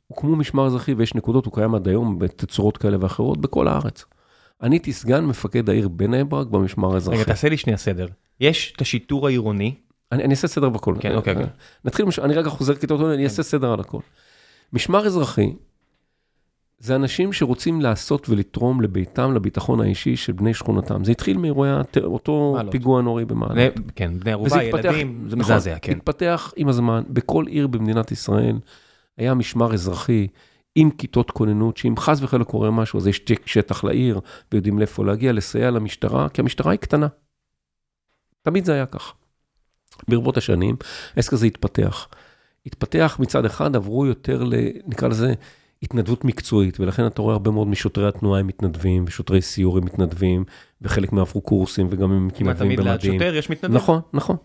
הוקמו 0.08 0.36
משמר 0.36 0.66
אזרחי 0.66 0.94
ויש 0.94 1.16
נקודות, 1.16 1.46
הוא 1.46 1.54
קיים 1.54 1.76
עד 1.76 1.88
היום 1.88 2.20
בתצורות 2.20 2.78
כאלה 2.78 2.98
ואחרות 3.00 3.38
בכל 3.42 3.68
הארץ. 3.68 4.06
אני 4.62 4.76
הייתי 4.76 4.94
סגן 4.94 5.26
מפקד 5.26 5.70
העיר 5.70 5.88
בני 5.88 6.24
ברק 6.24 6.48
במשמר 6.48 6.94
האזרחי. 6.94 7.18
רגע, 7.18 7.26
תעשה 7.26 7.50
לי 7.50 7.58
שנייה 7.58 7.78
סדר. 7.78 8.08
יש 8.40 8.74
את 8.76 8.82
השיטור 8.82 9.28
העירוני. 9.28 9.76
אני, 10.12 10.24
אני 10.24 10.32
אעשה 10.32 10.48
סדר 10.48 10.70
בכל. 10.70 10.96
כן, 11.00 11.16
אוקיי, 11.16 11.34
אוקיי. 11.34 11.48
נתחיל, 11.86 12.06
אני 12.22 12.34
רגע 12.34 12.50
חוזר 12.50 12.76
כיתות, 12.76 13.02
אני 13.02 13.24
אעשה 13.24 13.44
סדר 13.44 13.74
על 13.74 13.80
הכל. 13.80 14.00
משמר 14.74 15.06
אזרחי 15.06 15.54
זה 16.80 16.96
אנשים 16.96 17.34
שרוצים 17.34 17.82
לעשות 17.82 18.30
ולתרום 18.30 18.82
לביתם, 18.82 19.34
לביטחון 19.34 19.82
האישי 19.82 20.16
של 20.16 20.34
בני 20.34 20.54
שכונתם. 20.54 21.04
זה 21.04 21.12
התחיל 21.12 21.38
מאירועי 21.38 21.72
אותו 22.04 22.58
פיגוע 22.72 23.02
נורי 23.02 23.26
במעלות. 23.26 23.74
כן, 23.96 24.20
בני 24.20 24.32
ערובה, 24.32 24.64
ילדים, 24.64 25.26
זה 25.30 25.36
מזעזע, 25.36 25.80
כן. 25.82 25.98
התפתח 25.98 26.54
עם 26.56 26.68
הזמן, 26.68 27.04
בכל 27.10 27.48
עיר 27.48 27.68
במדינת 27.68 28.12
ישראל 28.12 28.60
היה 29.18 29.34
משמר 29.34 29.74
אזרחי 29.74 30.28
עם 30.76 30.92
כיתות 30.92 31.32
כוננות, 31.32 31.78
שאם 31.78 31.98
חס 31.98 32.22
וחלילה 32.22 32.46
קורה 32.46 32.72
משהו, 32.72 33.00
אז 33.00 33.08
יש 33.08 33.22
שטח 33.46 33.84
לעיר, 33.84 34.20
ויודעים 34.52 34.80
לאיפה 34.80 35.06
להגיע, 35.06 35.32
לסייע 35.32 35.72
למשטרה, 35.72 36.30
כי 36.30 36.42
המשטרה 36.42 36.72
היא 36.72 36.80
קטנה. 36.80 37.08
תמיד 38.42 38.66
זה 38.66 38.74
היה 38.74 38.86
כך. 38.86 39.14
ברבות 40.08 40.38
השנים, 40.38 40.76
העסק 41.16 41.34
הזה 41.34 41.46
התפתח. 41.46 42.08
התפתח 42.66 43.18
מצד 43.20 43.46
אחד, 43.46 43.76
עברו 43.76 44.06
יותר, 44.06 44.44
ל, 44.44 44.54
נקרא 44.86 45.08
לזה, 45.08 45.34
התנדבות 45.84 46.26
מקצועית, 46.26 46.80
ולכן 46.80 47.08
אתה 47.08 47.22
רואה 47.22 47.34
הרבה 47.34 47.52
מאוד 47.52 47.68
משוטרי 47.68 48.08
התנועה 48.08 48.40
הם 48.40 48.48
מתנדבים, 48.48 49.04
ושוטרי 49.08 49.42
סיור 49.42 49.78
הם 49.78 49.86
מתנדבים, 49.86 50.44
וחלק 50.82 51.14
מהם 51.14 51.22
עברו 51.22 51.42
קורסים 51.42 51.88
וגם 51.90 52.12
הם 52.12 52.28
מתנדבים 52.28 52.70
במדים. 52.70 52.76
תמיד 52.76 52.80
ליד 52.80 53.02
שוטר 53.02 53.36
יש 53.36 53.50
מתנדבים. 53.50 53.78
נכון, 53.78 54.02
נכון. 54.14 54.36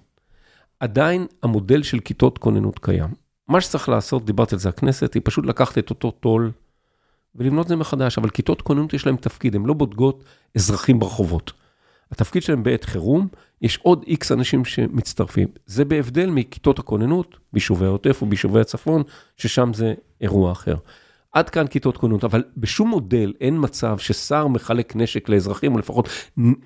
עדיין 0.81 1.27
המודל 1.43 1.83
של 1.83 2.01
כיתות 2.01 2.39
כוננות 2.39 2.79
קיים. 2.79 3.09
מה 3.49 3.61
שצריך 3.61 3.89
לעשות, 3.89 4.25
דיברתי 4.25 4.55
על 4.55 4.59
זה 4.59 4.69
הכנסת, 4.69 5.15
היא 5.15 5.23
פשוט 5.25 5.47
לקחת 5.47 5.79
את 5.79 5.91
אותו 5.91 6.11
טול 6.11 6.51
ולבנות 7.35 7.69
זה 7.69 7.77
מחדש, 7.77 8.19
אבל 8.19 8.31
כיתות 8.31 8.63
כוננות 8.63 8.95
יש 8.95 9.07
להם 9.07 9.17
תפקיד, 9.17 9.55
הן 9.55 9.67
לא 9.67 9.75
בודקות 9.75 10.25
אזרחים 10.57 10.99
ברחובות. 10.99 11.53
התפקיד 12.11 12.43
שלהם 12.43 12.63
בעת 12.63 12.85
חירום, 12.85 13.29
יש 13.63 13.79
עוד 13.83 14.05
איקס 14.07 14.33
אנשים 14.33 14.65
שמצטרפים. 14.65 15.49
זה 15.67 15.85
בהבדל 15.85 16.31
מכיתות 16.31 16.79
הכוננות, 16.79 17.37
ביישובי 17.53 17.87
העוטף 17.87 18.23
או 18.23 18.27
ביישובי 18.27 18.61
הצפון, 18.61 19.03
ששם 19.37 19.73
זה 19.75 19.95
אירוע 20.21 20.53
אחר. 20.53 20.77
עד 21.35 21.51
כאן 21.51 21.67
כיתות 21.67 21.97
כוננות, 21.97 22.25
אבל 22.25 22.45
בשום 22.57 22.89
מודל 22.89 23.33
אין 23.41 23.57
מצב 23.61 23.99
ששר 23.99 24.47
מחלק 24.47 24.97
נשק 24.97 25.29
לאזרחים, 25.29 25.73
או 25.73 25.79
לפחות 25.79 26.09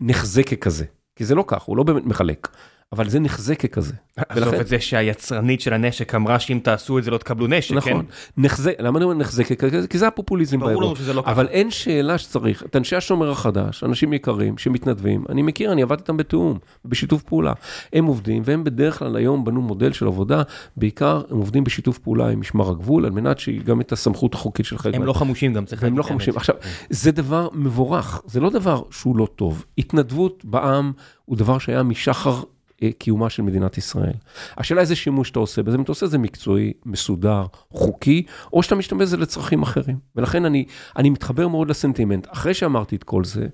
נחזה 0.00 0.42
ככזה. 0.42 0.84
כי 1.16 1.24
זה 1.24 1.34
לא 1.34 1.44
כך, 1.46 1.62
הוא 1.62 1.76
לא 1.76 1.82
באמת 1.82 2.04
מחלק. 2.04 2.48
אבל 2.92 3.08
זה 3.08 3.20
נחזה 3.20 3.54
ככזה. 3.54 3.94
עזוב 4.16 4.54
את 4.54 4.66
זה 4.66 4.80
שהיצרנית 4.80 5.60
של 5.60 5.72
הנשק 5.72 6.14
אמרה 6.14 6.38
שאם 6.38 6.60
תעשו 6.62 6.98
את 6.98 7.04
זה 7.04 7.10
לא 7.10 7.18
תקבלו 7.18 7.46
נשק, 7.46 7.68
כן? 7.70 7.76
נכון, 7.76 8.04
נחזה, 8.36 8.72
למה 8.78 8.98
אני 8.98 9.04
אומר 9.04 9.14
נחזה 9.14 9.44
ככזה? 9.44 9.88
כי 9.88 9.98
זה 9.98 10.06
הפופוליזם 10.06 10.58
באירוע. 10.58 10.74
ברור 10.74 10.86
לנו 10.86 10.96
שזה 10.96 11.12
לא 11.12 11.22
ככה. 11.22 11.32
אבל 11.32 11.46
אין 11.46 11.70
שאלה 11.70 12.18
שצריך, 12.18 12.62
את 12.62 12.76
אנשי 12.76 12.96
השומר 12.96 13.30
החדש, 13.30 13.84
אנשים 13.84 14.12
יקרים 14.12 14.58
שמתנדבים, 14.58 15.24
אני 15.28 15.42
מכיר, 15.42 15.72
אני 15.72 15.82
עבדתי 15.82 16.02
איתם 16.02 16.16
בתיאום, 16.16 16.58
בשיתוף 16.84 17.22
פעולה. 17.22 17.52
הם 17.92 18.04
עובדים, 18.04 18.42
והם 18.44 18.64
בדרך 18.64 18.98
כלל 18.98 19.16
היום 19.16 19.44
בנו 19.44 19.62
מודל 19.62 19.92
של 19.92 20.06
עבודה, 20.06 20.42
בעיקר 20.76 21.22
הם 21.30 21.36
עובדים 21.36 21.64
בשיתוף 21.64 21.98
פעולה 21.98 22.28
עם 22.28 22.40
משמר 22.40 22.70
הגבול, 22.70 23.04
על 23.04 23.10
מנת 23.10 23.38
שיהיה 23.38 23.62
גם 23.62 23.80
את 23.80 23.92
הסמכות 23.92 24.34
החוקית 24.34 24.66
של 24.66 24.78
חלק. 24.78 24.94
הם 24.94 25.04
לא 25.04 25.12
חמושים 25.12 25.52
גם, 25.52 25.64
צריך 25.64 25.82
הם 25.84 25.98
לא 25.98 26.02
חמושים. 26.02 26.36
עכשיו, 26.36 26.54
זה 26.90 27.12
דבר 27.12 27.48
מבורך, 27.52 28.22
זה 28.26 28.40
לא 28.40 28.50
דבר 28.50 28.82
שהוא 28.90 29.16
לא 29.16 29.28
טוב. 29.36 29.64
התנדבות 29.78 30.44
בעם 30.44 30.92
הוא 31.24 31.36
דבר 31.36 31.58
שהיה 31.58 31.82
משחר 31.82 32.42
קיומה 32.98 33.30
של 33.30 33.42
מדינת 33.42 33.78
ישראל. 33.78 34.12
השאלה 34.56 34.80
איזה 34.80 34.96
שימוש 34.96 35.30
אתה 35.30 35.38
עושה 35.38 35.62
בזה, 35.62 35.76
אם 35.76 35.82
אתה 35.82 35.92
עושה 35.92 36.06
את 36.06 36.10
זה 36.10 36.18
מקצועי, 36.18 36.72
מסודר, 36.86 37.46
חוקי, 37.70 38.22
או 38.52 38.62
שאתה 38.62 38.74
משתמש 38.74 39.02
בזה 39.02 39.16
לצרכים 39.16 39.62
אחרים. 39.62 39.98
ולכן 40.16 40.44
אני, 40.44 40.64
אני 40.96 41.10
מתחבר 41.10 41.48
מאוד 41.48 41.70
לסנטימנט. 41.70 42.26
אחרי 42.32 42.54
שאמרתי 42.54 42.96
את 42.96 43.04
כל 43.04 43.24
זה, 43.24 43.46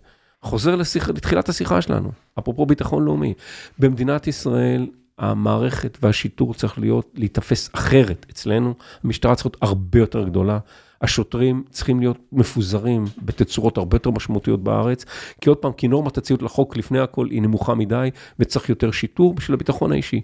חוזר 0.43 0.77
לשיח, 0.77 1.09
לתחילת 1.09 1.49
השיחה 1.49 1.83
שלנו, 1.83 2.11
אפרופו 2.39 2.67
ביטחון 2.67 3.05
לאומי. 3.05 3.35
במדינת 3.79 4.27
ישראל, 4.27 4.87
המערכת 5.19 5.99
והשיטור 6.03 6.55
צריך 6.55 6.79
להיות, 6.79 7.11
להיתפס 7.15 7.71
אחרת 7.73 8.27
אצלנו. 8.31 8.75
המשטרה 9.05 9.35
צריכה 9.35 9.49
להיות 9.49 9.63
הרבה 9.63 9.99
יותר 9.99 10.25
גדולה. 10.25 10.59
השוטרים 11.05 11.65
צריכים 11.71 12.01
להיות 12.01 12.19
מפוזרים 12.33 13.05
בתצורות 13.23 13.77
הרבה 13.77 13.97
יותר 13.97 14.11
משמעותיות 14.11 14.65
בארץ, 14.65 15.05
כי 15.41 15.49
עוד 15.49 15.59
פעם, 15.59 15.73
כי 15.73 15.89
נורמת 15.89 16.19
הציות 16.19 16.43
לחוק 16.43 16.77
לפני 16.77 16.99
הכל 16.99 17.31
היא 17.31 17.43
נמוכה 17.43 17.75
מדי, 17.75 18.11
וצריך 18.39 18.69
יותר 18.69 18.91
שיטור 18.91 19.35
בשביל 19.35 19.55
הביטחון 19.55 19.93
האישי. 19.93 20.21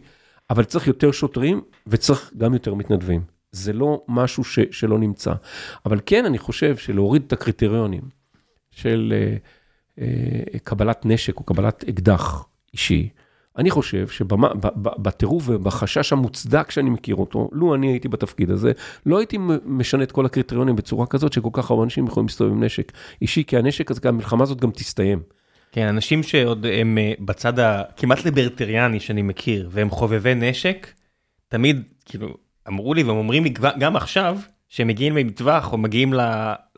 אבל 0.51 0.65
צריך 0.65 0.87
יותר 0.87 1.13
שוטרים, 1.13 1.61
וצריך 1.87 2.31
גם 2.37 2.55
יותר 2.55 2.75
מתנדבים. 2.75 3.21
זה 3.53 3.73
לא 3.73 4.03
משהו 4.09 4.45
ש, 4.45 4.59
שלא 4.71 4.99
נמצא. 4.99 5.33
אבל 5.87 6.01
כן, 6.07 6.25
אני 6.25 6.39
חושב 6.39 6.77
שלהוריד 6.77 7.23
את 7.27 7.33
הקריטריונים 7.33 8.03
של 8.71 9.13
uh, 9.13 9.99
uh, 9.99 10.59
קבלת 10.65 11.07
נשק 11.07 11.37
או 11.37 11.45
קבלת 11.45 11.85
אקדח 11.89 12.45
אישי, 12.73 13.09
אני 13.59 13.71
חושב 13.71 14.09
שבטירוף 14.09 15.45
ובחשש 15.47 16.13
המוצדק 16.13 16.71
שאני 16.71 16.91
מכיר 16.91 17.17
אותו, 17.17 17.49
לו 17.53 17.75
אני 17.75 17.87
הייתי 17.87 18.09
בתפקיד 18.09 18.51
הזה, 18.51 18.73
לא 19.07 19.19
הייתי 19.19 19.39
משנה 19.65 20.03
את 20.03 20.13
כל 20.13 20.27
הקריטריונים 20.27 20.77
בצורה 20.77 21.07
כזאת 21.07 21.33
שכל 21.33 21.49
כך 21.53 21.71
הרבה 21.71 21.85
אנשים 21.85 22.07
יכולים 22.07 22.27
להסתובב 22.27 22.53
עם 22.53 22.65
נשק 22.65 22.93
אישי, 23.23 23.45
כי 23.45 23.57
הנשק 23.57 23.91
הזה, 23.91 24.01
המלחמה 24.05 24.43
הזאת 24.43 24.61
גם 24.61 24.71
תסתיים. 24.71 25.23
כן, 25.73 25.87
אנשים 25.87 26.23
שעוד 26.23 26.67
הם 26.67 26.99
אה, 26.99 27.13
בצד 27.21 27.59
הכמעט 27.59 28.25
ליברטריאני 28.25 29.01
שאני 29.01 29.23
מכיר, 29.23 29.69
והם 29.73 29.91
חובבי 29.91 30.35
נשק, 30.35 30.87
תמיד, 31.49 31.83
כאילו, 32.05 32.29
אמרו 32.69 32.95
לי 32.95 33.03
והם 33.03 33.17
אומרים 33.17 33.45
לי 33.45 33.51
גם 33.79 33.97
עכשיו, 33.97 34.39
שהם 34.69 34.89
מגיעים 34.89 35.17
למטווח 35.17 35.73
או 35.73 35.79
מגיעים 35.79 36.15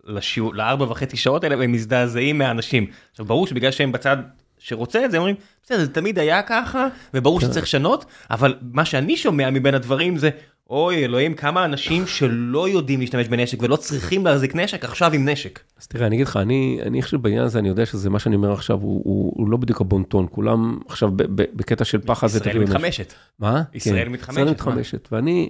לשיעור, 0.04 0.54
לארבע 0.54 0.84
וחצי 0.84 1.16
שעות 1.16 1.44
האלה, 1.44 1.58
והם 1.58 1.72
מזדעזעים 1.72 2.38
מהאנשים. 2.38 2.86
עכשיו, 3.10 3.26
ברור 3.26 3.46
שבגלל 3.46 3.70
שהם 3.70 3.92
בצד 3.92 4.16
שרוצה 4.62 5.04
את 5.04 5.10
זה, 5.10 5.18
אומרים, 5.18 5.34
בסדר, 5.64 5.78
זה 5.78 5.92
תמיד 5.92 6.18
היה 6.18 6.42
ככה, 6.42 6.88
וברור 7.14 7.40
כן. 7.40 7.46
שצריך 7.46 7.64
לשנות, 7.64 8.04
אבל 8.30 8.54
מה 8.72 8.84
שאני 8.84 9.16
שומע 9.16 9.50
מבין 9.50 9.74
הדברים 9.74 10.16
זה, 10.16 10.30
אוי 10.70 11.04
אלוהים, 11.04 11.34
כמה 11.34 11.64
אנשים 11.64 12.06
שלא 12.06 12.68
יודעים 12.68 13.00
להשתמש 13.00 13.28
בנשק 13.28 13.62
ולא 13.62 13.76
צריכים 13.76 14.26
להחזיק 14.26 14.54
נשק, 14.54 14.84
עכשיו 14.84 15.12
עם 15.12 15.28
נשק. 15.28 15.60
אז 15.80 15.86
תראה, 15.86 16.06
אני 16.06 16.16
אגיד 16.16 16.26
לך, 16.26 16.36
אני, 16.36 16.78
אני 16.82 17.02
חושב 17.02 17.22
בעניין 17.22 17.42
הזה, 17.42 17.58
אני 17.58 17.68
יודע 17.68 17.86
שזה 17.86 18.10
מה 18.10 18.18
שאני 18.18 18.36
אומר 18.36 18.52
עכשיו, 18.52 18.78
הוא, 18.80 19.02
הוא, 19.04 19.32
הוא 19.36 19.48
לא 19.48 19.56
בדיוק 19.56 19.80
הבונטון, 19.80 20.26
כולם 20.30 20.78
עכשיו 20.88 21.10
ב, 21.16 21.22
ב, 21.22 21.44
בקטע 21.54 21.84
של 21.84 22.00
פחד 22.00 22.26
ישראל 22.26 22.58
מתחמשת. 22.58 23.12
מה? 23.38 23.62
ישראל 23.74 24.04
כן, 24.04 24.12
מתחמשת. 24.12 24.38
ישראל 24.38 24.50
מתחמשת, 24.50 25.08
ואני 25.12 25.48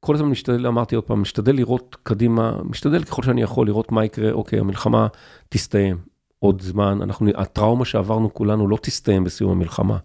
כל 0.00 0.14
הזמן 0.14 0.28
משתדל, 0.28 0.66
אמרתי 0.66 0.94
עוד 0.94 1.04
פעם, 1.04 1.22
משתדל 1.22 1.54
לראות 1.54 1.96
קדימה, 2.02 2.56
משתדל 2.64 3.04
ככל 3.04 3.22
שאני 3.22 3.42
יכול 3.42 3.66
לראות 3.66 3.92
מה 3.92 4.04
יקרה, 4.04 4.30
אוקיי, 4.30 4.58
המלחמה 4.58 5.06
תסתיים. 5.48 6.13
עוד 6.38 6.62
זמן, 6.62 6.98
אנחנו, 7.02 7.30
הטראומה 7.34 7.84
שעברנו 7.84 8.34
כולנו 8.34 8.68
לא 8.68 8.78
תסתיים 8.82 9.24
בסיום 9.24 9.50
המלחמה. 9.50 9.98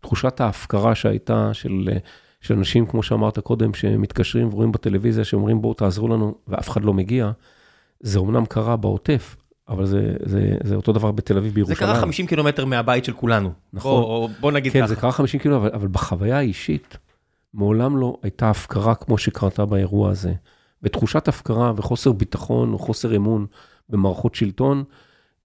תחושת 0.00 0.40
ההפקרה 0.40 0.94
שהייתה 0.94 1.54
של, 1.54 1.88
של 2.40 2.54
אנשים, 2.54 2.86
כמו 2.86 3.02
שאמרת 3.02 3.38
קודם, 3.38 3.74
שמתקשרים 3.74 4.48
ורואים 4.48 4.72
בטלוויזיה, 4.72 5.24
שאומרים 5.24 5.62
בואו 5.62 5.74
תעזרו 5.74 6.08
לנו, 6.08 6.34
ואף 6.48 6.68
אחד 6.68 6.84
לא 6.84 6.94
מגיע, 6.94 7.30
זה 8.00 8.18
אומנם 8.18 8.46
קרה 8.46 8.76
בעוטף, 8.76 9.36
אבל 9.68 9.86
זה, 9.86 10.14
זה, 10.24 10.56
זה 10.64 10.74
אותו 10.74 10.92
דבר 10.92 11.10
בתל 11.10 11.36
אביב, 11.36 11.54
בירושלים. 11.54 11.78
זה 11.78 11.92
קרה 11.92 12.00
50 12.00 12.26
קילומטר 12.26 12.64
מהבית 12.64 13.04
של 13.04 13.12
כולנו. 13.12 13.52
נכון. 13.72 14.02
בוא, 14.02 14.28
בוא 14.40 14.52
נגיד 14.52 14.72
כן, 14.72 14.78
ככה. 14.78 14.88
זה 14.88 14.96
קרה 14.96 15.12
50 15.12 15.40
קילו, 15.40 15.56
אבל, 15.56 15.70
אבל 15.72 15.88
בחוויה 15.88 16.38
האישית, 16.38 16.96
מעולם 17.54 17.96
לא 17.96 18.16
הייתה 18.22 18.50
הפקרה 18.50 18.94
כמו 18.94 19.18
שקרתה 19.18 19.64
באירוע 19.64 20.10
הזה. 20.10 20.32
ותחושת 20.82 21.28
הפקרה 21.28 21.72
וחוסר 21.76 22.12
ביטחון 22.12 22.72
או 22.72 22.78
חוסר 22.78 23.16
אמון 23.16 23.46
במערכות 23.88 24.34
שלטון, 24.34 24.84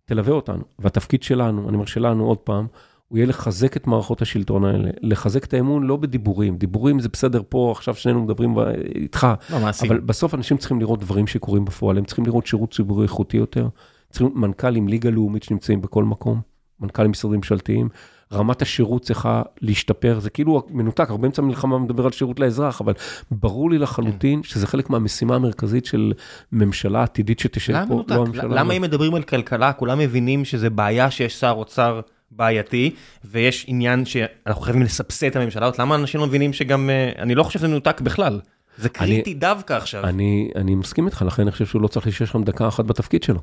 תלווה 0.07 0.33
אותנו. 0.33 0.63
והתפקיד 0.79 1.23
שלנו, 1.23 1.69
אני 1.69 1.75
אומר 1.75 1.85
שלנו 1.85 2.25
עוד 2.25 2.37
פעם, 2.37 2.67
הוא 3.07 3.17
יהיה 3.17 3.27
לחזק 3.27 3.77
את 3.77 3.87
מערכות 3.87 4.21
השלטון 4.21 4.65
האלה, 4.65 4.89
לחזק 5.01 5.43
את 5.43 5.53
האמון 5.53 5.83
לא 5.83 5.97
בדיבורים, 5.97 6.57
דיבורים 6.57 6.99
זה 6.99 7.09
בסדר 7.09 7.41
פה, 7.49 7.71
עכשיו 7.75 7.95
שנינו 7.95 8.23
מדברים 8.23 8.55
ב- 8.55 8.59
איתך, 8.95 9.27
לא, 9.49 9.59
מעשים. 9.59 9.91
אבל 9.91 9.99
בסוף 9.99 10.33
אנשים 10.33 10.57
צריכים 10.57 10.79
לראות 10.79 10.99
דברים 10.99 11.27
שקורים 11.27 11.65
בפועל, 11.65 11.97
הם 11.97 12.05
צריכים 12.05 12.25
לראות 12.25 12.47
שירות 12.47 12.73
ציבורי 12.73 13.03
איכותי 13.03 13.37
יותר, 13.37 13.67
צריכים 14.09 14.31
מנכ"לים, 14.35 14.87
ליגה 14.87 15.09
לאומית 15.09 15.43
שנמצאים 15.43 15.81
בכל 15.81 16.03
מקום, 16.03 16.41
מנכ"לים 16.79 17.11
משרדים 17.11 17.37
ממשלתיים, 17.37 17.89
רמת 18.33 18.61
השירות 18.61 19.01
צריכה 19.01 19.41
להשתפר, 19.61 20.19
זה 20.19 20.29
כאילו 20.29 20.63
מנותק, 20.69 21.09
הרבה 21.09 21.27
אמצע 21.27 21.41
המלחמה 21.41 21.79
מדבר 21.79 22.05
על 22.05 22.11
שירות 22.11 22.39
לאזרח, 22.39 22.81
אבל 22.81 22.93
ברור 23.31 23.71
לי 23.71 23.77
לחלוטין 23.77 24.43
שזה 24.43 24.67
חלק 24.67 24.89
מהמשימה 24.89 25.35
המרכזית 25.35 25.85
של 25.85 26.13
ממשלה 26.51 27.03
עתידית 27.03 27.39
שתשב 27.39 27.73
למה 27.73 27.87
פה, 27.87 27.93
מנותק? 27.93 28.11
לא 28.11 28.21
הממשלה. 28.21 28.55
למה 28.55 28.73
אם 28.73 28.81
מדברים 28.81 29.15
על 29.15 29.23
כלכלה, 29.23 29.73
כולם 29.73 29.99
מבינים 29.99 30.45
שזה 30.45 30.69
בעיה 30.69 31.11
שיש 31.11 31.39
שר 31.39 31.53
אוצר 31.57 32.01
בעייתי, 32.31 32.91
ויש 33.25 33.65
עניין 33.67 34.05
שאנחנו 34.05 34.61
חייבים 34.61 34.83
לסבסד 34.83 35.27
את 35.27 35.35
הממשלה, 35.35 35.69
למה 35.79 35.95
אנשים 35.95 36.21
לא 36.21 36.27
מבינים 36.27 36.53
שגם, 36.53 36.89
אה, 36.89 37.11
אני 37.19 37.35
לא 37.35 37.43
חושב 37.43 37.59
שזה 37.59 37.67
מנותק 37.67 38.01
בכלל. 38.01 38.39
זה 38.77 38.89
קריטי 38.89 39.33
דווקא 39.33 39.73
עכשיו. 39.73 40.03
אני, 40.03 40.51
אני 40.55 40.75
מסכים 40.75 41.05
איתך, 41.05 41.21
לכן 41.27 41.41
אני 41.41 41.51
חושב 41.51 41.65
שהוא 41.65 41.81
לא 41.81 41.87
צריך 41.87 42.05
להישאר 42.05 42.27
שם 42.27 42.43
דקה 42.43 42.67
אחת 42.67 42.85
בתפקיד 42.85 43.23
שלו. 43.23 43.39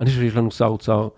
אני 0.00 0.10
חושב 0.10 0.20
שיש 0.20 0.36
לנו 0.36 0.50
שר 0.50 0.66
אוצר 0.66 1.08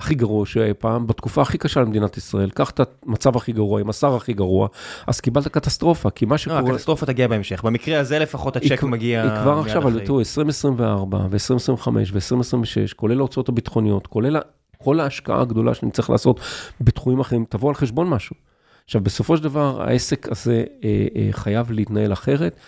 הכי 0.00 0.14
גרוע 0.14 0.46
שהיה 0.46 0.74
פעם, 0.74 1.06
בתקופה 1.06 1.42
הכי 1.42 1.58
קשה 1.58 1.80
למדינת 1.80 2.16
ישראל, 2.16 2.50
קח 2.50 2.70
את 2.70 2.80
המצב 3.06 3.36
הכי 3.36 3.52
גרוע 3.52 3.80
עם 3.80 3.90
השר 3.90 4.16
הכי 4.16 4.32
גרוע, 4.32 4.68
אז 5.06 5.20
קיבלת 5.20 5.48
קטסטרופה, 5.48 6.10
כי 6.10 6.26
מה 6.26 6.32
לא, 6.32 6.36
שקורה... 6.36 6.60
הקטסטרופה 6.60 7.06
תגיע 7.06 7.28
בהמשך. 7.28 7.64
במקרה 7.64 8.00
הזה 8.00 8.18
לפחות 8.18 8.56
הצ'ק 8.56 8.82
מגיע 8.82 9.22
היא 9.22 9.42
כבר 9.42 9.58
עכשיו, 9.58 9.82
אבל. 9.82 10.00
תראו, 10.04 10.18
2024 10.18 11.18
ו-2025 11.30 11.88
ו-2026, 11.88 12.94
כולל 12.96 13.18
ההוצאות 13.18 13.48
הביטחוניות, 13.48 14.06
כולל 14.06 14.36
כל 14.78 15.00
ההשקעה 15.00 15.40
הגדולה 15.40 15.74
שנצטרך 15.74 16.10
לעשות 16.10 16.40
בתחומים 16.80 17.20
אחרים, 17.20 17.44
תבוא 17.48 17.68
על 17.68 17.74
חשבון 17.74 18.08
משהו. 18.08 18.36
עכשיו, 18.84 19.00
בסופו 19.00 19.36
של 19.36 19.42
דבר, 19.42 19.82
העסק 19.82 20.28
הזה 20.28 20.64
אה, 20.84 21.06
אה, 21.16 21.28
חייב 21.30 21.70
להתנהל 21.70 22.12
אחרת. 22.12 22.60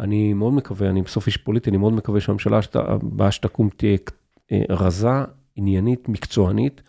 אני 0.00 0.32
מאוד 0.32 0.54
מקווה, 0.54 0.88
אני 0.88 1.02
בסוף 1.02 1.26
איש 1.26 1.36
פוליטי, 1.36 1.70
אני 1.70 1.76
מאוד 1.76 1.92
מקווה 1.92 2.20
שהממשלה 2.20 2.60
הבאה 2.74 3.30
שתקום 3.30 3.68
תהיה 3.76 3.96
אה, 4.52 4.62
רזה, 4.70 5.24
עניינית, 5.56 6.08
מקצוענית, 6.08 6.82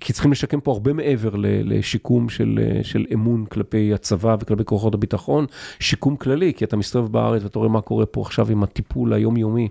כי 0.00 0.12
צריכים 0.12 0.32
לשקם 0.32 0.60
פה 0.60 0.72
הרבה 0.72 0.92
מעבר 0.92 1.30
לשיקום 1.36 2.28
של, 2.28 2.58
של 2.82 3.06
אמון 3.12 3.44
כלפי 3.44 3.94
הצבא 3.94 4.36
וכלפי 4.40 4.64
כוחות 4.64 4.94
הביטחון, 4.94 5.46
שיקום 5.80 6.16
כללי, 6.16 6.54
כי 6.54 6.64
אתה 6.64 6.76
מסתובב 6.76 7.12
בארץ 7.12 7.42
ואתה 7.42 7.58
רואה 7.58 7.68
מה 7.68 7.80
קורה 7.80 8.06
פה 8.06 8.20
עכשיו 8.20 8.50
עם 8.50 8.62
הטיפול 8.62 9.12
היומיומי 9.12 9.68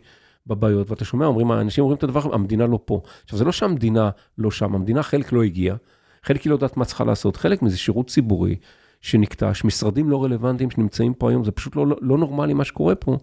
בבעיות, 0.47 0.91
ואתה 0.91 1.05
שומע, 1.05 1.25
אומרים, 1.25 1.51
אנשים 1.51 1.81
אומרים 1.81 1.97
את 1.97 2.03
הדבר, 2.03 2.35
המדינה 2.35 2.67
לא 2.67 2.79
פה. 2.85 3.01
עכשיו, 3.23 3.39
זה 3.39 3.45
לא 3.45 3.51
שהמדינה 3.51 4.09
לא 4.37 4.51
שם, 4.51 4.75
המדינה 4.75 5.03
חלק 5.03 5.31
לא 5.31 5.43
הגיע, 5.43 5.75
חלק 6.23 6.41
היא 6.41 6.49
לא 6.49 6.55
יודעת 6.55 6.77
מה 6.77 6.85
צריכה 6.85 7.03
לעשות, 7.03 7.37
חלק 7.37 7.61
מזה 7.61 7.77
שירות 7.77 8.07
ציבורי 8.07 8.55
שנקטש, 9.01 9.63
משרדים 9.63 10.09
לא 10.09 10.23
רלוונטיים 10.23 10.71
שנמצאים 10.71 11.13
פה 11.13 11.29
היום, 11.29 11.43
זה 11.43 11.51
פשוט 11.51 11.75
לא, 11.75 11.85
לא 12.01 12.17
נורמלי 12.17 12.53
מה 12.53 12.63
שקורה 12.63 12.95
פה. 12.95 13.17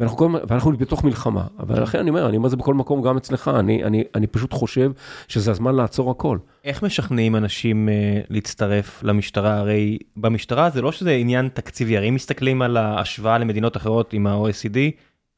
ואנחנו, 0.00 0.16
כל, 0.16 0.32
ואנחנו 0.48 0.72
בתוך 0.72 1.04
מלחמה, 1.04 1.46
אבל 1.58 1.82
לכן 1.82 1.98
אני 1.98 2.10
אומר, 2.10 2.28
אני 2.28 2.36
אומר 2.36 2.46
את 2.46 2.50
זה 2.50 2.56
בכל 2.56 2.74
מקום, 2.74 3.02
גם 3.02 3.16
אצלך, 3.16 3.50
אני, 3.58 3.84
אני, 3.84 4.04
אני 4.14 4.26
פשוט 4.26 4.52
חושב 4.52 4.92
שזה 5.28 5.50
הזמן 5.50 5.74
לעצור 5.74 6.10
הכל. 6.10 6.38
איך 6.64 6.82
משכנעים 6.82 7.36
אנשים 7.36 7.88
אה, 7.88 8.20
להצטרף 8.30 9.02
למשטרה? 9.02 9.58
הרי 9.58 9.98
במשטרה 10.16 10.70
זה 10.70 10.82
לא 10.82 10.92
שזה 10.92 11.12
עניין 11.12 11.48
תקציבי, 11.48 11.96
הרי 11.96 12.08
אם 12.08 12.14
מסתכלים 12.14 12.62
על 12.62 12.76
ההשוואה 12.76 13.38
למדינות 13.38 13.76
אחרות 13.76 14.12
עם 14.12 14.26
ה-OECD, 14.26 14.78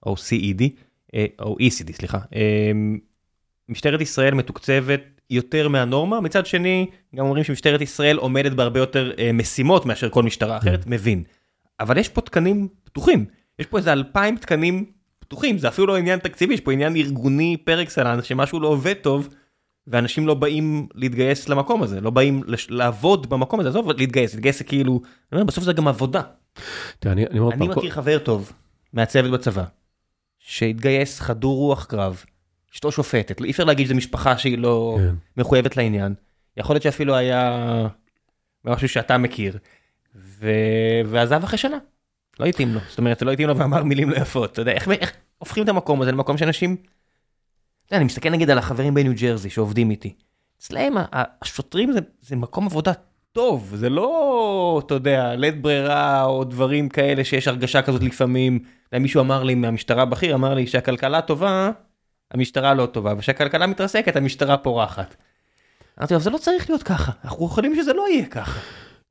או 0.06 0.14
CED, 0.14 0.62
אה, 1.14 1.26
או 1.40 1.56
ECD, 1.60 1.92
סליחה, 1.92 2.18
אה, 2.34 2.72
משטרת 3.68 4.00
ישראל 4.00 4.34
מתוקצבת 4.34 5.00
יותר 5.30 5.68
מהנורמה, 5.68 6.20
מצד 6.20 6.46
שני, 6.46 6.86
גם 7.16 7.24
אומרים 7.24 7.44
שמשטרת 7.44 7.80
ישראל 7.80 8.16
עומדת 8.16 8.52
בהרבה 8.52 8.80
יותר 8.80 9.12
אה, 9.18 9.32
משימות 9.32 9.86
מאשר 9.86 10.08
כל 10.10 10.22
משטרה 10.22 10.56
אחרת, 10.56 10.86
מבין. 10.86 11.22
אבל 11.80 11.98
יש 11.98 12.08
פה 12.08 12.20
תקנים 12.20 12.68
פתוחים, 12.84 13.24
יש 13.58 13.66
פה 13.66 13.78
איזה 13.78 13.92
אלפיים 13.92 14.36
תקנים 14.36 14.84
פתוחים, 15.18 15.58
זה 15.58 15.68
אפילו 15.68 15.86
לא 15.86 15.96
עניין 15.96 16.18
תקציבי, 16.18 16.54
יש 16.54 16.60
פה 16.60 16.72
עניין 16.72 16.96
ארגוני 16.96 17.56
פר 17.64 17.82
אקסלנס, 17.82 18.24
שמשהו 18.24 18.60
לא 18.60 18.68
עובד 18.68 18.94
טוב. 18.94 19.28
ואנשים 19.90 20.26
לא 20.26 20.34
באים 20.34 20.86
להתגייס 20.94 21.48
למקום 21.48 21.82
הזה, 21.82 22.00
לא 22.00 22.10
באים 22.10 22.42
לש... 22.46 22.70
לעבוד 22.70 23.30
במקום 23.30 23.60
הזה, 23.60 23.68
עזוב 23.68 23.90
להתגייס, 23.92 24.34
להתגייס 24.34 24.58
זה 24.58 24.64
כאילו, 24.64 24.92
אני 24.92 25.40
אומר, 25.40 25.44
בסוף 25.44 25.64
זה 25.64 25.72
גם 25.72 25.88
עבודה. 25.88 26.22
תראה, 26.98 27.12
אני, 27.12 27.26
אני 27.26 27.38
אני 27.40 27.50
פעם, 27.50 27.58
כל- 27.58 27.80
מכיר 27.80 27.90
חבר 27.90 28.18
טוב 28.18 28.52
מהצוות 28.92 29.30
בצבא, 29.30 29.64
שהתגייס 30.38 31.20
חדור 31.20 31.56
רוח 31.56 31.84
קרב, 31.84 32.24
אשתו 32.74 32.92
שופטת, 32.92 33.42
אי 33.42 33.50
אפשר 33.50 33.64
להגיד 33.64 33.86
שזו 33.86 33.94
משפחה 33.94 34.38
שהיא 34.38 34.58
לא 34.58 34.98
כן. 34.98 35.14
מחויבת 35.36 35.76
לעניין, 35.76 36.14
יכול 36.56 36.74
להיות 36.74 36.82
שאפילו 36.82 37.14
היה 37.14 37.86
משהו 38.64 38.88
שאתה 38.88 39.18
מכיר, 39.18 39.58
ו... 40.14 40.50
ועזב 41.06 41.44
אחרי 41.44 41.58
שנה, 41.58 41.78
לא 42.40 42.46
התאים 42.46 42.74
לו, 42.74 42.80
זאת 42.88 42.98
אומרת, 42.98 43.22
לא 43.22 43.32
התאים 43.32 43.48
לו 43.48 43.56
ואמר 43.56 43.82
מילים 43.82 44.10
לא 44.10 44.16
יפות, 44.16 44.52
אתה 44.52 44.60
יודע, 44.60 44.72
איך, 44.72 44.88
איך 44.88 45.12
הופכים 45.38 45.64
את 45.64 45.68
המקום 45.68 46.02
הזה 46.02 46.12
למקום 46.12 46.38
שאנשים, 46.38 46.72
אתה 46.72 47.94
יודע, 47.94 47.96
אני 47.96 48.04
מסתכל 48.04 48.30
נגיד 48.30 48.50
על 48.50 48.58
החברים 48.58 48.94
בניו 48.94 49.12
ג'רזי 49.20 49.50
שעובדים 49.50 49.90
איתי, 49.90 50.14
אצלהם 50.58 50.94
השוטרים 51.12 51.92
זה, 51.92 52.00
זה 52.20 52.36
מקום 52.36 52.66
עבודה 52.66 52.92
טוב, 53.32 53.72
זה 53.76 53.88
לא, 53.88 54.82
אתה 54.86 54.94
יודע, 54.94 55.34
לית 55.36 55.62
ברירה 55.62 56.24
או 56.24 56.44
דברים 56.44 56.88
כאלה 56.88 57.24
שיש 57.24 57.48
הרגשה 57.48 57.82
כזאת 57.82 58.02
לפעמים. 58.02 58.58
מישהו 58.92 59.20
אמר 59.20 59.42
לי 59.42 59.54
מהמשטרה 59.54 60.02
הבכיר, 60.02 60.34
אמר 60.34 60.54
לי 60.54 60.66
שהכלכלה 60.66 61.20
טובה, 61.20 61.70
המשטרה 62.30 62.74
לא 62.74 62.86
טובה, 62.86 63.14
וכשהכלכלה 63.18 63.66
מתרסקת, 63.66 64.16
המשטרה 64.16 64.56
פורחת. 64.56 65.16
אמרתי 65.98 66.14
לו, 66.14 66.20
זה 66.20 66.30
לא 66.30 66.38
צריך 66.38 66.70
להיות 66.70 66.82
ככה, 66.82 67.12
אנחנו 67.24 67.46
יכולים 67.46 67.74
שזה 67.76 67.92
לא 67.92 68.08
יהיה 68.08 68.26
ככה. 68.26 68.60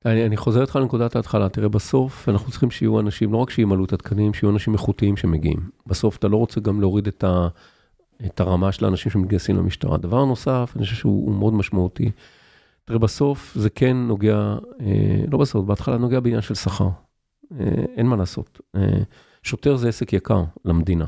אני, 0.05 0.25
אני 0.25 0.37
חוזר 0.37 0.61
איתך 0.61 0.75
לנקודת 0.75 1.15
ההתחלה, 1.15 1.49
תראה, 1.49 1.69
בסוף 1.69 2.29
אנחנו 2.29 2.51
צריכים 2.51 2.71
שיהיו 2.71 2.99
אנשים, 2.99 3.33
לא 3.33 3.37
רק 3.37 3.49
שימלאו 3.49 3.85
את 3.85 3.93
התקנים, 3.93 4.33
שיהיו 4.33 4.51
אנשים 4.51 4.73
איכותיים 4.73 5.17
שמגיעים. 5.17 5.59
בסוף 5.87 6.17
אתה 6.17 6.27
לא 6.27 6.37
רוצה 6.37 6.59
גם 6.59 6.81
להוריד 6.81 7.07
את, 7.07 7.23
ה, 7.23 7.47
את 8.25 8.39
הרמה 8.39 8.71
של 8.71 8.85
האנשים 8.85 9.11
שמתגייסים 9.11 9.57
למשטרה. 9.57 9.97
דבר 9.97 10.25
נוסף, 10.25 10.73
אני 10.75 10.83
חושב 10.83 10.95
שהוא 10.95 11.25
הוא 11.25 11.35
מאוד 11.35 11.53
משמעותי. 11.53 12.11
תראה, 12.85 12.99
בסוף 12.99 13.55
זה 13.55 13.69
כן 13.69 13.97
נוגע, 13.97 14.55
אה, 14.81 15.23
לא 15.31 15.37
בסוף, 15.37 15.65
בהתחלה 15.65 15.97
נוגע 15.97 16.19
בעניין 16.19 16.41
של 16.41 16.55
שכר. 16.55 16.89
אה, 17.59 17.65
אין 17.95 18.05
מה 18.05 18.15
לעשות. 18.15 18.61
אה, 18.75 18.81
שוטר 19.43 19.75
זה 19.75 19.89
עסק 19.89 20.13
יקר 20.13 20.43
למדינה, 20.65 21.05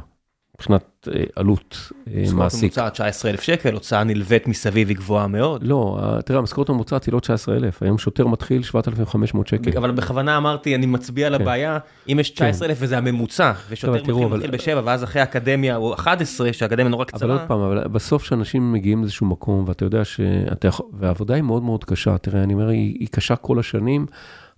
מבחינת 0.60 1.08
אה, 1.16 1.24
עלות 1.36 1.76
אה, 2.08 2.22
משכורת 2.22 2.38
מעסיק. 2.44 2.64
ממוצעת 2.64 2.94
19,000 2.94 3.42
שקל, 3.42 3.74
הוצאה 3.74 4.04
נלווית 4.04 4.48
מסביב 4.48 4.88
היא 4.88 4.98
גבוהה 4.98 5.28
מאוד. 5.28 5.64
לא, 5.64 6.00
ה- 6.02 6.22
תראה, 6.22 6.40
המשכורת 6.40 6.70
הממוצעת 6.70 7.04
היא 7.04 7.14
לא 7.14 7.20
19,000, 7.20 7.82
היום 7.84 7.98
שוטר 7.98 8.28
מתחיל 8.28 8.64
7,500 8.64 9.48
שקל. 9.48 9.78
אבל 9.78 9.92
בכוונה 9.92 10.38
אמרתי, 10.38 10.76
אני 10.76 10.86
מצביע 10.86 11.28
על 11.28 11.36
כן. 11.38 11.42
הבעיה, 11.42 11.78
אם 12.12 12.20
יש 12.20 12.30
19,000 12.30 12.78
וזה 12.80 12.98
הממוצע, 12.98 13.52
ושוטר 13.70 13.92
אבל 13.94 14.00
תראו, 14.06 14.18
מתחיל 14.18 14.26
אבל- 14.28 14.38
מתחיל 14.38 14.52
בשבע, 14.52 14.82
ואז 14.86 15.04
אחרי 15.04 15.22
האקדמיה, 15.22 15.76
או 15.76 15.94
11, 15.94 16.54
שהאקדמיה 16.54 16.90
נורא 16.90 17.06
אבל 17.14 17.30
עוד 17.30 17.38
קצרה. 17.40 17.48
פעם, 17.48 17.60
אבל 17.60 17.88
בסוף 17.88 18.22
כשאנשים 18.24 18.72
מגיעים 18.74 19.00
לאיזשהו 19.02 19.26
מקום, 19.28 19.64
ואתה 19.68 19.86
יודע 19.86 20.06
יכול, 20.68 20.86
והעבודה 21.00 21.34
היא 21.36 21.44
מאוד 21.44 21.64
מאוד 21.64 21.84
קשה, 21.84 22.18
תראה, 22.18 22.44
אני 22.44 22.54
אומר, 22.54 22.68
היא, 22.68 22.96
היא 23.00 23.08
קשה 23.12 23.36
כל 23.36 23.60
השנים. 23.60 24.06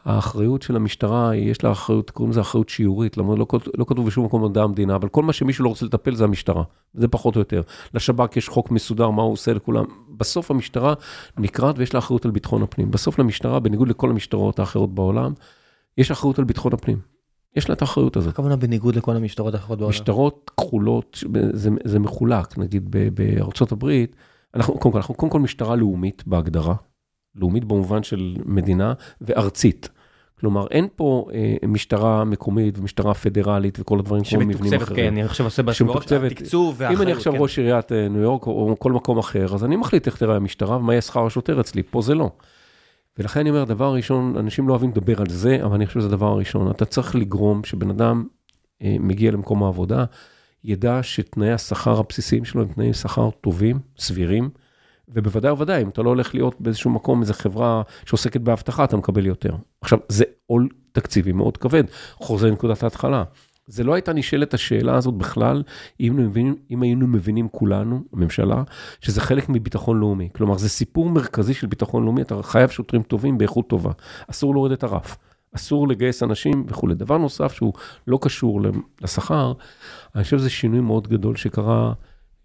האחריות 0.05 0.61
של 0.61 0.75
המשטרה, 0.75 1.35
יש 1.35 1.63
לה 1.63 1.71
אחריות, 1.71 2.09
קוראים 2.09 2.31
לזה 2.31 2.41
אחריות 2.41 2.69
שיורית, 2.69 3.17
למרות 3.17 3.39
לא, 3.39 3.47
לא 3.77 3.85
כתוב 3.87 4.07
בשום 4.07 4.25
מקום 4.25 4.45
מדע 4.45 4.63
המדינה, 4.63 4.95
אבל 4.95 5.09
כל 5.09 5.23
מה 5.23 5.33
שמישהו 5.33 5.63
לא 5.63 5.69
רוצה 5.69 5.85
לטפל 5.85 6.15
זה 6.15 6.23
המשטרה, 6.23 6.63
זה 6.93 7.07
פחות 7.07 7.35
או 7.35 7.41
יותר. 7.41 7.61
לשב"כ 7.93 8.37
יש 8.37 8.49
חוק 8.49 8.71
מסודר, 8.71 9.09
מה 9.09 9.21
הוא 9.21 9.33
עושה 9.33 9.53
לכולם. 9.53 9.85
בסוף 10.17 10.51
המשטרה 10.51 10.93
נקראת 11.37 11.77
ויש 11.77 11.93
לה 11.93 11.99
אחריות 11.99 12.25
על 12.25 12.31
ביטחון 12.31 12.63
הפנים. 12.63 12.91
בסוף 12.91 13.19
למשטרה, 13.19 13.59
בניגוד 13.59 13.87
לכל 13.87 14.09
המשטרות 14.09 14.59
האחרות 14.59 14.95
בעולם, 14.95 15.33
יש 15.97 16.11
אחריות 16.11 16.39
על 16.39 16.45
ביטחון 16.45 16.73
הפנים. 16.73 16.97
יש 17.55 17.69
לה 17.69 17.75
את 17.75 17.81
האחריות 17.81 18.17
הזאת. 18.17 18.33
הכוונה 18.33 18.55
בניגוד 18.55 18.95
לכל 18.95 19.15
המשטרות 19.15 19.53
האחרות 19.53 19.79
בעולם. 19.79 19.89
משטרות 19.89 20.51
כחולות, 20.57 21.23
זה, 21.53 21.69
זה 21.83 21.99
מחולק, 21.99 22.57
נגיד 22.57 22.95
בארצות 23.13 23.71
הברית, 23.71 24.15
אנחנו 24.55 24.79
קודם 24.79 24.91
כל, 24.91 24.97
אנחנו 24.97 25.15
קודם 25.15 25.31
כל 25.31 25.39
משטרה 25.39 25.75
לאומית 25.75 26.23
בהגדרה, 26.27 26.75
לאומית 27.35 27.65
במובן 27.65 28.03
של 28.03 28.35
מדינה, 28.45 28.93
וארצית. 29.21 29.89
כלומר, 30.39 30.67
אין 30.71 30.87
פה 30.95 31.27
אה, 31.33 31.55
משטרה 31.67 32.23
מקומית 32.23 32.79
ומשטרה 32.79 33.13
פדרלית 33.13 33.79
וכל 33.79 33.99
הדברים 33.99 34.23
כמו 34.23 34.39
מבנים 34.39 34.57
שמתוקצבת, 34.57 34.81
אחרים. 34.81 34.95
כן, 34.97 35.07
אני 35.07 35.23
עכשיו 35.23 35.45
עושה 35.45 35.63
בראש, 35.63 35.77
שמתוקצבת- 35.77 36.31
התקצוב 36.31 36.75
והאחריות. 36.77 37.01
אם 37.01 37.07
אני 37.07 37.17
עכשיו 37.17 37.33
כן. 37.33 37.39
ראש 37.41 37.59
עיריית 37.59 37.91
אה, 37.91 38.07
ניו 38.07 38.21
יורק 38.21 38.47
או 38.47 38.69
או 38.69 38.79
כל 38.79 38.91
מקום 38.91 39.17
אחר, 39.17 39.45
אז 39.53 39.63
אני 39.65 39.75
מחליט 39.75 40.07
איך 40.07 40.17
תראה 40.17 40.35
המשטרה 40.35 40.77
ומה 40.77 40.93
יהיה 40.93 41.01
שכר 41.01 41.25
השוטר 41.25 41.59
אצלי, 41.61 41.83
פה 41.83 42.01
זה 42.01 42.15
לא. 42.15 42.31
ולכן 43.17 43.39
אני 43.39 43.49
אומר, 43.49 43.61
הדבר 43.61 43.85
הראשון, 43.85 44.35
אנשים 44.37 44.67
לא 44.67 44.73
אוהבים 44.73 44.89
לדבר 44.89 45.21
על 45.21 45.29
זה, 45.29 45.57
אבל 45.63 45.75
אני 45.75 45.85
חושב 45.85 45.99
שזה 45.99 46.07
הדבר 46.09 46.27
הראשון. 46.27 46.71
אתה 46.71 46.85
צריך 46.85 47.15
לגרום 47.15 47.63
שבן 47.63 47.89
אדם 47.89 48.25
אה, 48.83 48.95
מגיע 48.99 49.31
למקום 49.31 49.63
העבודה, 49.63 50.05
ידע 50.63 50.99
שתנאי 51.03 51.51
השכר 51.51 51.99
הבסיסיים 51.99 52.45
שלו 52.45 52.61
הם 52.61 52.67
תנאי 52.67 52.93
שכר 52.93 53.29
טובים, 53.41 53.79
סבירים, 53.99 54.49
ובוודאי 55.13 55.51
ובוודאי, 55.51 55.81
אם 55.81 55.89
אתה 55.89 56.01
לא 56.01 56.09
הולך 56.09 56.35
להיות 56.35 56.61
באיזשהו 56.61 56.91
מקום, 56.91 57.21
איזו 57.21 57.33
חברה 57.33 57.81
שעוסקת 58.05 58.41
באבטחה, 58.41 58.83
אתה 58.83 58.97
מקבל 58.97 59.25
יותר. 59.25 59.55
עכשיו, 59.81 59.99
זה 60.09 60.23
עול 60.45 60.69
תקציבי 60.91 61.31
מאוד 61.31 61.57
כבד, 61.57 61.83
חוזר 62.13 62.47
לנקודת 62.47 62.83
ההתחלה. 62.83 63.23
זה 63.67 63.83
לא 63.83 63.93
הייתה 63.93 64.13
נשאלת 64.13 64.53
השאלה 64.53 64.95
הזאת 64.95 65.13
בכלל, 65.13 65.63
אם, 65.99 66.13
מבינים, 66.17 66.55
אם 66.71 66.81
היינו 66.81 67.07
מבינים 67.07 67.47
כולנו, 67.49 68.03
הממשלה, 68.13 68.63
שזה 69.01 69.21
חלק 69.21 69.49
מביטחון 69.49 69.99
לאומי. 69.99 70.29
כלומר, 70.35 70.57
זה 70.57 70.69
סיפור 70.69 71.09
מרכזי 71.09 71.53
של 71.53 71.67
ביטחון 71.67 72.03
לאומי, 72.03 72.21
אתה 72.21 72.43
חייב 72.43 72.69
שוטרים 72.69 73.03
טובים 73.03 73.37
באיכות 73.37 73.67
טובה. 73.67 73.91
אסור 74.27 74.53
להוריד 74.53 74.71
את 74.71 74.83
הרף. 74.83 75.17
אסור 75.55 75.87
לגייס 75.87 76.23
אנשים 76.23 76.65
וכולי. 76.67 76.95
דבר 76.95 77.17
נוסף 77.17 77.53
שהוא 77.53 77.73
לא 78.07 78.19
קשור 78.21 78.61
לשכר, 79.01 79.53
אני 80.15 80.23
חושב 80.23 80.37
שזה 80.37 80.49
שינוי 80.49 80.79
מאוד 80.79 81.07
גדול 81.07 81.35
שקרה 81.35 81.93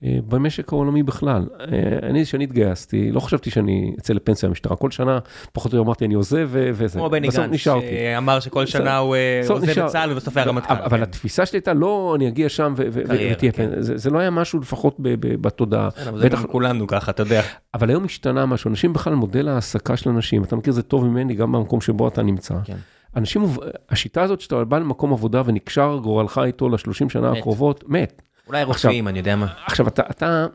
במשק 0.02 0.72
העולמי 0.72 1.02
בכלל. 1.02 1.46
אה, 1.60 2.08
אני, 2.08 2.24
כשאני 2.24 2.44
התגייסתי, 2.44 3.12
לא 3.12 3.20
חשבתי 3.20 3.50
שאני 3.50 3.94
אצא 3.98 4.12
לפנסיה 4.14 4.48
במשטרה. 4.48 4.76
כל 4.76 4.90
שנה, 4.90 5.18
פחות 5.52 5.72
או 5.72 5.76
יותר 5.76 5.86
אמרתי, 5.86 6.04
אני 6.04 6.14
עוזב 6.14 6.50
וזה. 6.52 6.98
כמו 6.98 7.10
בני 7.10 7.28
גנץ, 7.28 7.56
שאמר 7.56 8.40
שכל 8.40 8.66
שנה 8.66 8.98
הוא 8.98 9.16
אה, 9.16 9.40
עוזב 9.48 9.78
את 9.78 9.86
צה"ל 9.86 10.12
ובסוף 10.12 10.36
היה 10.36 10.46
רמטכ"ל. 10.46 10.74
אבל 10.74 11.02
התפיסה 11.02 11.46
שלי 11.46 11.56
הייתה, 11.56 11.74
לא, 11.74 12.12
אני 12.16 12.28
אגיע 12.28 12.48
שם 12.48 12.74
ותהיה 12.76 13.34
כן. 13.34 13.50
פנסיה. 13.50 13.96
זה 13.96 14.10
לא 14.10 14.18
היה 14.18 14.30
משהו 14.30 14.60
לפחות 14.60 14.96
בתודעה. 15.40 15.88
זה 16.16 16.28
כולנו 16.50 16.86
ככה, 16.86 17.10
אתה 17.10 17.22
יודע. 17.22 17.42
אבל 17.74 17.90
היום 17.90 18.04
השתנה 18.04 18.46
משהו, 18.46 18.70
אנשים 18.70 18.92
בכלל, 18.92 19.14
מודל 19.14 19.48
ההעסקה 19.48 19.96
של 19.96 20.10
אנשים, 20.10 20.44
אתה 20.44 20.56
מכיר 20.56 20.72
זה 20.72 20.82
טוב 20.82 21.04
ממני, 21.04 21.34
גם 21.34 21.52
במקום 21.52 21.80
שבו 21.80 22.08
אתה 22.08 22.22
נמצא. 22.22 22.54
כן. 22.64 22.76
אנשים, 23.16 23.44
השיטה 23.90 24.22
הזאת 24.22 24.40
שאתה 24.40 24.64
בא 24.64 24.78
למקום 24.78 25.12
עבודה 25.12 25.42
ונקשר 25.44 25.98
גורלך 26.02 26.40
איתו 26.44 26.68
לשלושים 26.68 27.10
שנה 27.10 27.32
הקרובות, 27.32 27.84
מת. 27.88 28.22
אולי 28.46 28.64
רופאים, 28.64 29.08
אני 29.08 29.18
יודע 29.18 29.36
מה. 29.36 29.46
עכשיו, 29.66 29.88
אתה, 29.88 30.02
אתה, 30.10 30.46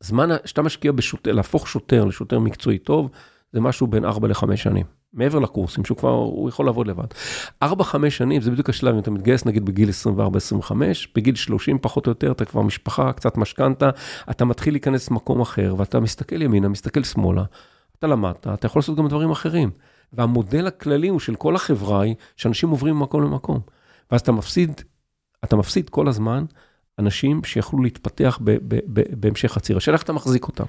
זמן 0.00 0.28
שאתה 0.44 0.62
משקיע 0.62 0.92
בשוטר, 0.92 1.32
להפוך 1.32 1.68
שוטר 1.68 2.04
לשוטר 2.04 2.38
מקצועי 2.38 2.78
טוב, 2.78 3.10
זה 3.52 3.60
משהו 3.60 3.86
בין 3.86 4.04
4 4.04 4.28
ל-5 4.28 4.56
שנים. 4.56 4.86
מעבר 5.12 5.38
לקורסים, 5.38 5.84
שהוא 5.84 5.98
כבר, 5.98 6.10
הוא 6.10 6.48
יכול 6.48 6.66
לעבוד 6.66 6.86
לבד. 6.86 7.04
4-5 7.64 7.66
שנים, 8.08 8.42
זה 8.42 8.50
בדיוק 8.50 8.70
השלב, 8.70 8.94
אם 8.94 9.00
אתה 9.00 9.10
מתגייס 9.10 9.46
נגיד 9.46 9.64
בגיל 9.64 9.88
24-25, 9.88 10.72
בגיל 11.14 11.34
30 11.34 11.78
פחות 11.78 12.06
או 12.06 12.10
יותר, 12.10 12.32
אתה 12.32 12.44
כבר 12.44 12.62
משפחה, 12.62 13.12
קצת 13.12 13.36
משכנתה, 13.36 13.90
אתה 14.30 14.44
מתחיל 14.44 14.74
להיכנס 14.74 15.10
למקום 15.10 15.40
אחר, 15.40 15.74
ואתה 15.78 16.00
מסתכל 16.00 16.42
ימינה, 16.42 16.68
מסתכל 16.68 17.02
שמאלה, 17.02 17.44
אתה 17.98 18.06
למדת, 18.06 18.46
אתה 18.46 18.66
יכול 18.66 18.80
לעשות 18.80 18.96
גם 18.96 19.08
דברים 19.08 19.30
אחרים. 19.30 19.70
והמודל 20.12 20.66
הכללי 20.66 21.08
הוא 21.08 21.20
של 21.20 21.34
כל 21.34 21.56
החברה 21.56 22.00
היא, 22.00 22.14
שאנשים 22.36 22.68
עוברים 22.68 22.94
ממקום 22.94 23.22
למקום. 23.22 23.60
ואז 24.10 24.20
אתה 24.20 24.32
מפסיד 24.32 24.80
אתה 25.44 25.56
מפסיד 25.56 25.90
כל 25.90 26.08
הזמן 26.08 26.44
אנשים 26.98 27.44
שיכולו 27.44 27.82
להתפתח 27.82 28.38
בהמשך 29.16 29.56
הציר. 29.56 29.76
השאלה 29.76 29.94
איך 29.94 30.02
אתה 30.02 30.12
מחזיק 30.12 30.46
אותם. 30.46 30.64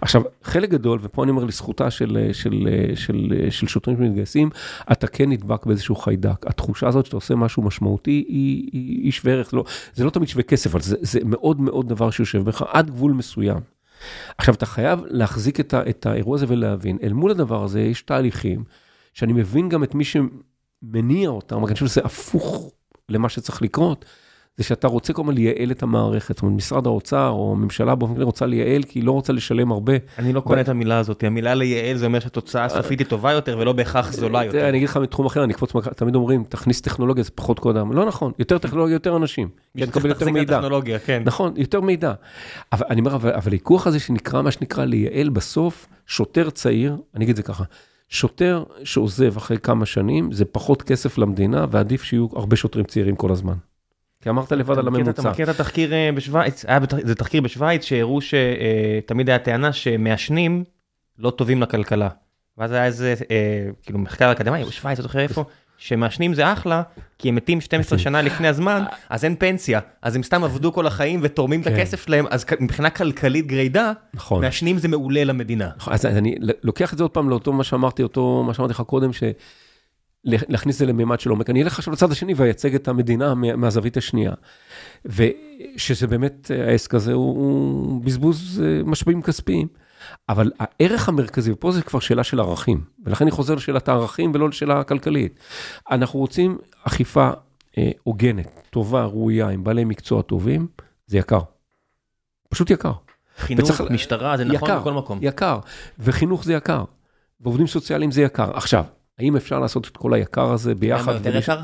עכשיו, 0.00 0.22
חלק 0.42 0.70
גדול, 0.70 0.98
ופה 1.02 1.22
אני 1.22 1.30
אומר 1.30 1.44
לזכותה 1.44 1.90
של, 1.90 2.28
של, 2.32 2.68
של, 2.94 3.46
של, 3.50 3.66
שוטרים 3.66 3.96
שמתגייסים, 3.96 4.50
אתה 4.92 5.06
כן 5.06 5.30
נדבק 5.30 5.66
באיזשהו 5.66 5.96
חיידק. 5.96 6.46
התחושה 6.46 6.88
הזאת 6.88 7.06
שאתה 7.06 7.16
עושה 7.16 7.34
משהו 7.34 7.62
משמעותי 7.62 8.24
היא, 8.28 8.70
היא, 8.72 9.02
היא 9.02 9.12
שווה 9.12 9.32
ערך, 9.32 9.54
לא, 9.54 9.64
זה 9.94 10.04
לא 10.04 10.10
תמיד 10.10 10.28
שווה 10.28 10.42
כסף, 10.42 10.70
אבל 10.70 10.80
זה, 10.80 10.96
זה 11.00 11.20
מאוד 11.24 11.60
מאוד 11.60 11.88
דבר 11.88 12.10
שיושב 12.10 12.44
בך 12.44 12.62
עד 12.68 12.90
גבול 12.90 13.12
מסוים. 13.12 13.60
עכשיו, 14.38 14.54
אתה 14.54 14.66
חייב 14.66 15.00
להחזיק 15.06 15.60
את, 15.60 15.74
ה, 15.74 15.82
את 15.88 16.06
האירוע 16.06 16.36
הזה 16.36 16.46
ולהבין, 16.48 16.98
אל 17.02 17.12
מול 17.12 17.30
הדבר 17.30 17.64
הזה 17.64 17.80
יש 17.80 18.02
תהליכים, 18.02 18.64
שאני 19.14 19.32
מבין 19.32 19.68
גם 19.68 19.84
את 19.84 19.94
מי 19.94 20.04
שמניע 20.04 21.28
אותם, 21.28 21.64
אני 21.64 21.74
חושב 21.74 21.86
שזה 21.86 22.00
הפוך 22.04 22.72
למה 23.08 23.28
שצריך 23.28 23.62
לקרות, 23.62 24.04
זה 24.56 24.64
שאתה 24.64 24.88
רוצה 24.88 25.12
כל 25.12 25.22
הזמן 25.22 25.34
לייעל 25.34 25.70
את 25.70 25.82
המערכת. 25.82 26.34
זאת 26.34 26.42
אומרת, 26.42 26.56
משרד 26.56 26.86
האוצר 26.86 27.28
או 27.28 27.52
הממשלה 27.52 27.94
באופן 27.94 28.14
כללי 28.14 28.24
רוצה 28.24 28.46
לייעל, 28.46 28.82
כי 28.82 28.98
היא 28.98 29.04
לא 29.04 29.12
רוצה 29.12 29.32
לשלם 29.32 29.72
הרבה. 29.72 29.92
אני 30.18 30.32
לא 30.32 30.40
קונה 30.40 30.60
את 30.60 30.68
המילה 30.68 30.98
הזאת, 30.98 31.24
המילה 31.24 31.54
לייעל 31.54 31.96
זה 31.96 32.06
אומר 32.06 32.20
שהתוצאה 32.20 32.64
הסופית 32.64 32.98
היא 32.98 33.06
טובה 33.06 33.32
יותר 33.32 33.58
ולא 33.58 33.72
בהכרח 33.72 34.12
זולה 34.12 34.44
יותר. 34.44 34.68
אני 34.68 34.76
אגיד 34.76 34.88
לך 34.88 34.96
מתחום 34.96 35.26
אחר, 35.26 35.44
אני 35.44 35.52
אקפוץ, 35.52 35.72
תמיד 35.96 36.14
אומרים, 36.14 36.44
תכניס 36.44 36.80
טכנולוגיה, 36.80 37.24
זה 37.24 37.30
פחות 37.34 37.58
קודם. 37.58 37.92
לא 37.92 38.04
נכון, 38.04 38.32
יותר 38.38 38.58
טכנולוגיה, 38.58 38.94
יותר 38.94 39.16
אנשים. 39.16 39.48
כי 39.76 39.86
תקבל 39.86 40.08
יותר 40.08 40.30
מידע. 40.30 40.60
כן. 41.04 41.22
נכון, 41.24 41.54
יותר 41.56 41.80
מידע. 41.80 42.12
אבל 42.72 42.86
אני 42.90 43.00
אומר, 43.00 43.14
אבל 43.14 43.30
הוויכוח 43.30 43.86
הזה 43.86 44.00
שנקרא, 44.00 44.42
מה 44.42 44.50
שנקרא 44.50 44.84
לייעל 44.84 45.28
בסוף, 45.28 45.86
שוטר 46.06 46.50
צעיר, 46.50 46.96
אני 47.14 47.24
אגיד 47.24 47.32
את 47.32 47.36
זה 47.36 47.42
ככה, 47.42 47.64
שוטר 48.12 48.64
שעוזב 48.84 49.36
אחרי 49.36 49.58
כמה 49.58 49.86
שנים, 49.86 50.32
זה 50.32 50.44
פחות 50.44 50.82
כסף 50.82 51.18
למדינה, 51.18 51.66
ועדיף 51.70 52.02
שיהיו 52.02 52.26
הרבה 52.32 52.56
שוטרים 52.56 52.84
צעירים 52.84 53.16
כל 53.16 53.30
הזמן. 53.32 53.54
כי 54.20 54.28
אמרת 54.28 54.52
לבד 54.52 54.78
על 54.78 54.86
הממוצע. 54.86 55.10
אתה 55.10 55.30
מכיר 55.30 55.50
את 55.50 55.54
התחקיר 55.54 55.92
אה, 55.92 56.10
בשוויץ, 56.14 56.64
זה 57.02 57.14
תחקיר 57.14 57.40
בשוויץ 57.40 57.84
שהראו 57.84 58.18
שתמיד 58.20 59.28
היה 59.28 59.38
טענה 59.38 59.72
שמעשנים 59.72 60.64
לא 61.18 61.30
טובים 61.30 61.62
לכלכלה. 61.62 62.08
ואז 62.58 62.72
היה 62.72 62.86
איזה, 62.86 63.14
אה, 63.30 63.68
כאילו 63.82 63.98
מחקר 63.98 64.32
אקדמי, 64.32 64.64
בשוויץ, 64.64 64.92
אתה 64.92 65.02
זוכר 65.02 65.20
איפה? 65.20 65.44
שמעשנים 65.82 66.34
זה 66.34 66.52
אחלה, 66.52 66.82
כי 67.18 67.28
הם 67.28 67.34
מתים 67.34 67.60
12 67.60 67.98
שנה 67.98 68.22
לפני 68.22 68.48
הזמן, 68.48 68.82
אז 69.08 69.24
אין 69.24 69.36
פנסיה. 69.36 69.80
אז 70.02 70.16
הם 70.16 70.22
סתם 70.22 70.44
עבדו 70.44 70.72
כל 70.72 70.86
החיים 70.86 71.20
ותורמים 71.22 71.60
את 71.60 71.68
כן. 71.68 71.74
הכסף 71.74 72.04
שלהם, 72.04 72.26
אז 72.30 72.44
מבחינה 72.60 72.90
כלכלית 72.90 73.46
גרידא, 73.46 73.92
נכון. 74.14 74.44
מעשנים 74.44 74.78
זה 74.78 74.88
מעולה 74.88 75.24
למדינה. 75.24 75.70
נכון, 75.76 75.92
אז 75.92 76.06
אני 76.06 76.34
לוקח 76.62 76.92
את 76.92 76.98
זה 76.98 77.04
עוד 77.04 77.10
פעם 77.10 77.30
לאותו 77.30 77.52
מה 77.52 77.64
שאמרתי, 77.64 78.02
אותו 78.02 78.42
מה 78.46 78.54
שאמרתי 78.54 78.72
לך 78.72 78.80
קודם, 78.80 79.12
ש... 79.12 79.22
להכניס 80.24 80.76
את 80.76 80.78
זה 80.78 80.86
לממד 80.86 81.20
של 81.20 81.30
עומק. 81.30 81.50
אני 81.50 81.62
אלך 81.62 81.78
עכשיו 81.78 81.92
לצד 81.92 82.10
השני 82.10 82.34
ואייצג 82.34 82.74
את 82.74 82.88
המדינה 82.88 83.34
מהזווית 83.34 83.96
השנייה. 83.96 84.32
ושזה 85.04 86.06
באמת, 86.06 86.50
העסק 86.68 86.94
הזה 86.94 87.12
הוא, 87.12 87.36
הוא 87.36 88.04
בזבוז 88.04 88.62
אה, 88.64 88.82
משאבים 88.84 89.22
כספיים. 89.22 89.68
אבל 90.28 90.52
הערך 90.58 91.08
המרכזי, 91.08 91.52
ופה 91.52 91.72
זה 91.72 91.82
כבר 91.82 92.00
שאלה 92.00 92.24
של 92.24 92.40
ערכים, 92.40 92.84
ולכן 93.04 93.24
אני 93.24 93.30
חוזר 93.30 93.54
לשאלת 93.54 93.88
הערכים 93.88 94.32
ולא 94.34 94.48
לשאלה 94.48 94.80
הכלכלית. 94.80 95.38
אנחנו 95.90 96.18
רוצים 96.18 96.58
אכיפה 96.84 97.30
אה, 97.78 97.90
הוגנת, 98.02 98.48
טובה, 98.70 99.04
ראויה, 99.04 99.48
עם 99.48 99.64
בעלי 99.64 99.84
מקצוע 99.84 100.22
טובים, 100.22 100.66
זה 101.06 101.18
יקר. 101.18 101.40
פשוט 102.48 102.70
יקר. 102.70 102.92
חינוך, 103.38 103.70
וצריך, 103.70 103.90
משטרה, 103.90 104.36
זה 104.36 104.44
נכון 104.44 104.68
יקר, 104.68 104.80
בכל 104.80 104.92
מקום. 104.92 105.18
יקר, 105.22 105.58
וחינוך 105.98 106.44
זה 106.44 106.54
יקר, 106.54 106.84
ועובדים 107.40 107.66
סוציאליים 107.66 108.10
זה 108.10 108.22
יקר. 108.22 108.56
עכשיו, 108.56 108.84
האם 109.18 109.36
אפשר 109.36 109.58
לעשות 109.58 109.88
את 109.88 109.96
כל 109.96 110.14
היקר 110.14 110.52
הזה 110.52 110.74
ביחד? 110.74 111.02
למה 111.02 111.12
יותר 111.12 111.36
יקר? 111.36 111.60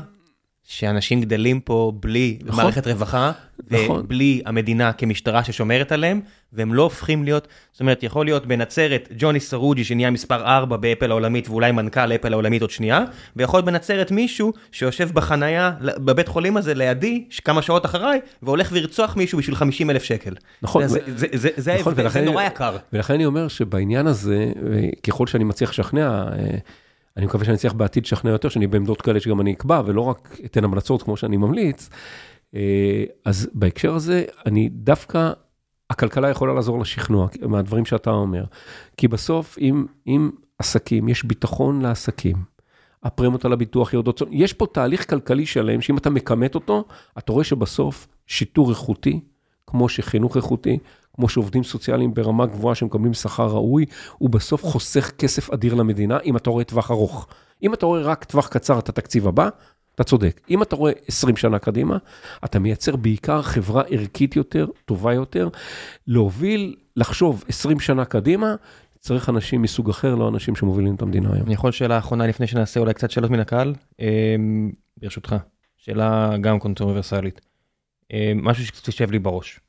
שאנשים 0.71 1.21
גדלים 1.21 1.59
פה 1.59 1.91
בלי 1.99 2.39
נכון, 2.43 2.63
מערכת 2.63 2.87
רווחה, 2.87 3.31
נכון. 3.71 3.99
ובלי 3.99 4.41
המדינה 4.45 4.93
כמשטרה 4.93 5.43
ששומרת 5.43 5.91
עליהם, 5.91 6.21
והם 6.53 6.73
לא 6.73 6.83
הופכים 6.83 7.23
להיות, 7.23 7.47
זאת 7.71 7.81
אומרת, 7.81 8.03
יכול 8.03 8.25
להיות 8.25 8.45
בנצרת 8.45 9.09
ג'וני 9.17 9.39
סרוג'י 9.39 9.83
שנהיה 9.83 10.11
מספר 10.11 10.45
4 10.45 10.77
באפל 10.77 11.11
העולמית 11.11 11.49
ואולי 11.49 11.71
מנכ"ל 11.71 12.11
אפל 12.15 12.33
העולמית 12.33 12.61
עוד 12.61 12.71
שנייה, 12.71 13.03
ויכול 13.35 13.57
להיות 13.57 13.65
בנצרת 13.65 14.11
מישהו 14.11 14.53
שיושב 14.71 15.09
בחנייה 15.13 15.71
בבית 15.81 16.27
חולים 16.27 16.57
הזה 16.57 16.73
לידי, 16.73 17.25
כמה 17.45 17.61
שעות 17.61 17.85
אחריי, 17.85 18.19
והולך 18.43 18.71
לרצוח 18.71 19.15
מישהו 19.15 19.37
בשביל 19.37 19.55
50 19.55 19.89
אלף 19.89 20.03
שקל. 20.03 20.33
נכון. 20.61 20.87
זה, 20.87 20.99
זה, 21.05 21.27
זה, 21.33 21.49
זה, 21.55 21.77
נכון, 21.79 21.95
זה, 21.95 22.09
זה 22.09 22.21
נורא 22.21 22.43
יקר. 22.43 22.77
ולכן 22.93 23.13
אני 23.13 23.25
אומר 23.25 23.47
שבעניין 23.47 24.07
הזה, 24.07 24.51
ככל 25.07 25.27
שאני 25.27 25.43
מצליח 25.43 25.69
לשכנע, 25.69 26.23
אה, 26.31 26.57
אני 27.19 27.25
מקווה 27.25 27.45
שאני 27.45 27.55
אצליח 27.55 27.73
בעתיד 27.73 28.05
לשכנע 28.05 28.31
יותר, 28.31 28.49
שאני 28.49 28.67
בעמדות 28.67 29.01
כאלה 29.01 29.19
שגם 29.19 29.41
אני 29.41 29.53
אקבע, 29.53 29.81
ולא 29.85 30.01
רק 30.01 30.37
אתן 30.45 30.63
המלצות 30.63 31.03
כמו 31.03 31.17
שאני 31.17 31.37
ממליץ. 31.37 31.89
אה, 32.55 33.03
אז 33.25 33.49
בהקשר 33.53 33.93
הזה, 33.93 34.23
אני 34.45 34.69
דווקא, 34.69 35.31
הכלכלה 35.89 36.29
יכולה 36.29 36.53
לעזור 36.53 36.79
לשכנוע, 36.79 37.27
מהדברים 37.41 37.85
שאתה 37.85 38.09
אומר. 38.09 38.43
כי 38.97 39.07
בסוף, 39.07 39.57
אם, 39.57 39.85
אם 40.07 40.29
עסקים, 40.59 41.09
יש 41.09 41.23
ביטחון 41.23 41.81
לעסקים, 41.81 42.35
הפרמיות 43.03 43.45
על 43.45 43.53
הביטוח 43.53 43.93
יורדות, 43.93 44.21
יש 44.31 44.53
פה 44.53 44.65
תהליך 44.73 45.09
כלכלי 45.09 45.45
שלם, 45.45 45.81
שאם 45.81 45.97
אתה 45.97 46.09
מכמת 46.09 46.55
אותו, 46.55 46.85
אתה 47.17 47.31
רואה 47.31 47.43
שבסוף 47.43 48.07
שיטור 48.27 48.69
איכותי, 48.69 49.19
כמו 49.67 49.89
שחינוך 49.89 50.37
איכותי, 50.37 50.79
כמו 51.19 51.29
שעובדים 51.29 51.63
סוציאליים 51.63 52.13
ברמה 52.13 52.45
גבוהה 52.45 52.75
שמקבלים 52.75 53.13
שכר 53.13 53.47
ראוי, 53.47 53.85
הוא 54.17 54.29
בסוף 54.29 54.63
חוסך 54.63 55.11
כסף 55.17 55.49
אדיר 55.49 55.73
למדינה, 55.73 56.17
אם 56.25 56.37
אתה 56.37 56.49
רואה 56.49 56.63
טווח 56.63 56.91
ארוך. 56.91 57.27
אם 57.63 57.73
אתה 57.73 57.85
רואה 57.85 58.01
רק 58.01 58.23
טווח 58.23 58.47
קצר 58.47 58.79
את 58.79 58.89
התקציב 58.89 59.27
הבא, 59.27 59.49
אתה 59.95 60.03
צודק. 60.03 60.41
אם 60.49 60.61
אתה 60.61 60.75
רואה 60.75 60.91
20 61.07 61.37
שנה 61.37 61.59
קדימה, 61.59 61.97
אתה 62.45 62.59
מייצר 62.59 62.95
בעיקר 62.95 63.41
חברה 63.41 63.83
ערכית 63.89 64.35
יותר, 64.35 64.67
טובה 64.85 65.13
יותר. 65.13 65.49
להוביל, 66.07 66.75
לחשוב 66.95 67.43
20 67.47 67.79
שנה 67.79 68.05
קדימה, 68.05 68.55
צריך 68.99 69.29
אנשים 69.29 69.61
מסוג 69.61 69.89
אחר, 69.89 70.15
לא 70.15 70.29
אנשים 70.29 70.55
שמובילים 70.55 70.95
את 70.95 71.01
המדינה 71.01 71.29
היום. 71.33 71.45
אני 71.45 71.53
יכול 71.53 71.71
שאלה 71.71 71.97
אחרונה 71.97 72.27
לפני 72.27 72.47
שנעשה 72.47 72.79
אולי 72.79 72.93
קצת 72.93 73.11
שאלות 73.11 73.31
מן 73.31 73.39
הקהל, 73.39 73.73
אמ, 73.99 74.71
ברשותך. 74.97 75.35
שאלה 75.77 76.37
גם 76.41 76.59
קונטרוברסלית. 76.59 77.41
אמ, 78.11 78.39
משהו 78.43 78.65
שקצת 78.65 78.87
יושב 78.87 79.11
לי 79.11 79.19
בראש 79.19 79.59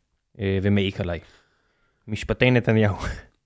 אה, 0.40 0.58
ומעיק 0.62 1.00
עליי. 1.00 1.20
משפטי 2.08 2.50
נתניהו. 2.50 2.96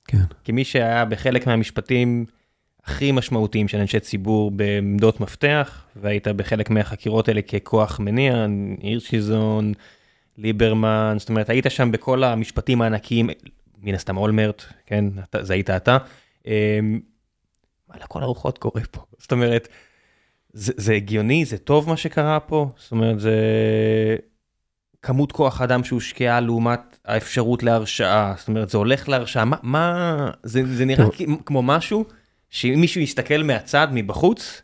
כן. 0.04 0.18
כמי 0.44 0.64
שהיה 0.64 1.04
בחלק 1.04 1.46
מהמשפטים 1.46 2.24
הכי 2.84 3.12
משמעותיים 3.12 3.68
של 3.68 3.78
אנשי 3.78 4.00
ציבור 4.00 4.50
בעמדות 4.50 5.20
מפתח, 5.20 5.84
והיית 5.96 6.28
בחלק 6.28 6.70
מהחקירות 6.70 7.28
האלה 7.28 7.42
ככוח 7.42 8.00
מניע, 8.00 8.46
הירשיזון, 8.82 9.72
ליברמן, 10.38 11.16
זאת 11.18 11.28
אומרת, 11.28 11.50
היית 11.50 11.66
שם 11.68 11.92
בכל 11.92 12.24
המשפטים 12.24 12.82
הענקיים, 12.82 13.30
מן 13.82 13.94
הסתם 13.94 14.16
אולמרט, 14.16 14.64
כן, 14.86 15.04
זה 15.40 15.52
היית 15.52 15.70
אתה. 15.70 15.98
מה 16.46 16.50
אמ, 16.50 17.00
לכל 18.00 18.22
הרוחות 18.22 18.58
קורה 18.58 18.82
פה? 18.90 19.04
זאת 19.22 19.32
אומרת, 19.32 19.68
זה, 20.52 20.72
זה 20.76 20.92
הגיוני, 20.92 21.44
זה 21.44 21.58
טוב 21.58 21.88
מה 21.88 21.96
שקרה 21.96 22.40
פה? 22.40 22.68
זאת 22.76 22.92
אומרת, 22.92 23.20
זה 23.20 23.36
כמות 25.02 25.32
כוח 25.32 25.60
אדם 25.60 25.84
שהושקעה 25.84 26.40
לעומת 26.40 26.93
האפשרות 27.04 27.62
להרשעה, 27.62 28.34
זאת 28.38 28.48
אומרת, 28.48 28.70
זה 28.70 28.78
הולך 28.78 29.08
להרשעה, 29.08 29.44
מה, 29.44 29.56
מה 29.62 30.30
זה, 30.42 30.62
זה 30.76 30.84
נראה 30.84 31.06
כמו 31.46 31.62
משהו 31.62 32.04
שאם 32.50 32.76
מישהו 32.80 33.00
יסתכל 33.00 33.42
מהצד, 33.42 33.88
מבחוץ, 33.92 34.62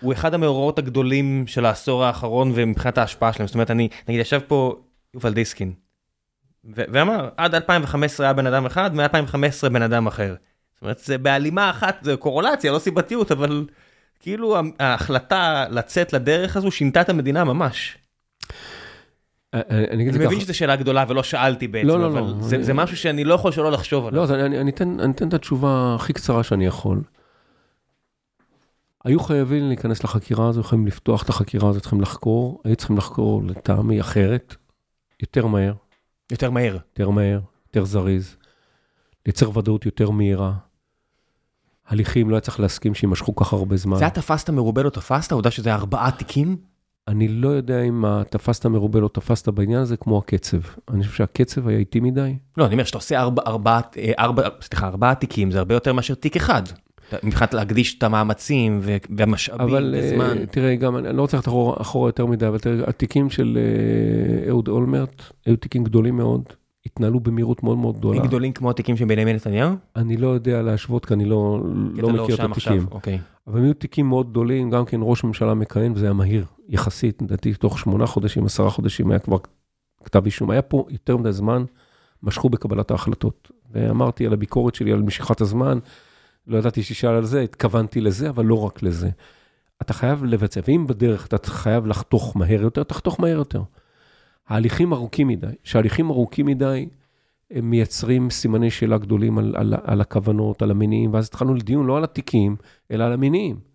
הוא 0.00 0.12
אחד 0.12 0.34
המאורעות 0.34 0.78
הגדולים 0.78 1.44
של 1.46 1.66
העשור 1.66 2.04
האחרון 2.04 2.52
ומבחינת 2.54 2.98
ההשפעה 2.98 3.32
שלהם. 3.32 3.46
זאת 3.46 3.54
אומרת, 3.54 3.70
אני, 3.70 3.88
נגיד, 4.08 4.20
ישב 4.20 4.40
פה 4.46 4.76
יובל 5.14 5.32
דיסקין, 5.32 5.72
ואמר, 6.64 7.28
עד 7.36 7.54
2015 7.54 8.26
היה 8.26 8.32
בן 8.32 8.46
אדם 8.46 8.66
אחד, 8.66 8.94
מ-2015 8.94 9.68
בן 9.68 9.82
אדם 9.82 10.06
אחר. 10.06 10.34
זאת 10.74 10.82
אומרת, 10.82 10.98
זה 10.98 11.18
בהלימה 11.18 11.70
אחת, 11.70 11.98
זה 12.02 12.16
קורולציה, 12.16 12.72
לא 12.72 12.78
סיבתיות, 12.78 13.32
אבל 13.32 13.66
כאילו 14.20 14.56
ההחלטה 14.78 15.64
לצאת 15.70 16.12
לדרך 16.12 16.56
הזו 16.56 16.70
שינתה 16.70 17.00
את 17.00 17.08
המדינה 17.08 17.44
ממש. 17.44 17.96
אני 19.54 20.04
מבין 20.04 20.40
שזו 20.40 20.54
שאלה 20.54 20.76
גדולה 20.76 21.04
ולא 21.08 21.22
שאלתי 21.22 21.68
בעצם, 21.68 21.88
לא, 21.88 22.00
לא, 22.00 22.06
אבל 22.06 22.20
לא, 22.20 22.40
זה, 22.40 22.56
אני... 22.56 22.64
זה 22.64 22.74
משהו 22.74 22.96
שאני 22.96 23.24
לא 23.24 23.34
יכול 23.34 23.52
שלא 23.52 23.72
לחשוב 23.72 24.06
עליו. 24.06 24.16
לא, 24.16 24.22
אז 24.22 24.30
אני, 24.30 24.60
אני, 24.60 24.70
אתן, 24.70 25.00
אני 25.00 25.12
אתן 25.12 25.28
את 25.28 25.34
התשובה 25.34 25.94
הכי 25.94 26.12
קצרה 26.12 26.42
שאני 26.42 26.66
יכול. 26.66 27.02
היו 29.04 29.20
חייבים 29.20 29.68
להיכנס 29.68 30.04
לחקירה 30.04 30.48
הזו, 30.48 30.60
יכולים 30.60 30.86
לפתוח 30.86 31.22
את 31.22 31.28
החקירה 31.28 31.68
הזו, 31.68 31.80
צריכים 31.80 32.00
לחקור, 32.00 32.62
היו 32.64 32.76
צריכים 32.76 32.96
לחקור 32.96 33.42
לטעמי 33.44 34.00
אחרת, 34.00 34.54
יותר 35.22 35.46
מהר. 35.46 35.74
יותר 36.32 36.50
מהר. 36.50 36.72
יותר 36.72 37.10
מהר, 37.10 37.40
יותר 37.66 37.84
זריז. 37.84 38.36
לייצר 39.26 39.58
ודאות 39.58 39.86
יותר 39.86 40.10
מהירה. 40.10 40.52
הליכים, 41.86 42.30
לא 42.30 42.34
היה 42.34 42.40
צריך 42.40 42.60
להסכים 42.60 42.94
שיימשכו 42.94 43.36
ככה 43.36 43.56
הרבה 43.56 43.76
זמן. 43.76 43.96
זה 43.96 44.04
היה 44.04 44.10
תפסת 44.10 44.50
מרובה 44.50 44.82
לא 44.82 44.90
תפסת? 44.90 45.32
העובדה 45.32 45.50
שזה 45.50 45.74
ארבעה 45.74 46.10
תיקים? 46.10 46.71
אני 47.08 47.28
לא 47.28 47.48
יודע 47.48 47.82
אם 47.82 48.04
תפסת 48.30 48.66
מרובה 48.66 49.00
לא 49.00 49.08
תפסת 49.08 49.48
בעניין 49.48 49.80
הזה 49.80 49.96
כמו 49.96 50.18
הקצב. 50.18 50.58
אני 50.90 51.02
חושב 51.02 51.16
שהקצב 51.16 51.68
היה 51.68 51.78
איטי 51.78 52.00
מדי. 52.00 52.36
לא, 52.56 52.66
אני 52.66 52.74
אומר 52.74 52.84
שאתה 52.84 52.98
עושה 52.98 53.14
אה, 53.16 53.28
ארבע, 54.18 54.48
סליחה, 54.60 54.86
ארבעה 54.86 55.14
תיקים, 55.14 55.50
זה 55.50 55.58
הרבה 55.58 55.74
יותר 55.74 55.92
מאשר 55.92 56.14
תיק 56.14 56.36
אחד. 56.36 56.62
מבחינת 57.22 57.54
להקדיש 57.54 57.98
את 57.98 58.02
המאמצים 58.02 58.80
והמשאבים 59.16 59.60
אבל, 59.60 59.94
וזמן. 59.98 60.24
אבל 60.24 60.38
אה, 60.38 60.46
תראה, 60.46 60.76
גם, 60.76 60.96
אני 60.96 61.16
לא 61.16 61.22
רוצה 61.22 61.36
ללכת 61.36 61.48
אחורה, 61.48 61.76
אחורה 61.80 62.08
יותר 62.08 62.26
מדי, 62.26 62.48
אבל 62.48 62.58
תראה, 62.58 62.84
התיקים 62.86 63.30
של 63.30 63.58
אה, 63.58 64.48
אהוד 64.48 64.68
אולמרט 64.68 65.22
היו 65.46 65.56
תיקים 65.56 65.84
גדולים 65.84 66.16
מאוד. 66.16 66.42
התנהלו 66.86 67.20
במהירות 67.20 67.62
מאוד 67.62 67.78
מאוד 67.78 67.96
גדולה. 67.98 68.22
גדולים 68.22 68.52
כמו 68.52 68.70
התיקים 68.70 68.96
של 68.96 69.04
בנימין 69.04 69.36
נתניהו? 69.36 69.74
אני 69.96 70.16
לא 70.16 70.28
יודע 70.28 70.62
להשוות, 70.62 71.06
כי 71.06 71.14
אני 71.14 71.24
לא, 71.24 71.60
לא 71.96 72.08
מכיר 72.08 72.14
לא 72.14 72.24
את 72.24 72.30
התיקים. 72.30 72.50
עכשיו, 72.52 72.76
אוקיי. 72.90 73.18
אבל 73.46 73.64
היו 73.64 73.74
תיקים 73.74 74.08
מאוד 74.08 74.30
גדולים, 74.30 74.70
גם 74.70 74.84
כן 74.84 75.00
ראש 75.02 75.24
ממשלה 75.24 75.54
מכהן, 75.54 75.92
וזה 75.92 76.06
היה 76.06 76.12
מהיר, 76.12 76.46
יחסית, 76.68 77.22
לדעתי 77.22 77.54
תוך 77.54 77.78
שמונה 77.78 78.06
חודשים, 78.06 78.44
עשרה 78.44 78.70
חודשים 78.70 79.10
היה 79.10 79.18
כבר 79.18 79.36
כתב 80.04 80.24
אישום. 80.24 80.50
היה 80.50 80.62
פה 80.62 80.86
יותר 80.88 81.16
מדי 81.16 81.32
זמן, 81.32 81.64
משכו 82.22 82.48
בקבלת 82.48 82.90
ההחלטות. 82.90 83.50
ואמרתי 83.72 84.26
על 84.26 84.32
הביקורת 84.32 84.74
שלי 84.74 84.92
על 84.92 85.02
משיכת 85.02 85.40
הזמן, 85.40 85.78
לא 86.46 86.58
ידעתי 86.58 86.82
שתשאל 86.82 87.10
על 87.10 87.24
זה, 87.24 87.40
התכוונתי 87.40 88.00
לזה, 88.00 88.28
אבל 88.28 88.44
לא 88.44 88.64
רק 88.64 88.82
לזה. 88.82 89.10
אתה 89.82 89.92
חייב 89.92 90.24
לבצע, 90.24 90.60
ואם 90.68 90.86
בדרך 90.86 91.26
אתה 91.26 91.50
חייב 91.50 91.86
לחתוך 91.86 92.36
מהר 92.36 92.62
יותר, 92.62 92.82
תחתוך 92.82 93.20
מהר 93.20 93.36
יותר. 93.36 93.62
ההליכים 94.48 94.92
ארוכים 94.92 95.28
מדי, 95.28 95.46
שההליכים 95.64 96.10
ארוכים 96.10 96.46
מדי, 96.46 96.88
הם 97.52 97.70
מייצרים 97.70 98.30
סימני 98.30 98.70
שאלה 98.70 98.98
גדולים 98.98 99.38
על, 99.38 99.54
על, 99.56 99.74
על 99.84 100.00
הכוונות, 100.00 100.62
על 100.62 100.70
המניעים, 100.70 101.14
ואז 101.14 101.26
התחלנו 101.26 101.54
לדיון 101.54 101.86
לא 101.86 101.96
על 101.96 102.04
התיקים, 102.04 102.56
אלא 102.90 103.04
על 103.04 103.12
המניעים. 103.12 103.72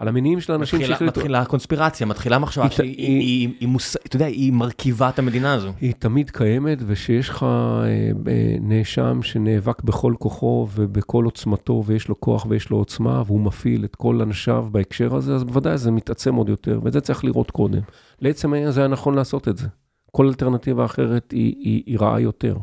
על 0.00 0.08
המניעים 0.08 0.40
של 0.40 0.52
האנשים 0.52 0.80
שהחליטו. 0.80 1.20
מתחילה 1.20 1.44
קונספירציה, 1.44 2.06
מתחילה 2.06 2.38
מחשבה 2.38 2.70
שהיא, 2.70 2.96
היא, 2.96 3.20
היא, 3.20 3.48
היא, 3.60 3.68
מוס... 3.68 3.96
אתה 3.96 4.16
יודע, 4.16 4.26
היא 4.26 4.52
מרכיבה 4.52 5.08
את 5.08 5.18
המדינה 5.18 5.54
הזו. 5.54 5.72
היא 5.80 5.92
תמיד 5.98 6.30
קיימת, 6.30 6.78
ושיש 6.86 7.28
לך 7.28 7.42
אה, 7.42 7.48
אה, 8.28 8.56
נאשם 8.60 9.22
שנאבק 9.22 9.82
בכל 9.82 10.14
כוחו 10.18 10.68
ובכל 10.74 11.24
עוצמתו, 11.24 11.82
ויש 11.86 12.08
לו 12.08 12.20
כוח 12.20 12.46
ויש 12.48 12.70
לו 12.70 12.76
עוצמה, 12.76 13.22
והוא 13.26 13.40
מפעיל 13.40 13.84
את 13.84 13.96
כל 13.96 14.22
אנשיו 14.22 14.68
בהקשר 14.72 15.14
הזה, 15.14 15.34
אז 15.34 15.44
בוודאי 15.44 15.78
זה 15.78 15.90
מתעצם 15.90 16.34
עוד 16.34 16.48
יותר, 16.48 16.80
ואת 16.82 16.92
זה 16.92 17.00
צריך 17.00 17.24
לראות 17.24 17.50
קודם. 17.50 17.80
לעצם 18.20 18.52
העניין 18.52 18.72
זה 18.72 18.80
היה 18.80 18.88
נכון 18.88 19.14
לעשות 19.14 19.48
את 19.48 19.56
זה. 19.56 19.66
כל 20.10 20.26
אלטרנטיבה 20.26 20.84
אחרת 20.84 21.30
היא, 21.30 21.54
היא, 21.58 21.82
היא 21.86 21.98
רעה 21.98 22.20
יותר. 22.20 22.56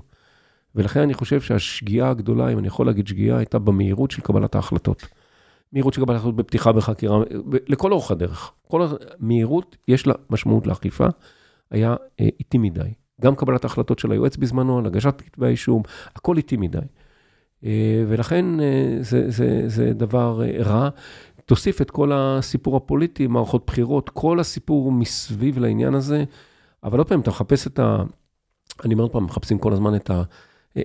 ולכן 0.78 1.00
אני 1.00 1.14
חושב 1.14 1.42
שהשגיאה 1.42 2.10
הגדולה, 2.10 2.50
אם 2.50 2.60
אני 2.60 2.68
יכול 2.68 2.86
להגיד 2.86 3.08
שגיאה, 3.08 3.38
הייתה 3.38 3.60
במהירות 3.60 4.12
של 4.12 4.22
קבלת 4.22 4.56
ההחלטות. 4.56 5.08
מהירות 5.74 5.94
של 5.94 6.02
קבלת 6.02 6.18
החלטות 6.18 6.36
בפתיחה 6.36 6.72
בחקירה, 6.72 7.20
לכל 7.68 7.92
אורך 7.92 8.12
הדרך. 8.12 8.52
כל 8.68 8.88
המהירות, 9.20 9.78
יש 9.88 10.08
לה 10.08 10.14
משמעות 10.30 10.68
לאכיפה, 10.68 11.06
היה 11.72 11.96
אה, 12.20 12.28
איטי 12.40 12.58
מדי. 12.58 12.94
גם 13.22 13.36
קבלת 13.36 13.64
ההחלטות 13.64 14.00
של 14.00 14.12
היועץ 14.12 14.38
בזמנו, 14.38 14.80
על 14.80 14.86
הגשת 14.86 15.22
כתבי 15.26 15.46
האישום, 15.46 15.84
הכל 16.16 16.38
איטי 16.38 16.58
מדי. 16.58 16.80
אה, 17.64 18.04
ולכן 18.08 18.60
אה, 18.60 18.98
זה, 19.00 19.32
זה, 19.32 19.64
זה 19.68 19.94
דבר 19.94 20.42
רע. 20.60 20.90
תוסיף 21.46 21.82
את 21.82 21.92
כל 21.92 22.12
הסיפור 22.14 22.78
הפוליטי, 22.78 23.28
מערכות 23.28 23.64
בחירות, 23.68 24.10
כל 24.10 24.40
הסיפור 24.40 24.92
מסביב 24.92 25.60
לעניין 25.60 25.94
הזה, 25.94 26.24
אבל 26.84 26.98
עוד 26.98 27.08
פעם, 27.08 27.20
אתה 27.20 27.30
מחפש 27.30 27.68
את 27.68 27.80
ה... 27.80 28.04
אני 28.86 28.94
אומר 28.94 29.04
עוד 29.04 29.12
פעם, 29.12 29.26
מחפשים 29.26 29.60
כל 29.60 29.74
הזמן 29.74 29.96
את 29.96 30.10
ה... 30.10 30.24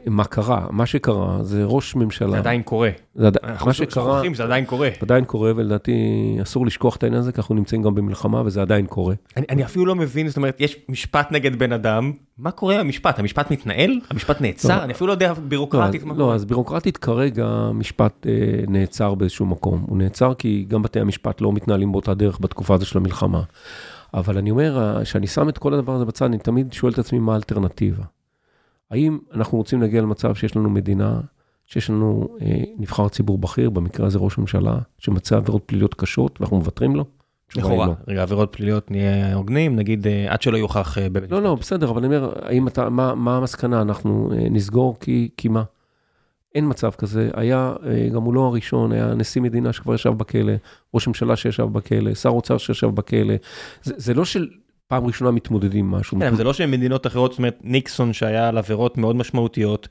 מה 0.07 0.25
קרה, 0.25 0.67
מה 0.71 0.87
שקרה 0.87 1.39
זה 1.43 1.65
ראש 1.65 1.97
ממשלה. 1.97 2.31
זה 2.31 2.39
עדיין 2.39 2.63
קורה. 2.63 2.91
זה 3.15 3.27
עד... 3.27 3.37
מה 3.67 3.73
שקרה, 3.73 4.05
שוכחים, 4.05 4.35
זה 4.35 4.45
עדיין 4.45 4.65
קורה. 4.65 4.89
עדיין 5.01 5.25
קורה, 5.25 5.53
ולדעתי 5.57 5.93
אסור 6.43 6.67
לשכוח 6.67 6.97
את 6.97 7.03
העניין 7.03 7.21
הזה, 7.21 7.33
כי 7.33 7.41
אנחנו 7.41 7.55
נמצאים 7.55 7.83
גם 7.83 7.95
במלחמה 7.95 8.43
וזה 8.45 8.63
עדיין 8.63 8.87
קורה. 8.87 9.15
אני, 9.37 9.47
אני 9.51 9.65
אפילו 9.65 9.87
לא 9.87 9.95
מבין, 9.95 10.29
זאת 10.29 10.37
אומרת, 10.37 10.57
יש 10.61 10.77
משפט 10.89 11.33
נגד 11.33 11.59
בן 11.59 11.73
אדם, 11.73 12.13
מה 12.39 12.51
קורה 12.51 12.79
במשפט? 12.79 13.19
המשפט 13.19 13.51
מתנהל? 13.51 14.01
המשפט 14.11 14.41
נעצר? 14.41 14.77
לא, 14.77 14.83
אני 14.83 14.93
אפילו 14.93 15.09
לא 15.09 15.13
יודע 15.13 15.33
בירוקרטית 15.33 16.03
לא, 16.03 16.09
מה 16.09 16.15
לא, 16.15 16.19
קורה. 16.19 16.35
אז 16.35 16.45
בירוקרטית 16.45 16.97
כרגע 16.97 17.71
משפט 17.75 18.27
אה, 18.27 18.33
נעצר 18.69 19.15
באיזשהו 19.15 19.47
מקום. 19.47 19.85
הוא 19.89 19.99
נעצר 19.99 20.35
כי 20.35 20.65
גם 20.69 20.83
בתי 20.83 21.01
המשפט 21.01 21.41
לא 21.41 21.53
מתנהלים 21.53 21.93
באותה 21.93 22.15
דרך 22.15 22.39
בתקופה 22.41 22.75
הזו 22.75 22.87
של 22.87 22.99
המלחמה. 22.99 23.43
אבל 24.15 24.39
אני 24.39 24.51
אומר, 24.51 24.99
כשאני 25.03 25.27
שם 25.27 25.49
את 25.49 25.59
כל 25.59 25.75
הדבר 25.75 25.95
הזה 25.95 26.05
בצד, 26.05 26.27
אני 26.27 26.39
תמיד 26.39 26.73
שואל 26.73 26.93
את 26.93 26.99
עצמי 26.99 27.19
מה 27.19 27.33
האלטרנטיבה. 27.33 28.03
האם 28.93 29.19
אנחנו 29.35 29.59
רוצים 29.59 29.81
להגיע 29.81 30.03
למצב 30.03 30.35
שיש 30.35 30.57
לנו 30.57 30.71
מדינה, 30.71 31.21
שיש 31.67 31.91
לנו 31.91 32.37
אה, 32.41 32.63
נבחר 32.79 33.09
ציבור 33.09 33.39
בכיר, 33.39 33.71
במקרה 33.71 34.07
הזה 34.07 34.19
ראש 34.19 34.39
ממשלה, 34.39 34.79
שמצא 34.99 35.37
עבירות 35.37 35.63
פליליות 35.67 35.95
קשות 35.95 36.41
ואנחנו 36.41 36.57
מוותרים 36.57 36.97
לו? 36.97 37.05
לכאורה, 37.57 37.87
לא. 37.87 37.93
רגע, 38.09 38.23
עבירות 38.23 38.53
פליליות 38.53 38.91
נהיה 38.91 39.35
הוגנים, 39.35 39.77
נגיד 39.77 40.07
אה, 40.07 40.33
עד 40.33 40.43
שלא 40.43 40.57
יוכח 40.57 40.99
אה, 40.99 41.09
בבית 41.09 41.31
לא, 41.31 41.43
לא, 41.43 41.55
בסדר, 41.55 41.91
אבל 41.91 42.05
אני 42.05 42.17
אומר, 42.17 42.33
האם 42.43 42.69
אתה, 42.69 42.89
מה, 42.89 43.15
מה 43.15 43.37
המסקנה? 43.37 43.83
אנחנו 43.83 44.33
אה, 44.33 44.47
נסגור 44.51 44.97
כי, 45.01 45.29
כי 45.37 45.49
מה? 45.49 45.63
אין 46.55 46.69
מצב 46.69 46.91
כזה. 46.91 47.31
היה, 47.35 47.73
אה, 47.87 48.09
גם 48.15 48.23
הוא 48.23 48.35
לא 48.35 48.41
הראשון, 48.41 48.93
היה 48.93 49.15
נשיא 49.15 49.43
מדינה 49.43 49.73
שכבר 49.73 49.95
ישב 49.95 50.11
בכלא, 50.11 50.53
ראש 50.95 51.09
ממשלה 51.09 51.37
שישב 51.37 51.65
בכלא, 51.65 52.15
שר 52.15 52.29
אוצר 52.29 52.59
שישב 52.59 52.87
בכלא. 52.87 53.35
זה, 53.83 53.95
זה 53.97 54.15
לא 54.15 54.25
של 54.25 54.49
פעם 54.93 55.07
ראשונה 55.07 55.31
מתמודדים 55.31 55.85
עם 55.85 55.91
משהו. 55.91 56.19
כן, 56.21 56.35
זה 56.35 56.45
לא 56.45 56.53
שמדינות 56.53 57.07
אחרות, 57.07 57.31
זאת 57.33 57.39
אומרת, 57.39 57.59
ניקסון 57.63 58.13
שהיה 58.13 58.49
על 58.49 58.59
עבירות 58.59 58.99
מאוד 58.99 59.17
משמעותיות, 59.17 59.89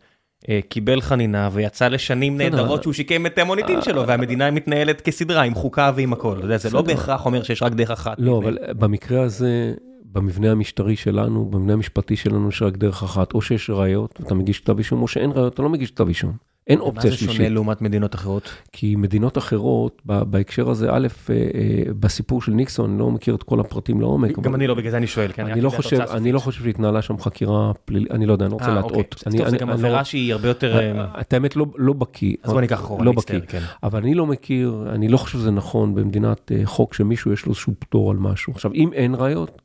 אה, 0.50 0.60
קיבל 0.70 1.02
חנינה 1.02 1.50
ויצא 1.52 1.88
לשנים 1.88 2.38
נהדרות 2.38 2.84
שהוא 2.84 2.94
שיקם 2.94 3.26
את 3.26 3.38
המוניטין 3.38 3.78
אה, 3.78 3.82
שלו, 3.82 4.08
והמדינה 4.08 4.52
מתנהלת 4.52 5.02
כסדרה 5.02 5.42
עם 5.42 5.56
חוקה 5.56 5.92
ועם 5.96 6.14
הכל. 6.14 6.58
זה 6.58 6.70
לא 6.70 6.82
בהכרח 6.82 7.26
אומר 7.26 7.44
שיש 7.44 7.64
רק 7.64 7.74
דרך 7.74 7.92
אחת. 7.92 8.16
לא, 8.20 8.38
אבל 8.44 8.58
במקרה 8.78 9.22
הזה, 9.22 9.74
במבנה 10.06 10.52
המשטרי 10.52 10.96
שלנו, 10.96 11.46
במבנה 11.46 11.74
המשפטי 11.74 12.16
שלנו 12.16 12.50
יש 12.50 12.62
רק 12.62 12.78
דרך 12.78 13.04
אחת, 13.04 13.34
או 13.34 13.42
שיש 13.42 13.70
ראיות, 13.70 14.20
אתה 14.26 14.36
מגיש 14.36 14.60
כתב 14.60 14.78
אישום, 14.78 15.02
או 15.02 15.08
שאין 15.08 15.32
ראיות, 15.32 15.54
אתה 15.54 15.62
לא 15.62 15.70
מגיש 15.70 15.92
כתב 15.92 16.08
אישום. 16.08 16.51
אין 16.68 16.80
אופציה 16.80 17.12
שלישית. 17.12 17.28
מה 17.28 17.34
זה 17.34 17.38
שונה 17.38 17.50
לעומת 17.50 17.82
מדינות 17.82 18.16
אחרות? 18.16 18.50
כי 18.72 18.96
מדינות 18.96 19.38
אחרות, 19.38 20.02
בהקשר 20.06 20.70
הזה, 20.70 20.90
א', 20.92 21.08
אה, 21.30 21.36
אה, 21.36 21.94
בסיפור 22.00 22.42
של 22.42 22.52
ניקסון, 22.52 22.90
אני 22.90 23.00
לא 23.00 23.12
מכיר 23.12 23.36
את 23.36 23.44
כל 23.44 23.60
הפרטים 23.60 24.02
לעומק. 24.02 24.40
גם 24.40 24.56
אני 24.56 24.68
לא, 24.68 24.74
בגלל 24.74 24.92
זה 24.92 24.98
אני 24.98 25.08
שואל. 25.08 25.32
אני 25.40 25.62
לא 25.62 25.70
חושב, 25.70 26.00
אני 26.02 26.32
לא 26.32 26.40
חושב 26.40 26.64
שהתנהלה 26.64 27.02
שם 27.02 27.18
חקירה 27.18 27.72
פלילית, 27.86 28.12
אני 28.12 28.26
לא 28.26 28.34
יודע, 28.34 28.46
אני 28.46 28.52
לא 28.52 28.56
רוצה 28.56 28.70
אה, 28.70 28.76
להטעות. 28.76 29.24
אוקיי. 29.26 29.50
זה 29.50 29.58
גם 29.58 29.70
עבירה 29.70 30.04
שהיא 30.04 30.34
הרבה 30.34 30.48
יותר... 30.48 30.80
את 31.22 31.34
האמת, 31.34 31.56
לא, 31.56 31.66
לא 31.78 31.94
בקיא. 31.94 32.36
אז 32.44 32.52
בוא 32.52 32.62
ניקח 32.62 32.80
אחורה, 32.80 33.06
לא 33.06 33.12
בקיא. 33.12 33.40
כן. 33.48 33.62
אבל 33.84 34.00
אני 34.00 34.14
לא 34.14 34.26
מכיר, 34.26 34.86
אני 34.94 35.08
לא 35.08 35.18
חושב 35.18 35.38
שזה 35.38 35.52
נכון 35.52 35.96
במדינת 35.96 36.52
חוק 36.66 36.94
שמישהו 36.94 37.34
יש 37.34 37.46
לו 37.46 37.50
איזשהו 37.50 37.74
פטור 37.80 38.12
על 38.12 38.18
משהו. 38.18 38.54
עכשיו, 38.54 38.74
אם 38.74 38.94
אין 38.94 39.16
ראיות, 39.16 39.62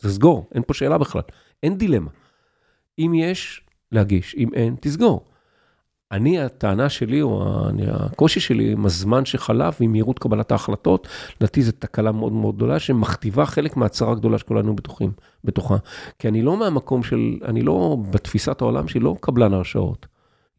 זה 0.00 0.12
סגור, 0.12 0.48
אין 0.54 0.62
פה 0.66 0.74
שאלה 0.74 0.98
בכלל. 0.98 1.22
אין 1.62 1.78
דילמה. 1.78 2.10
אם 2.98 3.12
יש, 3.14 3.60
להגיש, 3.92 4.34
אם 4.38 4.48
אין, 4.54 4.76
תסגור. 4.80 5.27
אני, 6.12 6.40
הטענה 6.40 6.88
שלי, 6.88 7.22
או 7.22 7.64
הקושי 7.88 8.40
שלי 8.40 8.72
עם 8.72 8.86
הזמן 8.86 9.24
שחלף 9.24 9.80
ועם 9.80 9.92
מהירות 9.92 10.18
קבלת 10.18 10.52
ההחלטות, 10.52 11.08
לדעתי 11.40 11.62
זו 11.62 11.72
תקלה 11.72 12.12
מאוד 12.12 12.32
מאוד 12.32 12.56
גדולה, 12.56 12.78
שמכתיבה 12.78 13.46
חלק 13.46 13.76
מהצרה 13.76 14.12
הגדולה 14.12 14.38
שכולנו 14.38 14.76
בטוחים, 14.76 15.12
בתוכה. 15.44 15.76
כי 16.18 16.28
אני 16.28 16.42
לא 16.42 16.56
מהמקום 16.56 17.02
של, 17.02 17.38
אני 17.44 17.62
לא, 17.62 17.96
בתפיסת 18.10 18.60
העולם 18.60 18.88
שלי, 18.88 19.00
לא 19.00 19.16
קבלן 19.20 19.54
הרשאות. 19.54 20.06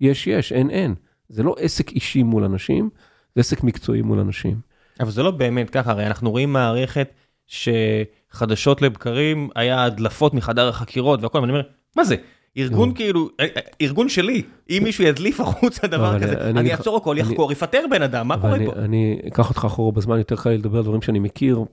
יש, 0.01 0.27
יש, 0.27 0.51
אין, 0.51 0.69
אין. 0.69 0.95
זה 1.29 1.43
לא 1.43 1.55
עסק 1.59 1.91
אישי 1.91 2.23
מול 2.23 2.43
אנשים, 2.43 2.89
זה 3.35 3.39
עסק 3.39 3.63
מקצועי 3.63 4.01
מול 4.01 4.19
אנשים. 4.19 4.59
אבל 4.99 5.11
זה 5.11 5.23
לא 5.23 5.31
באמת 5.31 5.69
ככה, 5.69 5.91
הרי 5.91 6.07
אנחנו 6.07 6.31
רואים 6.31 6.53
מערכת 6.53 7.09
שחדשות 7.47 8.81
לבקרים 8.81 9.49
היה 9.55 9.83
הדלפות 9.83 10.33
מחדר 10.33 10.67
החקירות 10.67 11.23
והכל, 11.23 11.37
ואני 11.37 11.51
אומר, 11.51 11.61
מה 11.95 12.03
זה? 12.03 12.15
ארגון 12.59 12.93
כאילו, 12.93 13.29
אה, 13.39 13.45
אה, 13.45 13.61
ארגון 13.81 14.09
שלי, 14.09 14.43
אם 14.69 14.81
מישהו 14.83 15.03
ידליף 15.03 15.39
החוצה 15.39 15.87
דבר 15.87 16.19
כזה, 16.19 16.49
אני 16.49 16.71
אעצור 16.71 16.97
הכל, 16.97 17.15
יחקור, 17.19 17.51
יפטר 17.51 17.85
בן 17.89 18.01
אדם, 18.01 18.27
מה 18.27 18.41
קורה 18.41 18.57
פה? 18.65 18.73
אני 18.73 19.19
אקח 19.27 19.49
אותך 19.49 19.65
אחורה 19.65 19.91
בזמן, 19.91 20.17
יותר 20.17 20.35
קל 20.35 20.49
לדבר 20.49 20.77
על 20.77 20.83
דברים 20.83 21.01
שאני 21.01 21.19
מכיר. 21.19 21.63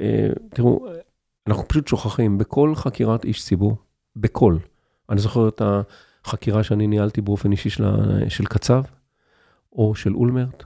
אה, 0.00 0.28
תראו, 0.50 0.86
אנחנו 1.46 1.68
פשוט 1.68 1.88
שוכחים, 1.88 2.38
בכל 2.38 2.74
חקירת 2.74 3.24
איש 3.24 3.44
ציבור, 3.44 3.76
בכל, 4.16 4.56
אני 5.10 5.20
זוכר 5.20 5.48
את 5.48 5.62
החקירה 6.24 6.62
שאני 6.62 6.86
ניהלתי 6.86 7.20
באופן 7.20 7.52
אישי 7.52 7.70
של 8.28 8.44
קצב, 8.44 8.82
או 9.72 9.94
של 9.94 10.14
אולמרט, 10.14 10.64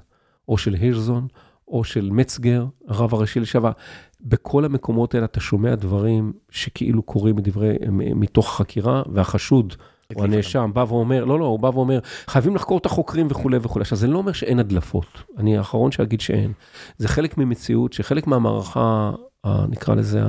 או 0.48 0.58
של 0.58 0.74
הירזון, 0.74 1.26
או 1.68 1.84
של 1.84 2.10
מצגר, 2.12 2.64
הרב 2.88 3.14
הראשי 3.14 3.40
לשעבר, 3.40 3.70
בכל 4.22 4.64
המקומות 4.64 5.14
האלה 5.14 5.26
אתה 5.26 5.40
שומע 5.40 5.74
דברים 5.74 6.32
שכאילו 6.50 7.02
קורים 7.02 7.36
מדברי, 7.36 7.76
מתוך 7.90 8.56
חקירה, 8.56 9.02
והחשוד, 9.12 9.74
או 10.16 10.24
הנאשם, 10.24 10.70
בא 10.74 10.84
ואומר, 10.88 11.24
לא, 11.24 11.38
לא, 11.38 11.44
הוא 11.44 11.58
בא 11.58 11.66
ואומר, 11.66 11.98
חייבים 12.26 12.54
לחקור 12.54 12.78
את 12.78 12.86
החוקרים 12.86 13.26
וכולי 13.30 13.58
וכולי. 13.62 13.82
עכשיו, 13.82 13.98
זה 13.98 14.06
לא 14.06 14.18
אומר 14.18 14.32
שאין 14.32 14.58
הדלפות, 14.58 15.06
אני 15.38 15.58
האחרון 15.58 15.92
שאגיד 15.92 16.20
שאין. 16.20 16.52
זה 16.98 17.08
חלק 17.08 17.38
ממציאות, 17.38 17.92
שחלק 17.92 18.26
מהמערכה, 18.26 19.10
נקרא 19.46 19.94
לזה, 19.94 20.22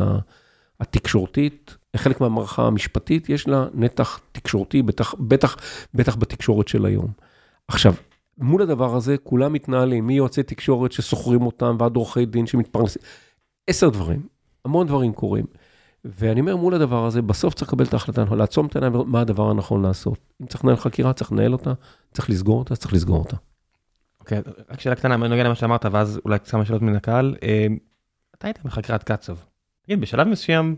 התקשורתית, 0.80 1.78
חלק 1.96 2.22
מהמערכה 2.22 2.68
המשפטית, 2.68 3.30
יש 3.30 3.48
לה 3.48 3.66
נתח 3.74 4.20
תקשורתי, 4.32 4.82
בטח, 4.82 5.16
בטח, 5.20 5.56
בטח 5.94 6.16
בתקשורת 6.16 6.68
של 6.68 6.86
היום. 6.86 7.08
עכשיו, 7.68 7.94
מול 8.38 8.62
הדבר 8.62 8.96
הזה 8.96 9.16
כולם 9.24 9.54
מתנהלים, 9.54 10.08
מיועצי 10.08 10.44
תקשורת 10.44 10.92
ששוכרים 10.92 11.42
אותם 11.42 11.76
ועד 11.80 11.96
עורכי 11.96 12.26
דין 12.26 12.48
שמתפרנסים. 12.48 13.02
עשר 13.68 13.90
דברים, 13.90 14.28
המון 14.66 14.88
דברים 14.88 15.14
קורים. 15.14 15.46
ואני 16.06 16.40
אומר, 16.40 16.56
מול 16.56 16.74
הדבר 16.74 17.06
הזה, 17.06 17.22
בסוף 17.22 17.54
צריך 17.54 17.68
לקבל 17.68 17.86
את 17.86 17.94
ההחלטה, 17.94 18.24
לעצום 18.36 18.66
את 18.66 18.76
העיניים, 18.76 19.04
מה 19.06 19.22
הדבר 19.22 19.50
הנכון 19.50 19.82
לעשות. 19.82 20.20
אם 20.42 20.48
צריך 20.48 20.66
לנהל 20.66 20.78
חקירה, 20.78 21.14
צריך 21.14 21.32
לנהל 21.32 21.54
אותה, 21.54 21.74
צריך 22.14 22.30
לסגור 22.30 22.60
אותה, 22.60 22.76
צריך 22.76 22.94
לסגור 22.94 23.18
אותה. 23.18 23.38
אוקיי, 24.20 24.42
רק 24.70 24.80
שאלה 24.80 24.96
קטנה, 24.96 25.16
אני 25.16 25.30
נוגע 25.30 25.44
למה 25.44 25.56
שאמרת, 25.56 25.86
ואז 25.92 26.20
אולי 26.26 26.40
כמה 26.40 26.66
שאלות 26.66 26.82
מן 26.82 26.96
הקהל. 26.96 27.36
אה, 27.44 27.68
אתה 28.36 28.48
היית 28.48 28.64
בחקירת 28.64 29.04
קצב. 29.04 29.36
תגיד, 29.86 30.02
בשלב 30.02 30.28
מסוים, 30.28 30.76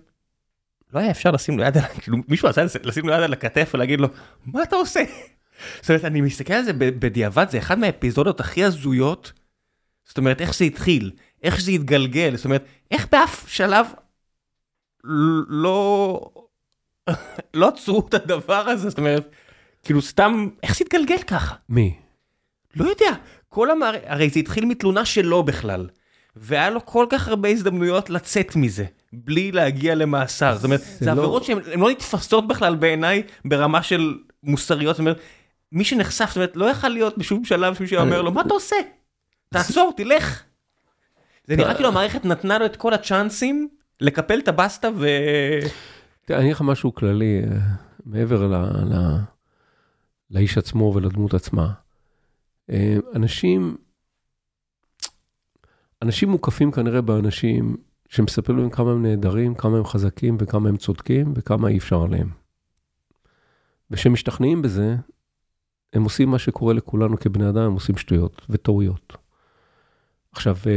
לא 0.94 1.00
היה 1.00 1.12
אפשר 1.12 1.32
לשים 1.32 1.58
לו 1.58 1.64
יד 1.64 1.78
על, 1.78 1.84
כאילו 2.02 2.18
מישהו 2.28 2.50
עשה 2.50 2.66
לשים 2.84 3.08
לו 3.08 3.14
יד 3.14 3.20
על 3.20 3.34
הכתף 3.34 3.72
ולהגיד 3.74 4.00
לו, 4.00 4.08
מה 4.46 4.64
אתה 4.64 4.76
עושה? 4.76 5.04
זאת 5.82 5.90
אומרת, 5.90 6.06
אני 6.06 6.22
מסתכל 6.22 6.54
על 6.54 6.64
זה 6.64 6.74
בדיעבד, 6.74 7.46
זה 7.50 7.58
אחד 7.58 7.80
מהאפיזודות 7.80 8.40
הכי 8.40 8.64
הזויות. 8.64 9.34
זאת 10.06 10.18
אומרת, 10.18 10.42
איך 10.42 10.56
זה 10.56 10.66
התחיל, 10.66 11.12
איך 11.46 11.62
זה 11.62 11.72
התגלגל, 11.72 12.36
זאת 12.36 12.46
אומרת, 12.46 12.66
איך 12.92 13.08
באף 13.12 13.46
שלב 13.48 13.86
לא... 15.48 16.30
לא 17.54 17.68
עצרו 17.68 18.08
את 18.10 18.14
הדבר 18.14 18.70
הזה, 18.70 18.90
זאת 18.90 18.98
אומרת, 18.98 19.32
כאילו 19.84 20.02
סתם, 20.02 20.48
איך 20.64 20.78
זה 20.78 20.86
התגלגל 20.86 21.18
ככה? 21.28 21.56
מי? 21.70 21.96
לא 22.76 22.86
יודע, 22.86 23.18
כל 23.50 23.72
המערכת, 23.72 24.04
הרי 24.08 24.30
זה 24.30 24.40
התחיל 24.40 24.66
מתלונה 24.66 25.06
שלו 25.06 25.44
בכלל, 25.44 25.88
והיה 26.36 26.70
לו 26.70 26.86
כל 26.86 27.06
כך 27.10 27.28
הרבה 27.28 27.50
הזדמנויות 27.50 28.10
לצאת 28.10 28.56
מזה, 28.56 28.86
בלי 29.14 29.52
להגיע 29.52 29.96
למאסר, 29.96 30.56
זאת 30.56 30.64
אומרת, 30.64 30.82
זה, 30.82 30.88
זה 31.00 31.06
לא... 31.06 31.12
עבירות 31.12 31.44
שהן 31.44 31.60
לא 31.76 31.90
נתפסות 31.92 32.48
בכלל 32.48 32.76
בעיניי 32.76 33.24
ברמה 33.46 33.84
של 33.84 34.18
מוסריות, 34.44 34.96
זאת 34.96 35.00
אומרת, 35.00 35.20
מי 35.72 35.84
שנחשף, 35.84 36.26
זאת 36.28 36.36
אומרת, 36.36 36.56
לא 36.56 36.66
יכול 36.66 36.90
להיות 36.90 37.18
בשום 37.18 37.46
שלב 37.46 37.76
שמישהו 37.76 38.00
אומר 38.00 38.22
לו, 38.22 38.32
מה 38.32 38.42
אתה 38.42 38.54
עושה? 38.54 38.76
תעצור, 39.50 39.94
תלך. 39.98 40.44
זה 41.48 41.56
נראה 41.56 41.74
כאילו 41.76 41.90
המערכת 41.90 42.26
נתנה 42.26 42.58
לו 42.58 42.66
את 42.66 42.76
כל 42.76 42.94
הצ'אנסים 42.94 43.68
לקפל 44.02 44.40
את 44.40 44.48
הבסטה 44.48 44.90
ו... 44.98 45.08
תראה, 46.26 46.40
אני 46.40 46.46
אגיד 46.46 46.56
לך 46.56 46.62
משהו 46.62 46.94
כללי, 46.94 47.42
אה, 47.44 47.58
מעבר 48.06 48.52
לאיש 50.32 50.58
עצמו 50.58 50.92
ולדמות 50.96 51.34
עצמה. 51.34 51.74
אה, 52.70 52.98
אנשים, 53.16 53.78
אנשים 56.02 56.30
מוקפים 56.30 56.72
כנראה 56.72 57.02
באנשים 57.02 57.78
שמספרים 58.10 58.58
להם 58.58 58.70
כמה 58.70 58.92
הם 58.92 59.06
נהדרים, 59.06 59.56
כמה 59.56 59.78
הם 59.78 59.86
חזקים 59.86 60.38
וכמה 60.40 60.70
הם 60.70 60.78
צודקים 60.78 61.34
וכמה 61.36 61.70
אי 61.70 61.78
אפשר 61.78 62.04
עליהם. 62.04 62.30
וכשמשתכנעים 63.92 64.62
בזה, 64.62 64.96
הם 65.94 66.04
עושים 66.04 66.30
מה 66.30 66.40
שקורה 66.40 66.74
לכולנו 66.74 67.18
כבני 67.18 67.50
אדם, 67.50 67.62
הם 67.62 67.74
עושים 67.74 67.98
שטויות 67.98 68.42
וטעויות. 68.50 69.25
עכשיו, 70.36 70.58
אה, 70.68 70.72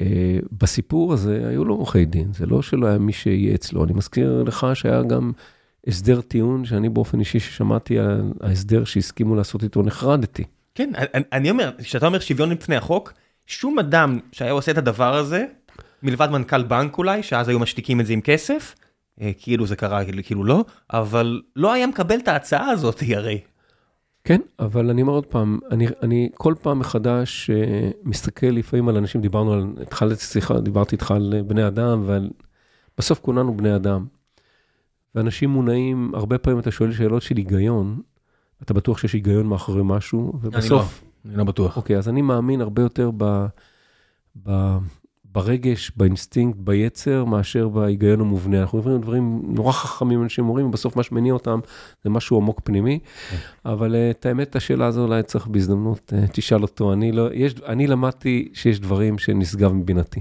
אה, 0.00 0.38
בסיפור 0.52 1.12
הזה 1.12 1.48
היו 1.48 1.64
לו 1.64 1.74
עורכי 1.74 2.04
דין, 2.04 2.32
זה 2.32 2.46
לא 2.46 2.62
שלא 2.62 2.86
היה 2.86 2.98
מי 2.98 3.12
שייעץ 3.12 3.72
לו. 3.72 3.84
אני 3.84 3.92
מזכיר 3.92 4.42
לך 4.46 4.66
שהיה 4.74 5.02
גם 5.02 5.32
הסדר 5.86 6.20
טיעון, 6.20 6.64
שאני 6.64 6.88
באופן 6.88 7.20
אישי 7.20 7.40
ששמעתי 7.40 7.98
על 7.98 8.32
ההסדר 8.40 8.84
שהסכימו 8.84 9.34
לעשות 9.34 9.62
איתו, 9.62 9.82
נחרדתי. 9.82 10.44
כן, 10.74 10.90
אני, 11.32 11.50
אומר, 11.50 11.70
כשאתה 11.78 12.06
אומר 12.06 12.18
שוויון 12.20 12.50
לפני 12.50 12.76
החוק, 12.76 13.12
שום 13.46 13.78
אדם 13.78 14.18
שהיה 14.32 14.52
עושה 14.52 14.72
את 14.72 14.78
הדבר 14.78 15.16
הזה, 15.16 15.44
מלבד 16.02 16.30
מנכ"ל 16.30 16.62
בנק 16.62 16.98
אולי, 16.98 17.22
שאז 17.22 17.48
היו 17.48 17.58
משתיקים 17.58 18.00
את 18.00 18.06
זה 18.06 18.12
עם 18.12 18.20
כסף, 18.20 18.74
אה, 19.20 19.30
כאילו 19.38 19.66
זה 19.66 19.76
קרה, 19.76 20.00
כאילו 20.22 20.44
לא, 20.44 20.64
אבל 20.92 21.42
לא 21.56 21.72
היה 21.72 21.86
מקבל 21.86 22.18
את 22.18 22.28
ההצעה 22.28 22.70
הזאת 22.70 23.02
הרי. 23.14 23.40
כן, 24.30 24.40
אבל 24.58 24.90
אני 24.90 25.02
אומר 25.02 25.12
עוד 25.12 25.26
פעם, 25.26 25.58
אני, 25.70 25.86
אני 26.02 26.30
כל 26.34 26.54
פעם 26.62 26.78
מחדש 26.78 27.50
uh, 27.50 27.96
מסתכל 28.04 28.46
לפעמים 28.46 28.88
על 28.88 28.96
אנשים, 28.96 29.20
דיברנו 29.20 29.52
על, 29.52 29.66
התחלתי 29.82 30.24
שיחה, 30.24 30.60
דיברתי 30.60 30.96
איתך 30.96 31.10
על 31.10 31.34
בני 31.46 31.66
אדם, 31.66 32.02
ועל, 32.06 32.30
בסוף 32.98 33.20
כולנו 33.20 33.56
בני 33.56 33.76
אדם. 33.76 34.06
ואנשים 35.14 35.50
מונעים, 35.50 36.12
הרבה 36.14 36.38
פעמים 36.38 36.58
אתה 36.58 36.70
שואל 36.70 36.92
שאלות 36.92 37.22
של 37.22 37.36
היגיון, 37.36 38.00
אתה 38.62 38.74
בטוח 38.74 38.98
שיש 38.98 39.12
היגיון 39.12 39.46
מאחורי 39.46 39.82
משהו, 39.84 40.32
ובסוף... 40.40 41.02
אני 41.24 41.30
לא, 41.30 41.30
אני 41.30 41.38
לא 41.38 41.44
בטוח. 41.44 41.76
אוקיי, 41.76 41.98
אז 41.98 42.08
אני 42.08 42.22
מאמין 42.22 42.60
הרבה 42.60 42.82
יותר 42.82 43.10
ב... 43.16 43.46
ב 44.46 44.78
ברגש, 45.32 45.92
באינסטינקט, 45.96 46.58
ביצר, 46.58 47.24
מאשר 47.24 47.68
בהיגיון 47.68 48.20
המובנה. 48.20 48.60
אנחנו 48.60 48.78
מבינים 48.78 49.00
דברים 49.00 49.42
נורא 49.44 49.72
חכמים, 49.72 50.22
אנשים 50.22 50.48
אומרים, 50.48 50.66
ובסוף 50.66 50.96
מה 50.96 51.02
שמניע 51.02 51.32
אותם 51.32 51.60
זה 52.04 52.10
משהו 52.10 52.36
עמוק 52.36 52.60
פנימי. 52.64 52.98
כן. 53.30 53.36
אבל 53.64 53.94
אה, 53.94 54.10
את 54.10 54.26
האמת, 54.26 54.48
את 54.48 54.56
השאלה 54.56 54.86
הזו 54.86 55.02
אולי 55.02 55.22
צריך 55.22 55.46
בהזדמנות, 55.46 56.12
אה, 56.16 56.26
תשאל 56.32 56.62
אותו. 56.62 56.92
אני, 56.92 57.12
לא, 57.12 57.28
יש, 57.34 57.54
אני 57.66 57.86
למדתי 57.86 58.48
שיש 58.54 58.80
דברים 58.80 59.18
שנשגב 59.18 59.72
מבינתי. 59.72 60.20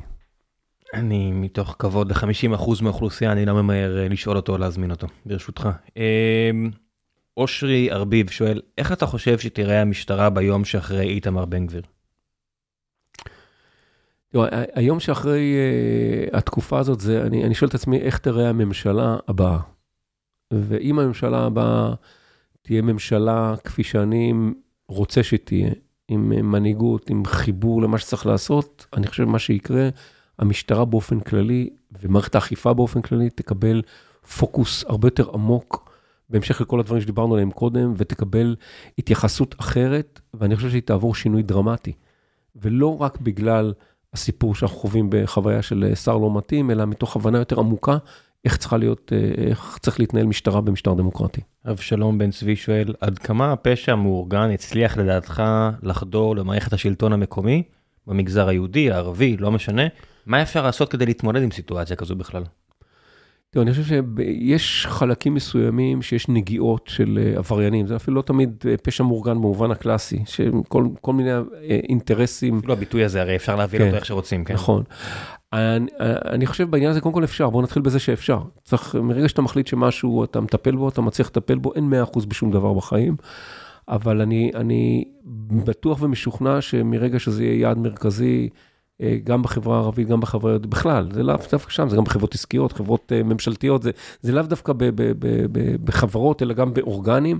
אני, 0.93 1.31
מתוך 1.31 1.75
כבוד 1.79 2.11
ל-50% 2.11 2.83
מהאוכלוסייה, 2.83 3.31
אני 3.31 3.45
לא 3.45 3.53
ממהר 3.53 3.97
אה, 3.97 4.07
לשאול 4.07 4.37
אותו 4.37 4.53
או 4.53 4.57
להזמין 4.57 4.91
אותו, 4.91 5.07
ברשותך. 5.25 5.69
אושרי 7.37 7.91
ארביב 7.91 8.29
שואל, 8.29 8.61
איך 8.77 8.91
אתה 8.91 9.05
חושב 9.05 9.39
שתראה 9.39 9.81
המשטרה 9.81 10.29
ביום 10.29 10.65
שאחרי 10.65 11.09
איתמר 11.09 11.45
בן 11.45 11.67
גביר? 11.67 11.81
היום 14.73 14.99
שאחרי 14.99 15.55
uh, 16.31 16.37
התקופה 16.37 16.79
הזאת, 16.79 16.99
זה, 16.99 17.23
אני, 17.23 17.43
אני 17.43 17.55
שואל 17.55 17.69
את 17.69 17.75
עצמי, 17.75 17.97
איך 17.97 18.17
תראה 18.17 18.49
הממשלה 18.49 19.17
הבאה? 19.27 19.59
ואם 20.53 20.99
הממשלה 20.99 21.45
הבאה 21.45 21.93
תהיה 22.61 22.81
ממשלה 22.81 23.53
כפי 23.63 23.83
שאני 23.83 24.33
רוצה 24.87 25.23
שתהיה, 25.23 25.69
עם 26.07 26.29
מנהיגות, 26.51 27.09
עם 27.09 27.25
חיבור 27.25 27.81
למה 27.81 27.97
שצריך 27.97 28.25
לעשות, 28.25 28.85
אני 28.93 29.07
חושב 29.07 29.23
שמה 29.23 29.39
שיקרה, 29.39 29.89
המשטרה 30.39 30.85
באופן 30.85 31.19
כללי 31.19 31.69
ומערכת 32.01 32.35
האכיפה 32.35 32.73
באופן 32.73 33.01
כללי 33.01 33.29
תקבל 33.29 33.81
פוקוס 34.37 34.83
הרבה 34.87 35.07
יותר 35.07 35.29
עמוק, 35.33 35.91
בהמשך 36.29 36.61
לכל 36.61 36.79
הדברים 36.79 37.01
שדיברנו 37.01 37.33
עליהם 37.33 37.51
קודם, 37.51 37.93
ותקבל 37.97 38.55
התייחסות 38.97 39.55
אחרת, 39.59 40.19
ואני 40.33 40.55
חושב 40.55 40.69
שהיא 40.69 40.81
תעבור 40.81 41.15
שינוי 41.15 41.43
דרמטי. 41.43 41.93
ולא 42.55 43.01
רק 43.01 43.17
בגלל 43.17 43.73
הסיפור 44.13 44.55
שאנחנו 44.55 44.77
חווים 44.77 45.07
בחוויה 45.09 45.61
של 45.61 45.85
אה, 45.89 45.95
שר 45.95 46.17
לא 46.17 46.37
מתאים, 46.37 46.71
אלא 46.71 46.85
מתוך 46.85 47.15
הבנה 47.15 47.37
יותר 47.37 47.59
עמוקה, 47.59 47.97
איך 48.45 48.57
צריכה 48.57 48.77
להיות, 48.77 49.13
אה, 49.15 49.43
איך 49.49 49.77
צריך 49.81 49.99
להתנהל 49.99 50.25
משטרה 50.25 50.61
במשטר 50.61 50.93
דמוקרטי. 50.93 51.41
אבשלום 51.65 52.17
בן 52.17 52.31
צבי 52.31 52.55
שואל, 52.55 52.93
עד 53.01 53.19
כמה 53.19 53.51
הפשע 53.51 53.91
המאורגן 53.91 54.51
הצליח 54.51 54.97
לדעתך 54.97 55.43
לחדור 55.83 56.35
למערכת 56.35 56.73
השלטון 56.73 57.13
המקומי, 57.13 57.63
במגזר 58.07 58.47
היהודי, 58.47 58.91
הערבי, 58.91 59.37
לא 59.37 59.51
משנה, 59.51 59.83
מה 60.25 60.41
אפשר 60.41 60.63
לעשות 60.63 60.91
כדי 60.91 61.05
להתמודד 61.05 61.43
עם 61.43 61.51
סיטואציה 61.51 61.95
כזו 61.95 62.15
בכלל? 62.15 62.43
תראו, 63.51 63.63
אני 63.63 63.71
חושב 63.71 63.83
שיש 63.83 64.85
חלקים 64.89 65.33
מסוימים 65.33 66.01
שיש 66.01 66.29
נגיעות 66.29 66.87
של 66.87 67.19
אה, 67.21 67.37
עבריינים, 67.37 67.87
זה 67.87 67.95
אפילו 67.95 68.17
לא 68.17 68.21
תמיד 68.21 68.63
אה, 68.69 68.77
פשע 68.77 69.03
מאורגן 69.03 69.35
במובן 69.35 69.71
הקלאסי, 69.71 70.23
שכל 70.25 71.13
מיני 71.13 71.31
אה, 71.31 71.41
אינטרסים. 71.89 72.57
אפילו 72.57 72.73
הביטוי 72.73 73.03
הזה, 73.03 73.21
הרי 73.21 73.35
אפשר 73.35 73.55
להבין 73.55 73.81
כן, 73.81 73.85
אותו 73.87 73.97
איך 73.97 74.05
שרוצים, 74.05 74.43
כן. 74.43 74.53
נכון. 74.53 74.83
אני, 75.53 75.87
אני 76.25 76.45
חושב 76.45 76.71
בעניין 76.71 76.91
הזה, 76.91 77.01
קודם 77.01 77.15
כל 77.15 77.23
אפשר, 77.23 77.49
בואו 77.49 77.63
נתחיל 77.63 77.81
בזה 77.81 77.99
שאפשר. 77.99 78.39
צריך, 78.63 78.95
מרגע 78.95 79.29
שאתה 79.29 79.41
מחליט 79.41 79.67
שמשהו, 79.67 80.23
אתה 80.23 80.41
מטפל 80.41 80.75
בו, 80.75 80.89
אתה 80.89 81.01
מצליח 81.01 81.27
לטפל 81.27 81.57
בו, 81.57 81.73
אין 81.75 81.93
100% 82.15 82.25
בשום 82.27 82.51
דבר 82.51 82.73
בחיים. 82.73 83.15
אבל 83.87 84.21
אני, 84.21 84.51
אני 84.55 85.03
בטוח 85.65 86.01
ומשוכנע 86.01 86.61
שמרגע 86.61 87.19
שזה 87.19 87.43
יהיה 87.43 87.59
יעד 87.59 87.77
מרכזי, 87.77 88.49
גם 89.23 89.41
בחברה 89.41 89.77
הערבית, 89.77 90.07
גם 90.07 90.19
בחברה 90.19 90.51
היהודית, 90.51 90.69
בכלל, 90.69 91.09
זה 91.11 91.23
לאו 91.23 91.35
דווקא 91.51 91.71
שם, 91.71 91.89
זה 91.89 91.95
גם 91.95 92.03
בחברות 92.03 92.35
עסקיות, 92.35 92.71
חברות 92.71 93.11
אה, 93.15 93.23
ממשלתיות, 93.23 93.83
זה, 93.83 93.91
זה 94.21 94.31
לאו 94.31 94.43
דווקא 94.43 94.73
ב, 94.73 94.77
ב, 94.77 94.91
ב, 94.95 95.45
ב, 95.51 95.75
בחברות, 95.85 96.41
אלא 96.41 96.53
גם 96.53 96.73
באורגנים. 96.73 97.39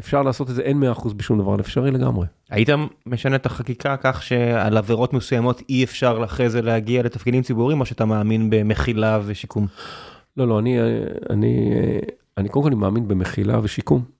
אפשר 0.00 0.22
לעשות 0.22 0.50
את 0.50 0.54
זה, 0.54 0.62
אין 0.62 0.82
100% 0.92 1.14
בשום 1.14 1.38
דבר, 1.38 1.60
אפשרי 1.60 1.90
לגמרי. 1.90 2.26
היית 2.50 2.68
משנה 3.06 3.36
את 3.36 3.46
החקיקה 3.46 3.96
כך 3.96 4.22
שעל 4.22 4.76
עבירות 4.76 5.12
מסוימות 5.12 5.62
אי 5.68 5.84
אפשר 5.84 6.20
אחרי 6.24 6.50
זה 6.50 6.62
להגיע 6.62 7.02
לתפקידים 7.02 7.42
ציבוריים, 7.42 7.80
או 7.80 7.86
שאתה 7.86 8.04
מאמין 8.04 8.50
במחילה 8.50 9.20
ושיקום? 9.24 9.66
לא, 10.36 10.48
לא, 10.48 10.58
אני, 10.58 10.78
אני, 11.30 11.70
אני 12.38 12.48
קודם 12.48 12.62
כל 12.62 12.68
אני 12.68 12.76
מאמין 12.76 13.08
במחילה 13.08 13.60
ושיקום. 13.62 14.15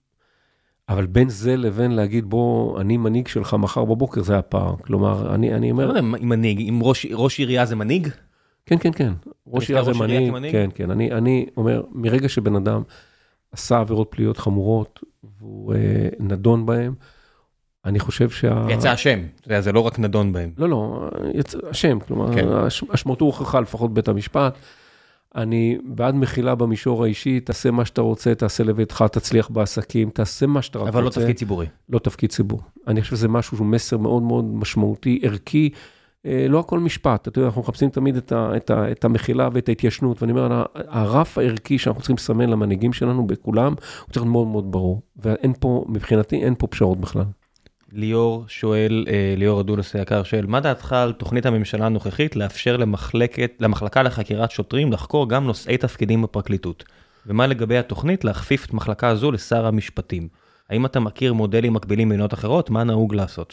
אבל 0.89 1.05
בין 1.05 1.29
זה 1.29 1.57
לבין 1.57 1.91
להגיד 1.91 2.25
בוא 2.25 2.81
אני 2.81 2.97
מנהיג 2.97 3.27
שלך 3.27 3.53
מחר 3.53 3.85
בבוקר 3.85 4.21
זה 4.21 4.37
הפער 4.37 4.75
כלומר 4.81 5.35
אני 5.35 5.53
אני 5.53 5.71
אומר 5.71 5.91
לא 5.91 6.01
מנהיג 6.01 6.59
אם 6.59 6.79
ראש 6.83 7.05
ראש 7.13 7.39
עירייה 7.39 7.65
זה 7.65 7.75
מנהיג. 7.75 8.07
כן 8.65 8.75
כן 8.79 8.91
כן 8.91 9.13
ראש 9.47 9.69
עירייה 9.69 9.93
זה 9.93 9.93
מנהיג 9.93 10.51
כן 10.51 10.69
כן 10.75 10.91
אני 10.91 11.11
אני 11.11 11.45
אומר 11.57 11.81
מרגע 11.91 12.29
שבן 12.29 12.55
אדם 12.55 12.81
עשה 13.51 13.79
עבירות 13.79 14.07
פליליות 14.09 14.37
חמורות 14.37 14.99
והוא 15.39 15.73
אה, 15.73 16.09
נדון 16.19 16.65
בהם. 16.65 16.93
אני 17.85 17.99
חושב 17.99 18.29
שה... 18.29 18.67
יצא 18.69 18.93
אשם, 18.93 19.19
זה 19.59 19.71
לא 19.71 19.79
רק 19.79 19.99
נדון 19.99 20.33
בהם. 20.33 20.51
לא, 20.57 20.69
לא, 20.69 21.09
יצא 21.33 21.57
אשם, 21.71 21.99
כלומר, 21.99 22.33
כן. 22.35 22.47
אשמתו 22.93 23.25
הוכחה 23.25 23.59
לפחות 23.59 23.93
בית 23.93 24.07
המשפט. 24.07 24.57
אני 25.37 25.77
בעד 25.83 26.15
מחילה 26.15 26.55
במישור 26.55 27.03
האישי, 27.03 27.39
תעשה 27.39 27.71
מה 27.71 27.85
שאתה 27.85 28.01
רוצה, 28.01 28.35
תעשה 28.35 28.63
לביתך, 28.63 29.05
תצליח 29.11 29.49
בעסקים, 29.49 30.09
תעשה 30.09 30.47
מה 30.47 30.61
שאתה 30.61 30.79
רק 30.79 30.85
רוצה. 30.85 30.97
אבל 30.97 31.03
לא 31.05 31.09
תפקיד 31.09 31.35
ציבורי. 31.35 31.65
לא 31.89 31.99
תפקיד 31.99 32.29
ציבור. 32.29 32.61
אני 32.87 33.01
חושב 33.01 33.15
שזה 33.15 33.27
משהו 33.27 33.57
שהוא 33.57 33.67
מסר 33.67 33.97
מאוד 33.97 34.23
מאוד 34.23 34.45
משמעותי, 34.45 35.19
ערכי. 35.23 35.69
אה, 36.25 36.45
לא 36.49 36.59
הכל 36.59 36.79
משפט, 36.79 37.27
אתה 37.27 37.39
יודע, 37.39 37.47
אנחנו 37.47 37.61
מחפשים 37.61 37.89
תמיד 37.89 38.15
את, 38.15 38.31
ה, 38.31 38.51
את, 38.55 38.69
ה, 38.69 38.91
את 38.91 39.05
המחילה 39.05 39.49
ואת 39.53 39.69
ההתיישנות, 39.69 40.21
ואני 40.21 40.31
אומר, 40.31 40.63
הרף 40.75 41.37
הערכי 41.37 41.77
שאנחנו 41.77 42.01
צריכים 42.01 42.15
לסמן 42.15 42.49
למנהיגים 42.49 42.93
שלנו, 42.93 43.27
בכולם, 43.27 43.73
הוא 43.73 44.11
צריך 44.11 44.17
להיות 44.17 44.31
מאוד 44.31 44.47
מאוד 44.47 44.71
ברור. 44.71 45.01
ואין 45.15 45.53
פה, 45.59 45.85
מבחינתי, 45.87 46.43
אין 46.43 46.55
פה 46.57 46.67
פשרות 46.67 46.99
בכלל. 46.99 47.25
ליאור 47.97 48.45
שואל, 48.47 49.05
אה, 49.09 49.33
ליאור 49.37 49.61
אדולס 49.61 49.95
היקר 49.95 50.23
שואל, 50.23 50.45
מה 50.45 50.59
דעתך 50.59 50.93
על 50.93 51.13
תוכנית 51.13 51.45
הממשלה 51.45 51.85
הנוכחית 51.85 52.35
לאפשר 52.35 52.77
למחלקת, 52.77 53.51
למחלקה 53.59 54.03
לחקירת 54.03 54.51
שוטרים 54.51 54.91
לחקור 54.91 55.29
גם 55.29 55.45
נושאי 55.47 55.77
תפקידים 55.77 56.21
בפרקליטות? 56.21 56.83
ומה 57.25 57.47
לגבי 57.47 57.77
התוכנית 57.77 58.23
להכפיף 58.23 58.65
את 58.65 58.73
מחלקה 58.73 59.15
זו 59.15 59.31
לשר 59.31 59.65
המשפטים? 59.65 60.27
האם 60.69 60.85
אתה 60.85 60.99
מכיר 60.99 61.33
מודלים 61.33 61.73
מקבילים 61.73 62.09
במדינות 62.09 62.33
אחרות? 62.33 62.69
מה 62.69 62.83
נהוג 62.83 63.13
לעשות? 63.13 63.49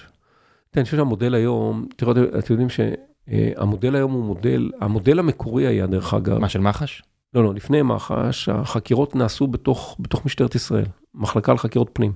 תראה, 0.71 0.81
אני 0.81 0.85
חושב 0.85 0.97
שהמודל 0.97 1.35
היום, 1.35 1.87
תראו, 1.97 2.13
אתם 2.13 2.53
יודעים 2.53 2.69
שהמודל 2.71 3.95
היום 3.95 4.13
הוא 4.13 4.25
מודל, 4.25 4.71
המודל 4.81 5.19
המקורי 5.19 5.67
היה 5.67 5.87
דרך 5.87 6.15
אגב. 6.15 6.39
מה, 6.39 6.49
של 6.49 6.61
מח"ש? 6.61 7.03
לא, 7.35 7.45
לא, 7.45 7.55
לפני 7.55 7.83
מח"ש, 7.83 8.49
החקירות 8.49 9.17
נעשו 9.17 9.47
בתוך, 9.47 9.97
בתוך 10.01 10.27
משטרת 10.27 10.55
ישראל, 10.55 10.87
מחלקה 11.15 11.53
לחקירות 11.53 11.91
פנים. 11.93 12.13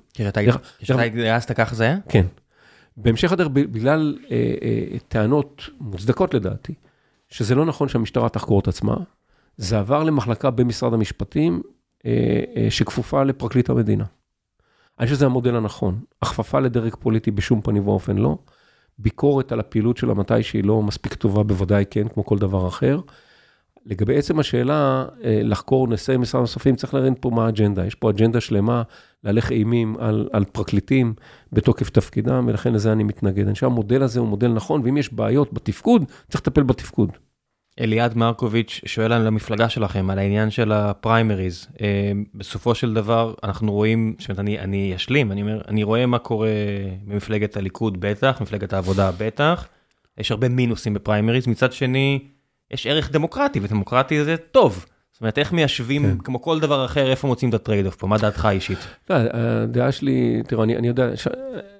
כשאתה 0.82 1.02
התגייסת 1.02 1.52
ככה 1.52 1.74
זה 1.74 1.84
היה? 1.84 1.96
כן. 2.08 2.26
בהמשך 2.96 3.32
הדרך, 3.32 3.48
בגלל 3.48 4.18
אה, 4.30 4.54
אה, 4.62 4.98
טענות 5.08 5.62
מוצדקות 5.80 6.34
לדעתי, 6.34 6.74
שזה 7.28 7.54
לא 7.54 7.64
נכון 7.64 7.88
שהמשטרה 7.88 8.28
תחקור 8.28 8.60
את 8.60 8.68
עצמה, 8.68 8.96
זה 9.56 9.78
עבר 9.78 10.04
למחלקה 10.04 10.50
במשרד 10.50 10.94
המשפטים 10.94 11.62
אה, 12.06 12.42
אה, 12.56 12.70
שכפופה 12.70 13.22
לפרקליט 13.22 13.70
המדינה. 13.70 14.04
אני 14.98 15.06
חושב 15.06 15.16
שזה 15.16 15.26
המודל 15.26 15.56
הנכון. 15.56 16.00
הכפפה 16.22 16.60
לדרג 16.60 16.94
פוליטי 16.94 17.30
בשום 17.30 17.60
פנים 17.60 17.88
ואופן 17.88 18.16
לא. 18.16 18.38
ביקורת 18.98 19.52
על 19.52 19.60
הפעילות 19.60 19.96
שלה 19.96 20.14
מתי 20.14 20.42
שהיא 20.42 20.64
לא 20.64 20.82
מספיק 20.82 21.14
טובה, 21.14 21.42
בוודאי 21.42 21.84
כן, 21.90 22.08
כמו 22.08 22.24
כל 22.24 22.38
דבר 22.38 22.68
אחר. 22.68 23.00
לגבי 23.88 24.18
עצם 24.18 24.38
השאלה, 24.38 25.04
אה, 25.24 25.40
לחקור 25.42 25.88
נושאי 25.88 26.16
משרד 26.16 26.40
נוספים, 26.40 26.76
צריך 26.76 26.94
להבין 26.94 27.14
פה 27.20 27.30
מה 27.30 27.46
האג'נדה. 27.46 27.86
יש 27.86 27.94
פה 27.94 28.10
אג'נדה 28.10 28.40
שלמה 28.40 28.82
להלך 29.24 29.52
אימים 29.52 29.96
על, 29.98 30.28
על 30.32 30.44
פרקליטים 30.44 31.14
בתוקף 31.52 31.90
תפקידם, 31.90 32.44
ולכן 32.48 32.72
לזה 32.72 32.92
אני 32.92 33.04
מתנגד. 33.04 33.44
אני 33.44 33.52
חושב 33.52 33.66
שהמודל 33.66 34.02
הזה 34.02 34.20
הוא 34.20 34.28
מודל 34.28 34.48
נכון, 34.48 34.80
ואם 34.84 34.96
יש 34.96 35.12
בעיות 35.12 35.52
בתפקוד, 35.52 36.04
צריך 36.28 36.40
לטפל 36.40 36.62
בתפקוד. 36.62 37.10
אליעד 37.80 38.16
מרקוביץ' 38.16 38.80
שואל 38.86 39.12
על 39.12 39.26
המפלגה 39.26 39.68
שלכם, 39.68 40.10
על 40.10 40.18
העניין 40.18 40.50
של 40.50 40.72
הפריימריז. 40.72 41.68
אה, 41.80 42.12
בסופו 42.34 42.74
של 42.74 42.94
דבר, 42.94 43.34
אנחנו 43.44 43.72
רואים, 43.72 44.14
זאת 44.18 44.28
אומרת, 44.28 44.40
אני, 44.40 44.58
אני 44.58 44.96
אשלים, 44.96 45.32
אני 45.32 45.42
אומר, 45.42 45.60
אני 45.68 45.82
רואה 45.82 46.06
מה 46.06 46.18
קורה 46.18 46.48
במפלגת 47.06 47.56
הליכוד 47.56 48.00
בטח, 48.00 48.40
מפלגת 48.40 48.72
העבודה 48.72 49.10
בטח. 49.18 49.68
יש 50.18 50.30
הרבה 50.30 50.48
מינוסים 50.48 50.94
בפריימריז. 50.94 51.46
מצד 51.46 51.72
שני, 51.72 52.18
יש 52.70 52.86
ערך 52.86 53.12
דמוקרטי, 53.12 53.60
ודמוקרטי 53.62 54.24
זה 54.24 54.36
טוב. 54.36 54.86
זאת 55.12 55.20
אומרת, 55.20 55.38
איך 55.38 55.52
מיישבים, 55.52 56.02
כן. 56.02 56.18
כמו 56.18 56.42
כל 56.42 56.60
דבר 56.60 56.84
אחר, 56.84 57.10
איפה 57.10 57.26
מוצאים 57.26 57.48
את 57.48 57.54
ה 57.54 57.60
trade 57.60 57.86
off 57.86 57.96
פה? 57.96 58.06
מה 58.06 58.18
דעתך 58.18 58.44
האישית? 58.44 58.78
לא, 59.10 59.16
הדעה 59.32 59.92
שלי, 59.92 60.42
תראו, 60.46 60.62
אני, 60.62 60.76
אני 60.76 60.88
יודע, 60.88 61.16
ש... 61.16 61.28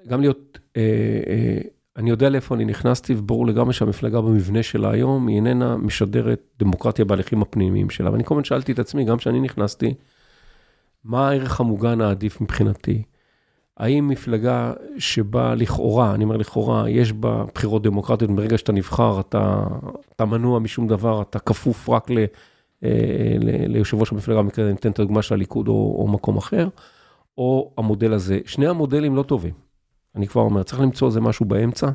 גם 0.07 0.21
להיות, 0.21 0.59
אה, 0.77 0.81
אה, 1.27 1.57
אני 1.97 2.09
יודע 2.09 2.29
לאיפה 2.29 2.55
אני 2.55 2.65
נכנסתי, 2.65 3.13
וברור 3.13 3.47
לגמרי 3.47 3.73
שהמפלגה 3.73 4.21
במבנה 4.21 4.63
שלה 4.63 4.91
היום, 4.91 5.27
היא 5.27 5.35
איננה 5.35 5.77
משדרת 5.77 6.41
דמוקרטיה 6.59 7.05
בהליכים 7.05 7.41
הפנימיים 7.41 7.89
שלה. 7.89 8.11
ואני 8.11 8.23
כל 8.23 8.35
הזמן 8.35 8.43
שאלתי 8.43 8.71
את 8.71 8.79
עצמי, 8.79 9.03
גם 9.05 9.17
כשאני 9.17 9.39
נכנסתי, 9.39 9.93
מה 11.03 11.29
הערך 11.29 11.59
המוגן 11.59 12.01
העדיף 12.01 12.41
מבחינתי? 12.41 13.03
האם 13.79 14.07
מפלגה 14.07 14.73
שבה 14.97 15.55
לכאורה, 15.55 16.13
אני 16.13 16.23
אומר 16.23 16.37
לכאורה, 16.37 16.89
יש 16.89 17.13
בה 17.13 17.43
בחירות 17.55 17.83
דמוקרטיות, 17.83 18.31
ברגע 18.31 18.57
שאתה 18.57 18.71
נבחר, 18.71 19.19
אתה, 19.19 19.63
אתה 20.15 20.25
מנוע 20.25 20.59
משום 20.59 20.87
דבר, 20.87 21.21
אתה 21.21 21.39
כפוף 21.39 21.89
רק 21.89 22.09
ל, 22.09 22.17
אה, 22.83 22.89
ל, 23.39 23.71
ליושב 23.71 23.99
ראש 23.99 24.11
המפלגה, 24.11 24.41
במקרה 24.41 24.65
אני 24.65 24.75
אתן 24.75 24.91
את 24.91 24.99
הדוגמה 24.99 25.21
של 25.21 25.33
הליכוד 25.33 25.67
או, 25.67 25.95
או 25.99 26.07
מקום 26.07 26.37
אחר, 26.37 26.67
או 27.37 27.71
המודל 27.77 28.13
הזה. 28.13 28.39
שני 28.45 28.67
המודלים 28.67 29.15
לא 29.15 29.23
טובים. 29.23 29.53
אני 30.15 30.27
כבר 30.27 30.41
אומר, 30.41 30.63
צריך 30.63 30.81
למצוא 30.81 31.07
איזה 31.07 31.21
משהו 31.21 31.45
באמצע. 31.45 31.89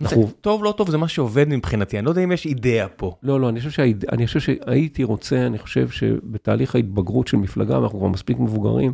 אנחנו... 0.00 0.30
טוב, 0.40 0.64
לא 0.64 0.74
טוב, 0.76 0.90
זה 0.90 0.98
מה 0.98 1.08
שעובד 1.08 1.48
מבחינתי, 1.48 1.98
אני 1.98 2.04
לא 2.04 2.10
יודע 2.10 2.24
אם 2.24 2.32
יש 2.32 2.46
אידאה 2.46 2.88
פה. 2.88 3.16
לא, 3.22 3.40
לא, 3.40 3.48
אני 3.48 3.60
חושב, 3.60 3.70
שהאיד... 3.70 4.04
אני 4.12 4.26
חושב 4.26 4.40
שהייתי 4.40 5.04
רוצה, 5.04 5.46
אני 5.46 5.58
חושב 5.58 5.88
שבתהליך 5.88 6.74
ההתבגרות 6.74 7.28
של 7.28 7.36
מפלגה, 7.36 7.78
ואנחנו 7.78 7.98
כבר 7.98 8.08
מספיק 8.08 8.38
מבוגרים, 8.38 8.92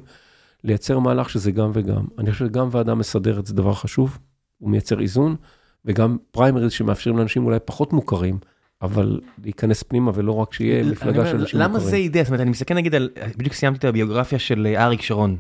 לייצר 0.64 0.98
מהלך 0.98 1.30
שזה 1.30 1.50
גם 1.50 1.70
וגם. 1.74 2.04
אני 2.18 2.32
חושב 2.32 2.46
שגם 2.46 2.68
ועדה 2.70 2.94
מסדרת 2.94 3.46
זה 3.46 3.54
דבר 3.54 3.74
חשוב, 3.74 4.18
הוא 4.58 4.70
מייצר 4.70 5.00
איזון, 5.00 5.36
וגם 5.84 6.16
פריימריז 6.30 6.72
שמאפשרים 6.72 7.18
לאנשים 7.18 7.46
אולי 7.46 7.58
פחות 7.64 7.92
מוכרים, 7.92 8.38
אבל 8.82 9.20
להיכנס 9.44 9.82
פנימה 9.82 10.10
ולא 10.14 10.32
רק 10.32 10.52
שיהיה 10.52 10.84
מפלגה 10.84 11.26
של 11.26 11.36
אנשים 11.36 11.60
מוכרים. 11.60 11.62
למה 11.62 11.78
זה 11.78 11.96
אידאה? 11.96 12.22
זאת 12.22 12.28
אומרת, 12.28 12.40
אני 12.40 12.50
מסתכל 12.50 12.74
נגיד 12.74 12.94
על, 12.94 13.10
בדיוק 13.36 13.54
סיימתי 13.54 13.78
את 13.78 13.84
הביוגרפיה 13.84 14.38
של 14.38 14.66
אה, 14.66 14.84
אריק 14.84 15.02
שרון, 15.02 15.36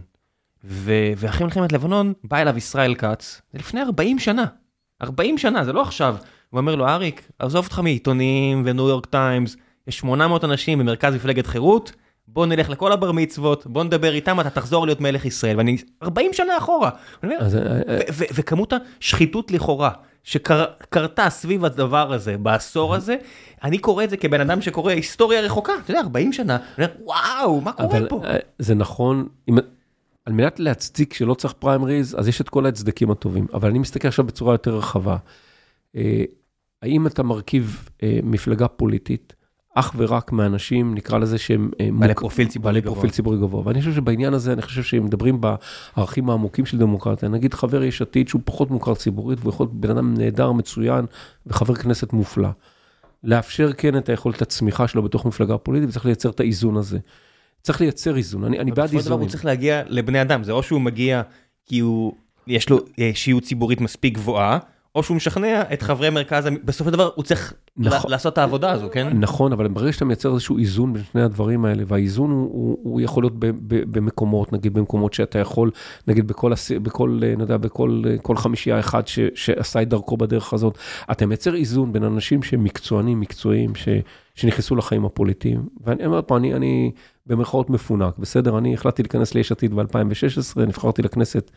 ואחרי 0.64 1.44
מלחמת 1.44 1.72
לבנון 1.72 2.12
בא 2.24 2.36
אליו 2.36 2.56
ישראל 2.56 2.94
כץ, 2.94 3.42
זה 3.52 3.58
לפני 3.58 3.82
40 3.82 4.18
שנה, 4.18 4.44
40 5.02 5.38
שנה, 5.38 5.64
זה 5.64 5.72
לא 5.72 5.82
עכשיו. 5.82 6.16
הוא 6.50 6.60
אומר 6.60 6.74
לו, 6.74 6.88
אריק, 6.88 7.30
עזוב 7.38 7.64
אותך 7.64 7.78
מעיתונים 7.78 8.62
וניו 8.64 8.88
יורק 8.88 9.06
טיימס, 9.06 9.56
יש 9.86 9.98
800 9.98 10.44
אנשים 10.44 10.78
במרכז 10.78 11.14
מפלגת 11.14 11.46
חירות, 11.46 11.92
בוא 12.32 12.46
נלך 12.46 12.70
לכל 12.70 12.92
הבר 12.92 13.12
מצוות, 13.12 13.66
בוא 13.66 13.84
נדבר 13.84 14.14
איתם, 14.14 14.40
אתה 14.40 14.50
תחזור 14.50 14.86
להיות 14.86 15.00
מלך 15.00 15.24
ישראל, 15.24 15.56
ואני 15.56 15.76
40 16.02 16.32
שנה 16.32 16.58
אחורה. 16.58 16.90
אה, 17.24 17.30
אה, 17.88 17.98
וכמות 18.34 18.72
השחיתות 19.00 19.50
לכאורה 19.50 19.90
שקרתה 20.24 21.30
סביב 21.30 21.64
הדבר 21.64 22.12
הזה 22.12 22.38
בעשור 22.38 22.94
הזה, 22.94 23.16
אני 23.64 23.78
קורא 23.78 24.04
את 24.04 24.10
זה 24.10 24.16
כבן 24.16 24.40
אדם 24.40 24.60
שקורא 24.60 24.92
היסטוריה 24.92 25.40
רחוקה, 25.40 25.72
אתה 25.84 25.90
יודע, 25.90 26.00
40 26.00 26.32
שנה, 26.32 26.58
וואו, 27.00 27.60
מה 27.60 27.72
קורה 27.72 27.98
פה? 28.08 28.20
אה, 28.24 28.36
זה 28.58 28.74
נכון. 28.74 29.28
על 30.26 30.32
מנת 30.32 30.60
להצדיק 30.60 31.14
שלא 31.14 31.34
צריך 31.34 31.54
פריימריז, 31.58 32.16
אז 32.18 32.28
יש 32.28 32.40
את 32.40 32.48
כל 32.48 32.66
ההצדקים 32.66 33.10
הטובים, 33.10 33.46
אבל 33.54 33.68
אני 33.68 33.78
מסתכל 33.78 34.08
עכשיו 34.08 34.24
בצורה 34.24 34.54
יותר 34.54 34.76
רחבה. 34.76 35.16
האם 36.82 37.06
אתה 37.06 37.22
מרכיב 37.22 37.88
מפלגה 38.22 38.68
פוליטית, 38.68 39.34
אך 39.74 39.92
ורק 39.96 40.32
מאנשים, 40.32 40.94
נקרא 40.94 41.18
לזה 41.18 41.38
שהם... 41.38 41.70
אה, 41.80 41.88
בעלי 41.98 42.14
פרופיל 42.14 42.48
ציבורי 42.48 42.80
גבוה. 42.80 42.92
פרופיל 42.92 43.10
ציבורי 43.10 43.38
גבוה. 43.38 43.62
ואני 43.66 43.78
חושב 43.80 43.92
שבעניין 43.92 44.34
הזה, 44.34 44.52
אני 44.52 44.62
חושב 44.62 44.82
שהם 44.82 45.04
מדברים 45.04 45.40
בערכים 45.40 46.30
העמוקים 46.30 46.66
של 46.66 46.78
דמוקרטיה, 46.78 47.28
נגיד 47.28 47.54
חבר 47.54 47.82
יש 47.82 48.02
עתיד 48.02 48.28
שהוא 48.28 48.42
פחות 48.44 48.70
מוכר 48.70 48.94
ציבורית, 48.94 49.38
והוא 49.40 49.52
יכול 49.52 49.66
להיות 49.66 49.80
בן 49.80 49.90
אדם 49.90 50.14
נהדר, 50.14 50.52
מצוין, 50.52 51.04
וחבר 51.46 51.74
כנסת 51.74 52.12
מופלא. 52.12 52.48
לאפשר 53.24 53.72
כן 53.72 53.96
את 53.96 54.08
היכולת 54.08 54.42
הצמיחה 54.42 54.88
שלו 54.88 55.02
בתוך 55.02 55.26
מפלגה 55.26 55.58
פוליטית, 55.58 55.88
וצריך 55.88 56.06
לייצר 56.06 56.30
את 56.30 56.40
האיזון 56.40 56.76
הזה. 56.76 56.98
צריך 57.62 57.80
לייצר 57.80 58.16
איזון, 58.16 58.44
אני, 58.44 58.58
אני 58.58 58.70
בעד 58.70 58.84
בסופו 58.84 58.88
של 58.88 59.04
דבר 59.04 59.14
איזונים. 59.14 59.20
הוא 59.20 59.30
צריך 59.30 59.44
להגיע 59.44 59.82
לבני 59.86 60.22
אדם, 60.22 60.44
זה 60.44 60.52
או 60.52 60.62
שהוא 60.62 60.80
מגיע 60.80 61.22
כי 61.66 61.78
הוא, 61.78 62.12
יש 62.46 62.70
לו 62.70 62.78
אה, 62.98 63.10
שיעור 63.14 63.40
ציבורית 63.40 63.80
מספיק 63.80 64.14
גבוהה, 64.14 64.58
או 64.94 65.02
שהוא 65.02 65.16
משכנע 65.16 65.62
את 65.72 65.82
חברי 65.82 66.10
מרכז, 66.10 66.48
בסופו 66.64 66.90
של 66.90 66.94
דבר 66.94 67.10
הוא 67.14 67.24
צריך 67.24 67.52
נכון. 67.76 68.10
לעשות 68.10 68.32
את 68.32 68.38
העבודה 68.38 68.70
הזו, 68.72 68.88
כן? 68.92 69.18
נכון, 69.18 69.52
אבל 69.52 69.68
ברגע 69.68 69.92
שאתה 69.92 70.04
מייצר 70.04 70.32
איזשהו 70.32 70.58
איזון 70.58 70.92
בין 70.92 71.02
שני 71.12 71.22
הדברים 71.22 71.64
האלה, 71.64 71.82
והאיזון 71.86 72.30
הוא, 72.30 72.50
הוא, 72.52 72.78
הוא 72.82 73.00
יכול 73.00 73.22
להיות 73.22 73.38
ב, 73.38 73.46
ב, 73.46 73.98
במקומות, 73.98 74.52
נגיד 74.52 74.74
במקומות 74.74 75.12
שאתה 75.12 75.38
יכול, 75.38 75.70
נגיד 76.06 76.28
בכל, 76.28 76.52
בכל 76.82 77.20
אה, 77.22 77.34
יודע, 77.40 77.56
בכל 77.56 78.02
אה, 78.06 78.18
כל 78.18 78.36
חמישייה 78.36 78.80
אחד 78.80 79.06
ש, 79.06 79.18
שעשה 79.34 79.82
את 79.82 79.88
דרכו 79.88 80.16
בדרך 80.16 80.52
הזאת, 80.52 80.78
אתה 81.12 81.26
מייצר 81.26 81.54
איזון 81.54 81.92
בין 81.92 82.04
אנשים 82.04 82.42
שהם 82.42 82.64
מקצוענים, 82.64 83.20
מקצועיים, 83.20 83.74
ש, 83.74 83.88
שנכנסו 84.34 84.76
לחיים 84.76 85.04
הפוליטיים. 85.04 85.68
ואני 85.84 86.06
אומר 86.06 86.20
פה, 86.26 86.36
אני, 86.36 86.54
אני 86.54 86.92
במרכאות 87.26 87.70
מפונק, 87.70 88.18
בסדר? 88.18 88.58
אני 88.58 88.74
החלטתי 88.74 89.02
להיכנס 89.02 89.34
ליש 89.34 89.52
עתיד 89.52 89.74
ב-2016, 89.74 90.60
נבחרתי 90.60 91.02
לכנסת, 91.02 91.50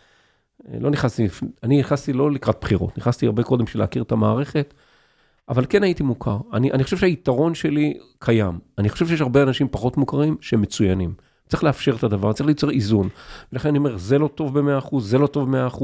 לא 0.80 0.90
נכנסתי, 0.90 1.27
אני 1.64 1.80
נכנסתי 1.80 2.14
לא 2.14 2.32
לקראת 2.32 2.57
בחירות, 2.61 2.98
נכנסתי 2.98 3.26
הרבה 3.26 3.44
קודם 3.44 3.65
בשביל 3.65 3.84
להכיר 3.84 4.03
את 4.03 4.11
המערכת. 4.11 4.73
אבל 5.49 5.65
כן 5.69 5.84
הייתי 5.84 6.03
מוכר. 6.03 6.38
אני, 6.53 6.72
אני 6.72 6.84
חושב 6.84 6.98
שהיתרון 6.98 7.56
שלי 7.56 7.98
קיים. 8.19 8.60
אני 8.77 8.90
חושב 8.90 9.07
שיש 9.07 9.22
הרבה 9.22 9.44
אנשים 9.44 9.68
פחות 9.72 9.98
מוכרים 9.98 10.38
שהם 10.41 10.61
מצוינים. 10.61 11.14
צריך 11.48 11.64
לאפשר 11.64 11.95
את 11.95 12.03
הדבר, 12.03 12.34
צריך 12.34 12.48
ליצור 12.48 12.69
איזון. 12.69 13.10
ולכן 13.53 13.69
אני 13.69 13.77
אומר, 13.77 13.98
זה 13.98 14.19
לא 14.19 14.27
טוב 14.27 14.60
ב-100%, 14.60 14.99
זה 14.99 15.18
לא 15.18 15.27
טוב 15.27 15.57
ב-100%. 15.57 15.84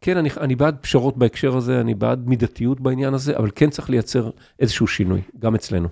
כן, 0.00 0.16
אני, 0.16 0.28
אני 0.40 0.56
בעד 0.56 0.76
פשרות 0.80 1.16
בהקשר 1.16 1.56
הזה, 1.56 1.80
אני 1.80 1.94
בעד 1.94 2.28
מידתיות 2.28 2.80
בעניין 2.80 3.14
הזה, 3.14 3.36
אבל 3.36 3.50
כן 3.54 3.70
צריך 3.70 3.90
לייצר 3.90 4.30
איזשהו 4.58 4.86
שינוי, 4.86 5.22
גם 5.38 5.54
אצלנו. 5.54 5.88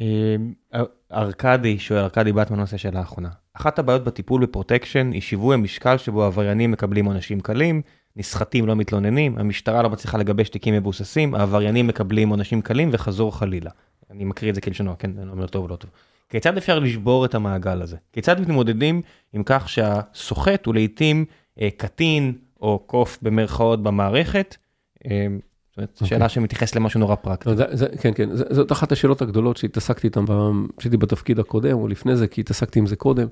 אה, 0.00 0.36
ארכדי 1.12 1.78
שואל, 1.78 2.00
ארכדי 2.00 2.32
בטמן 2.32 2.60
עושה 2.60 2.78
שאלה 2.78 2.98
האחרונה. 2.98 3.28
אחת 3.54 3.78
הבעיות 3.78 4.04
בטיפול 4.04 4.42
בפרוטקשן 4.42 5.12
היא 5.12 5.20
שיווי 5.20 5.54
המשקל 5.54 5.98
שבו 5.98 6.24
עבריינים 6.24 6.70
מקבלים 6.70 7.04
עונשים 7.04 7.40
קלים, 7.40 7.82
נסחטים 8.16 8.66
לא 8.66 8.76
מתלוננים, 8.76 9.38
המשטרה 9.38 9.82
לא 9.82 9.90
מצליחה 9.90 10.18
לגבש 10.18 10.48
תיקים 10.48 10.74
מבוססים, 10.74 11.34
העבריינים 11.34 11.86
מקבלים 11.86 12.28
עונשים 12.28 12.62
קלים 12.62 12.88
וחזור 12.92 13.38
חלילה. 13.38 13.70
אני 14.10 14.24
מקריא 14.24 14.50
את 14.50 14.54
זה 14.54 14.60
כלשונו, 14.60 14.98
כן, 14.98 15.10
אני 15.18 15.30
אומר 15.30 15.46
טוב 15.46 15.64
או 15.64 15.68
לא 15.68 15.76
טוב. 15.76 15.90
כיצד 16.28 16.56
אפשר 16.56 16.78
לשבור 16.78 17.24
את 17.24 17.34
המעגל 17.34 17.82
הזה? 17.82 17.96
כיצד 18.12 18.40
מתמודדים 18.40 19.02
עם 19.32 19.42
כך 19.46 19.68
שהסוחט 19.68 20.66
הוא 20.66 20.74
לעיתים 20.74 21.24
אה, 21.60 21.68
קטין 21.76 22.32
או 22.60 22.78
קוף 22.78 23.18
במרכאות 23.22 23.82
במערכת? 23.82 24.56
אה, 25.06 25.26
זאת 25.74 25.78
אומרת, 25.78 25.90
אוקיי. 25.94 26.08
שאלה 26.08 26.28
שמתייחסת 26.28 26.76
למשהו 26.76 27.00
נורא 27.00 27.14
פרקטי. 27.14 27.50
לא, 27.50 27.56
זה, 27.56 27.64
זה, 27.72 27.86
כן, 28.00 28.10
כן, 28.14 28.36
זה, 28.36 28.44
זאת 28.50 28.72
אחת 28.72 28.92
השאלות 28.92 29.22
הגדולות 29.22 29.56
שהתעסקתי 29.56 30.06
איתן 30.06 30.24
ב- 30.28 30.50
כשהייתי 30.76 30.96
בתפקיד 30.96 31.38
הקודם, 31.38 31.76
או 31.78 31.88
לפני 31.88 32.16
זה, 32.16 32.26
כי 32.26 32.40
התעסקתי 32.40 32.78
עם 32.78 32.86
זה 32.86 32.96
קודם. 32.96 33.26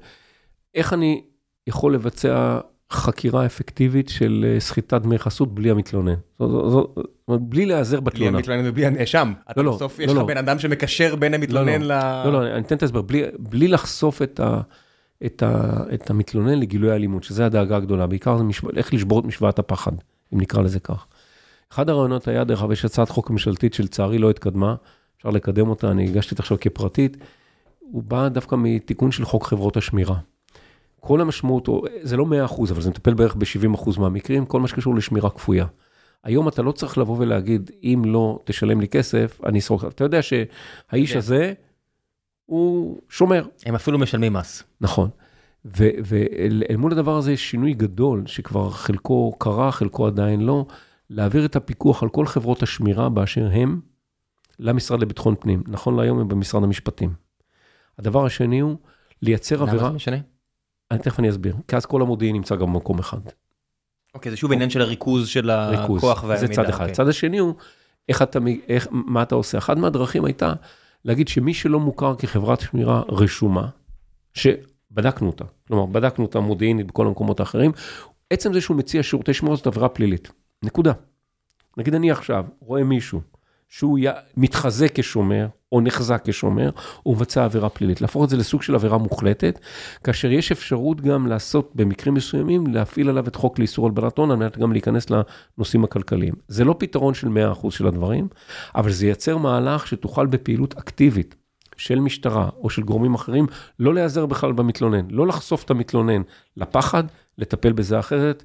איך 0.75 0.93
אני 0.93 1.23
יכול 1.67 1.95
לבצע 1.95 2.59
חקירה 2.93 3.47
אפקטיבית 3.47 4.09
של 4.09 4.45
אה, 4.49 4.61
סחיטת 4.61 5.03
דמי 5.03 5.19
חסות 5.19 5.55
בלי 5.55 5.71
המתלונן? 5.71 6.15
זאת, 6.39 6.51
זאת, 6.51 6.71
זאת, 6.71 6.91
זאת 6.97 7.07
אומרת, 7.29 7.43
בלי 7.43 7.67
להיעזר 7.67 8.01
בלי 8.01 8.11
בתלונה. 8.11 8.39
המתלונן 8.39 8.69
ובלי 8.69 8.87
הנאשם. 8.87 9.33
אתה 9.51 9.63
לא, 9.63 9.75
בסוף 9.75 9.99
לא, 9.99 10.05
יש 10.05 10.11
לך 10.11 10.17
לא. 10.17 10.27
בן 10.27 10.37
אדם 10.37 10.59
שמקשר 10.59 11.17
בין 11.17 11.35
המתלונן 11.35 11.83
ל... 11.83 12.23
לא, 12.25 12.33
לא, 12.33 12.47
אני 12.47 12.61
אתן 12.61 12.77
את 12.77 12.83
ההסבר, 12.83 13.03
בלי, 13.03 13.23
בלי 13.39 13.69
לחשוף 13.69 14.23
את, 14.23 14.41
ה, 14.41 14.61
את, 15.27 15.43
ה, 15.43 15.83
את 15.95 16.11
המתלונן 16.11 16.59
לגילוי 16.59 16.91
האלימות, 16.91 17.25
שזה 17.25 17.47
הדאגה 17.47 17.77
הגדולה, 17.77 18.07
בעיקר 18.07 18.39
זה 18.39 18.45
משו, 18.45 18.69
איך 18.77 18.95
לשבור 18.95 19.21
את 19.21 19.25
משוואת 19.25 19.59
הפחד, 19.59 19.93
אם 20.35 20.41
נקרא 20.41 20.63
לזה 20.63 20.81
כך. 20.81 21.07
אחד 21.73 21.89
הרעיונות 21.89 22.29
היה, 22.29 22.45
דרך 22.45 22.63
אגב, 22.63 22.73
יש 22.73 22.85
הצעת 22.85 23.09
חוק 23.09 23.31
ממשלתית 23.31 23.75
שלצערי 23.75 24.19
לא 24.19 24.31
התקדמה, 24.31 24.75
אפשר 25.17 25.31
לקדם 25.31 25.69
אותה, 25.69 25.91
אני 25.91 26.05
הגשתי 26.09 26.35
אותה 26.35 26.43
עכשיו 26.43 26.61
כפרטית, 26.61 27.17
הוא 27.81 28.03
בא 28.03 28.29
דווקא 28.29 28.57
מתיקון 28.59 29.13
של 29.13 29.25
חוק 29.25 29.47
חברות 29.47 29.77
השמירה. 29.77 30.17
כל 31.01 31.21
המשמעות, 31.21 31.69
זה 32.03 32.17
לא 32.17 32.25
100%, 32.49 32.71
אבל 32.71 32.81
זה 32.81 32.91
מטפל 32.91 33.15
בערך 33.15 33.37
ב-70% 33.37 34.01
מהמקרים, 34.01 34.47
כל 34.47 34.61
מה 34.61 34.69
שקשור 34.69 34.95
לשמירה 34.95 35.31
כפויה. 35.31 35.67
היום 36.25 36.49
אתה 36.49 36.63
לא 36.63 36.73
צריך 36.73 36.99
לבוא 36.99 37.17
ולהגיד, 37.19 37.71
אם 37.83 38.03
לא 38.07 38.39
תשלם 38.45 38.81
לי 38.81 38.89
כסף, 38.89 39.41
אני 39.47 39.59
אסרוק. 39.59 39.85
אתה 39.85 40.05
יודע 40.05 40.21
שהאיש 40.23 41.13
כן. 41.13 41.19
הזה, 41.19 41.53
הוא 42.47 43.01
שומר. 43.09 43.47
הם 43.67 43.75
אפילו 43.75 43.99
משלמים 43.99 44.33
מס. 44.33 44.63
נכון. 44.81 45.09
ואל 45.65 46.63
אל 46.71 46.77
מול 46.77 46.93
הדבר 46.93 47.17
הזה 47.17 47.33
יש 47.33 47.51
שינוי 47.51 47.75
גדול, 47.75 48.23
שכבר 48.27 48.71
חלקו 48.71 49.33
קרה, 49.39 49.73
חלקו 49.73 50.07
עדיין 50.07 50.41
לא, 50.41 50.67
להעביר 51.13 51.45
את 51.45 51.57
הפיקוח 51.57 52.03
על 52.03 52.09
כל 52.09 52.27
חברות 52.27 52.63
השמירה 52.63 53.09
באשר 53.09 53.49
הם 53.53 53.81
למשרד 54.59 55.01
לביטחון 55.01 55.35
פנים. 55.41 55.63
נכון 55.67 55.97
להיום 55.97 56.19
הם 56.19 56.29
במשרד 56.29 56.63
המשפטים. 56.63 57.15
הדבר 57.99 58.27
השני 58.27 58.61
הוא 58.61 58.77
לייצר 59.23 59.63
למה 59.63 59.71
עבירה, 59.71 59.89
זה 59.89 59.95
משנה? 59.95 60.17
אני 60.91 60.99
תכף 60.99 61.19
אני 61.19 61.31
אסביר, 61.31 61.57
כי 61.69 61.77
אז 61.77 61.87
כל 61.87 62.03
המודיעין 62.03 62.37
נמצא 62.37 62.57
גם 62.57 62.73
במקום 62.73 62.99
אחד. 62.99 63.21
אוקיי, 64.15 64.31
זה 64.31 64.37
שוב 64.37 64.53
עניין 64.53 64.71
של 64.71 64.81
הריכוז 64.81 65.29
של. 65.29 65.51
הכוח 65.51 66.23
והמידע. 66.23 66.47
זה 66.47 66.49
צד 66.49 66.65
אחד. 66.65 66.81
אוקיי. 66.81 66.93
הצד 66.93 67.09
השני 67.09 67.39
הוא, 67.39 67.55
איך 68.09 68.23
אתה, 68.23 68.39
איך, 68.69 68.89
מה 68.91 69.23
אתה 69.23 69.35
עושה? 69.35 69.59
אחת 69.59 69.77
מהדרכים 69.77 70.25
הייתה 70.25 70.53
להגיד 71.05 71.29
שמי 71.29 71.55
שלא 71.55 71.81
מוכר 71.81 72.15
כחברת 72.17 72.61
שמירה 72.61 73.03
רשומה, 73.09 73.69
שבדקנו 74.35 75.27
אותה, 75.27 75.45
כלומר, 75.69 75.87
בדקנו 75.87 76.25
אותה 76.25 76.41
מודיעינית 76.41 76.87
בכל 76.87 77.07
המקומות 77.07 77.41
האחרים, 77.41 77.73
עצם 78.31 78.53
זה 78.53 78.61
שהוא 78.61 78.77
מציע 78.77 79.03
שירותי 79.03 79.35
שמירה 79.35 79.57
זאת 79.57 79.67
עבירה 79.67 79.89
פלילית. 79.89 80.33
נקודה. 80.63 80.93
נגיד 81.77 81.95
אני 81.95 82.11
עכשיו 82.11 82.45
רואה 82.61 82.85
מישהו 82.85 83.21
שהוא. 83.69 83.99
מתחזה 84.37 84.87
כשומר, 84.95 85.47
או 85.73 85.81
נחזה 85.81 86.19
כשומר, 86.25 86.71
הוא 87.03 87.17
מבצע 87.17 87.45
עבירה 87.45 87.69
פלילית. 87.69 88.01
להפוך 88.01 88.25
את 88.25 88.29
זה 88.29 88.37
לסוג 88.37 88.63
של 88.63 88.75
עבירה 88.75 88.99
מוחלטת, 88.99 89.59
כאשר 90.05 90.31
יש 90.31 90.53
אפשרות 90.53 91.01
גם 91.01 91.27
לעשות, 91.27 91.73
במקרים 91.75 92.15
מסוימים, 92.15 92.67
להפעיל 92.67 93.09
עליו 93.09 93.29
את 93.29 93.37
חוק 93.37 93.59
לאיסור 93.59 93.87
הלבנת 93.87 94.19
הון, 94.19 94.31
על 94.31 94.37
מנת 94.37 94.59
גם 94.59 94.73
להיכנס 94.73 95.07
לנושאים 95.11 95.85
הכלכליים. 95.85 96.35
זה 96.49 96.65
לא 96.65 96.75
פתרון 96.79 97.15
של 97.15 97.29
100% 97.29 97.71
של 97.71 97.87
הדברים, 97.87 98.29
אבל 98.75 98.91
זה 98.91 99.07
ייצר 99.07 99.37
מהלך 99.37 99.87
שתוכל 99.87 100.27
בפעילות 100.27 100.75
אקטיבית 100.79 101.35
של 101.77 102.01
משטרה 102.01 102.49
או 102.59 102.71
של 102.71 102.83
גורמים 102.83 103.15
אחרים, 103.15 103.47
לא 103.79 103.95
להיעזר 103.95 104.27
בכלל 104.27 104.53
במתלונן, 104.53 105.11
לא 105.11 105.27
לחשוף 105.27 105.65
את 105.65 105.71
המתלונן 105.71 106.23
לפחד, 106.57 107.05
לטפל 107.39 107.73
בזה 107.73 107.99
אחרת. 107.99 108.45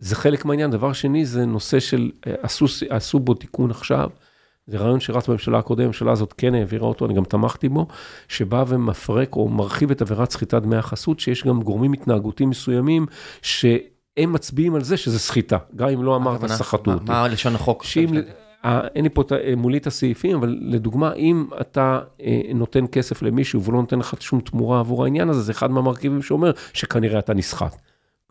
זה 0.00 0.16
חלק 0.16 0.44
מהעניין. 0.44 0.70
דבר 0.70 0.92
שני, 0.92 1.24
זה 1.26 1.44
נושא 1.46 1.80
של, 1.80 2.10
אה, 2.26 2.34
עשו, 2.42 2.66
עשו 2.90 3.18
בו 3.18 3.34
תיקון 3.34 3.70
עכשיו, 3.70 4.10
זה 4.66 4.78
רעיון 4.78 5.00
שרץ 5.00 5.28
בממשלה 5.28 5.58
הקודמת, 5.58 5.84
הממשלה 5.84 6.12
הזאת 6.12 6.34
כן 6.36 6.54
העבירה 6.54 6.86
אותו, 6.88 7.06
אני 7.06 7.14
גם 7.14 7.24
תמכתי 7.24 7.68
בו, 7.68 7.86
שבא 8.28 8.64
ומפרק 8.68 9.36
או 9.36 9.48
מרחיב 9.48 9.90
את 9.90 10.02
עבירת 10.02 10.30
סחיטת 10.30 10.62
דמי 10.62 10.76
החסות, 10.76 11.20
שיש 11.20 11.44
גם 11.46 11.62
גורמים 11.62 11.92
התנהגותיים 11.92 12.50
מסוימים, 12.50 13.06
שהם 13.42 14.32
מצביעים 14.32 14.74
על 14.74 14.82
זה 14.84 14.96
שזה 14.96 15.18
סחיטה, 15.18 15.58
גם 15.76 15.88
אם 15.88 16.02
לא 16.02 16.16
אמרת? 16.16 16.46
סחטו 16.46 16.92
אותי. 16.92 17.04
מה 17.12 17.28
לשון 17.28 17.54
החוק? 17.54 17.84
שאם, 17.84 18.12
אה, 18.64 18.80
אין 18.94 19.04
לי 19.04 19.10
פה 19.10 19.22
את 19.22 19.32
ה- 19.32 19.36
מולי 19.56 19.78
את 19.78 19.86
הסעיפים, 19.86 20.36
אבל 20.36 20.58
לדוגמה, 20.62 21.12
אם 21.12 21.46
אתה 21.60 22.00
אה, 22.22 22.40
נותן 22.54 22.84
כסף 22.92 23.22
למישהו 23.22 23.62
והוא 23.62 23.74
לא 23.74 23.80
נותן 23.80 23.98
לך 23.98 24.14
שום 24.20 24.40
תמורה 24.40 24.80
עבור 24.80 25.04
העניין 25.04 25.28
הזה, 25.28 25.40
זה 25.42 25.52
אחד 25.52 25.70
מהמרכיבים 25.70 26.22
שאומר 26.22 26.50
שכנראה 26.72 27.18
אתה 27.18 27.34
נסחט. 27.34 27.76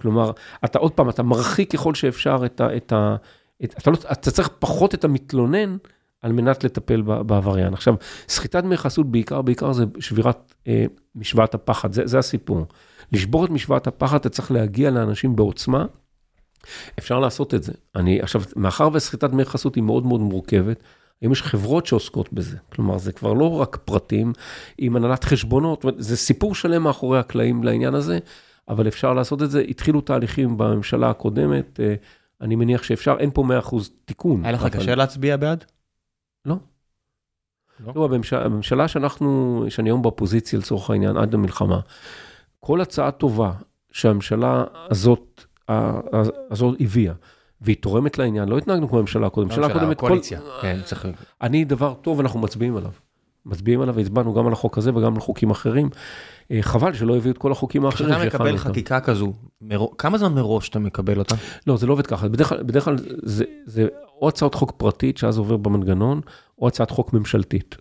כלומר, 0.02 0.32
אתה 0.66 0.80
עוד 0.80 0.92
פעם, 0.92 1.10
אתה 1.10 1.24
מרחיק 1.24 1.72
ככל 1.72 1.96
שאפשר 1.96 2.42
את 2.46 2.62
ה... 2.62 2.78
את 2.78 2.94
ה 2.94 3.16
את, 3.64 3.76
אתה, 3.78 3.92
לא, 3.92 3.98
אתה 4.12 4.32
צריך 4.32 4.50
פחות 4.60 4.94
את 4.94 5.04
המתלונן 5.04 5.78
על 6.22 6.32
מנת 6.32 6.64
לטפל 6.64 7.02
בעבריין. 7.02 7.74
עכשיו, 7.74 7.96
סחיטת 8.30 8.64
דמי 8.64 8.78
חסות 8.78 9.12
בעיקר, 9.12 9.42
בעיקר 9.42 9.74
זה 9.74 9.84
שבירת 10.00 10.54
אה, 10.68 10.86
משוואת 11.16 11.54
הפחד, 11.54 11.94
זה, 11.94 12.02
זה 12.06 12.20
הסיפור. 12.20 12.66
לשבור 13.12 13.46
את 13.46 13.50
משוואת 13.50 13.88
הפחד, 13.88 14.16
אתה 14.16 14.30
צריך 14.30 14.52
להגיע 14.52 14.92
לאנשים 14.92 15.36
בעוצמה, 15.36 15.86
אפשר 17.00 17.20
לעשות 17.20 17.54
את 17.54 17.64
זה. 17.64 17.74
אני, 17.96 18.22
עכשיו, 18.22 18.42
מאחר 18.56 18.90
וסחיטת 18.94 19.30
דמי 19.30 19.46
חסות 19.46 19.76
היא 19.76 19.84
מאוד 19.84 20.06
מאוד 20.06 20.22
מורכבת, 20.22 20.84
היום 21.22 21.34
יש 21.34 21.44
חברות 21.44 21.86
שעוסקות 21.86 22.34
בזה. 22.34 22.58
כלומר, 22.74 22.98
זה 22.98 23.12
כבר 23.12 23.34
לא 23.34 23.62
רק 23.62 23.78
פרטים 23.86 24.34
עם 24.78 24.96
הנהלת 24.96 25.24
חשבונות, 25.24 25.80
זאת 25.80 25.84
אומרת, 25.84 26.04
זה 26.04 26.18
סיפור 26.18 26.56
שלם 26.56 26.84
מאחורי 26.84 27.20
הקלעים 27.20 27.64
לעניין 27.64 27.94
הזה, 27.94 28.20
אבל 28.70 28.88
אפשר 28.88 29.14
לעשות 29.14 29.42
את 29.42 29.52
זה. 29.52 29.60
התחילו 29.62 30.02
תהליכים 30.02 30.58
בממשלה 30.58 31.10
הקודמת, 31.10 31.80
אה, 31.80 31.96
אני 32.42 32.56
מניח 32.56 32.84
שאפשר, 32.84 33.16
אין 33.20 33.30
פה 33.34 33.44
100% 33.44 33.76
תיקון. 34.06 34.44
היה 34.46 34.52
לך 34.52 34.62
אבל- 34.62 34.70
קשה 34.70 34.96
להצביע 34.96 35.38
בעד? 35.38 35.66
לא. 36.46 36.56
לא? 37.86 37.92
תראו, 37.92 38.06
הממשלה, 38.06 38.46
הממשלה 38.46 38.88
שאנחנו, 38.88 39.66
שאני 39.70 39.90
היום 39.90 40.02
באופוזיציה 40.02 40.60
לצורך 40.60 40.90
העניין, 40.90 41.18
עד 41.18 41.34
המלחמה, 41.34 41.80
כל 42.60 42.82
הצעה 42.82 43.12
טובה 43.12 43.52
שהממשלה 43.92 44.64
הזאת, 44.90 45.46
הזאת 46.52 46.76
הביאה, 46.80 47.14
והיא 47.62 47.76
תורמת 47.80 48.18
לעניין, 48.18 48.50
לא 48.50 48.58
התנהגנו 48.58 48.90
כמו 48.90 48.98
הממשלה 48.98 49.28
הקודמת. 49.28 49.52
הממשלה 49.52 49.68
הקודמת, 49.68 49.98
כל- 50.00 50.08
קואליציה. 50.08 50.40
כן, 50.62 50.80
צריך... 50.86 51.08
אני, 51.42 51.66
דבר 51.66 51.94
טוב, 52.02 52.20
אנחנו 52.20 52.40
מצביעים 52.40 52.78
עליו. 52.78 52.92
מצביעים 53.46 53.82
עליו, 53.82 53.96
והצבענו 53.96 54.34
גם 54.34 54.48
על 54.48 54.54
החוק 54.54 54.78
הזה 54.78 54.96
וגם 54.96 55.14
על 55.14 55.20
חוקים 55.20 55.50
אחרים. 55.52 55.90
אה, 56.52 56.62
חבל 56.62 56.94
שלא 56.94 57.18
הביאו 57.18 57.34
את 57.34 57.38
כל 57.38 57.52
החוקים 57.52 57.86
האחרים 57.86 58.10
כשאתה 58.10 58.26
מקבל 58.26 58.58
חקיקה 58.58 59.00
כזו, 59.00 59.34
מרו... 59.62 59.98
כמה 59.98 60.18
זמן 60.18 60.34
מראש 60.34 60.70
אתה 60.70 60.80
מקבל 60.80 61.20
אותה? 61.20 61.36
לא, 61.68 61.78
זה 61.78 61.88
לא 61.88 61.94
עובד 61.94 62.08
ככה, 62.08 62.28
בדרך 62.28 62.50
כלל, 62.50 62.64
בדרך 62.64 62.86
כלל 62.86 62.96
זה, 63.24 63.44
זה 63.66 63.88
או 64.22 64.28
הצעת 64.28 64.54
חוק 64.54 64.72
פרטית 64.78 65.18
שאז 65.18 65.38
עובר 65.38 65.58
במנגנון, 65.58 66.22
או 66.62 66.68
הצעת 66.68 66.92
חוק 66.92 67.14
ממשלתית. 67.14 67.76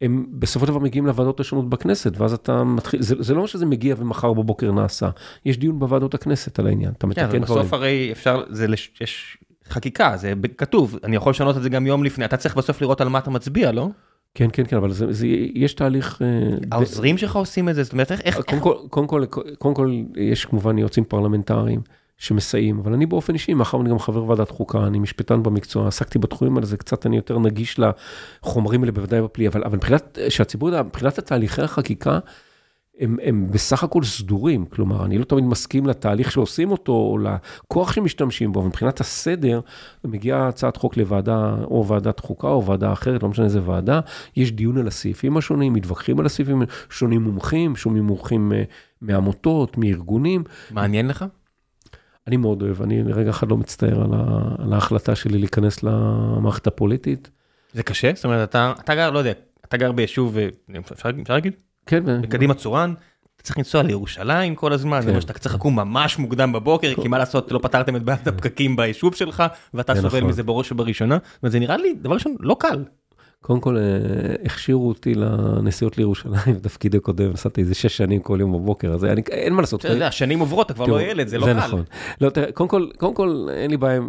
הם 0.00 0.26
בסופו 0.32 0.66
של 0.66 0.72
דבר 0.72 0.80
מגיעים 0.80 1.06
לוועדות 1.06 1.40
השונות 1.40 1.68
בכנסת, 1.68 2.12
ואז 2.16 2.32
אתה 2.32 2.64
מתחיל, 2.64 3.02
זה, 3.02 3.14
זה 3.18 3.34
לא 3.34 3.46
שזה 3.46 3.66
מגיע 3.66 3.94
ומחר 3.98 4.32
בבוקר 4.32 4.72
נעשה, 4.72 5.10
יש 5.44 5.58
דיון 5.58 5.78
בוועדות 5.78 6.14
הכנסת 6.14 6.58
על 6.58 6.66
העניין, 6.66 6.92
אתה 6.98 7.06
מתקן 7.06 7.30
כן. 7.30 7.40
בסוף 7.40 7.72
הרי 7.72 8.08
אפשר, 8.12 8.42
זה, 8.50 8.66
יש 9.00 9.38
חקיקה, 9.68 10.16
זה 10.16 10.32
כתוב, 10.58 10.98
אני 11.04 11.16
יכול 11.16 11.30
לשנות 11.30 11.56
את 11.56 11.62
זה 11.62 11.68
גם 11.68 11.86
יום 11.86 12.04
לפני, 12.04 12.24
אתה 12.24 12.36
צריך 12.36 12.56
בסוף 12.56 12.80
לראות 12.80 13.00
על 13.00 13.08
מה 13.08 13.18
אתה 13.18 13.30
מצביע, 13.30 13.72
לא? 13.72 13.88
כן, 14.38 14.48
כן, 14.52 14.62
כן, 14.68 14.76
אבל 14.76 14.92
זה, 14.92 15.12
זה, 15.12 15.26
יש 15.54 15.74
תהליך... 15.74 16.22
אה, 16.22 16.56
העוזרים 16.72 17.18
שלך 17.18 17.36
עושים 17.36 17.68
את 17.68 17.74
זה? 17.74 17.82
זאת 17.82 17.92
אומרת, 17.92 18.12
איך... 18.12 18.40
קודם 18.40 18.60
כל, 18.60 18.74
קודם 18.90 19.06
כל, 19.06 19.24
קודם 19.58 19.74
כל, 19.74 19.92
יש 20.16 20.44
כמובן 20.44 20.78
יועצים 20.78 21.04
פרלמנטריים 21.04 21.80
שמסייעים, 22.18 22.78
אבל 22.78 22.92
אני 22.92 23.06
באופן 23.06 23.34
אישי, 23.34 23.54
מאחר 23.54 23.78
ואני 23.78 23.90
גם 23.90 23.98
חבר 23.98 24.24
ועדת 24.24 24.50
חוקה, 24.50 24.86
אני 24.86 24.98
משפטן 24.98 25.42
במקצוע, 25.42 25.88
עסקתי 25.88 26.18
בתחומים 26.18 26.56
האלה, 26.56 26.66
זה 26.66 26.76
קצת, 26.76 27.06
אני 27.06 27.16
יותר 27.16 27.38
נגיש 27.38 27.80
לחומרים 28.42 28.80
האלה, 28.80 28.92
בוודאי 28.92 29.22
בפלי, 29.22 29.48
אבל, 29.48 29.64
אבל 29.64 29.76
מבחינת, 29.76 30.18
שהציבור 30.28 30.68
יודע, 30.68 30.82
מבחינת 30.82 31.18
התהליכי 31.18 31.62
החקיקה, 31.62 32.18
הם, 33.00 33.16
הם 33.22 33.50
בסך 33.50 33.84
הכל 33.84 34.04
סדורים, 34.04 34.66
כלומר, 34.66 35.04
אני 35.04 35.18
לא 35.18 35.24
תמיד 35.24 35.44
מסכים 35.44 35.86
לתהליך 35.86 36.32
שעושים 36.32 36.70
אותו, 36.70 36.92
או 36.92 37.18
לכוח 37.18 37.92
שמשתמשים 37.92 38.52
בו, 38.52 38.62
מבחינת 38.62 39.00
הסדר, 39.00 39.60
מגיעה 40.04 40.48
הצעת 40.48 40.76
חוק 40.76 40.96
לוועדה, 40.96 41.54
או 41.64 41.86
ועדת 41.88 42.20
חוקה, 42.20 42.48
או 42.48 42.66
ועדה 42.66 42.92
אחרת, 42.92 43.22
לא 43.22 43.28
משנה 43.28 43.44
איזה 43.44 43.60
ועדה, 43.64 44.00
יש 44.36 44.52
דיון 44.52 44.78
על 44.78 44.86
הסעיפים 44.86 45.36
השונים, 45.36 45.72
מתווכחים 45.72 46.20
על 46.20 46.26
הסעיפים, 46.26 46.62
שונים 46.90 47.22
מומחים, 47.22 47.76
שונים 47.76 48.04
מומחים 48.04 48.52
אה, 48.52 48.62
מעמותות, 49.00 49.78
מארגונים. 49.78 50.44
מעניין 50.70 51.08
לך? 51.08 51.24
אני 52.26 52.36
מאוד 52.36 52.62
אוהב, 52.62 52.82
אני 52.82 53.04
לרגע 53.04 53.30
אחד 53.30 53.50
לא 53.50 53.56
מצטער 53.56 54.02
על, 54.02 54.10
ה, 54.14 54.40
על 54.58 54.72
ההחלטה 54.72 55.14
שלי 55.14 55.38
להיכנס 55.38 55.82
למערכת 55.82 56.66
הפוליטית. 56.66 57.30
זה 57.72 57.82
קשה? 57.82 58.10
זאת 58.14 58.24
אומרת, 58.24 58.48
אתה, 58.48 58.72
אתה 58.80 58.94
גר, 58.94 59.10
לא 59.10 59.18
יודע, 59.18 59.32
אתה 59.64 59.76
גר 59.76 59.92
ביישוב, 59.92 60.38
אה, 60.38 60.48
אפשר, 60.78 61.10
אפשר 61.22 61.34
להגיד? 61.34 61.52
כן. 61.88 62.22
בקדימה 62.22 62.54
צורן, 62.54 62.94
אתה 63.36 63.42
צריך 63.42 63.58
לנסוע 63.58 63.82
לירושלים 63.82 64.54
כל 64.54 64.72
הזמן, 64.72 65.00
זה 65.00 65.08
אומר 65.08 65.20
שאתה 65.20 65.32
צריך 65.32 65.54
לקום 65.54 65.76
ממש 65.76 66.18
מוקדם 66.18 66.52
בבוקר, 66.52 66.94
כי 67.02 67.08
מה 67.08 67.18
לעשות, 67.18 67.52
לא 67.52 67.58
פתרתם 67.62 67.96
את 67.96 68.02
בעיית 68.02 68.26
הפקקים 68.26 68.76
ביישוב 68.76 69.14
שלך, 69.14 69.42
ואתה 69.74 69.94
סובל 69.94 70.18
נכון. 70.18 70.22
מזה 70.22 70.42
בראש 70.42 70.72
ובראשונה, 70.72 71.18
וזה 71.42 71.58
נראה 71.58 71.76
לי, 71.76 71.94
דבר 71.94 72.14
ראשון, 72.14 72.36
לא 72.40 72.56
קל. 72.58 72.84
קודם 73.40 73.60
כל, 73.60 73.76
אה, 73.76 73.82
הכשירו 74.44 74.88
אותי 74.88 75.14
לנסיעות 75.14 75.98
לירושלים 75.98 76.54
בתפקידי 76.56 77.00
קודם, 77.00 77.30
נסעתי 77.32 77.60
איזה 77.60 77.74
שש 77.74 77.96
שנים 77.96 78.20
כל 78.20 78.36
יום 78.40 78.52
בבוקר, 78.52 78.92
אז 78.92 79.04
אין 79.30 79.54
מה 79.54 79.60
לעשות. 79.60 79.80
אתה 79.80 79.92
יודע, 79.92 80.10
שנים 80.10 80.38
עוברות, 80.38 80.66
אתה 80.66 80.74
כבר 80.74 80.86
לא 80.86 81.02
ילד, 81.02 81.28
זה 81.28 81.38
לא 81.38 81.46
קל. 81.46 81.52
זה 81.52 81.58
נכון. 81.58 81.82
לא, 82.20 82.30
קודם 82.98 83.14
כל, 83.14 83.46
אין 83.50 83.70
לי 83.70 83.76
בעיה, 83.76 84.00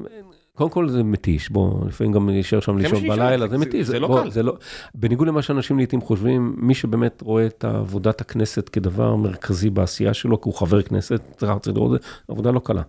קודם 0.60 0.70
כל 0.70 0.90
זה 0.90 1.04
מתיש, 1.04 1.50
בוא, 1.50 1.88
לפעמים 1.88 2.14
גם 2.14 2.30
נשאר 2.30 2.60
שם 2.60 2.78
לישון 2.78 3.08
בלילה, 3.08 3.48
זה 3.48 3.58
מתיש. 3.58 3.88
זה 3.88 4.00
לא 4.00 4.24
קל. 4.34 4.42
לא- 4.42 4.58
בניגוד 4.96 5.28
למה 5.28 5.42
שאנשים 5.42 5.78
לעיתים 5.78 6.02
חושבים, 6.02 6.56
מי 6.58 6.74
שבאמת 6.74 7.22
רואה 7.22 7.46
את 7.46 7.66
עבודת 7.66 8.22
הכנסת 8.22 8.70
כדבר 8.70 9.16
מרכזי 9.16 9.70
בעשייה 9.70 10.14
שלו, 10.14 10.42
כי 10.42 10.50
הוא 10.50 10.54
חבר 10.54 10.82
כנסת, 10.82 11.22
צריך 11.38 11.50
לראות 11.50 11.68
את 11.68 11.74
זה, 11.74 11.98
עבודה 12.28 12.52
לא 12.52 12.60
קלה. 12.60 12.82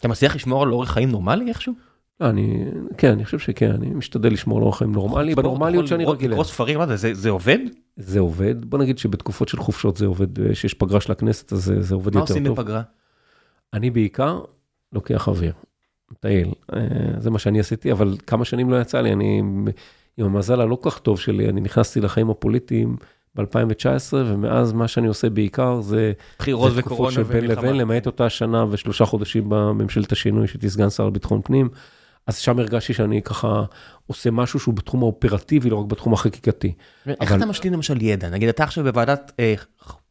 אתה 0.00 0.08
מצליח 0.08 0.34
לשמור 0.34 0.62
על 0.62 0.72
אורח 0.72 0.90
חיים 0.90 1.10
נורמלי 1.10 1.48
איכשהו? 1.48 1.72
לא, 2.20 2.26
אני, 2.28 2.64
כן, 2.98 3.12
אני 3.12 3.24
חושב 3.24 3.38
שכן, 3.38 3.70
אני 3.70 3.90
משתדל 3.90 4.32
לשמור 4.32 4.58
על 4.58 4.64
אורח 4.64 4.78
חיים 4.78 4.92
נורמלי, 4.92 5.34
בנורמליות 5.34 5.86
שאני 5.86 6.04
רגיל. 6.04 6.30
לקרוא 6.30 6.44
ספרים, 6.44 6.78
מה 6.78 6.96
זה, 6.96 7.14
זה 7.14 7.30
עובד? 7.30 7.58
זה 7.96 8.20
עובד, 8.20 8.64
בוא 8.64 8.78
נגיד 8.78 8.98
שבתקופות 8.98 9.48
של 9.48 9.56
חופשות 9.56 9.96
זה 9.96 10.06
עובד, 10.06 10.54
שיש 10.54 10.74
פגרה 10.74 11.00
של 11.00 11.12
הכנסת, 11.12 11.52
אז 11.52 11.72
זה 11.78 11.94
עובד 11.94 12.14
יותר 12.14 12.26
טוב. 12.26 12.38
מה 12.38 12.48
עושים 12.48 12.54
בפגרה? 12.54 12.82
אני 13.74 13.90
בעיקר 13.90 14.40
לוקח 14.92 15.28
אוויר. 15.28 15.52
מטייל, 16.12 16.52
אה, 16.72 16.80
זה 17.18 17.30
מה 17.30 17.38
שאני 17.38 17.60
עשיתי, 17.60 17.92
אבל 17.92 18.16
כמה 18.26 18.44
שנים 18.44 18.70
לא 18.70 18.80
יצא 18.80 19.00
לי, 19.00 19.12
אני 19.12 19.42
עם 20.16 20.26
המזל 20.26 20.60
הלא 20.60 20.76
כל 20.80 20.90
כך 20.90 20.98
טוב 20.98 21.20
שלי, 21.20 21.48
אני 21.48 21.60
נכנסתי 21.60 22.00
לחיים 22.00 22.30
הפוליטיים 22.30 22.96
ב-2019, 23.34 24.12
ומאז 24.12 24.72
מה 24.72 24.88
שאני 24.88 25.06
עושה 25.06 25.30
בעיקר 25.30 25.80
זה... 25.80 26.12
בחירות 26.38 26.72
וקורונה 26.74 27.16
ומלחמה. 27.16 27.40
בין 27.40 27.50
לבין, 27.50 27.76
למעט 27.76 28.06
אותה 28.06 28.28
שנה 28.28 28.64
ושלושה 28.70 29.04
חודשים 29.04 29.44
בממשלת 29.48 30.12
השינוי, 30.12 30.46
שהייתי 30.46 30.70
סגן 30.70 30.90
שר 30.90 31.06
לביטחון 31.06 31.40
פנים, 31.44 31.68
אז 32.26 32.36
שם 32.36 32.58
הרגשתי 32.58 32.94
שאני 32.94 33.22
ככה 33.22 33.64
עושה 34.06 34.30
משהו 34.30 34.60
שהוא 34.60 34.74
בתחום 34.74 35.02
האופרטיבי, 35.02 35.70
לא 35.70 35.76
רק 35.76 35.86
בתחום 35.86 36.12
החקיקתי. 36.12 36.72
איך 37.06 37.32
אבל... 37.32 37.36
אתה 37.36 37.46
משלים 37.46 37.72
למשל 37.72 38.02
ידע? 38.02 38.30
נגיד, 38.30 38.48
אתה 38.48 38.64
עכשיו 38.64 38.84
בוועדת 38.84 39.32
אה, 39.40 39.54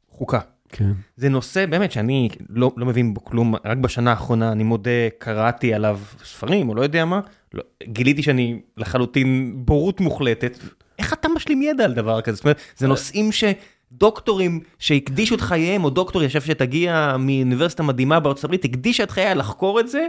חוקה. 0.09 0.39
כן. 0.69 0.91
זה 1.15 1.29
נושא 1.29 1.65
באמת 1.65 1.91
שאני 1.91 2.29
לא, 2.49 2.71
לא 2.77 2.85
מבין 2.85 3.13
בו 3.13 3.25
כלום, 3.25 3.55
רק 3.65 3.77
בשנה 3.77 4.09
האחרונה 4.09 4.51
אני 4.51 4.63
מודה, 4.63 5.09
קראתי 5.17 5.73
עליו 5.73 5.99
ספרים 6.23 6.69
או 6.69 6.75
לא 6.75 6.81
יודע 6.81 7.05
מה, 7.05 7.19
לא, 7.53 7.63
גיליתי 7.83 8.23
שאני 8.23 8.61
לחלוטין 8.77 9.53
בורות 9.55 10.01
מוחלטת. 10.01 10.57
איך 10.99 11.13
אתה 11.13 11.27
משלים 11.27 11.61
ידע 11.61 11.85
על 11.85 11.93
דבר 11.93 12.21
כזה? 12.21 12.35
זאת 12.35 12.43
אומרת, 12.43 12.59
זה 12.77 12.87
נושאים 12.87 13.29
שדוקטורים 13.31 14.59
שהקדישו 14.79 15.35
את 15.35 15.41
חייהם, 15.41 15.83
או 15.83 15.89
דוקטור 15.89 16.23
ישב 16.23 16.41
שתגיע 16.41 17.15
מאוניברסיטה 17.19 17.83
מדהימה 17.83 18.19
בארצות 18.19 18.43
הברית, 18.43 18.65
הקדישה 18.65 19.03
את 19.03 19.11
חייה 19.11 19.33
לחקור 19.33 19.79
את 19.79 19.89
זה, 19.89 20.07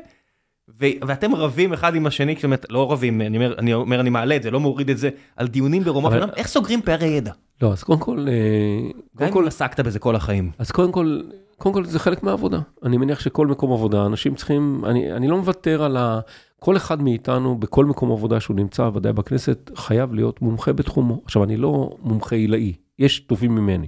ואתם 0.78 1.34
רבים 1.34 1.72
אחד 1.72 1.94
עם 1.94 2.06
השני, 2.06 2.34
זאת 2.34 2.44
אומרת, 2.44 2.66
לא 2.70 2.92
רבים, 2.92 3.20
אני 3.20 3.36
אומר, 3.36 3.58
אני 3.58 3.74
אומר, 3.74 4.00
אני 4.00 4.10
מעלה 4.10 4.36
את 4.36 4.42
זה, 4.42 4.50
לא 4.50 4.60
מוריד 4.60 4.90
את 4.90 4.98
זה, 4.98 5.10
על 5.36 5.48
דיונים 5.48 5.84
ברומות, 5.84 6.12
אבל... 6.12 6.30
איך 6.36 6.46
סוגרים 6.46 6.82
פערי 6.82 7.08
ידע? 7.08 7.32
לא, 7.62 7.72
אז 7.72 7.82
קודם 7.82 7.98
כל... 8.00 8.26
אה, 8.28 8.90
גם 9.16 9.38
אם 9.38 9.46
עסקת 9.46 9.80
בזה 9.80 9.98
כל 9.98 10.16
החיים. 10.16 10.50
אז 10.58 10.70
קודם 10.70 10.92
כל, 10.92 11.20
קודם 11.56 11.74
כל 11.74 11.84
זה 11.84 11.98
חלק 11.98 12.22
מהעבודה. 12.22 12.58
אני 12.82 12.96
מניח 12.96 13.20
שכל 13.20 13.46
מקום 13.46 13.72
עבודה, 13.72 14.06
אנשים 14.06 14.34
צריכים, 14.34 14.82
אני, 14.84 15.12
אני 15.12 15.28
לא 15.28 15.36
מוותר 15.36 15.82
על 15.82 15.96
ה... 15.96 16.20
כל 16.58 16.76
אחד 16.76 17.02
מאיתנו, 17.02 17.58
בכל 17.58 17.84
מקום 17.84 18.12
עבודה 18.12 18.40
שהוא 18.40 18.56
נמצא, 18.56 18.90
ודאי 18.94 19.12
בכנסת, 19.12 19.70
חייב 19.76 20.14
להיות 20.14 20.42
מומחה 20.42 20.72
בתחומו. 20.72 21.20
עכשיו, 21.24 21.44
אני 21.44 21.56
לא 21.56 21.96
מומחה 22.02 22.36
עילאי, 22.36 22.72
יש 22.98 23.20
טובים 23.20 23.54
ממני, 23.54 23.86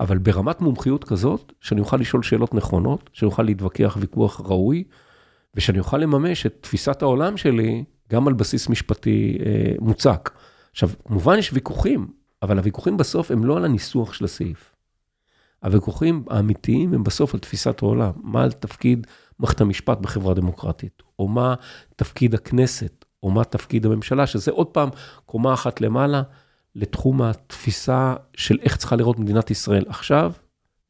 אבל 0.00 0.18
ברמת 0.18 0.60
מומחיות 0.60 1.04
כזאת, 1.04 1.52
שאני 1.60 1.80
אוכל 1.80 1.96
לשאול 1.96 2.22
שאלות 2.22 2.54
נכונות, 2.54 3.10
שאני 3.12 3.30
אוכל 3.30 3.42
להתווכח 3.42 3.96
ויכוח 4.00 4.40
ראוי, 4.44 4.84
ושאני 5.54 5.78
אוכל 5.78 5.98
לממש 5.98 6.46
את 6.46 6.54
תפיסת 6.60 7.02
העולם 7.02 7.36
שלי 7.36 7.84
גם 8.12 8.28
על 8.28 8.34
בסיס 8.34 8.68
משפטי 8.68 9.38
אה, 9.46 9.72
מוצק. 9.80 10.30
עכשיו, 10.72 10.90
כמובן 11.04 11.38
יש 11.38 11.52
ויכוחים, 11.52 12.08
אבל 12.42 12.58
הוויכוחים 12.58 12.96
בסוף 12.96 13.30
הם 13.30 13.44
לא 13.44 13.56
על 13.56 13.64
הניסוח 13.64 14.12
של 14.12 14.24
הסעיף. 14.24 14.74
הוויכוחים 15.62 16.24
האמיתיים 16.30 16.94
הם 16.94 17.04
בסוף 17.04 17.34
על 17.34 17.40
תפיסת 17.40 17.82
העולם, 17.82 18.12
מה 18.22 18.50
תפקיד 18.50 19.06
מערכת 19.38 19.60
המשפט 19.60 19.98
בחברה 19.98 20.34
דמוקרטית, 20.34 21.02
או 21.18 21.28
מה 21.28 21.54
תפקיד 21.96 22.34
הכנסת, 22.34 23.04
או 23.22 23.30
מה 23.30 23.44
תפקיד 23.44 23.86
הממשלה, 23.86 24.26
שזה 24.26 24.50
עוד 24.50 24.66
פעם 24.66 24.88
קומה 25.26 25.54
אחת 25.54 25.80
למעלה 25.80 26.22
לתחום 26.74 27.22
התפיסה 27.22 28.14
של 28.36 28.58
איך 28.62 28.76
צריכה 28.76 28.96
לראות 28.96 29.18
מדינת 29.18 29.50
ישראל 29.50 29.84
עכשיו 29.88 30.32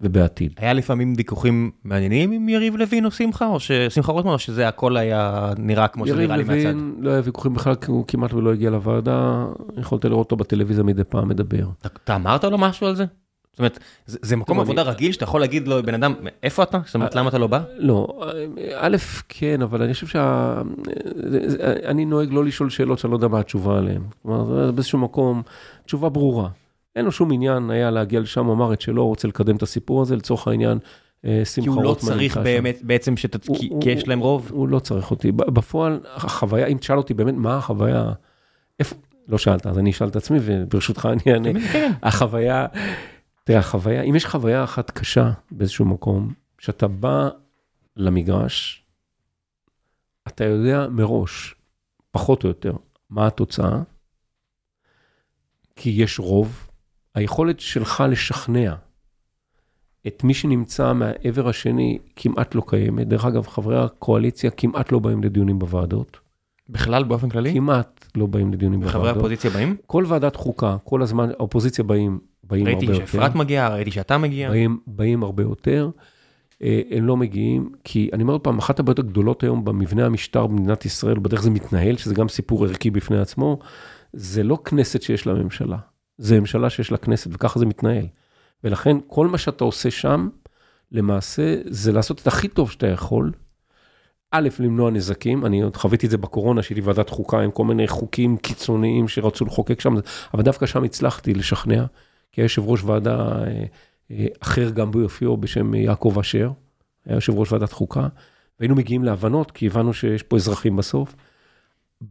ובעתיד. 0.02 0.52
היה 0.58 0.72
לפעמים 0.72 1.14
ויכוחים 1.16 1.70
מעניינים 1.84 2.32
עם 2.32 2.48
יריב 2.48 2.76
לוין 2.76 3.04
או 3.04 3.10
שמחה, 3.10 3.46
או 3.46 3.60
ששמחה 3.60 4.12
רוטמן, 4.12 4.32
או 4.32 4.38
שזה 4.38 4.68
הכל 4.68 4.96
היה 4.96 5.52
נראה 5.58 5.88
כמו 5.88 6.06
שנראה 6.06 6.36
לי 6.36 6.44
מהצד? 6.44 6.52
יריב 6.52 6.66
לוין, 6.66 6.94
לא 6.98 7.10
היה 7.10 7.20
ויכוחים 7.24 7.54
בכלל, 7.54 7.74
כי 7.74 7.90
הוא 7.90 8.04
כמעט 8.08 8.32
ולא 8.32 8.52
הגיע 8.52 8.70
לוועדה, 8.70 9.46
יכולת 9.80 10.04
לראות 10.04 10.24
אותו 10.24 10.36
בטלוויזיה 10.36 10.84
מדי 10.84 11.04
פעם 11.04 11.28
מדבר. 11.28 11.66
אתה 12.04 12.16
אמרת 12.16 12.44
לו 12.44 12.58
משהו 12.58 12.86
על 12.86 12.96
זה? 12.96 13.04
זאת 13.52 13.58
אומרת, 13.58 13.78
זה, 14.06 14.18
זה 14.22 14.36
מקום 14.36 14.60
עבודה 14.60 14.82
אני... 14.82 14.90
רגיל 14.90 15.12
שאתה 15.12 15.24
יכול 15.24 15.40
להגיד 15.40 15.68
לו, 15.68 15.82
בן 15.82 15.94
אדם, 15.94 16.14
איפה 16.42 16.62
אתה? 16.62 16.78
זאת 16.84 16.94
אומרת, 16.94 17.14
למה 17.14 17.28
אתה 17.28 17.38
לא 17.38 17.46
בא? 17.46 17.60
לא, 17.76 18.20
א', 18.76 18.96
כן, 19.28 19.62
אבל 19.62 19.82
אני 19.82 19.94
חושב 19.94 20.06
שה... 20.06 20.54
אני 21.84 22.04
נוהג 22.04 22.32
לא 22.32 22.44
לשאול 22.44 22.70
שאלות 22.70 22.98
שאני 22.98 23.10
לא 23.10 23.16
יודע 23.16 23.28
מה 23.28 23.40
התשובה 23.40 23.78
עליהן. 23.78 24.02
כלומר, 24.22 24.70
באיזשהו 24.72 24.98
מקום, 24.98 25.42
תשובה 25.86 26.08
ברורה. 26.08 26.48
אין 26.96 27.04
לו 27.04 27.12
שום 27.12 27.32
עניין 27.32 27.70
היה 27.70 27.90
להגיע 27.90 28.20
לשם, 28.20 28.48
אמר 28.48 28.72
את 28.72 28.80
שלא, 28.80 29.02
רוצה 29.02 29.28
לקדם 29.28 29.56
את 29.56 29.62
הסיפור 29.62 30.02
הזה, 30.02 30.16
לצורך 30.16 30.48
העניין, 30.48 30.78
אה, 31.24 31.42
שמחה 31.44 31.70
רוטמן. 31.70 31.82
כי 31.82 31.88
הוא 31.88 31.94
לא 31.94 31.94
צריך 31.94 32.36
באמת, 32.36 32.78
שם. 32.78 32.86
בעצם, 32.86 33.16
שת... 33.16 33.48
הוא, 33.48 33.58
כי, 33.58 33.68
הוא, 33.68 33.82
כי 33.82 33.90
יש 33.90 34.08
להם 34.08 34.20
רוב? 34.20 34.50
הוא 34.52 34.68
לא 34.68 34.78
צריך 34.78 35.10
אותי. 35.10 35.32
בפועל, 35.32 36.00
החוויה, 36.04 36.66
אם 36.66 36.78
תשאל 36.78 36.96
אותי 36.96 37.14
באמת 37.14 37.34
מה 37.34 37.56
החוויה, 37.56 38.12
איפה, 38.80 38.96
לא 39.28 39.38
שאלת, 39.38 39.66
אז 39.66 39.78
אני 39.78 39.90
אשאל 39.90 40.08
את 40.08 40.16
עצמי, 40.16 40.38
וברשותך 40.42 41.08
אני 41.12 41.32
אענה. 41.34 41.60
כן. 41.72 41.92
החוויה, 42.02 42.66
תראה, 43.44 43.58
החוויה, 43.58 44.02
אם 44.02 44.16
יש 44.16 44.26
חוויה 44.26 44.64
אחת 44.64 44.90
קשה 44.90 45.30
באיזשהו 45.50 45.84
מקום, 45.84 46.32
שאתה 46.58 46.88
בא 46.88 47.28
למגרש, 47.96 48.84
אתה 50.28 50.44
יודע 50.44 50.86
מראש, 50.90 51.54
פחות 52.10 52.44
או 52.44 52.48
יותר, 52.48 52.72
מה 53.10 53.26
התוצאה, 53.26 53.82
כי 55.76 55.90
יש 55.90 56.18
רוב, 56.18 56.68
היכולת 57.14 57.60
שלך 57.60 58.04
לשכנע 58.08 58.74
את 60.06 60.24
מי 60.24 60.34
שנמצא 60.34 60.92
מהעבר 60.92 61.48
השני 61.48 61.98
כמעט 62.16 62.54
לא 62.54 62.62
קיימת. 62.66 63.08
דרך 63.08 63.24
אגב, 63.24 63.46
חברי 63.46 63.84
הקואליציה 63.84 64.50
כמעט 64.50 64.92
לא 64.92 64.98
באים 64.98 65.24
לדיונים 65.24 65.58
בוועדות. 65.58 66.20
בכלל, 66.68 67.04
באופן 67.04 67.28
כללי? 67.28 67.52
כמעט 67.52 68.06
לא 68.16 68.26
באים 68.26 68.52
לדיונים 68.52 68.80
וחברי 68.82 68.98
בוועדות. 68.98 69.16
האופוזיציה 69.16 69.50
באים? 69.50 69.76
כל 69.86 70.04
ועדת 70.08 70.36
חוקה, 70.36 70.76
כל 70.84 71.02
הזמן, 71.02 71.30
האופוזיציה 71.30 71.84
באים, 71.84 72.18
באים 72.44 72.66
הרבה 72.66 72.78
ראיתי 72.78 72.92
יותר. 72.92 73.06
שאפרת 73.06 73.34
מגיעה, 73.34 73.68
ראיתי 73.68 73.90
שאתה 73.90 74.18
מגיע. 74.18 74.50
באים, 74.50 74.78
באים 74.86 75.22
הרבה 75.22 75.42
יותר. 75.42 75.90
אה, 76.62 76.80
הם 76.90 77.06
לא 77.06 77.16
מגיעים, 77.16 77.72
כי 77.84 78.10
אני 78.12 78.22
אומר 78.22 78.32
עוד 78.32 78.40
פעם, 78.40 78.58
אחת 78.58 78.80
הבעיות 78.80 78.98
הגדולות 78.98 79.42
היום 79.42 79.64
במבנה 79.64 80.06
המשטר 80.06 80.46
במדינת 80.46 80.84
ישראל, 80.84 81.18
בדרך 81.18 81.42
זה 81.42 81.50
מתנהל, 81.50 81.96
שזה 81.96 82.14
גם 82.14 82.28
סיפור 82.28 82.64
ערכי 82.64 82.90
בפני 82.90 83.18
עצמו, 83.18 83.58
זה 84.12 84.42
לא 84.42 84.58
כנסת 84.64 85.02
שיש 85.02 85.26
לה 85.26 85.34
ממשלה, 85.34 85.76
זה 86.22 86.40
ממשלה 86.40 86.70
שיש 86.70 86.92
לה 86.92 86.98
כנסת, 86.98 87.30
וככה 87.34 87.58
זה 87.58 87.66
מתנהל. 87.66 88.06
ולכן, 88.64 88.96
כל 89.06 89.26
מה 89.26 89.38
שאתה 89.38 89.64
עושה 89.64 89.90
שם, 89.90 90.28
למעשה, 90.92 91.56
זה 91.64 91.92
לעשות 91.92 92.20
את 92.20 92.26
הכי 92.26 92.48
טוב 92.48 92.70
שאתה 92.70 92.86
יכול. 92.86 93.32
א', 94.30 94.48
למנוע 94.58 94.90
נזקים, 94.90 95.46
אני 95.46 95.62
עוד 95.62 95.76
חוויתי 95.76 96.06
את 96.06 96.10
זה 96.10 96.18
בקורונה, 96.18 96.62
שהייתי 96.62 96.80
ועדת 96.80 97.10
חוקה 97.10 97.40
עם 97.40 97.50
כל 97.50 97.64
מיני 97.64 97.88
חוקים 97.88 98.36
קיצוניים 98.36 99.08
שרצו 99.08 99.44
לחוקק 99.44 99.80
שם, 99.80 99.94
אבל 100.34 100.42
דווקא 100.42 100.66
שם 100.66 100.84
הצלחתי 100.84 101.34
לשכנע, 101.34 101.84
כי 102.32 102.40
היה 102.40 102.44
יושב 102.44 102.62
ראש 102.68 102.84
ועדה 102.84 103.18
אה, 103.18 103.64
אה, 104.10 104.26
אחר 104.40 104.70
גם 104.70 104.90
ביופיו 104.90 105.36
בשם 105.36 105.74
יעקב 105.74 106.16
אשר, 106.20 106.50
היה 107.06 107.14
יושב 107.14 107.38
ראש 107.38 107.52
ועדת 107.52 107.72
חוקה, 107.72 108.08
והיינו 108.60 108.74
מגיעים 108.74 109.04
להבנות, 109.04 109.50
כי 109.50 109.66
הבנו 109.66 109.94
שיש 109.94 110.22
פה 110.22 110.36
אזרחים 110.36 110.76
בסוף. 110.76 111.14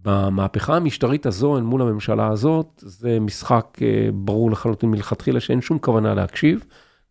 במהפכה 0.01 0.75
המשטרית 0.75 1.25
הזו, 1.25 1.57
אל 1.57 1.61
מול 1.61 1.81
הממשלה 1.81 2.27
הזאת, 2.27 2.67
זה 2.77 3.19
משחק 3.19 3.77
אה, 3.81 4.09
ברור 4.13 4.51
לחלוטין 4.51 4.91
מלכתחילה, 4.91 5.39
שאין 5.39 5.61
שום 5.61 5.79
כוונה 5.79 6.13
להקשיב. 6.13 6.63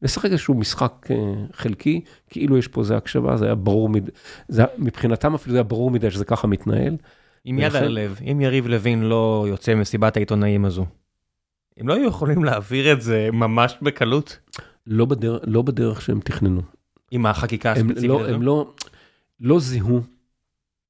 לשחק 0.03 0.31
איזשהו 0.31 0.55
משחק 0.55 1.07
אה, 1.11 1.17
חלקי, 1.53 2.01
כאילו 2.31 2.59
יש 2.59 2.69
פה 2.69 2.81
איזה 2.81 2.97
הקשבה, 2.97 3.37
זה 3.37 3.45
היה 3.45 3.55
ברור, 3.55 3.89
מד... 3.89 4.11
זה, 4.49 4.65
מבחינתם 4.79 5.35
אפילו 5.35 5.53
זה 5.53 5.59
היה 5.59 5.65
ברור 5.65 5.91
מדי 5.91 6.11
שזה 6.11 6.25
ככה 6.25 6.47
מתנהל. 6.47 6.97
עם 7.45 7.59
יד 7.59 7.65
ולכן- 7.65 7.77
על 7.77 7.85
הלב, 7.85 8.21
אם 8.31 8.41
יריב 8.41 8.67
לוין 8.67 9.03
לא 9.03 9.45
יוצא 9.49 9.75
ממסיבת 9.75 10.17
העיתונאים 10.17 10.65
הזו, 10.65 10.87
הם 11.77 11.89
לא 11.89 11.95
היו 11.95 12.09
יכולים 12.09 12.45
להעביר 12.45 12.93
את 12.93 13.03
זה 13.03 13.29
ממש 13.33 13.77
בקלות 13.83 14.39
לא, 14.87 15.05
בדר... 15.05 15.39
לא 15.47 15.63
בדרך 15.63 16.03
שהם 16.03 16.21
תכננו. 16.21 16.61
עם 17.11 17.27
החקיקה 17.27 17.73
הספציפית 17.73 18.03
לא, 18.03 18.21
הזו? 18.21 18.35
הם 18.35 18.43
לא, 18.43 18.73
לא 19.41 19.61
זיהו, 19.61 20.01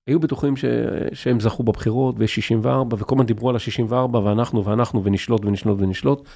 היו 0.06 0.20
בטוחים 0.20 0.56
ש, 0.56 0.64
שהם 1.12 1.40
זכו 1.40 1.62
בבחירות 1.62 2.14
ויש 2.18 2.34
64 2.34 2.96
וכל 3.00 3.14
הזמן 3.14 3.26
דיברו 3.26 3.50
על 3.50 3.56
ה-64 3.56 4.16
ואנחנו 4.16 4.64
ואנחנו 4.64 5.04
ונשלוט 5.04 5.44
ונשלוט 5.44 5.78
ונשלוט 5.80 6.28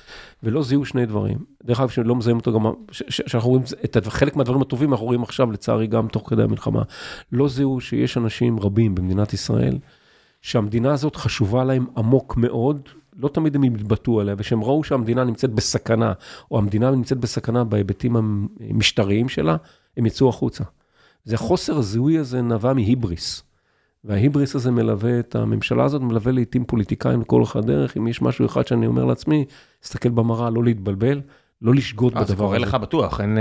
ולא 0.42 0.62
זיהו 0.62 0.84
שני 0.84 1.06
דברים. 1.06 1.38
דרך 1.64 1.80
אגב 1.80 1.88
שלא 1.88 2.16
מזהים 2.16 2.36
אותו 2.36 2.52
גם, 2.52 2.72
שאנחנו 2.90 3.50
רואים 3.50 3.64
את 3.84 3.96
חלק 4.06 4.36
מהדברים 4.36 4.62
הטובים 4.62 4.92
אנחנו 4.92 5.06
רואים 5.06 5.22
עכשיו 5.22 5.52
לצערי 5.52 5.86
גם 5.86 6.08
תוך 6.08 6.30
כדי 6.30 6.42
המלחמה. 6.42 6.82
לא 7.32 7.48
זיהו 7.48 7.80
שיש 7.80 8.16
אנשים 8.16 8.60
רבים 8.60 8.94
במדינת 8.94 9.32
ישראל 9.32 9.78
שהמדינה 10.42 10.92
הזאת 10.92 11.16
חשובה 11.16 11.64
להם 11.64 11.86
עמוק 11.96 12.36
מאוד. 12.36 12.88
לא 13.16 13.28
תמיד 13.28 13.56
הם 13.56 13.62
התבטאו 13.62 14.20
עליה, 14.20 14.34
ושהם 14.38 14.64
ראו 14.64 14.84
שהמדינה 14.84 15.24
נמצאת 15.24 15.50
בסכנה, 15.50 16.12
או 16.50 16.58
המדינה 16.58 16.90
נמצאת 16.90 17.18
בסכנה 17.18 17.64
בהיבטים 17.64 18.16
המשטריים 18.16 19.28
שלה, 19.28 19.56
הם 19.96 20.06
יצאו 20.06 20.28
החוצה. 20.28 20.64
זה 21.24 21.34
החוסר 21.34 21.78
הזיהוי 21.78 22.18
הזה 22.18 22.42
נבע 22.42 22.72
מהיבריס. 22.72 23.42
וההיבריס 24.04 24.54
הזה 24.54 24.70
מלווה 24.70 25.18
את 25.18 25.34
הממשלה 25.34 25.84
הזאת, 25.84 26.02
מלווה 26.02 26.32
לעיתים 26.32 26.64
פוליטיקאים 26.64 27.20
לכל 27.20 27.36
אורך 27.36 27.56
הדרך. 27.56 27.96
אם 27.96 28.08
יש 28.08 28.22
משהו 28.22 28.46
אחד 28.46 28.66
שאני 28.66 28.86
אומר 28.86 29.04
לעצמי, 29.04 29.44
להסתכל 29.82 30.08
במראה, 30.08 30.50
לא 30.50 30.64
להתבלבל, 30.64 31.20
לא 31.62 31.74
לשגות 31.74 32.16
אה, 32.16 32.24
זה 32.24 32.32
בדבר 32.32 32.44
קורה 32.44 32.56
הזה. 32.56 32.66
לך 32.66 32.74
בטוח, 32.74 33.20
אין... 33.20 33.38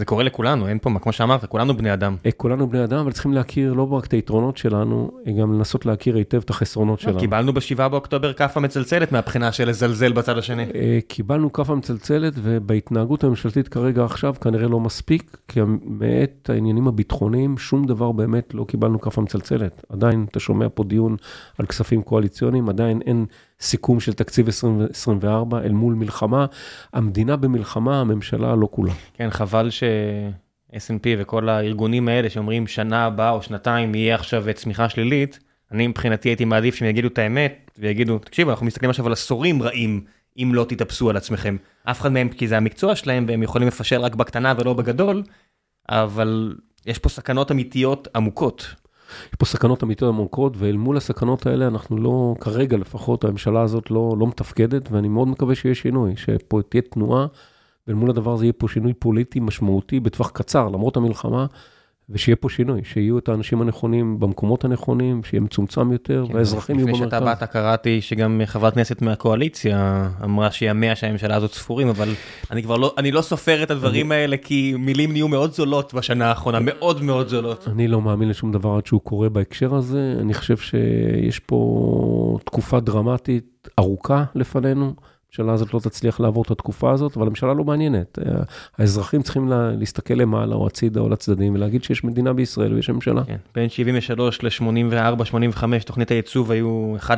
אה, 0.00 0.02
זה 0.02 0.04
קורה 0.04 0.24
לכולנו, 0.24 0.68
אין 0.68 0.78
פה, 0.78 0.90
כמו 1.02 1.12
שאמרת, 1.12 1.44
כולנו 1.44 1.76
בני 1.76 1.92
אדם. 1.92 2.16
אה, 2.26 2.32
כולנו 2.32 2.70
בני 2.70 2.84
אדם, 2.84 2.98
אבל 2.98 3.12
צריכים 3.12 3.32
להכיר 3.32 3.72
לא 3.72 3.92
רק 3.92 4.06
את 4.06 4.12
היתרונות 4.12 4.56
שלנו, 4.56 5.10
אה, 5.26 5.32
גם 5.32 5.52
לנסות 5.52 5.86
להכיר 5.86 6.16
היטב 6.16 6.40
את 6.44 6.50
החסרונות 6.50 7.00
שלנו. 7.00 7.18
קיבלנו 7.18 7.52
בשבעה 7.52 7.88
באוקטובר 7.88 8.32
כאפה 8.32 8.60
מצלצלת 8.60 9.12
מהבחינה 9.12 9.52
של 9.52 9.68
לזלזל 9.68 10.12
בצד 10.12 10.38
השני. 10.38 10.66
אה, 10.74 10.98
קיבלנו 11.08 11.52
כאפה 11.52 11.74
מצלצלת, 11.74 12.32
ובהתנהגות 12.36 13.24
הממשלתית 13.24 13.68
כרגע 13.68 14.04
עכשיו 14.04 14.34
כנראה 14.40 14.68
לא 14.68 14.80
מספיק, 14.80 15.36
כי 15.48 15.60
מעת 15.84 16.50
העניינים 16.50 16.88
הביטחוניים, 16.88 17.58
שום 17.58 17.86
דבר 17.86 18.12
באמת 18.12 18.54
לא 18.54 18.64
קיבלנו 18.64 19.00
כאפה 19.00 19.20
מצלצלת. 19.20 19.82
עדיין 19.88 20.26
אתה 20.30 20.40
שומע 20.40 20.66
פה 20.74 20.84
דיון 20.84 21.16
על 21.58 21.66
כספים 21.66 22.02
קואליציוניים, 22.02 22.68
עדיין 22.68 23.00
אין 23.06 23.26
סיכום 23.60 24.00
של 24.00 24.12
תקציב 24.12 24.46
2024 24.46 25.60
אל 25.60 25.72
מול 25.72 25.94
מלחמה. 25.94 26.46
המדינה 26.92 27.36
במלחמה, 27.36 28.00
הממשלה 28.00 28.54
לא 28.54 28.68
כולה. 28.70 28.92
כן, 29.14 29.30
חבל 29.30 29.70
ש... 29.70 29.82
S&P 30.72 31.06
וכל 31.18 31.48
הארגונים 31.48 32.08
האלה 32.08 32.30
שאומרים 32.30 32.66
שנה 32.66 33.04
הבאה 33.04 33.30
או 33.30 33.42
שנתיים 33.42 33.94
יהיה 33.94 34.14
עכשיו 34.14 34.44
צמיחה 34.54 34.88
שלילית, 34.88 35.38
אני 35.72 35.86
מבחינתי 35.86 36.28
הייתי 36.28 36.44
מעדיף 36.44 36.74
שהם 36.74 36.88
יגידו 36.88 37.08
את 37.08 37.18
האמת 37.18 37.70
ויגידו, 37.78 38.18
תקשיבו, 38.18 38.50
אנחנו 38.50 38.66
מסתכלים 38.66 38.90
עכשיו 38.90 39.06
על 39.06 39.12
עשורים 39.12 39.62
רעים 39.62 40.04
אם 40.38 40.50
לא 40.54 40.64
תתאפסו 40.68 41.10
על 41.10 41.16
עצמכם. 41.16 41.56
אף 41.84 42.00
אחד 42.00 42.12
מהם, 42.12 42.28
כי 42.28 42.48
זה 42.48 42.56
המקצוע 42.56 42.96
שלהם 42.96 43.24
והם 43.28 43.42
יכולים 43.42 43.68
לפשל 43.68 44.00
רק 44.00 44.14
בקטנה 44.14 44.54
ולא 44.58 44.74
בגדול, 44.74 45.22
אבל 45.88 46.56
יש 46.86 46.98
פה 46.98 47.08
סכנות 47.08 47.50
אמיתיות 47.50 48.08
עמוקות. 48.14 48.74
יש 49.28 49.34
פה 49.38 49.44
סכנות 49.44 49.82
אמיתיות 49.82 50.14
עמוקות, 50.14 50.54
ואל 50.56 50.76
מול 50.76 50.96
הסכנות 50.96 51.46
האלה 51.46 51.66
אנחנו 51.66 51.96
לא, 51.96 52.34
כרגע 52.40 52.76
לפחות, 52.76 53.24
הממשלה 53.24 53.62
הזאת 53.62 53.90
לא, 53.90 54.14
לא 54.18 54.26
מתפקדת, 54.26 54.88
ואני 54.92 55.08
מאוד 55.08 55.28
מקווה 55.28 55.54
שיהיה 55.54 55.74
שינוי, 55.74 56.16
שפה 56.16 56.60
תהיה 56.68 56.82
תנועה, 56.82 57.26
ואל 57.86 57.94
מול 57.94 58.10
הדבר 58.10 58.32
הזה 58.32 58.44
יהיה 58.44 58.52
פה 58.52 58.68
שינוי 58.68 58.94
פוליטי 58.94 59.40
משמעותי 59.40 60.00
בטווח 60.00 60.30
קצר, 60.30 60.68
למרות 60.68 60.96
המלחמה, 60.96 61.46
ושיהיה 62.10 62.36
פה 62.36 62.48
שינוי, 62.48 62.80
שיהיו 62.84 63.18
את 63.18 63.28
האנשים 63.28 63.62
הנכונים 63.62 64.20
במקומות 64.20 64.64
הנכונים, 64.64 65.22
שיהיה 65.24 65.40
מצומצם 65.40 65.92
יותר, 65.92 66.24
כן, 66.28 66.34
והאזרחים 66.34 66.76
יהיו 66.76 66.86
לפני 66.86 66.98
במרכז. 66.98 67.18
שאתה 67.18 67.24
באת 67.24 67.42
קראתי 67.50 68.00
שגם 68.00 68.40
חברת 68.44 68.74
כנסת 68.74 69.02
מהקואליציה 69.02 70.08
אמרה 70.24 70.50
שימיה 70.50 70.96
של 70.96 71.06
הממשלה 71.06 71.36
הזאת 71.36 71.52
ספורים, 71.52 71.88
אבל 71.88 72.08
אני 72.50 72.62
כבר 72.62 72.76
לא, 72.76 72.94
אני 72.98 73.10
לא 73.10 73.22
סופר 73.22 73.62
את 73.62 73.70
הדברים 73.70 74.12
האלה 74.12 74.36
כי 74.36 74.74
מילים 74.78 75.12
נהיו 75.12 75.28
מאוד 75.28 75.52
זולות 75.52 75.94
בשנה 75.94 76.26
האחרונה, 76.26 76.58
מאוד 76.60 77.02
מאוד 77.02 77.28
זולות. 77.28 77.68
אני 77.68 77.88
לא 77.88 78.00
מאמין 78.00 78.28
לשום 78.28 78.52
דבר 78.52 78.76
עד 78.76 78.86
שהוא 78.86 79.00
קורה 79.00 79.28
בהקשר 79.28 79.74
הזה. 79.74 80.14
אני 80.20 80.34
חושב 80.34 80.56
שיש 80.56 81.38
פה 81.38 82.38
תקופה 82.44 82.80
דרמטית 82.80 83.68
ארוכה 83.78 84.24
לפנינו. 84.34 84.94
הממשלה 85.30 85.52
הזאת 85.52 85.74
לא 85.74 85.80
תצליח 85.80 86.20
לעבור 86.20 86.42
את 86.42 86.50
התקופה 86.50 86.92
הזאת, 86.92 87.16
אבל 87.16 87.26
הממשלה 87.26 87.54
לא 87.54 87.64
מעניינת. 87.64 88.18
האזרחים 88.78 89.22
צריכים 89.22 89.48
לה, 89.48 89.70
להסתכל 89.70 90.14
למעלה 90.14 90.54
או 90.54 90.66
הצידה 90.66 91.00
או 91.00 91.08
לצדדים 91.08 91.54
ולהגיד 91.54 91.84
שיש 91.84 92.04
מדינה 92.04 92.32
בישראל 92.32 92.74
ויש 92.74 92.90
ממשלה. 92.90 93.24
כן, 93.24 93.36
בין 93.54 93.68
73 93.68 94.42
ל-84, 94.42 95.24
85, 95.24 95.84
תוכנית 95.84 96.10
הייצוב 96.10 96.50
היו 96.50 96.94
11-12 97.00 97.08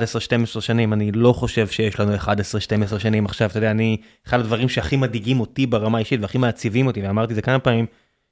שנים, 0.60 0.92
אני 0.92 1.12
לא 1.12 1.32
חושב 1.32 1.66
שיש 1.66 2.00
לנו 2.00 2.14
11-12 2.16 2.28
שנים 2.98 3.26
עכשיו, 3.26 3.50
אתה 3.50 3.58
יודע, 3.58 3.70
אני, 3.70 3.96
אחד 4.26 4.40
הדברים 4.40 4.68
שהכי 4.68 4.96
מדאיגים 4.96 5.40
אותי 5.40 5.66
ברמה 5.66 5.98
האישית 5.98 6.20
והכי 6.20 6.38
מעציבים 6.38 6.86
אותי, 6.86 7.02
ואמרתי 7.02 7.32
את 7.32 7.36
זה 7.36 7.42
כמה 7.42 7.58
פעמים, 7.58 7.86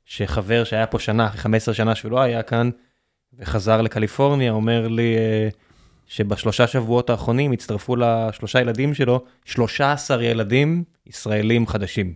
שחבר 0.04 0.64
שהיה 0.64 0.86
פה 0.86 0.98
שנה, 0.98 1.26
אחרי 1.26 1.38
15 1.38 1.74
שנה 1.74 1.94
שהוא 1.94 2.12
לא 2.12 2.20
היה 2.20 2.42
כאן, 2.42 2.70
וחזר 3.38 3.82
לקליפורניה, 3.82 4.52
אומר 4.52 4.88
לי 4.88 5.16
אה, 5.16 5.48
שבשלושה 6.10 6.66
שבועות 6.66 7.10
האחרונים 7.10 7.52
הצטרפו 7.52 7.96
לשלושה 7.96 8.60
ילדים 8.60 8.94
שלו, 8.94 9.24
13 9.44 10.24
ילדים 10.24 10.84
ישראלים 11.06 11.66
חדשים. 11.66 12.14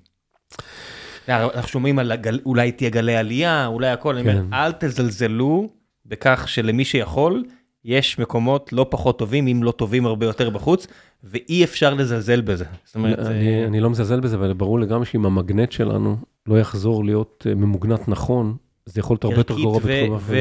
אנחנו 1.28 1.68
שומעים 1.68 1.98
על 1.98 2.12
הגל, 2.12 2.40
אולי 2.46 2.72
תהיה 2.72 2.90
גלי 2.90 3.16
עלייה, 3.16 3.66
אולי 3.66 3.88
הכל, 3.88 4.16
אני 4.16 4.30
אומר, 4.30 4.42
כן. 4.42 4.54
אל 4.54 4.72
תזלזלו 4.72 5.68
בכך 6.06 6.44
שלמי 6.48 6.84
שיכול, 6.84 7.44
יש 7.84 8.18
מקומות 8.18 8.72
לא 8.72 8.86
פחות 8.90 9.18
טובים, 9.18 9.46
אם 9.46 9.62
לא 9.62 9.70
טובים 9.70 10.06
הרבה 10.06 10.26
יותר 10.26 10.50
בחוץ, 10.50 10.86
ואי 11.24 11.64
אפשר 11.64 11.94
לזלזל 11.94 12.40
בזה. 12.40 12.64
זאת 12.84 12.94
אומרת, 12.94 13.18
אני, 13.18 13.62
אה, 13.62 13.66
אני 13.66 13.80
לא 13.80 13.90
מזלזל 13.90 14.20
בזה, 14.20 14.36
אבל 14.36 14.52
ברור 14.52 14.80
לגמרי 14.80 15.06
שאם 15.06 15.26
המגנט 15.26 15.72
שלנו 15.72 16.16
לא 16.46 16.60
יחזור 16.60 17.04
להיות 17.04 17.46
אה, 17.50 17.54
ממוגנט 17.54 18.08
נכון, 18.08 18.56
זה 18.86 19.00
יכול 19.00 19.14
להיות 19.14 19.24
הרבה 19.24 19.36
יותר 19.36 19.54
גרוע 19.54 19.78
בתחום 19.78 20.14
אחר. 20.16 20.34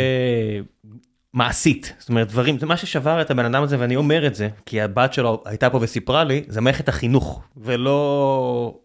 ומעשית, 1.33 1.93
זאת 1.99 2.09
אומרת 2.09 2.27
דברים, 2.27 2.59
זה 2.59 2.65
מה 2.65 2.77
ששבר 2.77 3.21
את 3.21 3.31
הבן 3.31 3.45
אדם 3.45 3.63
הזה 3.63 3.79
ואני 3.79 3.95
אומר 3.95 4.27
את 4.27 4.35
זה, 4.35 4.49
כי 4.65 4.81
הבת 4.81 5.13
שלו 5.13 5.43
הייתה 5.45 5.69
פה 5.69 5.79
וסיפרה 5.81 6.23
לי, 6.23 6.43
זה 6.47 6.61
מערכת 6.61 6.89
החינוך, 6.89 7.41
ולא 7.57 8.79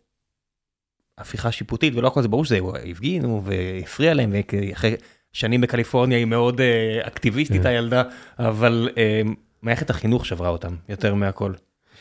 הפיכה 1.18 1.52
שיפוטית 1.52 1.94
ולא 1.96 2.08
הכל 2.08 2.22
זה 2.22 2.28
ברור 2.28 2.44
שזה 2.44 2.58
הפגינו 2.90 3.42
והפריע 3.44 4.14
להם, 4.14 4.32
ואחרי 4.52 4.94
שנים 5.32 5.60
בקליפורניה 5.60 6.18
היא 6.18 6.24
מאוד 6.24 6.60
אה, 6.60 7.00
אקטיביסטית 7.06 7.62
כן. 7.62 7.68
הילדה, 7.68 8.02
אבל 8.38 8.88
אה, 8.96 9.22
מערכת 9.62 9.90
החינוך 9.90 10.26
שברה 10.26 10.48
אותם 10.48 10.76
יותר 10.88 11.14
מהכל. 11.14 11.52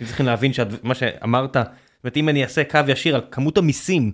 צריכים 0.06 0.26
להבין 0.26 0.54
שמה 0.54 0.96
שאמרת, 0.96 1.54
זאת 1.54 2.04
אומרת 2.04 2.18
אם 2.18 2.30
אני 2.30 2.44
אעשה 2.44 2.64
קו 2.64 2.80
ישיר 2.88 3.16
על 3.16 3.22
כמות 3.32 3.58
המיסים 3.58 4.12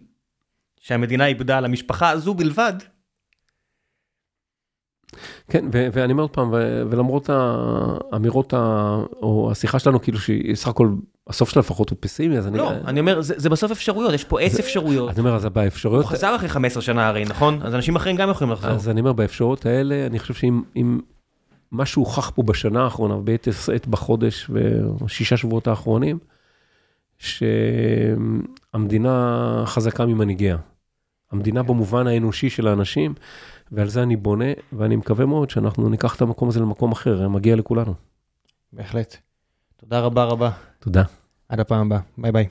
שהמדינה 0.79 1.25
איבדה 1.25 1.57
על 1.57 1.65
המשפחה 1.65 2.09
הזו 2.09 2.33
בלבד, 2.33 2.73
כן, 5.49 5.65
ו- 5.73 5.87
ואני 5.93 6.11
אומר 6.13 6.23
עוד 6.23 6.31
פעם, 6.31 6.49
ו- 6.53 6.83
ולמרות 6.89 7.29
האמירות, 8.11 8.53
ה- 8.53 9.01
או 9.21 9.49
השיחה 9.51 9.79
שלנו, 9.79 10.01
כאילו 10.01 10.19
שהיא 10.19 10.55
סך 10.55 10.67
הכל, 10.67 10.89
הסוף 11.27 11.49
שלה 11.49 11.59
לפחות 11.59 11.89
הוא 11.89 11.97
פסימי, 12.01 12.37
אז 12.37 12.47
אני... 12.47 12.57
לא, 12.57 12.71
אני 12.87 12.99
אומר, 12.99 13.21
זה, 13.21 13.33
זה 13.37 13.49
בסוף 13.49 13.71
אפשרויות, 13.71 14.13
יש 14.13 14.23
פה 14.23 14.41
עץ 14.41 14.59
אפשרויות. 14.59 15.09
אני 15.09 15.19
אומר, 15.19 15.35
אז 15.35 15.45
באפשרויות, 15.45 16.03
הוא 16.03 16.11
חזר 16.11 16.35
אחרי 16.35 16.49
15 16.49 16.81
שנה 16.83 17.07
הרי, 17.07 17.25
נכון? 17.25 17.59
אז 17.63 17.75
אנשים 17.75 17.95
אחרים 17.95 18.15
גם 18.15 18.29
יכולים 18.29 18.53
לחזור. 18.53 18.71
אז 18.71 18.89
אני 18.89 18.99
אומר, 18.99 19.13
באפשרויות 19.13 19.65
האלה, 19.65 20.05
אני 20.05 20.19
חושב 20.19 20.33
שאם 20.33 20.61
אם 20.75 20.99
מה 21.71 21.85
שהוכח 21.85 22.29
פה 22.35 22.43
בשנה 22.43 22.83
האחרונה, 22.83 23.17
ביתר 23.17 23.51
שאת 23.51 23.87
בחודש 23.87 24.49
ושישה 25.01 25.37
שבועות 25.37 25.67
האחרונים, 25.67 26.17
שהמדינה 28.73 29.63
חזקה 29.65 30.05
ממנהיגיה. 30.05 30.57
המדינה 31.31 31.63
במובן 31.63 32.07
האנושי 32.07 32.49
של 32.49 32.67
האנשים, 32.67 33.13
ועל 33.73 33.87
זה 33.87 34.03
אני 34.03 34.15
בונה, 34.15 34.45
ואני 34.73 34.95
מקווה 34.95 35.25
מאוד 35.25 35.49
שאנחנו 35.49 35.89
ניקח 35.89 36.15
את 36.15 36.21
המקום 36.21 36.49
הזה 36.49 36.59
למקום 36.59 36.91
אחר, 36.91 37.29
מגיע 37.29 37.55
לכולנו. 37.55 37.93
בהחלט. 38.73 39.17
תודה 39.77 39.99
רבה 39.99 40.23
רבה. 40.23 40.51
תודה. 40.79 41.03
עד 41.49 41.59
הפעם 41.59 41.85
הבאה. 41.85 41.99
ביי 42.17 42.31
ביי. 42.31 42.47